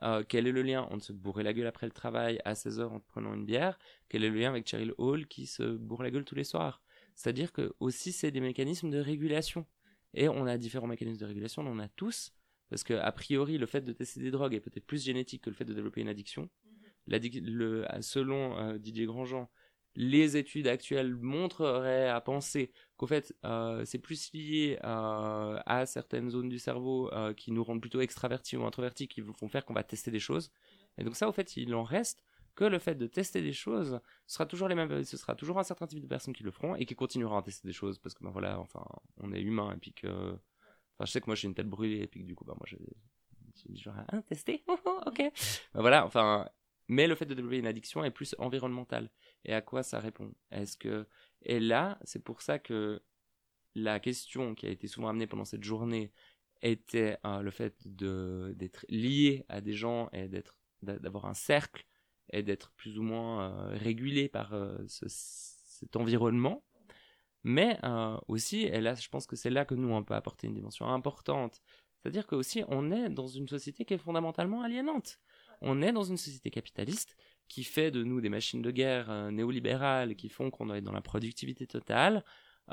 Euh, 0.03 0.23
Quel 0.27 0.45
est 0.47 0.51
le 0.51 0.61
lien 0.61 0.83
entre 0.91 1.05
se 1.05 1.13
bourrer 1.13 1.43
la 1.43 1.53
gueule 1.53 1.67
après 1.67 1.87
le 1.87 1.91
travail 1.91 2.39
à 2.43 2.55
16 2.55 2.79
heures 2.79 2.93
en 2.93 2.99
prenant 2.99 3.33
une 3.33 3.45
bière? 3.45 3.79
Quel 4.09 4.23
est 4.23 4.29
le 4.29 4.37
lien 4.37 4.49
avec 4.49 4.67
Cheryl 4.67 4.93
Hall 4.97 5.25
qui 5.27 5.45
se 5.45 5.63
bourre 5.63 6.03
la 6.03 6.11
gueule 6.11 6.25
tous 6.25 6.35
les 6.35 6.43
soirs? 6.43 6.81
C'est-à-dire 7.15 7.53
que 7.53 7.73
aussi 7.79 8.11
c'est 8.11 8.31
des 8.31 8.41
mécanismes 8.41 8.89
de 8.89 8.99
régulation. 8.99 9.65
Et 10.13 10.27
on 10.29 10.45
a 10.45 10.57
différents 10.57 10.87
mécanismes 10.87 11.19
de 11.19 11.25
régulation, 11.25 11.61
on 11.61 11.71
en 11.71 11.79
a 11.79 11.87
tous. 11.87 12.33
Parce 12.69 12.83
que, 12.83 12.93
a 12.93 13.11
priori, 13.11 13.57
le 13.57 13.65
fait 13.65 13.81
de 13.81 13.93
tester 13.93 14.19
des 14.21 14.31
drogues 14.31 14.53
est 14.53 14.59
peut-être 14.59 14.85
plus 14.85 15.03
génétique 15.03 15.43
que 15.43 15.49
le 15.49 15.55
fait 15.55 15.65
de 15.65 15.73
développer 15.73 16.01
une 16.01 16.07
addiction 16.07 16.49
le, 17.07 17.85
selon 18.01 18.57
euh, 18.57 18.77
Didier 18.77 19.05
Grandjean, 19.05 19.49
les 19.95 20.35
études 20.35 20.67
actuelles 20.67 21.15
montreraient 21.15 22.09
à 22.09 22.19
penser 22.19 22.71
qu'au 22.97 23.07
fait 23.07 23.33
euh, 23.45 23.85
c'est 23.85 23.99
plus 23.99 24.33
lié 24.33 24.77
euh, 24.83 25.59
à 25.65 25.85
certaines 25.85 26.29
zones 26.29 26.49
du 26.49 26.59
cerveau 26.59 27.09
qui 27.37 27.51
nous 27.51 27.63
rendent 27.63 27.79
plutôt 27.79 28.01
extravertis 28.01 28.57
ou 28.57 28.65
introvertis 28.65 29.07
qui 29.07 29.21
vont 29.21 29.47
faire 29.47 29.63
qu'on 29.63 29.73
va 29.73 29.83
tester 29.83 30.11
des 30.11 30.19
choses. 30.19 30.51
Et 30.97 31.03
donc 31.05 31.15
ça 31.15 31.29
au 31.29 31.31
fait 31.31 31.55
il 31.55 31.73
en 31.73 31.83
reste 31.83 32.25
que 32.55 32.65
le 32.65 32.79
fait 32.79 32.95
de 32.95 33.07
tester 33.07 33.41
des 33.41 33.53
choses 33.53 33.99
sera 34.27 34.45
toujours 34.45 34.67
les 34.67 34.75
mêmes 34.75 35.03
ce 35.03 35.17
sera 35.17 35.35
toujours 35.35 35.59
un 35.59 35.63
certain 35.63 35.87
type 35.87 36.01
de 36.01 36.07
personnes 36.07 36.33
qui 36.33 36.43
le 36.43 36.51
feront 36.51 36.75
et 36.75 36.85
qui 36.85 36.95
continueront 36.95 37.37
à 37.37 37.41
tester 37.41 37.67
des 37.67 37.73
choses 37.73 37.97
parce 37.99 38.15
que 38.15 38.23
ben 38.23 38.31
voilà 38.31 38.59
enfin 38.59 38.85
on 39.17 39.31
est 39.33 39.41
humain 39.41 39.73
et 39.73 39.77
puis 39.77 39.93
que 39.93 40.07
enfin 40.07 41.05
je 41.05 41.11
sais 41.11 41.21
que 41.21 41.27
moi 41.27 41.35
j'ai 41.35 41.47
une 41.47 41.53
tête 41.53 41.69
brûlée 41.69 42.01
et 42.01 42.07
puis 42.07 42.21
que 42.21 42.25
du 42.25 42.35
coup 42.35 42.45
ben 42.45 42.55
moi 42.57 42.65
j'ai 42.65 42.79
genre 43.73 43.95
ah, 44.07 44.21
tester. 44.21 44.63
Ok. 45.05 45.17
Ben 45.17 45.81
voilà 45.81 46.05
enfin 46.05 46.49
mais 46.87 47.07
le 47.07 47.15
fait 47.15 47.25
de 47.25 47.33
développer 47.33 47.57
une 47.57 47.67
addiction 47.67 48.03
est 48.03 48.11
plus 48.11 48.35
environnemental. 48.37 49.09
Et 49.43 49.53
à 49.53 49.61
quoi 49.61 49.83
ça 49.83 49.99
répond? 49.99 50.33
Est-ce 50.51 50.77
que 50.77 51.07
et 51.45 51.59
là, 51.59 51.99
c'est 52.03 52.23
pour 52.23 52.41
ça 52.41 52.59
que 52.59 53.01
la 53.75 53.99
question 53.99 54.55
qui 54.55 54.65
a 54.65 54.69
été 54.69 54.87
souvent 54.87 55.09
amenée 55.09 55.27
pendant 55.27 55.45
cette 55.45 55.63
journée 55.63 56.11
était 56.61 57.17
euh, 57.25 57.41
le 57.41 57.51
fait 57.51 57.75
d'être 57.85 58.85
lié 58.89 59.45
à 59.49 59.61
des 59.61 59.73
gens 59.73 60.09
et 60.11 60.27
d'être 60.27 60.57
d'avoir 60.81 61.25
un 61.25 61.33
cercle 61.33 61.85
et 62.31 62.43
d'être 62.43 62.71
plus 62.73 62.99
ou 62.99 63.03
moins 63.03 63.49
euh, 63.49 63.77
régulé 63.77 64.27
par 64.29 64.53
euh, 64.53 64.77
cet 64.87 65.95
environnement. 65.95 66.63
Mais 67.43 67.79
aussi, 68.27 68.63
et 68.63 68.81
là, 68.81 68.95
je 68.95 69.07
pense 69.07 69.27
que 69.27 69.35
c'est 69.35 69.51
là 69.51 69.65
que 69.65 69.75
nous 69.75 69.89
on 69.89 70.03
peut 70.03 70.15
apporter 70.15 70.47
une 70.47 70.55
dimension 70.55 70.87
importante. 70.87 71.61
C'est-à-dire 72.01 72.25
que 72.25 72.33
aussi, 72.33 72.63
on 72.69 72.91
est 72.91 73.07
dans 73.09 73.27
une 73.27 73.47
société 73.47 73.85
qui 73.85 73.93
est 73.93 73.99
fondamentalement 73.99 74.63
aliénante 74.63 75.19
on 75.61 75.81
est 75.81 75.91
dans 75.91 76.03
une 76.03 76.17
société 76.17 76.49
capitaliste 76.49 77.15
qui 77.47 77.63
fait 77.63 77.91
de 77.91 78.03
nous 78.03 78.21
des 78.21 78.29
machines 78.29 78.61
de 78.61 78.71
guerre 78.71 79.09
euh, 79.09 79.31
néolibérales 79.31 80.15
qui 80.15 80.29
font 80.29 80.49
qu'on 80.49 80.73
est 80.73 80.81
dans 80.81 80.91
la 80.91 81.01
productivité 81.01 81.67
totale, 81.67 82.23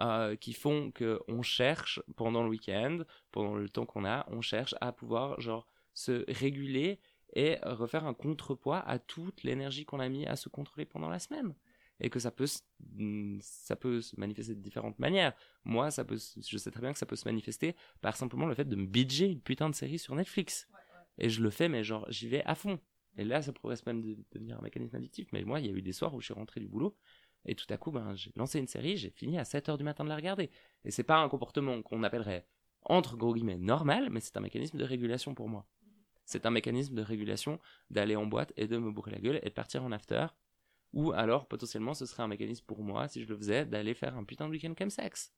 euh, 0.00 0.36
qui 0.36 0.54
font 0.54 0.90
qu'on 0.90 1.42
cherche 1.42 2.00
pendant 2.16 2.42
le 2.42 2.48
week-end, 2.48 3.00
pendant 3.30 3.54
le 3.54 3.68
temps 3.68 3.84
qu'on 3.84 4.04
a, 4.04 4.26
on 4.30 4.40
cherche 4.40 4.74
à 4.80 4.92
pouvoir 4.92 5.40
genre 5.40 5.68
se 5.92 6.24
réguler 6.28 7.00
et 7.34 7.58
refaire 7.62 8.06
un 8.06 8.14
contrepoids 8.14 8.80
à 8.80 8.98
toute 8.98 9.42
l'énergie 9.42 9.84
qu'on 9.84 10.00
a 10.00 10.08
mis 10.08 10.26
à 10.26 10.36
se 10.36 10.48
contrôler 10.48 10.86
pendant 10.86 11.08
la 11.08 11.18
semaine 11.18 11.54
et 12.00 12.10
que 12.10 12.18
ça 12.18 12.30
peut 12.30 12.46
mm, 12.94 13.38
ça 13.40 13.76
peut 13.76 14.00
se 14.00 14.18
manifester 14.18 14.54
de 14.54 14.60
différentes 14.60 14.98
manières. 14.98 15.32
Moi, 15.64 15.90
ça 15.90 16.04
peut 16.04 16.18
je 16.18 16.58
sais 16.58 16.70
très 16.70 16.80
bien 16.80 16.92
que 16.92 16.98
ça 16.98 17.06
peut 17.06 17.16
se 17.16 17.26
manifester 17.26 17.76
par 18.00 18.16
simplement 18.16 18.46
le 18.46 18.54
fait 18.54 18.64
de 18.64 18.76
me 18.76 18.86
bidger 18.86 19.26
une 19.26 19.40
putain 19.40 19.70
de 19.70 19.74
série 19.74 19.98
sur 19.98 20.14
Netflix. 20.14 20.68
Et 21.18 21.28
je 21.28 21.42
le 21.42 21.50
fais, 21.50 21.68
mais 21.68 21.84
genre, 21.84 22.06
j'y 22.10 22.28
vais 22.28 22.42
à 22.44 22.54
fond. 22.54 22.80
Et 23.16 23.24
là, 23.24 23.42
ça 23.42 23.52
pourrait 23.52 23.76
même 23.86 24.02
devenir 24.32 24.58
un 24.58 24.62
mécanisme 24.62 24.96
addictif. 24.96 25.28
Mais 25.32 25.44
moi, 25.44 25.60
il 25.60 25.66
y 25.66 25.68
a 25.68 25.72
eu 25.72 25.82
des 25.82 25.92
soirs 25.92 26.14
où 26.14 26.20
je 26.20 26.26
suis 26.26 26.34
rentré 26.34 26.60
du 26.60 26.68
boulot. 26.68 26.96
Et 27.44 27.54
tout 27.54 27.66
à 27.70 27.76
coup, 27.76 27.90
ben, 27.90 28.14
j'ai 28.14 28.32
lancé 28.36 28.58
une 28.58 28.68
série, 28.68 28.96
j'ai 28.96 29.10
fini 29.10 29.38
à 29.38 29.44
7 29.44 29.68
heures 29.68 29.78
du 29.78 29.84
matin 29.84 30.04
de 30.04 30.08
la 30.08 30.16
regarder. 30.16 30.50
Et 30.84 30.90
c'est 30.90 31.02
pas 31.02 31.18
un 31.18 31.28
comportement 31.28 31.82
qu'on 31.82 32.02
appellerait, 32.04 32.46
entre 32.82 33.16
gros 33.16 33.34
guillemets, 33.34 33.58
normal, 33.58 34.10
mais 34.10 34.20
c'est 34.20 34.36
un 34.36 34.40
mécanisme 34.40 34.78
de 34.78 34.84
régulation 34.84 35.34
pour 35.34 35.48
moi. 35.48 35.66
C'est 36.24 36.46
un 36.46 36.50
mécanisme 36.50 36.94
de 36.94 37.02
régulation 37.02 37.58
d'aller 37.90 38.14
en 38.14 38.26
boîte 38.26 38.52
et 38.56 38.68
de 38.68 38.78
me 38.78 38.92
bourrer 38.92 39.10
la 39.10 39.18
gueule 39.18 39.40
et 39.42 39.48
de 39.48 39.54
partir 39.54 39.82
en 39.82 39.90
after. 39.90 40.28
Ou 40.92 41.12
alors, 41.12 41.48
potentiellement, 41.48 41.94
ce 41.94 42.06
serait 42.06 42.22
un 42.22 42.28
mécanisme 42.28 42.64
pour 42.64 42.82
moi, 42.82 43.08
si 43.08 43.22
je 43.22 43.28
le 43.28 43.36
faisais, 43.36 43.66
d'aller 43.66 43.94
faire 43.94 44.16
un 44.16 44.24
putain 44.24 44.46
de 44.46 44.52
week-end 44.52 44.74
comme 44.76 44.90
sexe 44.90 45.32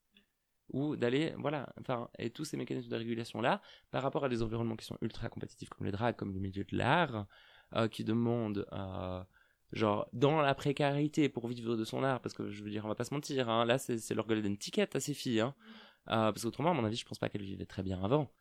ou 0.71 0.95
d'aller 0.95 1.33
voilà 1.37 1.69
enfin 1.79 2.09
et 2.17 2.29
tous 2.29 2.45
ces 2.45 2.57
mécanismes 2.57 2.89
de 2.89 2.95
régulation 2.95 3.41
là 3.41 3.61
par 3.91 4.01
rapport 4.03 4.25
à 4.25 4.29
des 4.29 4.41
environnements 4.41 4.75
qui 4.75 4.85
sont 4.85 4.97
ultra 5.01 5.29
compétitifs 5.29 5.69
comme 5.69 5.85
les 5.85 5.91
drags 5.91 6.15
comme 6.15 6.33
le 6.33 6.39
milieu 6.39 6.63
de 6.63 6.77
l'art 6.77 7.27
euh, 7.75 7.87
qui 7.87 8.03
demandent 8.03 8.65
euh, 8.73 9.23
genre 9.71 10.07
dans 10.13 10.41
la 10.41 10.55
précarité 10.55 11.29
pour 11.29 11.47
vivre 11.47 11.75
de 11.75 11.83
son 11.83 12.03
art 12.03 12.21
parce 12.21 12.33
que 12.33 12.49
je 12.49 12.63
veux 12.63 12.69
dire 12.69 12.85
on 12.85 12.87
va 12.87 12.95
pas 12.95 13.03
se 13.03 13.13
mentir 13.13 13.49
hein, 13.49 13.65
là 13.65 13.77
c'est 13.77 14.13
leur 14.13 14.25
golden 14.25 14.57
ticket 14.57 14.95
à 14.95 14.99
ces 14.99 15.13
filles 15.13 15.41
hein, 15.41 15.55
euh, 16.09 16.31
parce 16.31 16.43
qu'autrement 16.43 16.71
à 16.71 16.73
mon 16.73 16.85
avis 16.85 16.97
je 16.97 17.05
pense 17.05 17.19
pas 17.19 17.29
qu'elles 17.29 17.43
vivaient 17.43 17.65
très 17.65 17.83
bien 17.83 18.03
avant 18.03 18.31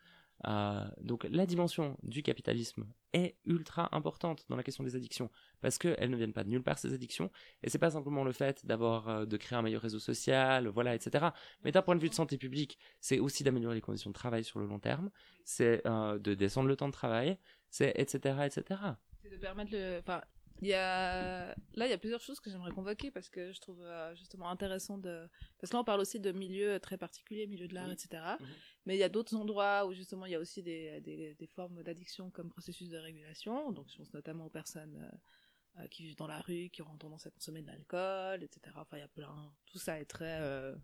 euh, 0.46 0.84
donc 1.00 1.24
la 1.30 1.46
dimension 1.46 1.96
du 2.02 2.22
capitalisme 2.22 2.86
est 3.12 3.36
ultra 3.44 3.88
importante 3.96 4.44
dans 4.48 4.56
la 4.56 4.62
question 4.62 4.84
des 4.84 4.96
addictions 4.96 5.30
parce 5.60 5.78
qu'elles 5.78 6.10
ne 6.10 6.16
viennent 6.16 6.32
pas 6.32 6.44
de 6.44 6.50
nulle 6.50 6.62
part 6.62 6.78
ces 6.78 6.92
addictions 6.92 7.30
et 7.62 7.70
c'est 7.70 7.78
pas 7.78 7.92
simplement 7.92 8.24
le 8.24 8.32
fait 8.32 8.66
d'avoir 8.66 9.08
euh, 9.08 9.26
de 9.26 9.36
créer 9.36 9.56
un 9.56 9.62
meilleur 9.62 9.80
réseau 9.80 10.00
social 10.00 10.68
voilà 10.68 10.94
etc 10.94 11.28
mais 11.62 11.72
d'un 11.72 11.82
point 11.82 11.96
de 11.96 12.00
vue 12.00 12.10
de 12.10 12.14
santé 12.14 12.36
publique 12.36 12.78
c'est 13.00 13.20
aussi 13.20 13.44
d'améliorer 13.44 13.76
les 13.76 13.80
conditions 13.80 14.10
de 14.10 14.14
travail 14.14 14.44
sur 14.44 14.58
le 14.58 14.66
long 14.66 14.80
terme 14.80 15.10
c'est 15.44 15.86
euh, 15.86 16.18
de 16.18 16.34
descendre 16.34 16.68
le 16.68 16.76
temps 16.76 16.88
de 16.88 16.92
travail 16.92 17.38
c'est 17.70 17.92
etc 17.96 18.40
etc 18.44 18.80
c'est 19.22 19.30
de 19.30 19.36
permettre 19.36 19.72
le 19.72 20.00
il 20.64 20.70
y 20.70 20.74
a 20.74 21.54
là 21.74 21.86
il 21.86 21.90
y 21.90 21.92
a 21.92 21.98
plusieurs 21.98 22.20
choses 22.20 22.40
que 22.40 22.50
j'aimerais 22.50 22.72
convoquer 22.72 23.10
parce 23.10 23.28
que 23.28 23.52
je 23.52 23.60
trouve 23.60 23.82
justement 24.14 24.48
intéressant 24.50 24.98
de 24.98 25.28
parce 25.60 25.70
que 25.70 25.76
là 25.76 25.80
on 25.80 25.84
parle 25.84 26.00
aussi 26.00 26.20
de 26.20 26.32
milieux 26.32 26.80
très 26.80 26.96
particuliers 26.96 27.46
milieu 27.46 27.68
de 27.68 27.74
l'art 27.74 27.90
etc 27.90 28.36
mais 28.86 28.96
il 28.96 28.98
y 28.98 29.04
a 29.04 29.08
d'autres 29.08 29.34
endroits 29.34 29.86
où 29.86 29.92
justement 29.92 30.26
il 30.26 30.32
y 30.32 30.34
a 30.34 30.40
aussi 30.40 30.62
des, 30.62 31.00
des, 31.00 31.34
des 31.34 31.46
formes 31.46 31.82
d'addiction 31.82 32.30
comme 32.30 32.50
processus 32.50 32.90
de 32.90 32.98
régulation. 32.98 33.72
Donc 33.72 33.86
je 33.90 33.96
pense 33.96 34.12
notamment 34.12 34.46
aux 34.46 34.50
personnes 34.50 34.96
euh, 34.96 35.82
euh, 35.82 35.86
qui 35.88 36.02
vivent 36.02 36.16
dans 36.16 36.26
la 36.26 36.40
rue, 36.40 36.68
qui 36.70 36.82
auront 36.82 36.96
tendance 36.96 37.26
à 37.26 37.30
consommer 37.30 37.62
de 37.62 37.66
l'alcool, 37.66 38.42
etc. 38.42 38.76
Enfin 38.76 38.98
il 38.98 39.00
y 39.00 39.02
a 39.02 39.08
plein. 39.08 39.52
Tout 39.66 39.78
ça 39.78 39.98
est 39.98 40.04
très. 40.04 40.38
Euh, 40.40 40.74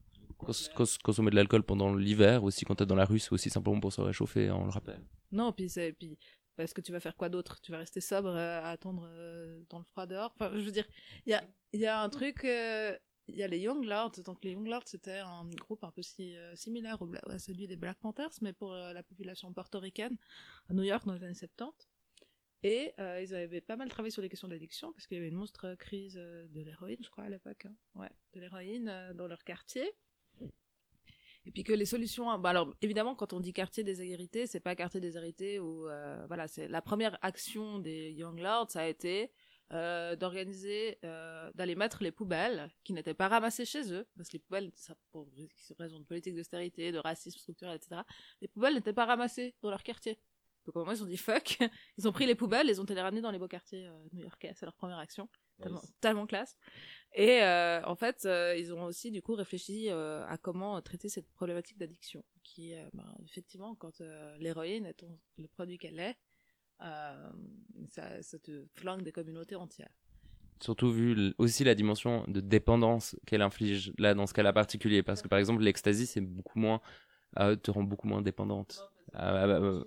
consommer 1.03 1.31
de 1.31 1.37
l'alcool 1.37 1.63
pendant 1.63 1.95
l'hiver 1.95 2.45
aussi 2.45 2.65
quand 2.65 2.77
t'es 2.77 2.87
dans 2.87 2.95
la 2.95 3.05
rue, 3.05 3.19
c'est 3.19 3.33
aussi 3.33 3.51
simplement 3.51 3.81
pour 3.81 3.93
se 3.93 4.01
réchauffer, 4.01 4.51
on 4.51 4.65
le 4.65 4.71
rappelle. 4.71 5.05
Non, 5.33 5.53
puis 5.53 5.69
c'est 5.69 5.93
puis 5.93 6.19
parce 6.65 6.75
que 6.75 6.81
tu 6.81 6.93
vas 6.93 7.01
faire 7.01 7.17
quoi 7.17 7.29
d'autre? 7.29 7.61
Tu 7.61 7.73
vas 7.73 7.79
rester 7.79 8.01
sobre 8.01 8.31
à 8.31 8.71
attendre 8.71 9.09
dans 9.69 9.79
le 9.79 9.85
froid 9.85 10.07
dehors? 10.07 10.33
Enfin, 10.35 10.51
je 10.55 10.61
veux 10.61 10.73
dire, 10.73 10.87
il 11.27 11.31
y 11.31 11.35
a 11.35 11.43
y 11.73 11.87
a 11.87 12.01
un 12.01 12.09
truc 12.09 12.47
il 13.31 13.35
il 13.35 13.39
y 13.39 13.43
a 13.43 13.49
les 13.49 13.59
Young 13.59 13.85
Lords. 13.85 14.21
Donc 14.25 14.45
les 14.45 14.53
Young 14.53 14.67
Lords, 14.67 14.87
c'était 14.87 15.19
un 15.19 15.49
groupe 15.51 15.85
un 15.85 15.91
peu 15.91 16.03
si, 16.03 16.37
euh, 16.37 16.55
similaire 16.57 16.99
à 17.29 17.39
celui 17.39 17.67
des 17.67 17.77
Black 17.77 17.99
Panthers, 17.99 18.33
mais 18.43 18.53
pour 18.53 18.73
euh, 18.73 18.93
la 18.93 19.03
population 19.03 19.53
portoricaine 19.53 20.17
à 20.69 20.75
New 20.75 20.83
York 20.83 21.07
dans 21.07 21.15
les 21.15 21.25
années 21.25 21.35
70. 21.35 21.89
Et 22.63 22.93
euh, 22.99 23.23
ils 23.23 23.35
avaient 23.35 23.63
pas 23.63 23.77
mal 23.77 23.89
travaillé 23.89 24.11
sur 24.11 24.21
les 24.21 24.29
questions 24.29 24.49
d'addiction, 24.49 24.93
parce 24.93 25.07
qu'il 25.07 25.17
y 25.17 25.21
avait 25.21 25.31
une 25.31 25.37
monstre 25.37 25.75
crise 25.77 26.15
de 26.15 26.61
l'héroïne, 26.61 26.99
je 27.03 27.09
crois, 27.09 27.25
à 27.25 27.29
l'époque. 27.31 27.65
Hein. 27.65 27.75
Ouais, 27.95 28.11
de 28.35 28.41
l'héroïne 28.41 29.13
dans 29.15 29.27
leur 29.27 29.43
quartier. 29.45 29.91
Et 31.47 31.53
puis 31.53 31.65
que 31.65 31.73
les 31.73 31.87
solutions, 31.87 32.39
bah 32.39 32.51
alors 32.51 32.75
évidemment 32.83 33.15
quand 33.15 33.33
on 33.33 33.41
dit 33.41 33.53
quartier 33.53 33.83
déshérité, 33.83 34.47
c'est 34.47 34.61
pas 34.61 34.77
quartier 34.77 35.01
déshérité 35.01 35.59
ou 35.59 35.89
voilà, 36.29 36.47
c'est 36.49 36.69
la 36.69 36.83
première 36.83 37.19
action 37.23 37.79
des 37.79 38.13
Young 38.13 38.39
Lords, 38.39 38.71
ça 38.71 38.81
a 38.81 38.87
été 38.87 39.31
euh, 39.73 40.17
d'organiser, 40.17 40.99
euh, 41.05 41.49
d'aller 41.55 41.77
mettre 41.77 42.03
les 42.03 42.11
poubelles 42.11 42.69
qui 42.83 42.93
n'étaient 42.93 43.15
pas 43.15 43.29
ramassées 43.29 43.65
chez 43.65 43.93
eux, 43.93 44.05
parce 44.17 44.29
que 44.29 44.33
les 44.33 44.41
poubelles, 44.41 44.73
ça, 44.75 44.97
pour 45.13 45.29
raison 45.79 46.01
de 46.01 46.05
politique 46.05 46.35
d'austérité, 46.35 46.91
de 46.91 46.99
racisme 46.99 47.39
structurel, 47.39 47.77
etc., 47.77 48.01
les 48.41 48.49
poubelles 48.49 48.75
n'étaient 48.75 48.93
pas 48.93 49.05
ramassées 49.05 49.55
dans 49.63 49.71
leur 49.71 49.85
quartier. 49.85 50.19
Donc 50.67 50.75
au 50.75 50.81
moment 50.81 50.91
ils 50.91 51.05
ont 51.05 51.07
dit 51.07 51.17
fuck, 51.17 51.59
ils 51.99 52.09
ont 52.09 52.11
pris 52.11 52.27
les 52.27 52.35
poubelles, 52.35 52.69
ils 52.69 52.81
ont 52.81 52.85
été 52.85 52.97
les 52.97 53.01
ramener 53.01 53.21
dans 53.21 53.31
les 53.31 53.39
beaux 53.39 53.47
quartiers 53.47 53.87
euh, 53.87 54.09
new-yorkais, 54.13 54.55
c'est 54.57 54.67
leur 54.67 54.75
première 54.75 54.99
action, 54.99 55.29
tellement, 56.01 56.27
classe. 56.27 56.57
Et 57.15 57.43
en 57.43 57.97
fait, 57.97 58.29
ils 58.59 58.73
ont 58.73 58.85
aussi 58.85 59.11
du 59.11 59.23
coup 59.23 59.35
réfléchi 59.35 59.91
à 59.91 60.39
comment 60.41 60.81
traiter 60.83 61.09
cette 61.09 61.29
problématique 61.33 61.79
d'addiction, 61.79 62.25
qui 62.43 62.75
ben, 62.93 63.17
effectivement, 63.25 63.75
quand 63.75 64.01
l'héroïne 64.39 64.87
est 64.87 65.05
le 65.39 65.49
produit 65.49 65.79
qu'elle 65.79 66.01
est, 66.01 66.17
euh, 66.83 67.31
ça, 67.89 68.23
ça, 68.23 68.39
te 68.39 68.65
flingue 68.75 69.03
des 69.03 69.13
communautés 69.13 69.57
entières. 69.57 69.91
Surtout 70.61 70.91
vu 70.93 71.35
aussi 71.39 71.65
la 71.65 71.75
dimension 71.75 72.25
de 72.27 72.41
dépendance 72.41 73.17
qu'elle 73.27 73.43
inflige 73.43 73.93
là 73.99 74.15
dans 74.15 74.27
ce 74.27 74.35
cas-là 74.35 74.53
particulier, 74.53 75.03
parce 75.03 75.23
que 75.23 75.29
par 75.29 75.39
exemple 75.39 75.63
l'ecstasy 75.63 76.07
c'est 76.07 76.21
beaucoup 76.21 76.59
moins, 76.59 76.81
euh, 77.39 77.57
te 77.57 77.71
rend 77.71 77.83
beaucoup 77.83 78.09
moins 78.09 78.23
dépendante. 78.23 78.87
Ah, 79.15 79.47
bah, 79.47 79.61
bah, 79.61 79.85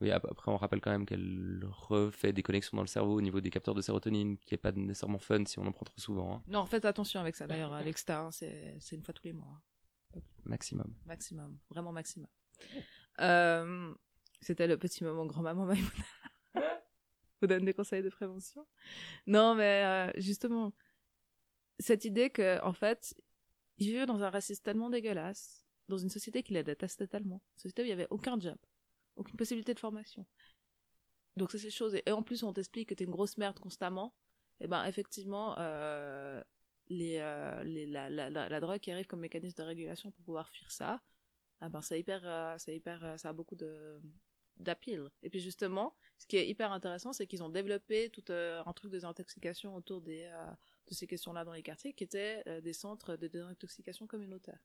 oui, 0.00 0.10
après 0.10 0.50
on 0.50 0.56
rappelle 0.56 0.80
quand 0.80 0.90
même 0.90 1.06
qu'elle 1.06 1.60
refait 1.68 2.32
des 2.32 2.42
connexions 2.42 2.76
dans 2.76 2.82
le 2.82 2.88
cerveau 2.88 3.14
au 3.14 3.20
niveau 3.20 3.40
des 3.40 3.50
capteurs 3.50 3.74
de 3.74 3.82
sérotonine, 3.82 4.38
qui 4.38 4.54
est 4.54 4.58
pas 4.58 4.72
nécessairement 4.72 5.18
fun 5.18 5.44
si 5.44 5.58
on 5.58 5.66
en 5.66 5.72
prend 5.72 5.84
trop 5.84 5.98
souvent. 5.98 6.36
Hein. 6.36 6.42
Non, 6.48 6.64
faites 6.66 6.84
attention 6.84 7.20
avec 7.20 7.36
ça 7.36 7.46
d'ailleurs. 7.46 7.82
L'Exta, 7.82 8.20
hein, 8.20 8.30
c'est 8.30 8.78
une 8.92 9.02
fois 9.02 9.14
tous 9.14 9.24
les 9.24 9.32
mois. 9.32 9.60
Hein. 10.16 10.20
Maximum. 10.44 10.94
Maximum, 11.06 11.58
vraiment 11.68 11.92
maximum. 11.92 12.28
Euh, 13.20 13.94
c'était 14.40 14.66
le 14.66 14.78
petit 14.78 15.04
moment 15.04 15.26
grand-maman 15.26 15.66
Maïmouna 15.66 16.04
vous 17.40 17.46
donne 17.46 17.64
des 17.64 17.74
conseils 17.74 18.02
de 18.02 18.10
prévention? 18.10 18.66
Non, 19.26 19.54
mais 19.54 19.84
euh, 19.84 20.12
justement, 20.20 20.72
cette 21.78 22.04
idée 22.04 22.30
que, 22.30 22.62
en 22.62 22.72
fait, 22.72 23.14
il 23.78 23.86
vivait 23.88 24.06
dans 24.06 24.22
un 24.22 24.30
racisme 24.30 24.62
tellement 24.62 24.90
dégueulasse, 24.90 25.66
dans 25.88 25.98
une 25.98 26.10
société 26.10 26.42
qui 26.42 26.52
les 26.52 26.62
détestait 26.62 27.06
tellement, 27.06 27.42
une 27.56 27.60
société 27.60 27.82
où 27.82 27.84
il 27.84 27.88
n'y 27.88 27.92
avait 27.92 28.08
aucun 28.10 28.38
job, 28.38 28.58
aucune 29.20 29.36
possibilité 29.36 29.74
de 29.74 29.80
formation. 29.80 30.26
Donc 31.36 31.52
c'est 31.52 31.58
ces 31.58 31.70
choses. 31.70 31.94
Et, 31.94 32.10
en 32.10 32.22
plus, 32.22 32.42
on 32.42 32.52
t'explique 32.52 32.88
que 32.88 32.94
t'es 32.94 33.04
une 33.04 33.10
grosse 33.10 33.38
merde 33.38 33.58
constamment. 33.58 34.14
Et 34.60 34.64
eh 34.64 34.68
ben 34.68 34.84
effectivement, 34.84 35.58
euh, 35.58 36.42
euh, 36.90 37.64
la, 37.64 38.60
drogue 38.60 38.80
qui 38.80 38.90
arrive 38.90 39.06
comme 39.06 39.20
mécanisme 39.20 39.56
de 39.56 39.62
régulation 39.62 40.10
pour 40.10 40.22
pouvoir 40.24 40.50
fuir 40.50 40.70
ça, 40.70 41.00
ah 41.60 41.68
ben 41.70 41.80
c'est 41.80 41.98
hyper, 41.98 42.56
c'est 42.58 42.76
hyper, 42.76 43.18
ça 43.18 43.30
a 43.30 43.32
beaucoup 43.32 43.56
de. 43.56 44.00
Et 45.22 45.30
puis 45.30 45.40
justement, 45.40 45.94
ce 46.18 46.26
qui 46.26 46.36
est 46.36 46.48
hyper 46.48 46.72
intéressant, 46.72 47.12
c'est 47.12 47.26
qu'ils 47.26 47.42
ont 47.42 47.48
développé 47.48 48.10
tout 48.10 48.30
euh, 48.30 48.62
un 48.64 48.72
truc 48.72 48.90
de 48.90 48.96
désintoxication 48.96 49.74
autour 49.74 50.02
euh, 50.08 50.50
de 50.86 50.94
ces 50.94 51.06
questions-là 51.06 51.44
dans 51.44 51.52
les 51.52 51.62
quartiers, 51.62 51.92
qui 51.92 52.04
étaient 52.04 52.42
euh, 52.46 52.60
des 52.60 52.72
centres 52.72 53.16
de 53.16 53.28
désintoxication 53.28 54.06
communautaire. 54.06 54.58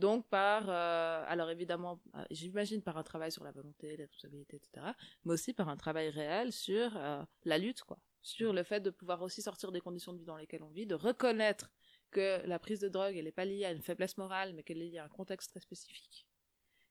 Donc 0.00 0.26
par, 0.28 0.68
alors 0.68 1.50
évidemment, 1.50 2.00
j'imagine 2.30 2.82
par 2.82 2.96
un 2.96 3.02
travail 3.02 3.30
sur 3.30 3.44
la 3.44 3.52
volonté, 3.52 3.96
la 3.96 4.04
responsabilité, 4.04 4.56
etc., 4.56 4.86
mais 5.24 5.34
aussi 5.34 5.52
par 5.52 5.68
un 5.68 5.76
travail 5.76 6.08
réel 6.08 6.52
sur 6.52 6.98
la 7.44 7.58
lutte, 7.58 7.82
quoi, 7.82 7.98
sur 8.22 8.54
le 8.54 8.62
fait 8.62 8.80
de 8.80 8.90
pouvoir 8.90 9.20
aussi 9.20 9.42
sortir 9.42 9.72
des 9.72 9.80
conditions 9.80 10.14
de 10.14 10.18
vie 10.18 10.24
dans 10.24 10.36
lesquelles 10.36 10.62
on 10.62 10.70
vit, 10.70 10.86
de 10.86 10.94
reconnaître 10.94 11.70
que 12.10 12.44
la 12.46 12.58
prise 12.58 12.80
de 12.80 12.88
drogue, 12.88 13.14
elle 13.16 13.24
n'est 13.24 13.32
pas 13.32 13.44
liée 13.44 13.66
à 13.66 13.72
une 13.72 13.82
faiblesse 13.82 14.16
morale, 14.16 14.54
mais 14.54 14.62
qu'elle 14.62 14.80
est 14.80 14.88
liée 14.88 14.98
à 14.98 15.04
un 15.04 15.08
contexte 15.08 15.50
très 15.50 15.60
spécifique 15.60 16.26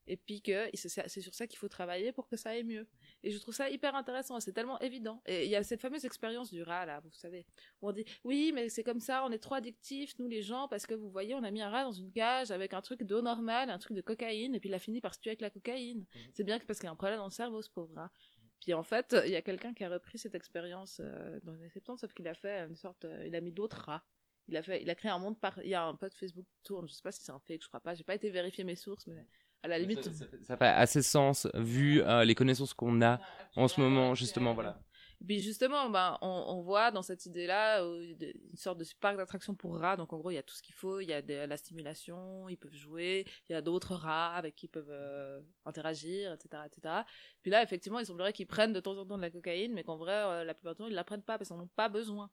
et 0.09 0.17
puis 0.17 0.41
que 0.41 0.69
c'est 0.73 1.21
sur 1.21 1.35
ça 1.35 1.45
qu'il 1.45 1.59
faut 1.59 1.69
travailler 1.69 2.11
pour 2.11 2.27
que 2.27 2.35
ça 2.35 2.49
aille 2.49 2.63
mieux. 2.63 2.87
Et 3.23 3.29
je 3.29 3.37
trouve 3.37 3.53
ça 3.53 3.69
hyper 3.69 3.95
intéressant, 3.95 4.39
c'est 4.39 4.51
tellement 4.51 4.79
évident. 4.79 5.21
Et 5.27 5.45
il 5.45 5.51
y 5.51 5.55
a 5.55 5.61
cette 5.61 5.81
fameuse 5.81 6.03
expérience 6.03 6.51
du 6.51 6.63
rat, 6.63 6.87
là, 6.87 6.99
vous 7.01 7.11
savez, 7.11 7.45
où 7.81 7.89
on 7.89 7.91
dit, 7.91 8.05
oui, 8.23 8.51
mais 8.53 8.69
c'est 8.69 8.83
comme 8.83 8.99
ça, 8.99 9.23
on 9.23 9.31
est 9.31 9.37
trop 9.37 9.55
addictifs, 9.55 10.17
nous 10.17 10.27
les 10.27 10.41
gens, 10.41 10.67
parce 10.67 10.87
que 10.87 10.95
vous 10.95 11.11
voyez, 11.11 11.35
on 11.35 11.43
a 11.43 11.51
mis 11.51 11.61
un 11.61 11.69
rat 11.69 11.83
dans 11.83 11.91
une 11.91 12.11
cage 12.11 12.49
avec 12.49 12.73
un 12.73 12.81
truc 12.81 13.03
d'eau 13.03 13.21
normale, 13.21 13.69
un 13.69 13.77
truc 13.77 13.95
de 13.95 14.01
cocaïne, 14.01 14.55
et 14.55 14.59
puis 14.59 14.69
il 14.69 14.73
a 14.73 14.79
fini 14.79 14.99
par 14.99 15.13
se 15.13 15.19
tuer 15.19 15.29
avec 15.29 15.41
la 15.41 15.51
cocaïne. 15.51 15.99
Mmh. 15.99 16.19
C'est 16.33 16.43
bien 16.43 16.57
que 16.57 16.65
parce 16.65 16.79
qu'il 16.79 16.87
y 16.87 16.89
a 16.89 16.91
un 16.91 16.95
problème 16.95 17.19
dans 17.19 17.25
le 17.25 17.31
cerveau, 17.31 17.61
ce 17.61 17.69
pauvre 17.69 17.93
rat. 17.93 18.11
Puis 18.59 18.73
en 18.73 18.83
fait, 18.83 19.15
il 19.25 19.31
y 19.31 19.35
a 19.35 19.41
quelqu'un 19.43 19.73
qui 19.75 19.83
a 19.83 19.89
repris 19.89 20.17
cette 20.17 20.35
expérience 20.35 20.99
euh, 21.03 21.39
dans 21.43 21.53
les 21.53 21.59
années 21.59 21.69
70, 21.69 22.01
sauf 22.01 22.13
qu'il 22.13 22.27
a 22.27 22.33
fait 22.33 22.65
une 22.67 22.75
sorte, 22.75 23.05
euh, 23.05 23.27
il 23.27 23.35
a 23.35 23.41
mis 23.41 23.51
d'autres 23.51 23.77
rats. 23.77 24.03
Il 24.47 24.57
a 24.57 24.63
fait, 24.63 24.81
il 24.81 24.89
a 24.89 24.95
créé 24.95 25.11
un 25.11 25.19
monde 25.19 25.39
par, 25.39 25.61
il 25.63 25.69
y 25.69 25.75
a 25.75 25.85
un 25.85 25.95
pote 25.95 26.15
Facebook 26.15 26.47
tourne, 26.63 26.89
je 26.89 26.93
sais 26.93 27.03
pas 27.03 27.11
si 27.11 27.21
c'est 27.21 27.31
un 27.31 27.39
fake, 27.39 27.61
je 27.61 27.67
crois 27.67 27.79
pas, 27.79 27.93
j'ai 27.93 28.03
pas 28.03 28.15
été 28.15 28.31
vérifier 28.31 28.63
mes 28.63 28.75
sources, 28.75 29.05
mais 29.05 29.27
à 29.63 29.67
la 29.67 29.79
limite. 29.79 30.09
Ça, 30.43 30.57
fait 30.57 30.65
assez 30.65 31.01
sens 31.01 31.47
vu 31.53 32.01
euh, 32.01 32.23
les 32.23 32.35
connaissances 32.35 32.73
qu'on 32.73 33.01
a 33.01 33.19
en 33.55 33.67
ce 33.67 33.79
moment, 33.81 34.15
justement, 34.15 34.53
voilà. 34.53 34.79
Et 35.21 35.25
puis 35.25 35.41
justement, 35.41 35.89
ben, 35.89 36.17
on, 36.21 36.61
voit 36.61 36.91
dans 36.91 37.01
cette 37.01 37.25
idée-là 37.25 37.81
une 37.83 38.55
sorte 38.55 38.77
de 38.77 38.85
parc 39.01 39.17
d'attraction 39.17 39.53
pour 39.53 39.77
rats. 39.77 39.97
Donc 39.97 40.13
en 40.13 40.17
gros, 40.17 40.31
il 40.31 40.35
y 40.35 40.37
a 40.37 40.43
tout 40.43 40.55
ce 40.55 40.61
qu'il 40.61 40.73
faut. 40.73 41.01
Il 41.01 41.09
y 41.09 41.13
a 41.13 41.21
de 41.21 41.33
la 41.33 41.57
stimulation, 41.57 42.47
ils 42.47 42.55
peuvent 42.55 42.73
jouer. 42.73 43.25
Il 43.49 43.53
y 43.53 43.55
a 43.55 43.61
d'autres 43.61 43.95
rats 43.95 44.33
avec 44.33 44.55
qui 44.55 44.67
ils 44.67 44.69
peuvent 44.69 44.89
euh, 44.89 45.41
interagir, 45.65 46.31
etc., 46.31 46.63
etc. 46.65 46.93
Puis 47.41 47.51
là, 47.51 47.61
effectivement, 47.61 47.99
il 47.99 48.05
semblerait 48.05 48.31
qu'ils 48.31 48.47
prennent 48.47 48.71
de 48.71 48.79
temps 48.79 48.97
en 48.97 49.05
temps 49.05 49.17
de 49.17 49.21
la 49.21 49.29
cocaïne, 49.29 49.73
mais 49.73 49.83
qu'en 49.83 49.97
vrai, 49.97 50.13
euh, 50.13 50.43
la 50.45 50.53
plupart 50.53 50.75
du 50.75 50.77
temps, 50.77 50.87
ils 50.87 50.93
la 50.93 51.03
prennent 51.03 51.21
pas 51.21 51.37
parce 51.37 51.49
qu'ils 51.49 51.57
n'en 51.57 51.63
ont 51.63 51.69
pas 51.75 51.89
besoin. 51.89 52.29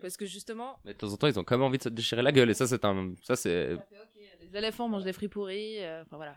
Parce 0.00 0.16
que 0.16 0.26
justement. 0.26 0.80
Mais 0.84 0.94
de 0.94 0.98
temps 0.98 1.12
en 1.12 1.16
temps, 1.16 1.28
ils 1.28 1.38
ont 1.38 1.44
quand 1.44 1.56
même 1.56 1.66
envie 1.66 1.78
de 1.78 1.84
se 1.84 1.88
déchirer 1.88 2.22
la 2.22 2.32
gueule. 2.32 2.50
Et 2.50 2.54
ça, 2.54 2.66
c'est 2.66 2.84
un. 2.84 3.14
Ça, 3.22 3.36
c'est. 3.36 3.76
Les 4.40 4.56
éléphants 4.56 4.88
mangent 4.88 5.04
des 5.04 5.12
fruits 5.12 5.28
pourris. 5.28 5.78
enfin 6.02 6.16
voilà. 6.16 6.36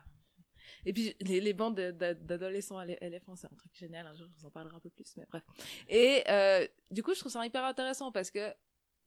Et 0.86 0.94
puis 0.94 1.16
les, 1.20 1.54
bandes 1.54 1.76
d'adolescents 1.76 2.82
éléphants, 2.82 3.36
c'est 3.36 3.48
un 3.48 3.56
truc 3.56 3.72
génial. 3.74 4.08
Un 4.08 4.14
jour, 4.14 4.28
je 4.30 4.40
vous 4.40 4.46
en 4.46 4.52
parlerai 4.52 4.76
un 4.76 4.80
peu 4.80 4.90
plus, 4.90 5.16
mais 5.18 5.26
bref. 5.30 5.44
Et 5.88 6.24
euh, 6.30 6.68
du 6.90 7.04
coup, 7.04 7.14
je 7.14 7.20
trouve 7.20 7.32
ça 7.32 7.46
hyper 7.46 7.64
intéressant 7.64 8.12
parce 8.12 8.32
que 8.32 8.54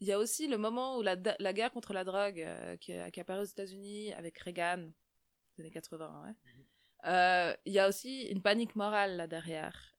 il 0.00 0.08
y 0.08 0.12
a 0.12 0.18
aussi 0.18 0.48
le 0.48 0.58
moment 0.58 0.98
où 0.98 1.02
la, 1.02 1.16
guerre 1.16 1.72
contre 1.72 1.92
la 1.92 2.04
drogue 2.04 2.40
euh, 2.40 2.76
qui, 2.76 2.92
qui 3.12 3.20
apparaît 3.20 3.40
aux 3.40 3.44
États-Unis 3.44 4.12
avec 4.14 4.38
Reagan, 4.38 4.88
les 5.56 5.64
années 5.64 5.70
80, 5.70 6.24
ouais. 6.26 6.34
Euh, 7.06 7.54
il 7.66 7.72
y 7.72 7.78
a 7.78 7.88
aussi 7.88 8.22
une 8.28 8.40
panique 8.40 8.76
morale 8.76 9.16
là 9.16 9.26
derrière 9.26 9.94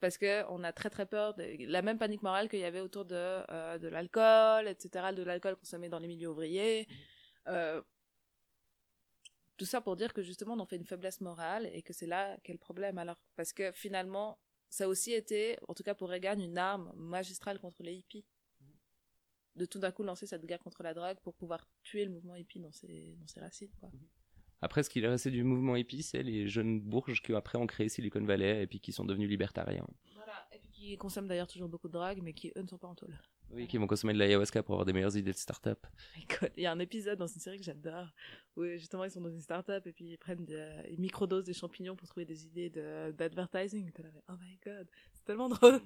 parce 0.00 0.18
que 0.18 0.44
on 0.50 0.64
a 0.64 0.72
très 0.72 0.90
très 0.90 1.06
peur 1.06 1.34
de 1.34 1.44
la 1.66 1.82
même 1.82 1.98
panique 1.98 2.22
morale 2.22 2.48
qu'il 2.48 2.58
y 2.58 2.64
avait 2.64 2.80
autour 2.80 3.04
de 3.04 3.88
l'alcool 3.88 4.66
etc 4.66 5.12
de 5.14 5.22
l'alcool 5.22 5.54
consommé 5.54 5.88
dans 5.88 6.00
les 6.00 6.08
milieux 6.08 6.28
ouvriers 6.28 6.88
tout 9.58 9.66
ça 9.66 9.80
pour 9.80 9.96
dire 9.96 10.14
que 10.14 10.22
justement 10.22 10.54
on 10.54 10.60
en 10.60 10.66
fait 10.66 10.76
une 10.76 10.86
faiblesse 10.86 11.20
morale 11.20 11.68
et 11.72 11.82
que 11.82 11.92
c'est 11.92 12.06
là 12.06 12.38
qu'est 12.44 12.52
le 12.52 12.58
problème 12.58 12.96
alors 12.96 13.20
parce 13.36 13.52
que 13.52 13.72
finalement 13.72 14.38
ça 14.70 14.84
a 14.84 14.88
aussi 14.88 15.12
été 15.12 15.58
en 15.66 15.74
tout 15.74 15.82
cas 15.82 15.94
pour 15.94 16.08
Reagan 16.08 16.38
une 16.38 16.56
arme 16.56 16.92
magistrale 16.96 17.58
contre 17.58 17.82
les 17.82 17.94
hippies 17.94 18.24
de 19.56 19.66
tout 19.66 19.80
d'un 19.80 19.90
coup 19.90 20.04
lancer 20.04 20.26
cette 20.26 20.46
guerre 20.46 20.60
contre 20.60 20.82
la 20.82 20.94
drogue 20.94 21.18
pour 21.22 21.34
pouvoir 21.34 21.68
tuer 21.82 22.04
le 22.04 22.12
mouvement 22.12 22.36
hippie 22.36 22.60
dans 22.60 22.72
ses, 22.72 23.16
dans 23.18 23.26
ses 23.26 23.40
racines 23.40 23.74
quoi. 23.80 23.90
Après, 24.60 24.82
ce 24.82 24.90
qu'il 24.90 25.04
est 25.04 25.08
resté 25.08 25.30
du 25.30 25.44
mouvement 25.44 25.76
hippie, 25.76 26.02
c'est 26.02 26.22
les 26.22 26.48
jeunes 26.48 26.80
bourges 26.80 27.22
qui 27.22 27.32
après 27.32 27.58
ont 27.58 27.66
créé 27.68 27.88
Silicon 27.88 28.24
Valley 28.24 28.62
et 28.62 28.66
puis 28.66 28.80
qui 28.80 28.90
sont 28.90 29.04
devenus 29.04 29.28
libertariens. 29.28 29.86
Voilà, 30.16 30.48
et 30.52 30.58
puis 30.58 30.70
qui 30.70 30.96
consomment 30.96 31.28
d'ailleurs 31.28 31.46
toujours 31.46 31.68
beaucoup 31.68 31.86
de 31.86 31.92
drogue, 31.92 32.18
mais 32.22 32.32
qui 32.32 32.52
eux 32.56 32.62
ne 32.62 32.66
sont 32.66 32.78
pas 32.78 32.88
en 32.88 32.96
tôle. 32.96 33.16
Oui, 33.52 33.66
qui 33.66 33.78
vont 33.78 33.86
consommer 33.86 34.12
de 34.12 34.18
l'ayahuasca 34.18 34.62
pour 34.62 34.74
avoir 34.74 34.84
des 34.84 34.92
meilleures 34.92 35.16
idées 35.16 35.32
de 35.32 35.36
start-up. 35.36 35.86
Il 36.56 36.62
y 36.62 36.66
a 36.66 36.72
un 36.72 36.78
épisode 36.78 37.18
dans 37.18 37.26
une 37.26 37.40
série 37.40 37.58
que 37.58 37.64
j'adore 37.64 38.08
où 38.56 38.64
justement 38.64 39.04
ils 39.04 39.10
sont 39.10 39.20
dans 39.20 39.30
une 39.30 39.40
start-up 39.40 39.86
et 39.86 39.92
puis 39.92 40.04
ils 40.04 40.18
prennent 40.18 40.44
des 40.44 40.96
microdoses 40.98 41.44
de 41.44 41.52
champignons 41.52 41.96
pour 41.96 42.08
trouver 42.08 42.26
des 42.26 42.44
idées 42.44 42.70
d'advertising. 42.70 43.90
oh 44.28 44.32
my 44.40 44.58
god, 44.64 44.86
c'est 45.12 45.24
tellement 45.24 45.48
drôle. 45.48 45.80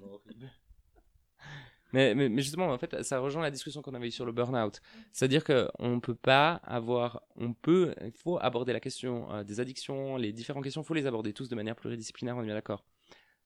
Mais, 1.93 2.15
mais, 2.15 2.31
justement, 2.39 2.69
en 2.69 2.79
fait, 2.79 3.03
ça 3.03 3.19
rejoint 3.19 3.43
la 3.43 3.51
discussion 3.51 3.83
qu'on 3.83 3.95
avait 3.95 4.09
eue 4.09 4.13
sur 4.13 4.25
le 4.25 4.33
burn-out. 4.33 4.81
C'est-à-dire 5.13 5.45
qu'on 5.45 5.95
ne 5.95 6.01
peut 6.01 6.15
pas 6.15 6.55
avoir, 6.65 7.23
on 7.37 7.53
peut, 7.53 7.95
il 8.03 8.13
faut 8.13 8.39
aborder 8.41 8.73
la 8.73 8.81
question 8.81 9.31
euh, 9.31 9.45
des 9.45 9.61
addictions, 9.61 10.17
les 10.17 10.33
différentes 10.33 10.65
questions, 10.65 10.81
il 10.81 10.87
faut 10.87 10.95
les 10.95 11.07
aborder 11.07 11.35
tous 11.35 11.51
de 11.51 11.55
manière 11.55 11.77
pluridisciplinaire, 11.77 12.37
on 12.37 12.43
est 12.43 12.47
bien 12.47 12.55
d'accord. 12.55 12.85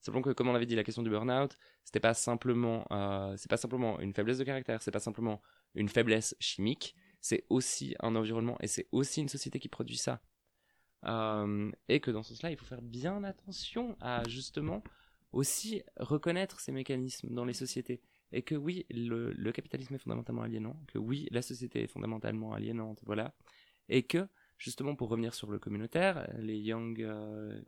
Simplement 0.01 0.23
que, 0.23 0.31
comme 0.31 0.49
on 0.49 0.55
avait 0.55 0.67
dit, 0.67 0.77
la 0.77 0.85
question 0.85 1.03
du 1.03 1.11
burn-out, 1.11 1.57
c'était 1.85 2.01
pas 2.01 2.15
simplement, 2.15 2.87
euh, 2.91 3.35
c'est 3.37 3.51
pas 3.51 3.57
simplement 3.57 3.99
une 4.01 4.13
faiblesse 4.15 4.39
de 4.39 4.45
caractère, 4.45 4.83
c'est 4.83 4.91
pas 4.91 5.01
simplement 5.01 5.43
une 5.75 5.89
faiblesse 5.89 6.37
chimique, 6.39 6.95
c'est 7.21 7.45
aussi 7.49 7.97
un 8.01 8.15
environnement 8.15 8.57
et 8.61 8.69
c'est 8.69 8.89
aussi 8.93 9.21
une 9.21 9.29
société 9.29 9.59
qui 9.59 9.69
produit 9.69 9.97
ça. 9.97 10.21
Euh, 11.05 11.71
et 11.89 12.01
que 12.01 12.11
dans 12.11 12.23
ce 12.23 12.31
sens-là, 12.31 12.51
il 12.51 12.57
faut 12.57 12.65
faire 12.65 12.83
bien 12.83 13.25
attention 13.25 13.97
à 14.01 14.27
justement 14.29 14.83
aussi 15.33 15.83
reconnaître 15.99 16.61
ces 16.61 16.73
mécanismes 16.73 17.35
dans 17.35 17.45
les 17.45 17.53
sociétés 17.53 18.01
et 18.33 18.43
que 18.43 18.55
oui, 18.55 18.87
le, 18.91 19.33
le 19.33 19.53
capitalisme 19.53 19.95
est 19.95 19.99
fondamentalement 19.99 20.43
aliénant, 20.43 20.77
que 20.89 20.99
oui, 20.99 21.29
la 21.31 21.43
société 21.43 21.85
est 21.85 21.87
fondamentalement 21.87 22.53
aliénante, 22.53 23.01
voilà, 23.05 23.35
et 23.89 24.03
que 24.03 24.27
justement 24.59 24.97
pour 24.97 25.09
revenir 25.09 25.35
sur 25.35 25.51
le 25.51 25.59
communautaire, 25.59 26.29
les 26.39 26.59
Young 26.59 27.01
euh, 27.03 27.61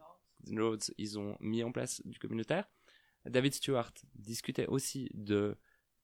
Ils 0.46 1.18
ont 1.18 1.36
mis 1.40 1.62
en 1.62 1.72
place 1.72 2.02
du 2.04 2.18
communautaire. 2.18 2.68
David 3.24 3.54
Stewart 3.54 3.92
discutait 4.14 4.66
aussi 4.66 5.10
de 5.14 5.56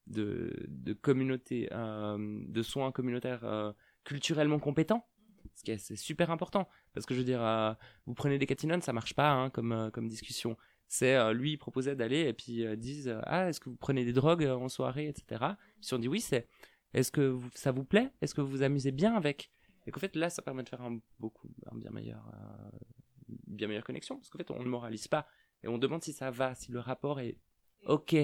de, 0.06 0.92
communautés, 1.00 1.68
euh, 1.72 2.42
de 2.46 2.62
soins 2.62 2.92
communautaires 2.92 3.44
euh, 3.44 3.72
culturellement 4.04 4.58
compétents, 4.58 5.06
ce 5.54 5.64
qui 5.64 5.70
est 5.70 5.96
super 5.96 6.30
important 6.30 6.68
parce 6.92 7.06
que 7.06 7.14
je 7.14 7.20
veux 7.20 7.24
dire, 7.24 7.44
euh, 7.44 7.72
vous 8.06 8.14
prenez 8.14 8.38
des 8.38 8.46
catinones, 8.46 8.82
ça 8.82 8.92
marche 8.92 9.14
pas 9.14 9.30
hein, 9.30 9.50
comme 9.50 9.90
comme 9.92 10.08
discussion. 10.08 10.56
C'est 10.86 11.32
lui 11.32 11.52
il 11.52 11.56
proposait 11.56 11.96
d'aller 11.96 12.20
et 12.20 12.32
puis 12.34 12.64
disent 12.76 13.16
ah 13.24 13.48
est-ce 13.48 13.58
que 13.58 13.70
vous 13.70 13.76
prenez 13.76 14.04
des 14.04 14.12
drogues 14.12 14.44
en 14.44 14.68
soirée 14.68 15.08
etc. 15.08 15.42
Ils 15.78 15.84
se 15.84 15.90
sont 15.90 15.98
dit 15.98 16.08
oui 16.08 16.20
c'est 16.20 16.46
est-ce 16.92 17.10
que 17.10 17.38
ça 17.54 17.72
vous 17.72 17.84
plaît? 17.84 18.12
Est-ce 18.20 18.34
que 18.34 18.42
vous 18.42 18.50
vous 18.50 18.62
amusez 18.62 18.92
bien 18.92 19.14
avec? 19.14 19.50
Et 19.86 19.90
qu'en 19.90 19.98
fait 19.98 20.14
là 20.14 20.28
ça 20.28 20.42
permet 20.42 20.62
de 20.62 20.68
faire 20.68 20.82
un 20.82 21.00
beaucoup 21.18 21.48
un 21.72 21.76
bien 21.76 21.90
meilleur 21.90 22.30
bien 23.28 23.68
meilleure 23.68 23.84
connexion 23.84 24.16
parce 24.16 24.30
qu'en 24.30 24.38
fait 24.38 24.50
on 24.50 24.62
ne 24.62 24.68
moralise 24.68 25.08
pas 25.08 25.26
et 25.62 25.68
on 25.68 25.78
demande 25.78 26.02
si 26.02 26.12
ça 26.12 26.30
va, 26.30 26.54
si 26.54 26.72
le 26.72 26.80
rapport 26.80 27.20
est 27.20 27.38
ok. 27.86 28.14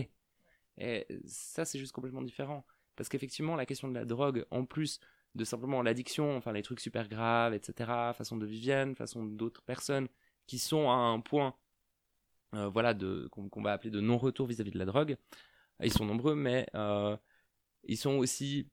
Et 0.79 1.07
ça 1.27 1.65
c'est 1.65 1.79
juste 1.79 1.93
complètement 1.93 2.23
différent 2.23 2.65
parce 2.97 3.09
qu'effectivement 3.09 3.57
la 3.57 3.67
question 3.67 3.89
de 3.89 3.95
la 3.95 4.05
drogue 4.05 4.47
en 4.51 4.65
plus 4.65 5.01
de 5.35 5.45
simplement 5.45 5.83
l'addiction, 5.83 6.37
enfin 6.37 6.53
les 6.53 6.63
trucs 6.63 6.81
super 6.81 7.09
graves, 7.09 7.55
etc. 7.55 8.13
Façon 8.15 8.37
de 8.37 8.47
Vivienne, 8.47 8.95
façon 8.97 9.25
d'autres 9.25 9.63
personnes 9.63 10.09
qui 10.47 10.59
sont 10.59 10.91
à 10.91 10.95
un 10.95 11.21
point, 11.21 11.55
euh, 12.55 12.69
voilà, 12.69 12.95
de 12.95 13.29
qu'on 13.31 13.49
qu'on 13.49 13.63
va 13.63 13.73
appeler 13.73 13.91
de 13.91 14.01
non-retour 14.01 14.47
vis-à-vis 14.47 14.73
de 14.73 14.79
la 14.79 14.87
drogue. 14.87 15.17
Ils 15.83 15.93
sont 15.93 16.05
nombreux, 16.05 16.35
mais 16.35 16.67
euh, 16.75 17.17
ils 17.85 17.97
sont 17.97 18.17
aussi 18.17 18.69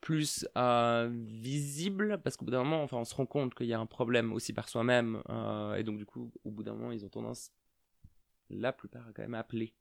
plus 0.00 0.46
euh, 0.56 1.10
visibles 1.12 2.20
parce 2.22 2.36
qu'au 2.36 2.44
bout 2.44 2.50
d'un 2.50 2.62
moment, 2.62 2.82
enfin, 2.82 2.98
on 2.98 3.04
se 3.04 3.14
rend 3.14 3.26
compte 3.26 3.54
qu'il 3.54 3.66
y 3.66 3.74
a 3.74 3.80
un 3.80 3.86
problème 3.86 4.32
aussi 4.32 4.52
par 4.52 4.68
soi-même, 4.68 5.22
euh, 5.28 5.74
et 5.74 5.82
donc 5.82 5.98
du 5.98 6.06
coup, 6.06 6.32
au 6.44 6.50
bout 6.50 6.62
d'un 6.62 6.74
moment, 6.74 6.92
ils 6.92 7.04
ont 7.04 7.08
tendance, 7.08 7.50
la 8.50 8.72
plupart, 8.72 9.06
quand 9.14 9.22
même 9.22 9.34
appeler 9.34 9.74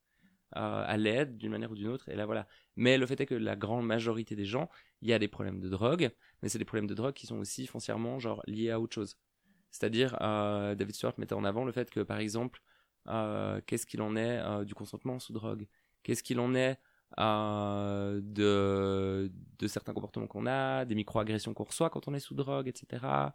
euh, 0.55 0.83
à 0.85 0.97
l'aide 0.97 1.37
d'une 1.37 1.51
manière 1.51 1.71
ou 1.71 1.75
d'une 1.75 1.87
autre. 1.87 2.09
Et 2.09 2.15
là, 2.15 2.25
voilà. 2.25 2.47
Mais 2.75 2.97
le 2.97 3.05
fait 3.05 3.19
est 3.21 3.25
que 3.25 3.35
la 3.35 3.55
grande 3.55 3.85
majorité 3.85 4.35
des 4.35 4.45
gens, 4.45 4.69
il 5.01 5.09
y 5.09 5.13
a 5.13 5.19
des 5.19 5.27
problèmes 5.27 5.59
de 5.59 5.69
drogue, 5.69 6.09
mais 6.41 6.49
c'est 6.49 6.59
des 6.59 6.65
problèmes 6.65 6.87
de 6.87 6.95
drogue 6.95 7.13
qui 7.13 7.27
sont 7.27 7.37
aussi 7.37 7.67
foncièrement 7.67 8.19
genre 8.19 8.41
liés 8.47 8.71
à 8.71 8.79
autre 8.79 8.95
chose. 8.95 9.17
C'est-à-dire, 9.71 10.17
David 10.19 10.95
Stewart 10.95 11.13
mettait 11.17 11.33
en 11.33 11.43
avant 11.43 11.65
le 11.65 11.71
fait 11.71 11.91
que, 11.91 11.99
par 11.99 12.17
exemple, 12.17 12.61
qu'est-ce 13.05 13.85
qu'il 13.85 14.01
en 14.01 14.15
est 14.15 14.65
du 14.65 14.73
consentement 14.73 15.19
sous 15.19 15.33
drogue? 15.33 15.67
Qu'est-ce 16.03 16.23
qu'il 16.23 16.39
en 16.39 16.55
est 16.55 16.79
euh, 17.19 18.21
de, 18.23 19.29
certains 19.67 19.93
comportements 19.93 20.27
qu'on 20.27 20.45
a, 20.45 20.85
des 20.85 20.95
microagressions 20.95 21.53
qu'on 21.53 21.63
reçoit 21.63 21.89
quand 21.89 22.07
on 22.07 22.13
est 22.13 22.19
sous 22.19 22.35
drogue, 22.35 22.67
etc. 22.67 23.33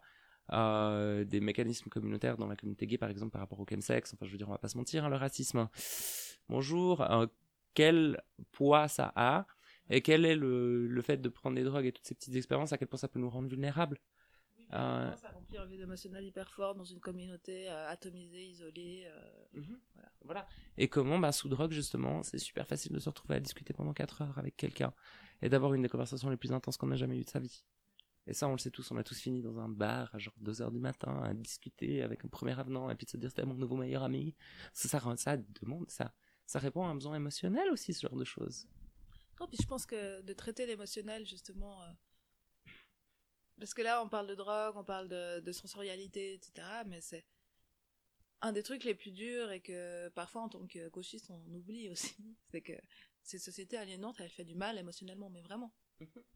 Euh, 0.51 1.23
des 1.23 1.39
mécanismes 1.39 1.89
communautaires 1.89 2.37
dans 2.37 2.47
la 2.47 2.55
communauté 2.55 2.85
gay, 2.87 2.97
par 2.97 3.09
exemple, 3.09 3.31
par 3.31 3.41
rapport 3.41 3.59
au 3.59 3.65
chemsex. 3.65 4.13
Enfin, 4.13 4.25
je 4.25 4.31
veux 4.31 4.37
dire, 4.37 4.47
on 4.47 4.51
va 4.51 4.57
pas 4.57 4.67
se 4.67 4.77
mentir, 4.77 5.05
hein, 5.05 5.09
le 5.09 5.15
racisme. 5.15 5.69
Bonjour. 6.49 7.01
euh, 7.01 7.27
quel 7.73 8.21
poids 8.51 8.87
ça 8.87 9.11
a 9.15 9.47
et 9.89 10.01
quel 10.01 10.25
est 10.25 10.35
le, 10.35 10.87
le 10.87 11.01
fait 11.01 11.17
de 11.17 11.29
prendre 11.29 11.55
des 11.55 11.63
drogues 11.63 11.85
et 11.85 11.91
toutes 11.91 12.05
ces 12.05 12.15
petites 12.15 12.35
expériences, 12.35 12.71
à 12.71 12.77
quel 12.77 12.87
point 12.87 12.99
ça 12.99 13.07
peut 13.07 13.19
nous 13.19 13.29
rendre 13.29 13.49
vulnérables? 13.49 13.99
Euh, 14.73 15.15
Ça 15.15 15.29
remplit 15.29 15.57
un 15.57 15.65
vide 15.65 15.81
émotionnel 15.81 16.25
hyper 16.25 16.49
fort 16.49 16.73
dans 16.75 16.83
une 16.83 16.99
communauté 16.99 17.69
euh, 17.69 17.89
atomisée, 17.89 18.45
isolée. 18.45 19.05
euh, 19.07 19.61
voilà. 19.93 20.11
voilà. 20.21 20.47
Et 20.77 20.87
comment, 20.87 21.19
bah, 21.19 21.31
sous 21.31 21.47
drogue, 21.49 21.71
justement, 21.71 22.23
c'est 22.23 22.39
super 22.39 22.67
facile 22.67 22.91
de 22.93 22.99
se 22.99 23.09
retrouver 23.09 23.35
à 23.35 23.39
discuter 23.39 23.73
pendant 23.73 23.93
4 23.93 24.23
heures 24.23 24.37
avec 24.39 24.57
quelqu'un 24.57 24.93
et 25.41 25.49
d'avoir 25.49 25.73
une 25.73 25.83
des 25.83 25.89
conversations 25.89 26.29
les 26.29 26.37
plus 26.37 26.51
intenses 26.53 26.77
qu'on 26.77 26.91
a 26.91 26.95
jamais 26.95 27.17
eues 27.17 27.23
de 27.23 27.29
sa 27.29 27.39
vie. 27.39 27.63
Et 28.25 28.33
ça, 28.33 28.47
on 28.47 28.53
le 28.53 28.57
sait 28.57 28.71
tous, 28.71 28.89
on 28.91 28.97
a 28.97 29.03
tous 29.03 29.19
fini 29.19 29.41
dans 29.41 29.59
un 29.59 29.67
bar 29.69 30.09
à 30.15 30.17
genre 30.17 30.33
2 30.39 30.61
heures 30.61 30.71
du 30.71 30.79
matin 30.79 31.21
à 31.23 31.33
discuter 31.33 32.01
avec 32.01 32.23
un 32.23 32.29
premier 32.29 32.57
avenant 32.57 32.89
et 32.89 32.95
puis 32.95 33.05
de 33.05 33.11
se 33.11 33.17
dire 33.17 33.29
c'était 33.29 33.45
mon 33.45 33.53
nouveau 33.53 33.75
meilleur 33.75 34.03
ami. 34.03 34.33
Ça, 34.73 34.87
ça, 35.17 35.37
demande, 35.37 35.89
ça, 35.89 36.13
ça 36.45 36.57
répond 36.59 36.85
à 36.85 36.87
un 36.87 36.95
besoin 36.95 37.15
émotionnel 37.17 37.69
aussi, 37.69 37.93
ce 37.93 38.07
genre 38.07 38.15
de 38.17 38.23
choses. 38.23 38.65
Non, 39.39 39.47
puis 39.47 39.57
je 39.61 39.67
pense 39.67 39.85
que 39.85 40.21
de 40.21 40.33
traiter 40.33 40.65
l'émotionnel, 40.65 41.25
justement. 41.25 41.81
Parce 43.59 43.73
que 43.73 43.81
là, 43.81 44.03
on 44.03 44.09
parle 44.09 44.27
de 44.27 44.35
drogue, 44.35 44.75
on 44.77 44.83
parle 44.83 45.07
de, 45.07 45.39
de 45.39 45.51
sensorialité, 45.51 46.33
etc. 46.33 46.67
Mais 46.85 47.01
c'est 47.01 47.25
un 48.41 48.51
des 48.51 48.63
trucs 48.63 48.83
les 48.83 48.95
plus 48.95 49.11
durs 49.11 49.51
et 49.51 49.61
que 49.61 50.09
parfois, 50.09 50.41
en 50.41 50.49
tant 50.49 50.65
que 50.67 50.89
gauchiste, 50.89 51.29
on 51.29 51.53
oublie 51.53 51.89
aussi. 51.89 52.15
C'est 52.51 52.61
que 52.61 52.73
cette 53.23 53.41
société 53.41 53.77
aliénante, 53.77 54.19
elle 54.19 54.29
fait 54.29 54.43
du 54.43 54.55
mal 54.55 54.77
émotionnellement, 54.77 55.29
mais 55.29 55.41
vraiment. 55.41 55.73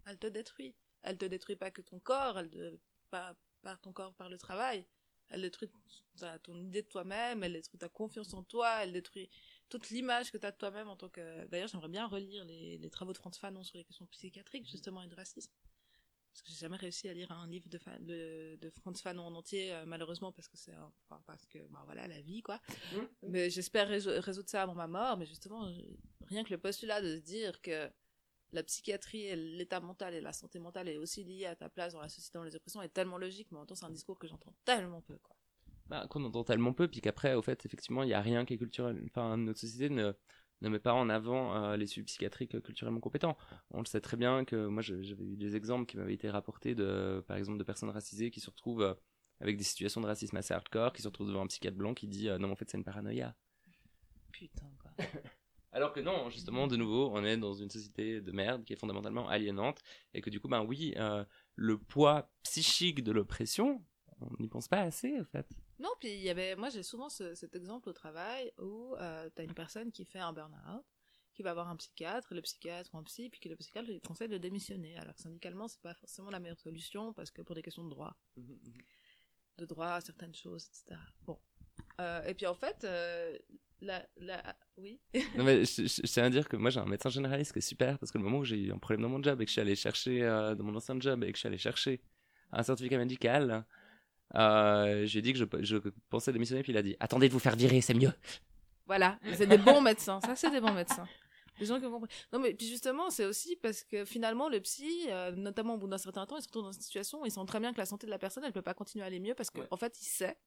Elle 0.06 0.18
te 0.18 0.28
détruit. 0.28 0.74
Elle 1.02 1.18
te 1.18 1.26
détruit 1.26 1.56
pas 1.58 1.70
que 1.72 1.82
ton 1.82 2.00
corps, 2.00 2.40
elle 2.40 2.50
te, 2.50 2.80
pas, 3.10 3.36
pas 3.62 3.76
ton 3.78 3.92
corps 3.92 4.14
par 4.14 4.30
le 4.30 4.38
travail. 4.38 4.86
Elle 5.30 5.42
détruit 5.42 5.70
ta- 6.18 6.40
ton 6.40 6.56
idée 6.56 6.82
de 6.84 6.88
toi-même, 6.88 7.44
elle 7.44 7.54
détruit 7.54 7.78
ta 7.78 7.90
confiance 7.90 8.34
en 8.34 8.44
toi, 8.44 8.84
elle 8.84 8.94
détruit 8.94 9.30
toute 9.68 9.90
l'image 9.90 10.32
que 10.32 10.38
tu 10.38 10.46
as 10.46 10.52
de 10.52 10.58
toi-même 10.58 10.88
en 10.88 10.96
tant 10.96 11.10
que. 11.10 11.46
D'ailleurs, 11.48 11.68
j'aimerais 11.68 11.90
bien 11.90 12.08
relire 12.08 12.46
les, 12.46 12.78
les 12.78 12.90
travaux 12.90 13.12
de 13.12 13.18
Franz 13.18 13.38
Fanon 13.38 13.64
sur 13.64 13.78
les 13.78 13.84
questions 13.84 14.06
psychiatriques, 14.08 14.70
justement, 14.70 15.04
et 15.04 15.08
de 15.08 15.16
racisme. 15.16 15.52
Parce 16.38 16.44
que 16.44 16.52
j'ai 16.54 16.60
jamais 16.60 16.78
réussi 16.78 17.10
à 17.10 17.14
lire 17.14 17.32
un 17.32 17.48
livre 17.48 17.68
de, 17.68 17.80
de, 18.02 18.58
de 18.62 18.70
Franz 18.70 19.02
Fanon 19.02 19.24
en 19.24 19.34
entier, 19.34 19.74
euh, 19.74 19.86
malheureusement, 19.88 20.32
parce 20.32 20.48
que 20.48 20.56
c'est. 20.56 20.74
un- 20.74 20.92
Enfin, 21.10 21.20
parce 21.26 21.48
que, 21.48 21.58
bah 21.72 21.82
voilà, 21.86 22.08
la 22.08 22.22
vie, 22.22 22.44
quoi. 22.44 22.62
Mais 23.24 23.50
j'espère 23.50 23.88
résou- 23.90 24.12
résoudre 24.22 24.50
ça 24.50 24.62
avant 24.64 24.76
ma 24.76 24.86
mort, 24.88 25.18
mais 25.18 25.26
justement, 25.26 25.68
rien 26.28 26.44
que 26.44 26.52
le 26.52 26.60
postulat 26.60 27.02
de 27.02 27.16
se 27.16 27.22
dire 27.22 27.60
que 27.62 27.90
la 28.54 28.64
psychiatrie 28.64 29.24
et 29.24 29.36
l'état 29.36 29.80
mental 29.80 30.14
et 30.14 30.22
la 30.22 30.34
santé 30.34 30.60
mentale 30.60 30.90
est 30.90 30.98
aussi 30.98 31.24
liée 31.24 31.48
à 31.48 31.56
ta 31.56 31.70
place 31.70 31.94
dans 31.94 32.02
la 32.02 32.10
société, 32.10 32.38
dans 32.38 32.44
les 32.44 32.56
oppressions, 32.56 32.82
est 32.84 32.90
tellement 32.90 33.18
logique, 33.18 33.48
mais 33.52 33.58
en 33.58 33.62
même 33.62 33.68
temps, 33.68 33.76
c'est 33.76 33.86
un 33.86 33.92
discours 33.92 34.20
que 34.20 34.28
j'entends 34.28 34.54
tellement 34.66 35.02
peu, 35.02 35.18
quoi. 35.18 35.36
bah, 35.88 36.06
qu'on 36.10 36.24
entend 36.26 36.44
tellement 36.44 36.74
peu, 36.74 36.88
puis 36.88 37.02
qu'après, 37.02 37.34
au 37.34 37.42
fait, 37.42 37.66
effectivement, 37.66 38.04
il 38.04 38.08
n'y 38.08 38.14
a 38.14 38.22
rien 38.22 38.46
qui 38.46 38.54
est 38.56 38.58
culturel. 38.58 39.02
Enfin, 39.08 39.38
notre 39.38 39.60
société 39.60 39.90
ne, 39.90 40.14
ne 40.62 40.70
met 40.70 40.80
pas 40.80 40.94
en 40.94 41.10
avant 41.10 41.56
euh, 41.56 41.78
les 41.78 41.88
suivis 41.88 42.06
psychiatriques 42.06 42.56
euh, 42.56 42.62
culturellement 42.62 43.00
compétents. 43.00 43.38
On 43.72 43.80
le 43.80 43.86
sait 43.86 44.02
très 44.02 44.18
bien 44.18 44.46
que 44.46 44.68
moi, 44.68 44.82
j'avais 44.82 45.24
eu 45.24 45.38
des 45.38 45.56
exemples 45.56 45.86
qui 45.86 45.98
m'avaient 45.98 46.14
été 46.14 46.30
rapportés 46.30 46.76
de, 46.76 47.24
par 47.28 47.38
exemple, 47.38 47.58
de 47.58 47.64
personnes 47.64 47.90
racisées 47.90 48.32
qui 48.32 48.40
se 48.40 48.50
retrouvent 48.50 48.82
euh, 48.82 48.94
avec 49.40 49.58
des 49.58 49.64
situations 49.64 50.02
de 50.02 50.08
racisme 50.08 50.36
assez 50.38 50.54
hardcore, 50.54 50.94
qui 50.94 51.02
se 51.02 51.08
retrouvent 51.08 51.28
devant 51.28 51.44
un 51.44 51.48
psychiatre 51.48 51.78
blanc 51.78 51.94
qui 51.94 52.08
dit 52.08 52.30
euh, 52.30 52.38
non, 52.38 52.52
en 52.52 52.56
fait, 52.56 52.70
c'est 52.70 52.78
une 52.78 52.84
paranoïa. 52.84 53.36
Putain, 54.32 54.70
quoi. 54.80 54.92
Alors 55.74 55.94
que 55.94 56.00
non, 56.00 56.30
justement, 56.30 56.66
de 56.66 56.76
nouveau, 56.76 57.12
on 57.14 57.24
est 57.24 57.38
dans 57.38 57.54
une 57.54 57.70
société 57.70 58.20
de 58.20 58.32
merde 58.32 58.64
qui 58.64 58.74
est 58.74 58.78
fondamentalement 58.78 59.30
aliénante, 59.30 59.84
et 60.14 60.22
que 60.22 60.30
du 60.32 60.40
coup, 60.40 60.48
ben 60.48 60.64
oui, 60.64 60.96
le 61.56 61.78
poids 61.78 62.32
psychique 62.42 63.04
de 63.04 63.12
l'oppression, 63.12 63.84
on 64.22 64.30
n'y 64.40 64.48
pense 64.48 64.68
pas 64.68 64.80
assez, 64.80 65.20
en 65.20 65.26
fait. 65.26 65.48
Non, 65.80 65.90
puis 66.00 66.10
il 66.10 66.22
y 66.22 66.30
avait, 66.30 66.56
moi 66.56 66.70
j'ai 66.70 66.84
souvent 66.84 67.10
ce- 67.10 67.36
cet 67.36 67.56
exemple 67.56 67.90
au 67.90 67.94
travail 67.94 68.52
où 68.58 68.96
euh, 68.96 69.30
t'as 69.36 69.44
une 69.44 69.54
personne 69.54 69.92
qui 69.92 70.06
fait 70.06 70.20
un 70.20 70.34
burn-out, 70.34 70.84
qui 71.36 71.44
va 71.44 71.54
voir 71.54 71.68
un 71.70 71.76
psychiatre, 71.76 72.34
le 72.34 72.42
psychiatre 72.42 72.90
ou 72.94 72.98
un 72.98 73.04
psy, 73.04 73.30
puis 73.30 73.40
que 73.40 73.48
le 73.50 73.56
psychiatre 73.56 73.88
lui 73.90 74.02
conseille 74.02 74.28
de 74.30 74.40
démissionner. 74.40 74.98
Alors 74.98 75.14
que 75.14 75.22
syndicalement, 75.22 75.68
c'est 75.68 75.82
pas 75.82 75.94
forcément 75.94 76.32
la 76.32 76.40
meilleure 76.40 76.60
solution 76.60 77.14
parce 77.14 77.30
que 77.30 77.44
pour 77.44 77.54
des 77.56 77.62
questions 77.62 77.84
de 77.84 77.90
droit, 77.92 78.16
de 79.58 79.66
droit 79.66 79.90
à 79.90 80.02
certaines 80.02 80.34
choses, 80.36 80.66
etc. 80.66 81.00
Bon. 81.26 81.38
Euh, 82.02 82.24
et 82.26 82.34
puis 82.34 82.48
en 82.48 82.56
fait, 82.56 82.84
euh, 82.84 83.38
la, 83.82 84.04
la, 84.18 84.56
oui. 84.78 85.00
Non, 85.36 85.44
mais 85.44 85.64
je, 85.66 85.84
je- 85.84 86.02
je 86.04 86.12
tiens 86.12 86.24
à 86.26 86.30
dire 86.32 86.48
que 86.50 86.58
moi 86.58 86.72
j'ai 86.72 86.80
un 86.80 86.86
médecin 86.86 87.10
généraliste 87.10 87.54
qui 87.54 87.60
est 87.60 87.62
super 87.62 88.00
parce 88.00 88.12
que 88.12 88.18
le 88.18 88.24
moment 88.24 88.40
où 88.40 88.46
j'ai 88.46 88.58
eu 88.58 88.72
un 88.72 88.80
problème 88.80 89.02
dans 89.04 89.10
mon 89.10 89.22
job 89.22 89.40
et 89.42 89.46
que 89.46 89.50
je 89.50 89.54
suis 89.54 89.62
allé 89.62 89.76
chercher 89.76 90.24
euh, 90.24 90.56
dans 90.56 90.64
mon 90.64 90.76
ancien 90.76 91.00
job 91.00 91.24
et 91.24 91.28
que 91.32 91.38
je 91.38 91.42
suis 91.42 91.48
allé 91.48 91.58
chercher 91.60 92.02
un 92.52 92.64
certificat 92.64 92.98
médical, 92.98 93.64
euh, 94.36 95.06
j'ai 95.06 95.22
dit 95.22 95.34
que 95.34 95.40
je, 95.40 95.46
je 95.62 95.78
pensais 96.10 96.32
démissionner 96.34 96.64
puis 96.64 96.72
il 96.74 96.78
a 96.78 96.82
dit 96.82 96.96
attendez 97.00 97.28
de 97.28 97.34
vous 97.34 97.40
faire 97.40 97.56
virer 97.56 97.82
c'est 97.82 97.94
mieux. 97.94 98.12
Voilà, 98.86 99.20
c'est 99.36 99.48
des 99.48 99.58
bons 99.58 99.82
médecins. 99.82 100.22
Ça, 100.22 100.36
c'est 100.36 100.50
des 100.50 100.62
bons 100.62 100.74
médecins. 100.74 101.06
Des 101.60 101.66
gens 101.66 101.80
qui 101.80 101.86
ont 101.86 101.92
compris. 101.92 102.10
Non, 102.32 102.40
mais 102.40 102.54
puis 102.54 102.68
justement, 102.68 103.10
c'est 103.10 103.26
aussi 103.26 103.56
parce 103.58 103.84
que 103.84 104.06
finalement, 104.06 104.48
le 104.48 104.62
psy, 104.62 105.08
euh, 105.10 105.32
notamment 105.32 105.74
au 105.74 105.78
bout 105.78 105.88
d'un 105.88 105.98
certain 105.98 106.26
temps, 106.26 106.38
il 106.38 106.42
se 106.42 106.48
retrouve 106.48 106.64
dans 106.64 106.72
une 106.72 106.82
situation 106.82 107.22
où 107.22 107.26
ils 107.26 107.32
sentent 107.32 107.48
très 107.48 107.60
bien 107.60 107.74
que 107.74 107.80
la 107.80 107.86
santé 107.86 108.06
de 108.06 108.12
la 108.12 108.20
personne, 108.20 108.44
elle 108.46 108.54
peut 108.54 108.62
pas 108.62 108.74
continuer 108.76 109.04
à 109.04 109.08
aller 109.08 109.20
mieux 109.20 109.34
parce 109.34 109.50
qu'en 109.50 109.62
Ouais. 109.62 109.68
en 109.72 109.78
fait, 109.78 110.00
il 110.02 110.06
sait, 110.06 110.38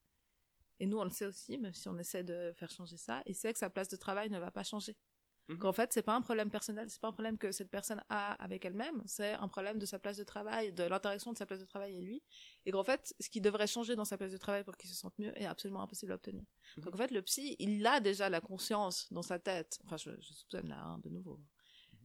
et 0.78 0.86
nous, 0.86 0.98
on 0.98 1.04
le 1.04 1.10
sait 1.10 1.26
aussi, 1.26 1.58
même 1.58 1.74
si 1.74 1.88
on 1.88 1.98
essaie 1.98 2.22
de 2.24 2.52
faire 2.56 2.70
changer 2.70 2.96
ça, 2.96 3.22
il 3.26 3.34
sait 3.34 3.52
que 3.52 3.58
sa 3.58 3.68
place 3.68 3.88
de 3.88 3.96
travail 3.96 4.30
ne 4.30 4.38
va 4.38 4.50
pas 4.50 4.62
changer. 4.62 4.96
Mhm. 5.51 5.59
Qu'en 5.59 5.72
fait, 5.72 5.92
c'est 5.92 6.03
pas 6.03 6.14
un 6.14 6.22
problème 6.22 6.48
personnel, 6.48 6.88
c'est 6.88 7.01
pas 7.01 7.09
un 7.09 7.12
problème 7.12 7.36
que 7.36 7.51
cette 7.51 7.70
personne 7.70 8.03
a 8.09 8.34
avec 8.34 8.64
elle-même, 8.64 9.03
c'est 9.05 9.32
un 9.32 9.48
problème 9.48 9.78
de 9.78 9.86
sa 9.86 9.98
place 9.98 10.16
de 10.16 10.22
travail, 10.22 10.72
de 10.72 10.84
l'interaction 10.84 11.32
de 11.32 11.38
sa 11.38 11.44
place 11.44 11.59
de 11.59 11.64
travail 11.64 11.96
et 11.96 12.01
lui. 12.01 12.22
Et 12.66 12.70
qu'en 12.70 12.84
fait, 12.84 13.14
ce 13.18 13.28
qui 13.28 13.40
devrait 13.40 13.66
changer 13.66 13.96
dans 13.96 14.05
sa 14.05 14.16
place 14.16 14.30
de 14.30 14.36
travail 14.36 14.62
pour 14.62 14.76
qu'il 14.76 14.88
se 14.88 14.94
sente 14.94 15.18
mieux 15.18 15.36
est 15.36 15.46
absolument 15.46 15.82
impossible 15.82 16.12
à 16.12 16.14
obtenir. 16.14 16.44
Donc 16.76 16.94
en 16.94 16.98
fait, 16.98 17.11
le 17.11 17.20
psy, 17.22 17.57
il 17.59 17.84
a 17.84 17.98
déjà 17.98 18.30
la 18.30 18.40
conscience 18.40 19.12
dans 19.12 19.22
sa 19.22 19.40
tête, 19.40 19.80
enfin 19.84 19.96
je, 19.96 20.11
je 20.20 20.32
soupçonne 20.32 20.68
là, 20.68 20.80
hein, 20.80 21.01
de 21.03 21.09
nouveau. 21.09 21.40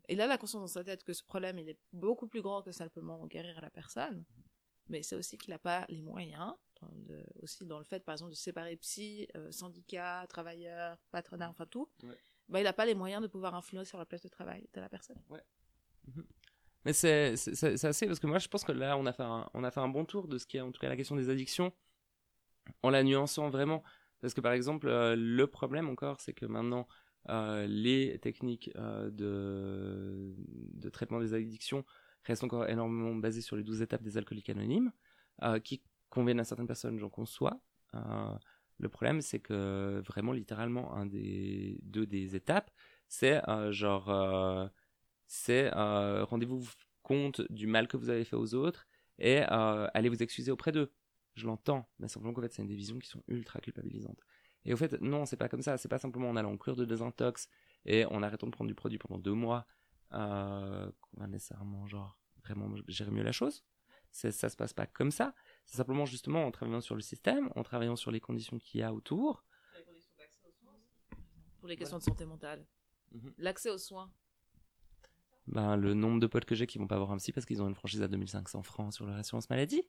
Il 0.10 0.22
a 0.22 0.28
la 0.28 0.38
conscience 0.40 0.62
dans 0.62 0.80
sa 0.80 0.84
tête 0.84 1.04
que 1.04 1.14
ce 1.14 1.24
problème, 1.24 1.60
il 1.60 1.70
est 1.70 1.80
beaucoup 1.94 2.28
plus 2.28 2.42
grand 2.42 2.64
que 2.64 2.72
simplement 2.72 3.28
guérir 3.28 3.62
la 3.62 3.70
personne, 3.70 4.26
mais 4.90 5.04
c'est 5.04 5.16
aussi 5.16 5.38
qu'il 5.38 5.52
n'a 5.52 5.60
pas 5.60 5.86
les 5.90 6.02
moyens, 6.02 6.54
aussi 7.42 7.66
dans 7.66 7.80
le 7.80 7.86
fait, 7.86 8.04
par 8.04 8.14
exemple, 8.14 8.32
de 8.32 8.36
séparer 8.36 8.76
psy, 8.78 9.28
euh, 9.36 9.52
syndicat, 9.52 10.26
travailleurs, 10.30 10.98
patronat, 11.12 11.50
enfin 11.50 11.66
tout, 11.66 11.90
Ouais. 12.04 12.18
Bah, 12.50 12.60
il 12.60 12.64
n'a 12.64 12.74
pas 12.74 12.86
les 12.86 12.96
moyens 12.96 13.22
de 13.22 13.28
pouvoir 13.28 13.56
influer 13.56 13.86
sur 13.86 13.98
la 13.98 14.06
place 14.06 14.22
de 14.22 14.30
travail 14.30 14.68
de 14.74 14.82
la 14.82 14.90
personne. 14.90 15.18
Mais 16.86 16.94
c'est 16.94 17.34
assez 17.34 18.06
parce 18.06 18.20
que 18.20 18.28
moi 18.28 18.38
je 18.38 18.48
pense 18.48 18.64
que 18.64 18.72
là 18.72 18.98
on 18.98 19.06
a 19.06 19.12
fait 19.14 19.80
un, 19.80 19.90
bon 19.90 20.06
tour 20.06 20.28
de 20.28 20.38
ce 20.38 20.46
qui 20.46 20.58
est 20.58 20.62
en 20.62 20.72
tout 20.72 20.80
cas 20.80 20.88
la 20.88 20.96
question 20.96 21.16
des 21.16 21.30
addictions 21.30 21.74
en 22.84 22.92
la 22.92 23.04
nuançant 23.04 23.50
vraiment. 23.50 23.84
Parce 24.22 24.34
que 24.34 24.42
par 24.42 24.54
exemple 24.54 24.88
euh, 24.88 25.16
le 25.16 25.48
problème 25.48 25.90
encore 25.90 26.22
c'est 26.22 26.34
que 26.34 26.46
maintenant 26.46 26.88
euh, 27.30 27.66
les 27.66 28.20
techniques 28.20 28.72
euh, 28.76 29.10
de 29.10 30.36
de 30.38 30.90
traitement 30.90 31.20
des 31.20 31.34
addictions 31.34 31.84
restent 32.24 32.44
encore 32.44 32.68
énormément 32.68 33.16
basées 33.16 33.42
sur 33.42 33.56
les 33.56 33.64
12 33.64 33.82
étapes 33.82 34.04
des 34.04 34.18
alcooliques 34.18 34.50
anonymes 34.50 34.92
qui 35.64 35.84
conviennent 36.10 36.40
à 36.40 36.44
certaines 36.44 36.68
personnes 36.68 36.98
j'en 36.98 37.10
conçois 37.10 37.60
le 38.80 38.90
problème 38.90 39.22
c'est 39.22 39.40
que 39.40 40.02
vraiment 40.06 40.32
littéralement 40.34 40.94
un 40.94 41.06
des 41.06 41.80
deux 41.84 42.06
des 42.06 42.36
étapes 42.36 42.72
c'est 43.08 43.48
euh, 43.50 43.72
genre 43.72 44.10
euh, 44.10 44.68
c'est 45.28 45.74
euh, 45.76 46.24
rendez-vous 46.26 46.68
compte 47.04 47.42
du 47.52 47.68
mal 47.68 47.88
que 47.88 47.98
vous 47.98 48.10
avez 48.10 48.26
fait 48.26 48.36
aux 48.36 48.56
autres 48.56 48.88
et 49.20 49.40
allez 49.40 50.10
vous 50.10 50.22
excuser 50.22 50.52
auprès 50.52 50.74
d'eux. 50.74 50.92
Je 51.36 51.46
l'entends, 51.46 51.90
mais 52.00 52.08
simplement 52.08 52.34
qu'en 52.34 52.42
fait, 52.42 52.52
c'est 52.52 52.66
des 52.66 52.76
visions 52.76 53.00
qui 53.00 53.08
sont 53.08 53.24
ultra 53.28 53.60
culpabilisantes. 53.60 54.20
Et 54.66 54.74
au 54.74 54.78
fait, 54.78 55.00
non, 55.02 55.26
c'est 55.26 55.38
pas 55.38 55.48
comme 55.48 55.62
ça. 55.62 55.78
C'est 55.78 55.88
pas 55.88 56.00
simplement 56.00 56.30
en 56.30 56.36
allant 56.36 56.52
en 56.52 56.58
cure 56.58 56.76
de 56.76 56.84
désintox 56.84 57.48
et 57.86 58.06
en 58.06 58.24
arrêtant 58.24 58.48
de 58.48 58.52
prendre 58.52 58.68
du 58.68 58.76
produit 58.76 58.98
pendant 58.98 59.20
deux 59.20 59.34
mois 59.34 59.66
qu'on 60.10 61.18
va 61.18 61.28
nécessairement, 61.28 61.88
genre, 61.88 62.18
vraiment 62.44 62.74
gérer 62.88 63.12
mieux 63.12 63.24
la 63.24 63.32
chose. 63.32 63.64
Ça 64.12 64.50
se 64.50 64.58
passe 64.58 64.74
pas 64.74 64.88
comme 64.88 65.12
ça. 65.12 65.34
C'est 65.66 65.78
simplement 65.78 66.06
justement 66.06 66.46
en 66.46 66.52
travaillant 66.52 66.82
sur 66.82 66.96
le 66.96 67.02
système, 67.02 67.52
en 67.56 67.64
travaillant 67.64 67.96
sur 67.96 68.12
les 68.12 68.20
conditions 68.20 68.58
qu'il 68.60 68.82
y 68.82 68.84
a 68.84 68.94
autour. 68.94 69.44
Pour 71.60 71.68
les 71.68 71.78
questions 71.78 71.98
de 71.98 72.04
santé 72.04 72.26
mentale. 72.26 72.66
Mhm. 73.12 73.34
L'accès 73.38 73.70
aux 73.70 73.78
soins. 73.78 74.12
Ben, 75.48 75.76
le 75.76 75.94
nombre 75.94 76.20
de 76.20 76.28
potes 76.28 76.46
que 76.46 76.56
j'ai 76.56 76.66
qui 76.68 76.78
vont 76.80 76.88
pas 76.88 76.98
voir 76.98 77.12
un 77.12 77.18
psy 77.18 77.32
parce 77.32 77.46
qu'ils 77.46 77.62
ont 77.62 77.68
une 77.68 77.76
franchise 77.76 78.02
à 78.02 78.08
2500 78.08 78.64
francs 78.64 78.94
sur 78.94 79.06
leur 79.06 79.16
assurance 79.16 79.50
maladie. 79.50 79.84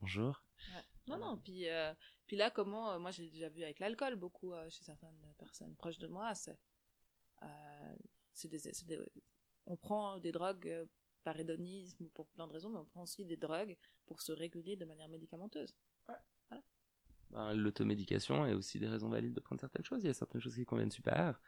Bonjour. 0.00 0.42
Non, 1.06 1.18
non, 1.18 1.38
puis, 1.38 1.68
euh, 1.68 1.94
puis 2.26 2.36
là, 2.36 2.50
comment, 2.50 2.90
euh, 2.92 2.98
moi 2.98 3.10
j'ai 3.10 3.30
déjà 3.30 3.48
vu 3.48 3.62
avec 3.62 3.78
l'alcool 3.78 4.16
beaucoup 4.16 4.52
euh, 4.52 4.68
chez 4.68 4.84
certaines 4.84 5.18
personnes 5.38 5.74
proches 5.76 5.98
de 5.98 6.06
moi, 6.06 6.34
c'est, 6.34 6.58
euh, 7.42 7.96
c'est 8.34 8.48
des, 8.48 8.58
c'est 8.58 8.84
des- 8.86 9.00
on 9.64 9.76
prend 9.78 10.18
des 10.18 10.32
drogues 10.32 10.86
par 11.24 11.38
hédonisme 11.38 12.04
ou 12.04 12.08
pour 12.08 12.28
plein 12.28 12.46
de 12.46 12.52
raisons, 12.52 12.70
mais 12.70 12.78
on 12.78 12.84
prend 12.84 13.02
aussi 13.02 13.24
des 13.24 13.36
drogues 13.36 13.76
pour 14.06 14.20
se 14.22 14.32
réguler 14.32 14.76
de 14.76 14.84
manière 14.84 15.08
médicamenteuse. 15.08 15.76
Ben, 17.30 17.54
l'automédication 17.54 18.46
est 18.46 18.54
aussi 18.54 18.78
des 18.78 18.88
raisons 18.88 19.10
valides 19.10 19.34
de 19.34 19.40
prendre 19.40 19.60
certaines 19.60 19.84
choses. 19.84 20.02
Il 20.02 20.06
y 20.06 20.10
a 20.10 20.14
certaines 20.14 20.40
choses 20.40 20.54
qui 20.54 20.64
conviennent 20.64 20.90
super. 20.90 21.40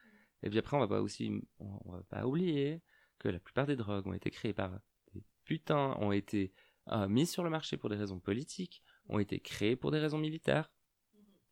Et 0.43 0.51
puis 0.51 0.59
après, 0.59 0.77
on 0.77 0.81
va 0.81 0.89
pas 0.89 1.01
aussi, 1.01 1.31
on, 1.59 1.81
on 1.87 1.93
va 1.93 2.03
pas 2.03 2.27
oublier 2.27 2.83
que 3.19 3.29
la 3.29 3.39
plupart 3.39 3.67
des 3.67 3.77
drogues 3.77 4.07
ont 4.07 4.13
été 4.13 4.31
créées 4.31 4.53
par 4.53 4.79
des 5.15 5.23
putains, 5.45 5.97
ont 6.01 6.13
été 6.13 6.53
euh, 6.89 7.09
mises 7.09 7.31
sur 7.31 7.45
le 7.45 7.51
marché 7.51 7.77
pour 7.77 7.89
des 7.91 7.97
raisons 7.97 8.19
politiques, 8.19 8.83
ont 9.09 9.19
été 9.19 9.41
créées 9.41 9.77
pour 9.77 9.91
des 9.91 9.99
raisons 9.99 10.19
militaires. 10.19 10.71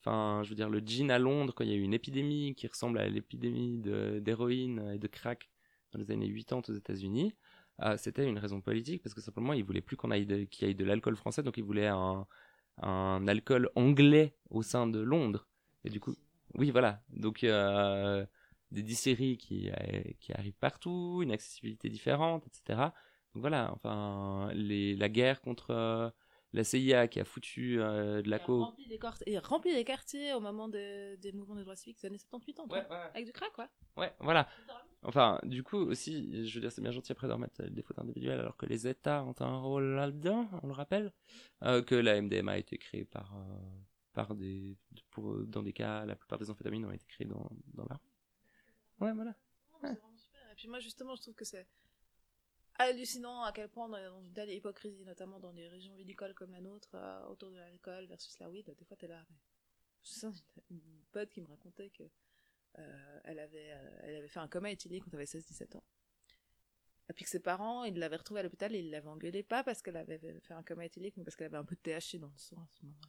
Enfin, 0.00 0.42
je 0.44 0.50
veux 0.50 0.56
dire, 0.56 0.70
le 0.70 0.80
gin 0.80 1.10
à 1.10 1.18
Londres, 1.18 1.52
quand 1.54 1.64
il 1.64 1.70
y 1.70 1.72
a 1.72 1.76
eu 1.76 1.82
une 1.82 1.94
épidémie 1.94 2.54
qui 2.54 2.66
ressemble 2.66 2.98
à 2.98 3.08
l'épidémie 3.08 3.78
d'héroïne 3.78 4.92
et 4.94 4.98
de 4.98 5.06
crack 5.06 5.50
dans 5.92 5.98
les 5.98 6.10
années 6.10 6.32
80 6.32 6.62
aux 6.68 6.76
États-Unis, 6.76 7.34
euh, 7.82 7.96
c'était 7.96 8.26
une 8.26 8.38
raison 8.38 8.60
politique 8.60 9.02
parce 9.02 9.14
que 9.14 9.20
simplement 9.20 9.52
ils 9.52 9.64
voulaient 9.64 9.80
plus 9.80 9.96
qu'on 9.96 10.10
aille 10.10 10.26
de- 10.26 10.44
qu'il 10.44 10.66
y 10.68 10.70
ait 10.70 10.74
de 10.74 10.84
l'alcool 10.84 11.16
français, 11.16 11.42
donc 11.42 11.56
ils 11.58 11.64
voulaient 11.64 11.86
un, 11.88 12.26
un 12.82 13.26
alcool 13.28 13.70
anglais 13.74 14.36
au 14.50 14.62
sein 14.62 14.86
de 14.86 15.00
Londres. 15.00 15.48
Et 15.84 15.90
du 15.90 16.00
coup, 16.00 16.14
oui, 16.54 16.70
voilà. 16.70 17.02
Donc, 17.10 17.44
euh, 17.44 18.24
des 18.70 18.82
distilleries 18.82 19.38
qui, 19.38 19.70
euh, 19.70 20.02
qui 20.20 20.32
arrivent 20.32 20.58
partout, 20.58 21.20
une 21.22 21.30
accessibilité 21.32 21.88
différente, 21.88 22.46
etc. 22.46 22.92
Donc 23.34 23.40
voilà, 23.42 23.72
enfin, 23.74 24.50
les, 24.54 24.96
la 24.96 25.08
guerre 25.08 25.40
contre 25.40 25.70
euh, 25.70 26.10
la 26.52 26.64
CIA 26.64 27.08
qui 27.08 27.20
a 27.20 27.24
foutu 27.24 27.80
euh, 27.80 28.22
de 28.22 28.30
la 28.30 28.38
coke. 28.38 28.64
rempli 28.64 29.36
a 29.36 29.40
rempli 29.40 29.72
les 29.74 29.84
quartiers 29.84 30.32
au 30.34 30.40
moment 30.40 30.68
de- 30.68 31.16
des 31.16 31.32
mouvements 31.32 31.56
des 31.56 31.62
droits 31.62 31.76
civiques 31.76 32.00
des 32.00 32.06
années 32.06 32.18
78 32.18 32.60
ans, 32.60 32.66
avec 33.14 33.26
du 33.26 33.32
crack, 33.32 33.52
quoi. 33.52 33.68
Ouais, 33.96 34.12
voilà. 34.20 34.48
Enfin, 35.02 35.38
du 35.44 35.62
coup, 35.62 35.76
aussi, 35.76 36.46
je 36.46 36.54
veux 36.54 36.60
dire, 36.60 36.72
c'est 36.72 36.82
bien 36.82 36.90
gentil 36.90 37.12
après 37.12 37.28
de 37.28 37.32
remettre 37.32 37.62
des 37.62 37.82
fautes 37.82 37.98
individuelles, 37.98 38.40
alors 38.40 38.56
que 38.56 38.66
les 38.66 38.88
États 38.88 39.24
ont 39.24 39.34
un 39.38 39.58
rôle 39.58 39.94
là-dedans, 39.94 40.48
on 40.62 40.66
le 40.66 40.72
rappelle, 40.72 41.12
euh, 41.62 41.82
que 41.82 41.94
la 41.94 42.20
MDMA 42.20 42.52
a 42.52 42.58
été 42.58 42.78
créée 42.78 43.04
par, 43.04 43.36
euh, 43.36 43.58
par 44.12 44.34
des, 44.34 44.76
pour, 45.10 45.38
dans 45.46 45.62
des 45.62 45.72
cas, 45.72 46.04
la 46.04 46.16
plupart 46.16 46.38
des 46.38 46.50
amphétamines 46.50 46.84
ont 46.84 46.90
été 46.90 47.06
créées 47.06 47.28
dans, 47.28 47.48
dans 47.74 47.86
la 47.88 48.00
Ouais, 49.00 49.12
voilà. 49.12 49.34
C'est. 49.80 49.92
Et 49.92 50.54
puis 50.56 50.68
moi, 50.68 50.80
justement, 50.80 51.14
je 51.14 51.22
trouve 51.22 51.34
que 51.34 51.44
c'est 51.44 51.66
hallucinant 52.78 53.42
à 53.42 53.52
quel 53.52 53.68
point 53.68 53.88
on 53.88 53.96
est 53.96 54.04
dans 54.04 54.20
une 54.20 54.32
telle 54.32 54.50
hypocrisie, 54.50 55.04
notamment 55.04 55.38
dans 55.38 55.52
des 55.52 55.68
régions 55.68 55.94
viticoles 55.94 56.34
comme 56.34 56.52
la 56.52 56.60
nôtre, 56.60 56.90
euh, 56.94 57.26
autour 57.26 57.50
de 57.50 57.56
l'alcool 57.56 58.06
versus 58.06 58.38
la 58.38 58.48
weed. 58.48 58.74
Des 58.76 58.84
fois, 58.84 58.96
t'es 58.96 59.08
là. 59.08 59.24
Mais... 59.30 59.36
Sais, 60.02 60.28
une, 60.70 60.80
pote 61.12 61.30
qui 61.30 61.40
me 61.40 61.46
racontait 61.46 61.90
que 61.90 62.04
euh, 62.04 62.08
elle, 63.24 63.38
avait, 63.38 63.72
euh, 63.72 63.98
elle 64.02 64.16
avait 64.16 64.28
fait 64.28 64.40
un 64.40 64.48
coma 64.48 64.70
éthylique 64.70 65.04
quand 65.04 65.10
elle 65.12 65.18
avait 65.18 65.24
16-17 65.24 65.76
ans. 65.76 65.84
Et 67.10 67.14
puis 67.14 67.24
que 67.24 67.30
ses 67.30 67.40
parents, 67.40 67.84
ils 67.84 67.98
l'avaient 67.98 68.16
retrouvée 68.16 68.40
à 68.40 68.42
l'hôpital 68.42 68.74
et 68.74 68.80
ils 68.80 68.90
l'avaient 68.90 69.08
engueulée, 69.08 69.42
pas 69.42 69.64
parce 69.64 69.80
qu'elle 69.82 69.96
avait 69.96 70.18
fait 70.18 70.54
un 70.54 70.62
coma 70.62 70.84
éthylique, 70.84 71.16
mais 71.16 71.24
parce 71.24 71.36
qu'elle 71.36 71.46
avait 71.46 71.56
un 71.56 71.64
peu 71.64 71.74
de 71.74 71.80
THC 71.80 72.18
dans 72.18 72.28
le 72.28 72.36
sang 72.36 72.56
à 72.56 72.68
ce 72.68 72.84
moment-là. 72.84 73.08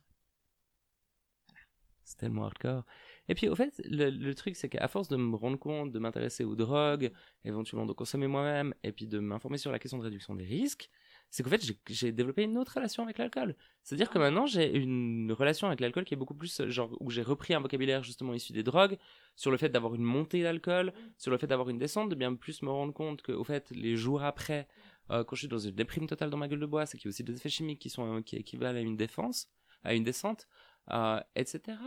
C'est 2.05 2.17
tellement 2.17 2.45
hardcore. 2.45 2.85
Et 3.27 3.35
puis, 3.35 3.49
au 3.49 3.55
fait, 3.55 3.79
le, 3.85 4.09
le 4.09 4.33
truc, 4.33 4.55
c'est 4.55 4.67
qu'à 4.67 4.87
force 4.87 5.09
de 5.09 5.15
me 5.15 5.35
rendre 5.35 5.59
compte, 5.59 5.91
de 5.91 5.99
m'intéresser 5.99 6.43
aux 6.43 6.55
drogues, 6.55 7.11
éventuellement 7.43 7.85
de 7.85 7.93
consommer 7.93 8.25
moi-même, 8.25 8.73
et 8.81 8.91
puis 8.91 9.05
de 9.05 9.19
m'informer 9.19 9.59
sur 9.59 9.71
la 9.71 9.77
question 9.77 9.99
de 9.99 10.03
réduction 10.03 10.33
des 10.33 10.45
risques, 10.45 10.89
c'est 11.29 11.43
qu'en 11.43 11.49
fait, 11.49 11.63
j'ai- 11.89 12.11
développé 12.11 12.43
une 12.43 12.57
autre 12.57 12.73
relation 12.75 13.03
avec 13.03 13.17
l'alcool. 13.17 13.55
C'est-à-dire 13.83 14.09
que 14.09 14.17
maintenant, 14.17 14.45
j'ai 14.45 14.75
une 14.75 15.31
relation 15.31 15.67
avec 15.67 15.79
l'alcool 15.79 16.05
qui 16.05 16.13
est 16.13 16.17
beaucoup 16.17 16.33
plus, 16.33 16.61
genre, 16.69 16.95
où 16.99 17.11
j'ai 17.11 17.21
repris 17.21 17.53
un 17.53 17.59
vocabulaire 17.59 18.03
justement 18.03 18.33
issu 18.33 18.51
des 18.53 18.63
drogues, 18.63 18.97
sur 19.35 19.51
le 19.51 19.57
fait 19.57 19.69
d'avoir 19.69 19.95
une 19.95 20.03
montée 20.03 20.41
d'alcool, 20.43 20.93
sur 21.17 21.31
le 21.31 21.37
fait 21.37 21.47
d'avoir 21.47 21.69
une 21.69 21.77
descente, 21.77 22.09
de 22.09 22.15
bien 22.15 22.33
plus 22.35 22.61
me 22.63 22.69
rendre 22.69 22.93
compte 22.93 23.21
que, 23.21 23.31
au 23.31 23.43
fait, 23.43 23.69
les 23.71 23.95
jours 23.95 24.23
après, 24.23 24.67
euh, 25.11 25.23
quand 25.23 25.35
je 25.35 25.41
suis 25.41 25.47
dans 25.47 25.57
une 25.59 25.75
déprime 25.75 26.07
totale 26.07 26.29
dans 26.29 26.37
ma 26.37 26.47
gueule 26.47 26.59
de 26.59 26.65
bois, 26.65 26.85
c'est 26.85 26.97
qu'il 26.97 27.07
y 27.07 27.09
a 27.09 27.11
aussi 27.11 27.23
des 27.23 27.35
effets 27.35 27.49
chimiques 27.49 27.79
qui 27.79 27.89
sont, 27.89 28.17
euh, 28.17 28.21
qui 28.21 28.35
équivalent 28.35 28.77
à 28.77 28.81
une 28.81 28.97
défense, 28.97 29.47
à 29.83 29.93
une 29.93 30.03
descente, 30.03 30.47
euh, 30.91 31.19
etc. 31.35 31.77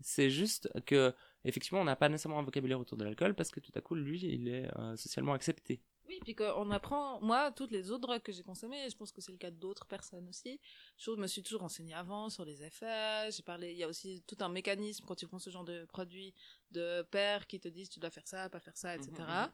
C'est 0.00 0.28
juste 0.30 0.68
que, 0.84 1.14
effectivement, 1.44 1.80
on 1.80 1.84
n'a 1.84 1.96
pas 1.96 2.08
nécessairement 2.08 2.38
un 2.38 2.42
vocabulaire 2.42 2.80
autour 2.80 2.98
de 2.98 3.04
l'alcool 3.04 3.34
parce 3.34 3.50
que 3.50 3.60
tout 3.60 3.72
à 3.74 3.80
coup, 3.80 3.94
lui, 3.94 4.20
il 4.22 4.48
est 4.48 4.68
euh, 4.78 4.96
socialement 4.96 5.32
accepté. 5.32 5.80
Oui, 6.08 6.20
puis 6.22 6.34
qu'on 6.34 6.70
apprend, 6.70 7.20
moi, 7.20 7.50
toutes 7.50 7.72
les 7.72 7.90
autres 7.90 8.02
drogues 8.02 8.22
que 8.22 8.30
j'ai 8.32 8.42
consommées, 8.44 8.84
et 8.86 8.90
je 8.90 8.96
pense 8.96 9.10
que 9.10 9.20
c'est 9.20 9.32
le 9.32 9.38
cas 9.38 9.50
d'autres 9.50 9.86
personnes 9.86 10.28
aussi, 10.28 10.60
je 10.96 11.10
me 11.10 11.26
suis 11.26 11.42
toujours 11.42 11.62
renseignée 11.62 11.94
avant 11.94 12.30
sur 12.30 12.44
les 12.44 12.62
effets, 12.62 13.30
j'ai 13.30 13.42
parlé, 13.42 13.72
il 13.72 13.78
y 13.78 13.82
a 13.82 13.88
aussi 13.88 14.22
tout 14.26 14.36
un 14.40 14.48
mécanisme 14.48 15.04
quand 15.06 15.16
tu 15.16 15.26
prends 15.26 15.38
ce 15.40 15.50
genre 15.50 15.64
de 15.64 15.84
produits 15.86 16.32
de 16.70 17.02
pères 17.10 17.46
qui 17.46 17.58
te 17.58 17.68
disent 17.68 17.88
tu 17.90 17.98
dois 17.98 18.10
faire 18.10 18.26
ça, 18.28 18.48
pas 18.48 18.60
faire 18.60 18.76
ça, 18.76 18.94
etc. 18.94 19.12
Mhm, 19.18 19.52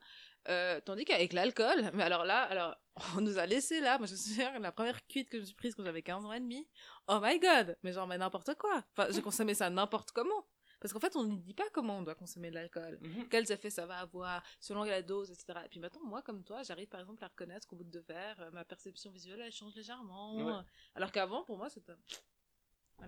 Euh, 0.48 0.80
tandis 0.84 1.04
qu'avec 1.04 1.32
l'alcool, 1.32 1.90
mais 1.94 2.02
alors 2.02 2.24
là, 2.24 2.42
alors, 2.42 2.76
on 3.16 3.20
nous 3.20 3.38
a 3.38 3.46
laissé 3.46 3.80
là, 3.80 3.96
moi 3.98 4.06
je 4.08 4.12
me 4.12 4.16
souviens, 4.18 4.58
la 4.58 4.72
première 4.72 5.06
cuite 5.06 5.28
que 5.30 5.36
je 5.38 5.42
me 5.42 5.46
suis 5.46 5.54
prise 5.54 5.74
quand 5.74 5.84
j'avais 5.84 6.02
15 6.02 6.24
ans 6.24 6.32
et 6.32 6.40
demi, 6.40 6.66
oh 7.06 7.20
my 7.22 7.38
god, 7.38 7.76
mais 7.82 7.92
genre, 7.92 8.06
mais 8.08 8.18
n'importe 8.18 8.54
quoi. 8.56 8.84
Enfin, 8.96 9.08
j'ai 9.12 9.22
consommé 9.22 9.54
ça 9.54 9.70
n'importe 9.70 10.10
comment. 10.10 10.44
Parce 10.82 10.92
qu'en 10.92 11.00
fait, 11.00 11.14
on 11.16 11.22
ne 11.24 11.36
dit 11.36 11.54
pas 11.54 11.70
comment 11.72 11.98
on 11.98 12.02
doit 12.02 12.14
consommer 12.16 12.50
de 12.50 12.56
l'alcool 12.56 12.98
quels 13.30 13.50
effets 13.52 13.70
ça 13.70 13.86
va 13.86 13.98
avoir, 13.98 14.42
selon 14.60 14.82
la 14.82 15.00
dose, 15.00 15.30
etc. 15.30 15.60
Et 15.64 15.68
puis 15.68 15.78
maintenant, 15.80 16.04
moi, 16.04 16.20
comme 16.22 16.42
toi, 16.42 16.62
j'arrive 16.64 16.88
par 16.88 17.00
exemple 17.00 17.22
à 17.24 17.28
reconnaître 17.28 17.66
qu'au 17.68 17.76
bout 17.76 17.84
de 17.84 17.90
deux 17.90 18.04
verres, 18.08 18.40
euh, 18.40 18.50
ma 18.50 18.64
perception 18.64 19.10
visuelle, 19.12 19.40
elle 19.40 19.52
change 19.52 19.74
légèrement. 19.76 20.36
Ouais. 20.44 20.62
Alors 20.96 21.12
qu'avant, 21.12 21.44
pour 21.44 21.56
moi, 21.56 21.70
c'était... 21.70 21.92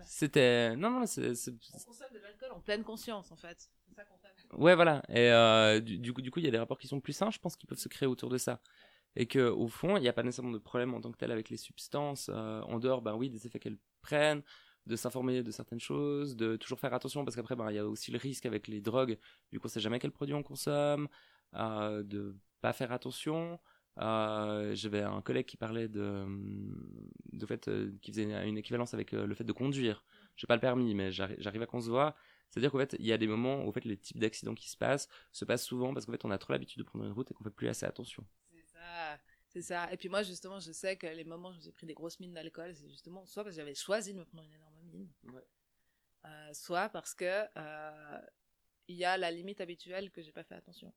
C'était. 0.07 0.75
Non, 0.77 0.91
non, 0.91 1.07
c'est. 1.07 1.35
c'est- 1.35 1.53
On 1.73 1.79
consomme 1.79 2.13
de 2.13 2.19
l'alcool 2.19 2.51
en 2.53 2.61
pleine 2.61 2.83
conscience, 2.83 3.31
en 3.31 3.37
fait. 3.37 3.71
C'est 3.89 3.95
ça 3.95 4.05
qu'on 4.05 4.19
fait. 4.19 4.57
Ouais, 4.57 4.75
voilà. 4.75 5.03
Et 5.09 5.31
euh, 5.31 5.81
du, 5.81 5.99
du 5.99 6.13
coup, 6.13 6.21
du 6.21 6.31
coup, 6.31 6.41
il 6.41 6.45
y 6.45 6.49
a 6.49 6.51
des 6.51 6.59
rapports 6.59 6.79
qui 6.79 6.89
sont 6.89 7.01
plus 7.01 7.13
sains, 7.13 7.31
je 7.31 7.39
pense, 7.39 7.57
qui 7.57 7.67
peuvent 7.67 7.79
se 7.79 7.89
créer 7.89 8.09
autour 8.09 8.29
de 8.29 8.39
ça. 8.39 8.61
Et 9.17 9.27
que 9.27 9.49
au 9.49 9.69
fond, 9.69 9.97
il 9.97 10.01
n'y 10.01 10.09
a 10.09 10.13
pas 10.13 10.25
nécessairement 10.25 10.51
de 10.53 10.59
problème 10.59 10.95
en 10.95 11.01
tant 11.01 11.13
que 11.13 11.17
tel 11.17 11.31
avec 11.31 11.49
les 11.49 11.57
substances, 11.57 12.29
euh, 12.33 12.61
en 12.63 12.81
dehors, 12.81 13.03
ben 13.03 13.15
oui, 13.15 13.31
des 13.31 13.47
effets 13.47 13.61
qu'elles 13.61 13.79
prennent, 14.03 14.43
de 14.87 14.97
s'informer 14.97 15.43
de 15.43 15.51
certaines 15.51 15.81
choses, 15.81 16.37
de 16.37 16.57
toujours 16.57 16.81
faire 16.81 16.95
attention, 16.95 17.25
parce 17.25 17.37
qu'après, 17.37 17.57
ben, 17.57 17.71
il 17.71 17.77
y 17.77 17.79
a 17.79 17.87
aussi 17.87 18.11
le 18.11 18.19
risque 18.19 18.47
avec 18.47 18.69
les 18.69 18.81
drogues, 18.81 19.19
du 19.53 19.61
coup, 19.61 19.67
on 19.67 19.71
sait 19.71 19.81
jamais 19.81 19.99
quel 19.99 20.13
produit 20.13 20.35
on 20.35 20.43
consomme, 20.43 21.09
euh, 21.55 22.03
de 22.03 22.37
pas 22.61 22.73
faire 22.73 22.93
attention. 22.93 23.59
Euh, 23.99 24.75
J'avais 24.75 25.03
un 25.03 25.23
collègue 25.23 25.47
qui 25.47 25.57
parlait 25.57 25.89
de, 25.89 26.27
de 27.33 27.47
fait, 27.47 27.69
euh, 27.69 27.93
qui 28.03 28.11
faisait 28.13 28.25
une, 28.25 28.59
équivalence 28.59 28.95
avec 28.95 29.13
euh, 29.15 29.27
le 29.27 29.35
fait 29.35 29.45
de 29.45 29.53
conduire. 29.53 30.05
J'ai 30.37 30.47
pas 30.47 30.55
le 30.57 30.61
permis, 30.61 30.95
mais 30.95 31.11
j'arri- 31.13 31.37
j'arrive 31.39 31.63
à 31.63 31.67
concevoir. 31.67 32.15
C'est-à-dire 32.51 32.71
qu'en 32.71 32.79
fait, 32.79 32.97
il 32.99 33.07
y 33.07 33.13
a 33.13 33.19
des 33.19 33.27
moments 33.27 33.65
où 33.65 33.69
en 33.69 33.73
fait, 33.73 33.85
les 33.85 33.97
types 33.97 34.19
d'accidents 34.19 34.55
qui 34.55 34.71
se 34.71 34.77
passent 34.77 35.09
se 35.33 35.45
passent 35.45 35.65
souvent 35.65 35.93
parce 35.93 36.07
qu'en 36.07 36.13
fait, 36.13 36.25
on 36.25 36.31
a 36.31 36.39
trop 36.39 36.53
l'habitude 36.53 36.79
de 36.81 36.85
prendre 36.87 37.05
une 37.05 37.13
route 37.13 37.31
et 37.31 37.35
qu'on 37.35 37.45
fait 37.45 37.51
plus 37.51 37.69
assez 37.69 37.87
attention. 37.87 38.25
C'est 39.55 39.63
ça. 39.63 39.91
Et 39.93 39.97
puis 39.97 40.09
moi, 40.09 40.23
justement, 40.25 40.59
je 40.59 40.73
sais 40.73 40.97
que 40.97 41.07
les 41.07 41.23
moments 41.25 41.51
où 41.51 41.61
j'ai 41.61 41.71
pris 41.73 41.87
des 41.87 41.95
grosses 41.95 42.19
mines 42.21 42.35
d'alcool, 42.35 42.75
c'est 42.75 42.89
justement 42.91 43.25
soit 43.25 43.45
parce 43.45 43.55
que 43.55 43.61
j'avais 43.63 43.75
choisi 43.77 44.13
de 44.13 44.19
me 44.19 44.25
prendre 44.25 44.45
une 44.45 44.53
énorme 44.55 44.81
mine, 44.83 45.09
Ouais. 45.33 45.47
euh, 46.25 46.53
soit 46.53 46.89
parce 46.89 47.15
que 47.15 47.45
euh, 47.57 48.21
il 48.89 48.97
y 48.97 49.05
a 49.05 49.17
la 49.17 49.31
limite 49.31 49.61
habituelle 49.61 50.11
que 50.11 50.23
j'ai 50.23 50.33
pas 50.33 50.43
fait 50.45 50.57
attention. 50.57 50.93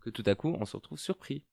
Que 0.00 0.10
tout 0.10 0.22
à 0.26 0.34
coup, 0.34 0.48
on 0.48 0.64
se 0.66 0.76
retrouve 0.76 0.98
surpris. 0.98 1.44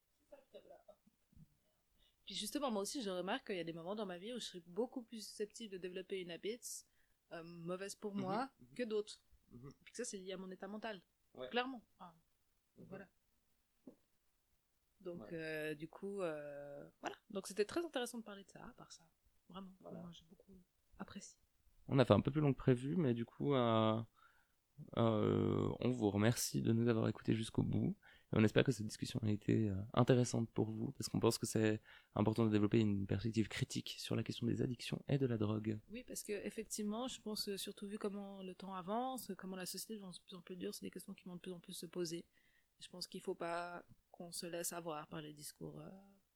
Puis 2.26 2.34
justement, 2.34 2.70
moi 2.70 2.82
aussi, 2.82 3.02
je 3.02 3.08
remarque 3.10 3.46
qu'il 3.46 3.56
y 3.56 3.60
a 3.60 3.64
des 3.64 3.72
moments 3.72 3.94
dans 3.96 4.04
ma 4.06 4.18
vie 4.18 4.32
où 4.32 4.38
je 4.38 4.44
serais 4.44 4.62
beaucoup 4.66 5.02
plus 5.02 5.26
susceptible 5.26 5.72
de 5.72 5.78
développer 5.78 6.20
une 6.20 6.30
habit 6.30 6.60
euh, 7.32 7.42
mauvaise 7.42 7.94
pour 7.94 8.14
moi 8.14 8.44
Mhm, 8.60 8.66
mhm. 8.68 8.74
que 8.74 8.82
d'autres. 8.84 9.20
Mhm. 9.50 9.68
Et 9.70 9.84
puis 9.84 9.92
que 9.92 9.96
ça, 9.96 10.04
c'est 10.04 10.18
lié 10.18 10.32
à 10.32 10.36
mon 10.36 10.50
état 10.50 10.68
mental. 10.68 11.00
Ouais. 11.34 11.48
Clairement. 11.48 11.82
Ah, 11.98 12.14
Mhm. 12.78 12.86
Voilà. 12.88 13.08
Donc, 15.04 15.20
Ouais. 15.22 15.28
euh, 15.34 15.74
du 15.74 15.88
coup, 15.88 16.20
euh, 16.22 16.88
voilà. 17.00 17.16
Donc, 17.30 17.46
c'était 17.46 17.64
très 17.64 17.84
intéressant 17.84 18.18
de 18.18 18.24
parler 18.24 18.44
de 18.44 18.50
ça, 18.50 18.60
à 18.64 18.72
part 18.76 18.92
ça. 18.92 19.04
Vraiment. 19.48 19.70
Voilà. 19.80 20.00
Moi, 20.00 20.10
j'ai 20.12 20.24
beaucoup 20.30 20.56
apprécié. 20.98 21.38
On 21.88 21.98
a 21.98 22.04
fait 22.04 22.14
un 22.14 22.20
peu 22.20 22.30
plus 22.30 22.40
long 22.40 22.52
que 22.52 22.58
prévu, 22.58 22.96
mais 22.96 23.12
du 23.12 23.24
coup, 23.24 23.54
euh, 23.54 24.00
euh, 24.96 25.68
on 25.80 25.90
vous 25.90 26.10
remercie 26.10 26.62
de 26.62 26.72
nous 26.72 26.88
avoir 26.88 27.08
écoutés 27.08 27.34
jusqu'au 27.34 27.62
bout. 27.62 27.96
Et 28.32 28.38
on 28.38 28.44
espère 28.44 28.64
que 28.64 28.72
cette 28.72 28.86
discussion 28.86 29.20
a 29.22 29.30
été 29.30 29.70
intéressante 29.92 30.48
pour 30.52 30.70
vous, 30.70 30.92
parce 30.92 31.08
qu'on 31.10 31.20
pense 31.20 31.36
que 31.36 31.44
c'est 31.44 31.82
important 32.14 32.46
de 32.46 32.50
développer 32.50 32.78
une 32.80 33.06
perspective 33.06 33.46
critique 33.48 33.96
sur 33.98 34.16
la 34.16 34.22
question 34.22 34.46
des 34.46 34.62
addictions 34.62 35.02
et 35.08 35.18
de 35.18 35.26
la 35.26 35.36
drogue. 35.36 35.78
Oui, 35.90 36.02
parce 36.04 36.22
que 36.22 36.32
effectivement, 36.46 37.08
je 37.08 37.20
pense, 37.20 37.54
surtout 37.56 37.86
vu 37.86 37.98
comment 37.98 38.42
le 38.42 38.54
temps 38.54 38.74
avance, 38.74 39.30
comment 39.36 39.56
la 39.56 39.66
société 39.66 39.96
devient 39.96 40.10
de 40.14 40.22
plus 40.24 40.34
en 40.36 40.40
plus 40.40 40.56
dure, 40.56 40.72
c'est 40.74 40.86
des 40.86 40.90
questions 40.90 41.12
qui 41.12 41.24
vont 41.28 41.36
de 41.36 41.40
plus 41.40 41.52
en 41.52 41.60
plus 41.60 41.74
se 41.74 41.84
poser. 41.84 42.24
Je 42.80 42.88
pense 42.88 43.06
qu'il 43.06 43.20
faut 43.20 43.34
pas 43.34 43.84
qu'on 44.12 44.30
se 44.30 44.46
laisse 44.46 44.72
avoir 44.72 45.08
par 45.08 45.20
les 45.20 45.32
discours 45.32 45.80
euh, 45.80 45.90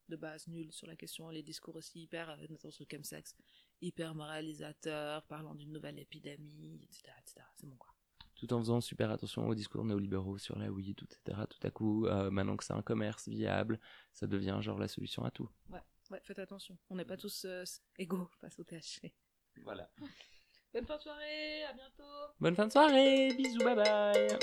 de 0.09 0.17
base 0.17 0.47
nuls 0.49 0.73
sur 0.73 0.87
la 0.87 0.97
question, 0.97 1.29
les 1.31 1.43
discours 1.43 1.77
aussi 1.77 2.03
hyper, 2.03 2.31
euh, 2.31 2.37
notamment 2.49 2.71
sur 2.71 2.85
le 2.89 2.97
chemsex, 2.97 3.37
hyper 3.81 4.15
moralisateurs, 4.15 5.23
parlant 5.27 5.55
d'une 5.55 5.73
nouvelle 5.73 5.99
épidémie, 5.99 6.81
etc. 6.83 7.13
etc. 7.21 7.47
C'est 7.57 7.67
bon 7.67 7.77
quoi. 7.77 7.93
Tout 8.37 8.53
en 8.53 8.59
faisant 8.59 8.83
super 8.83 9.11
attention 9.11 9.49
aux 9.49 9.55
discours 9.55 9.85
néolibéraux 9.85 10.37
sur 10.37 10.59
la 10.59 10.71
weed, 10.71 11.01
etc. 11.03 11.41
Tout 11.49 11.67
à 11.67 11.71
coup, 11.71 12.07
euh, 12.07 12.31
maintenant 12.31 12.57
que 12.57 12.65
c'est 12.65 12.75
un 12.75 12.83
commerce 12.83 13.29
viable, 13.29 13.81
ça 14.13 14.27
devient 14.27 14.59
genre 14.61 14.79
la 14.79 14.89
solution 14.89 15.25
à 15.25 15.31
tout. 15.31 15.49
Ouais, 15.71 16.21
faites 16.23 16.39
attention. 16.39 16.77
On 16.91 16.97
n'est 16.97 17.07
pas 17.07 17.17
tous 17.17 17.47
euh, 17.47 17.65
égaux 17.99 18.29
face 18.41 18.59
au 18.59 18.65
THC. 18.65 19.15
Voilà. 19.65 19.91
Bonne 20.75 20.85
fin 20.85 20.99
de 20.99 21.03
soirée, 21.03 21.65
à 21.65 21.73
bientôt 21.73 22.03
Bonne 22.39 22.55
fin 22.55 22.67
de 22.67 22.73
soirée, 22.73 23.35
bisous, 23.35 23.65
bye 23.65 23.75
bye 23.75 24.39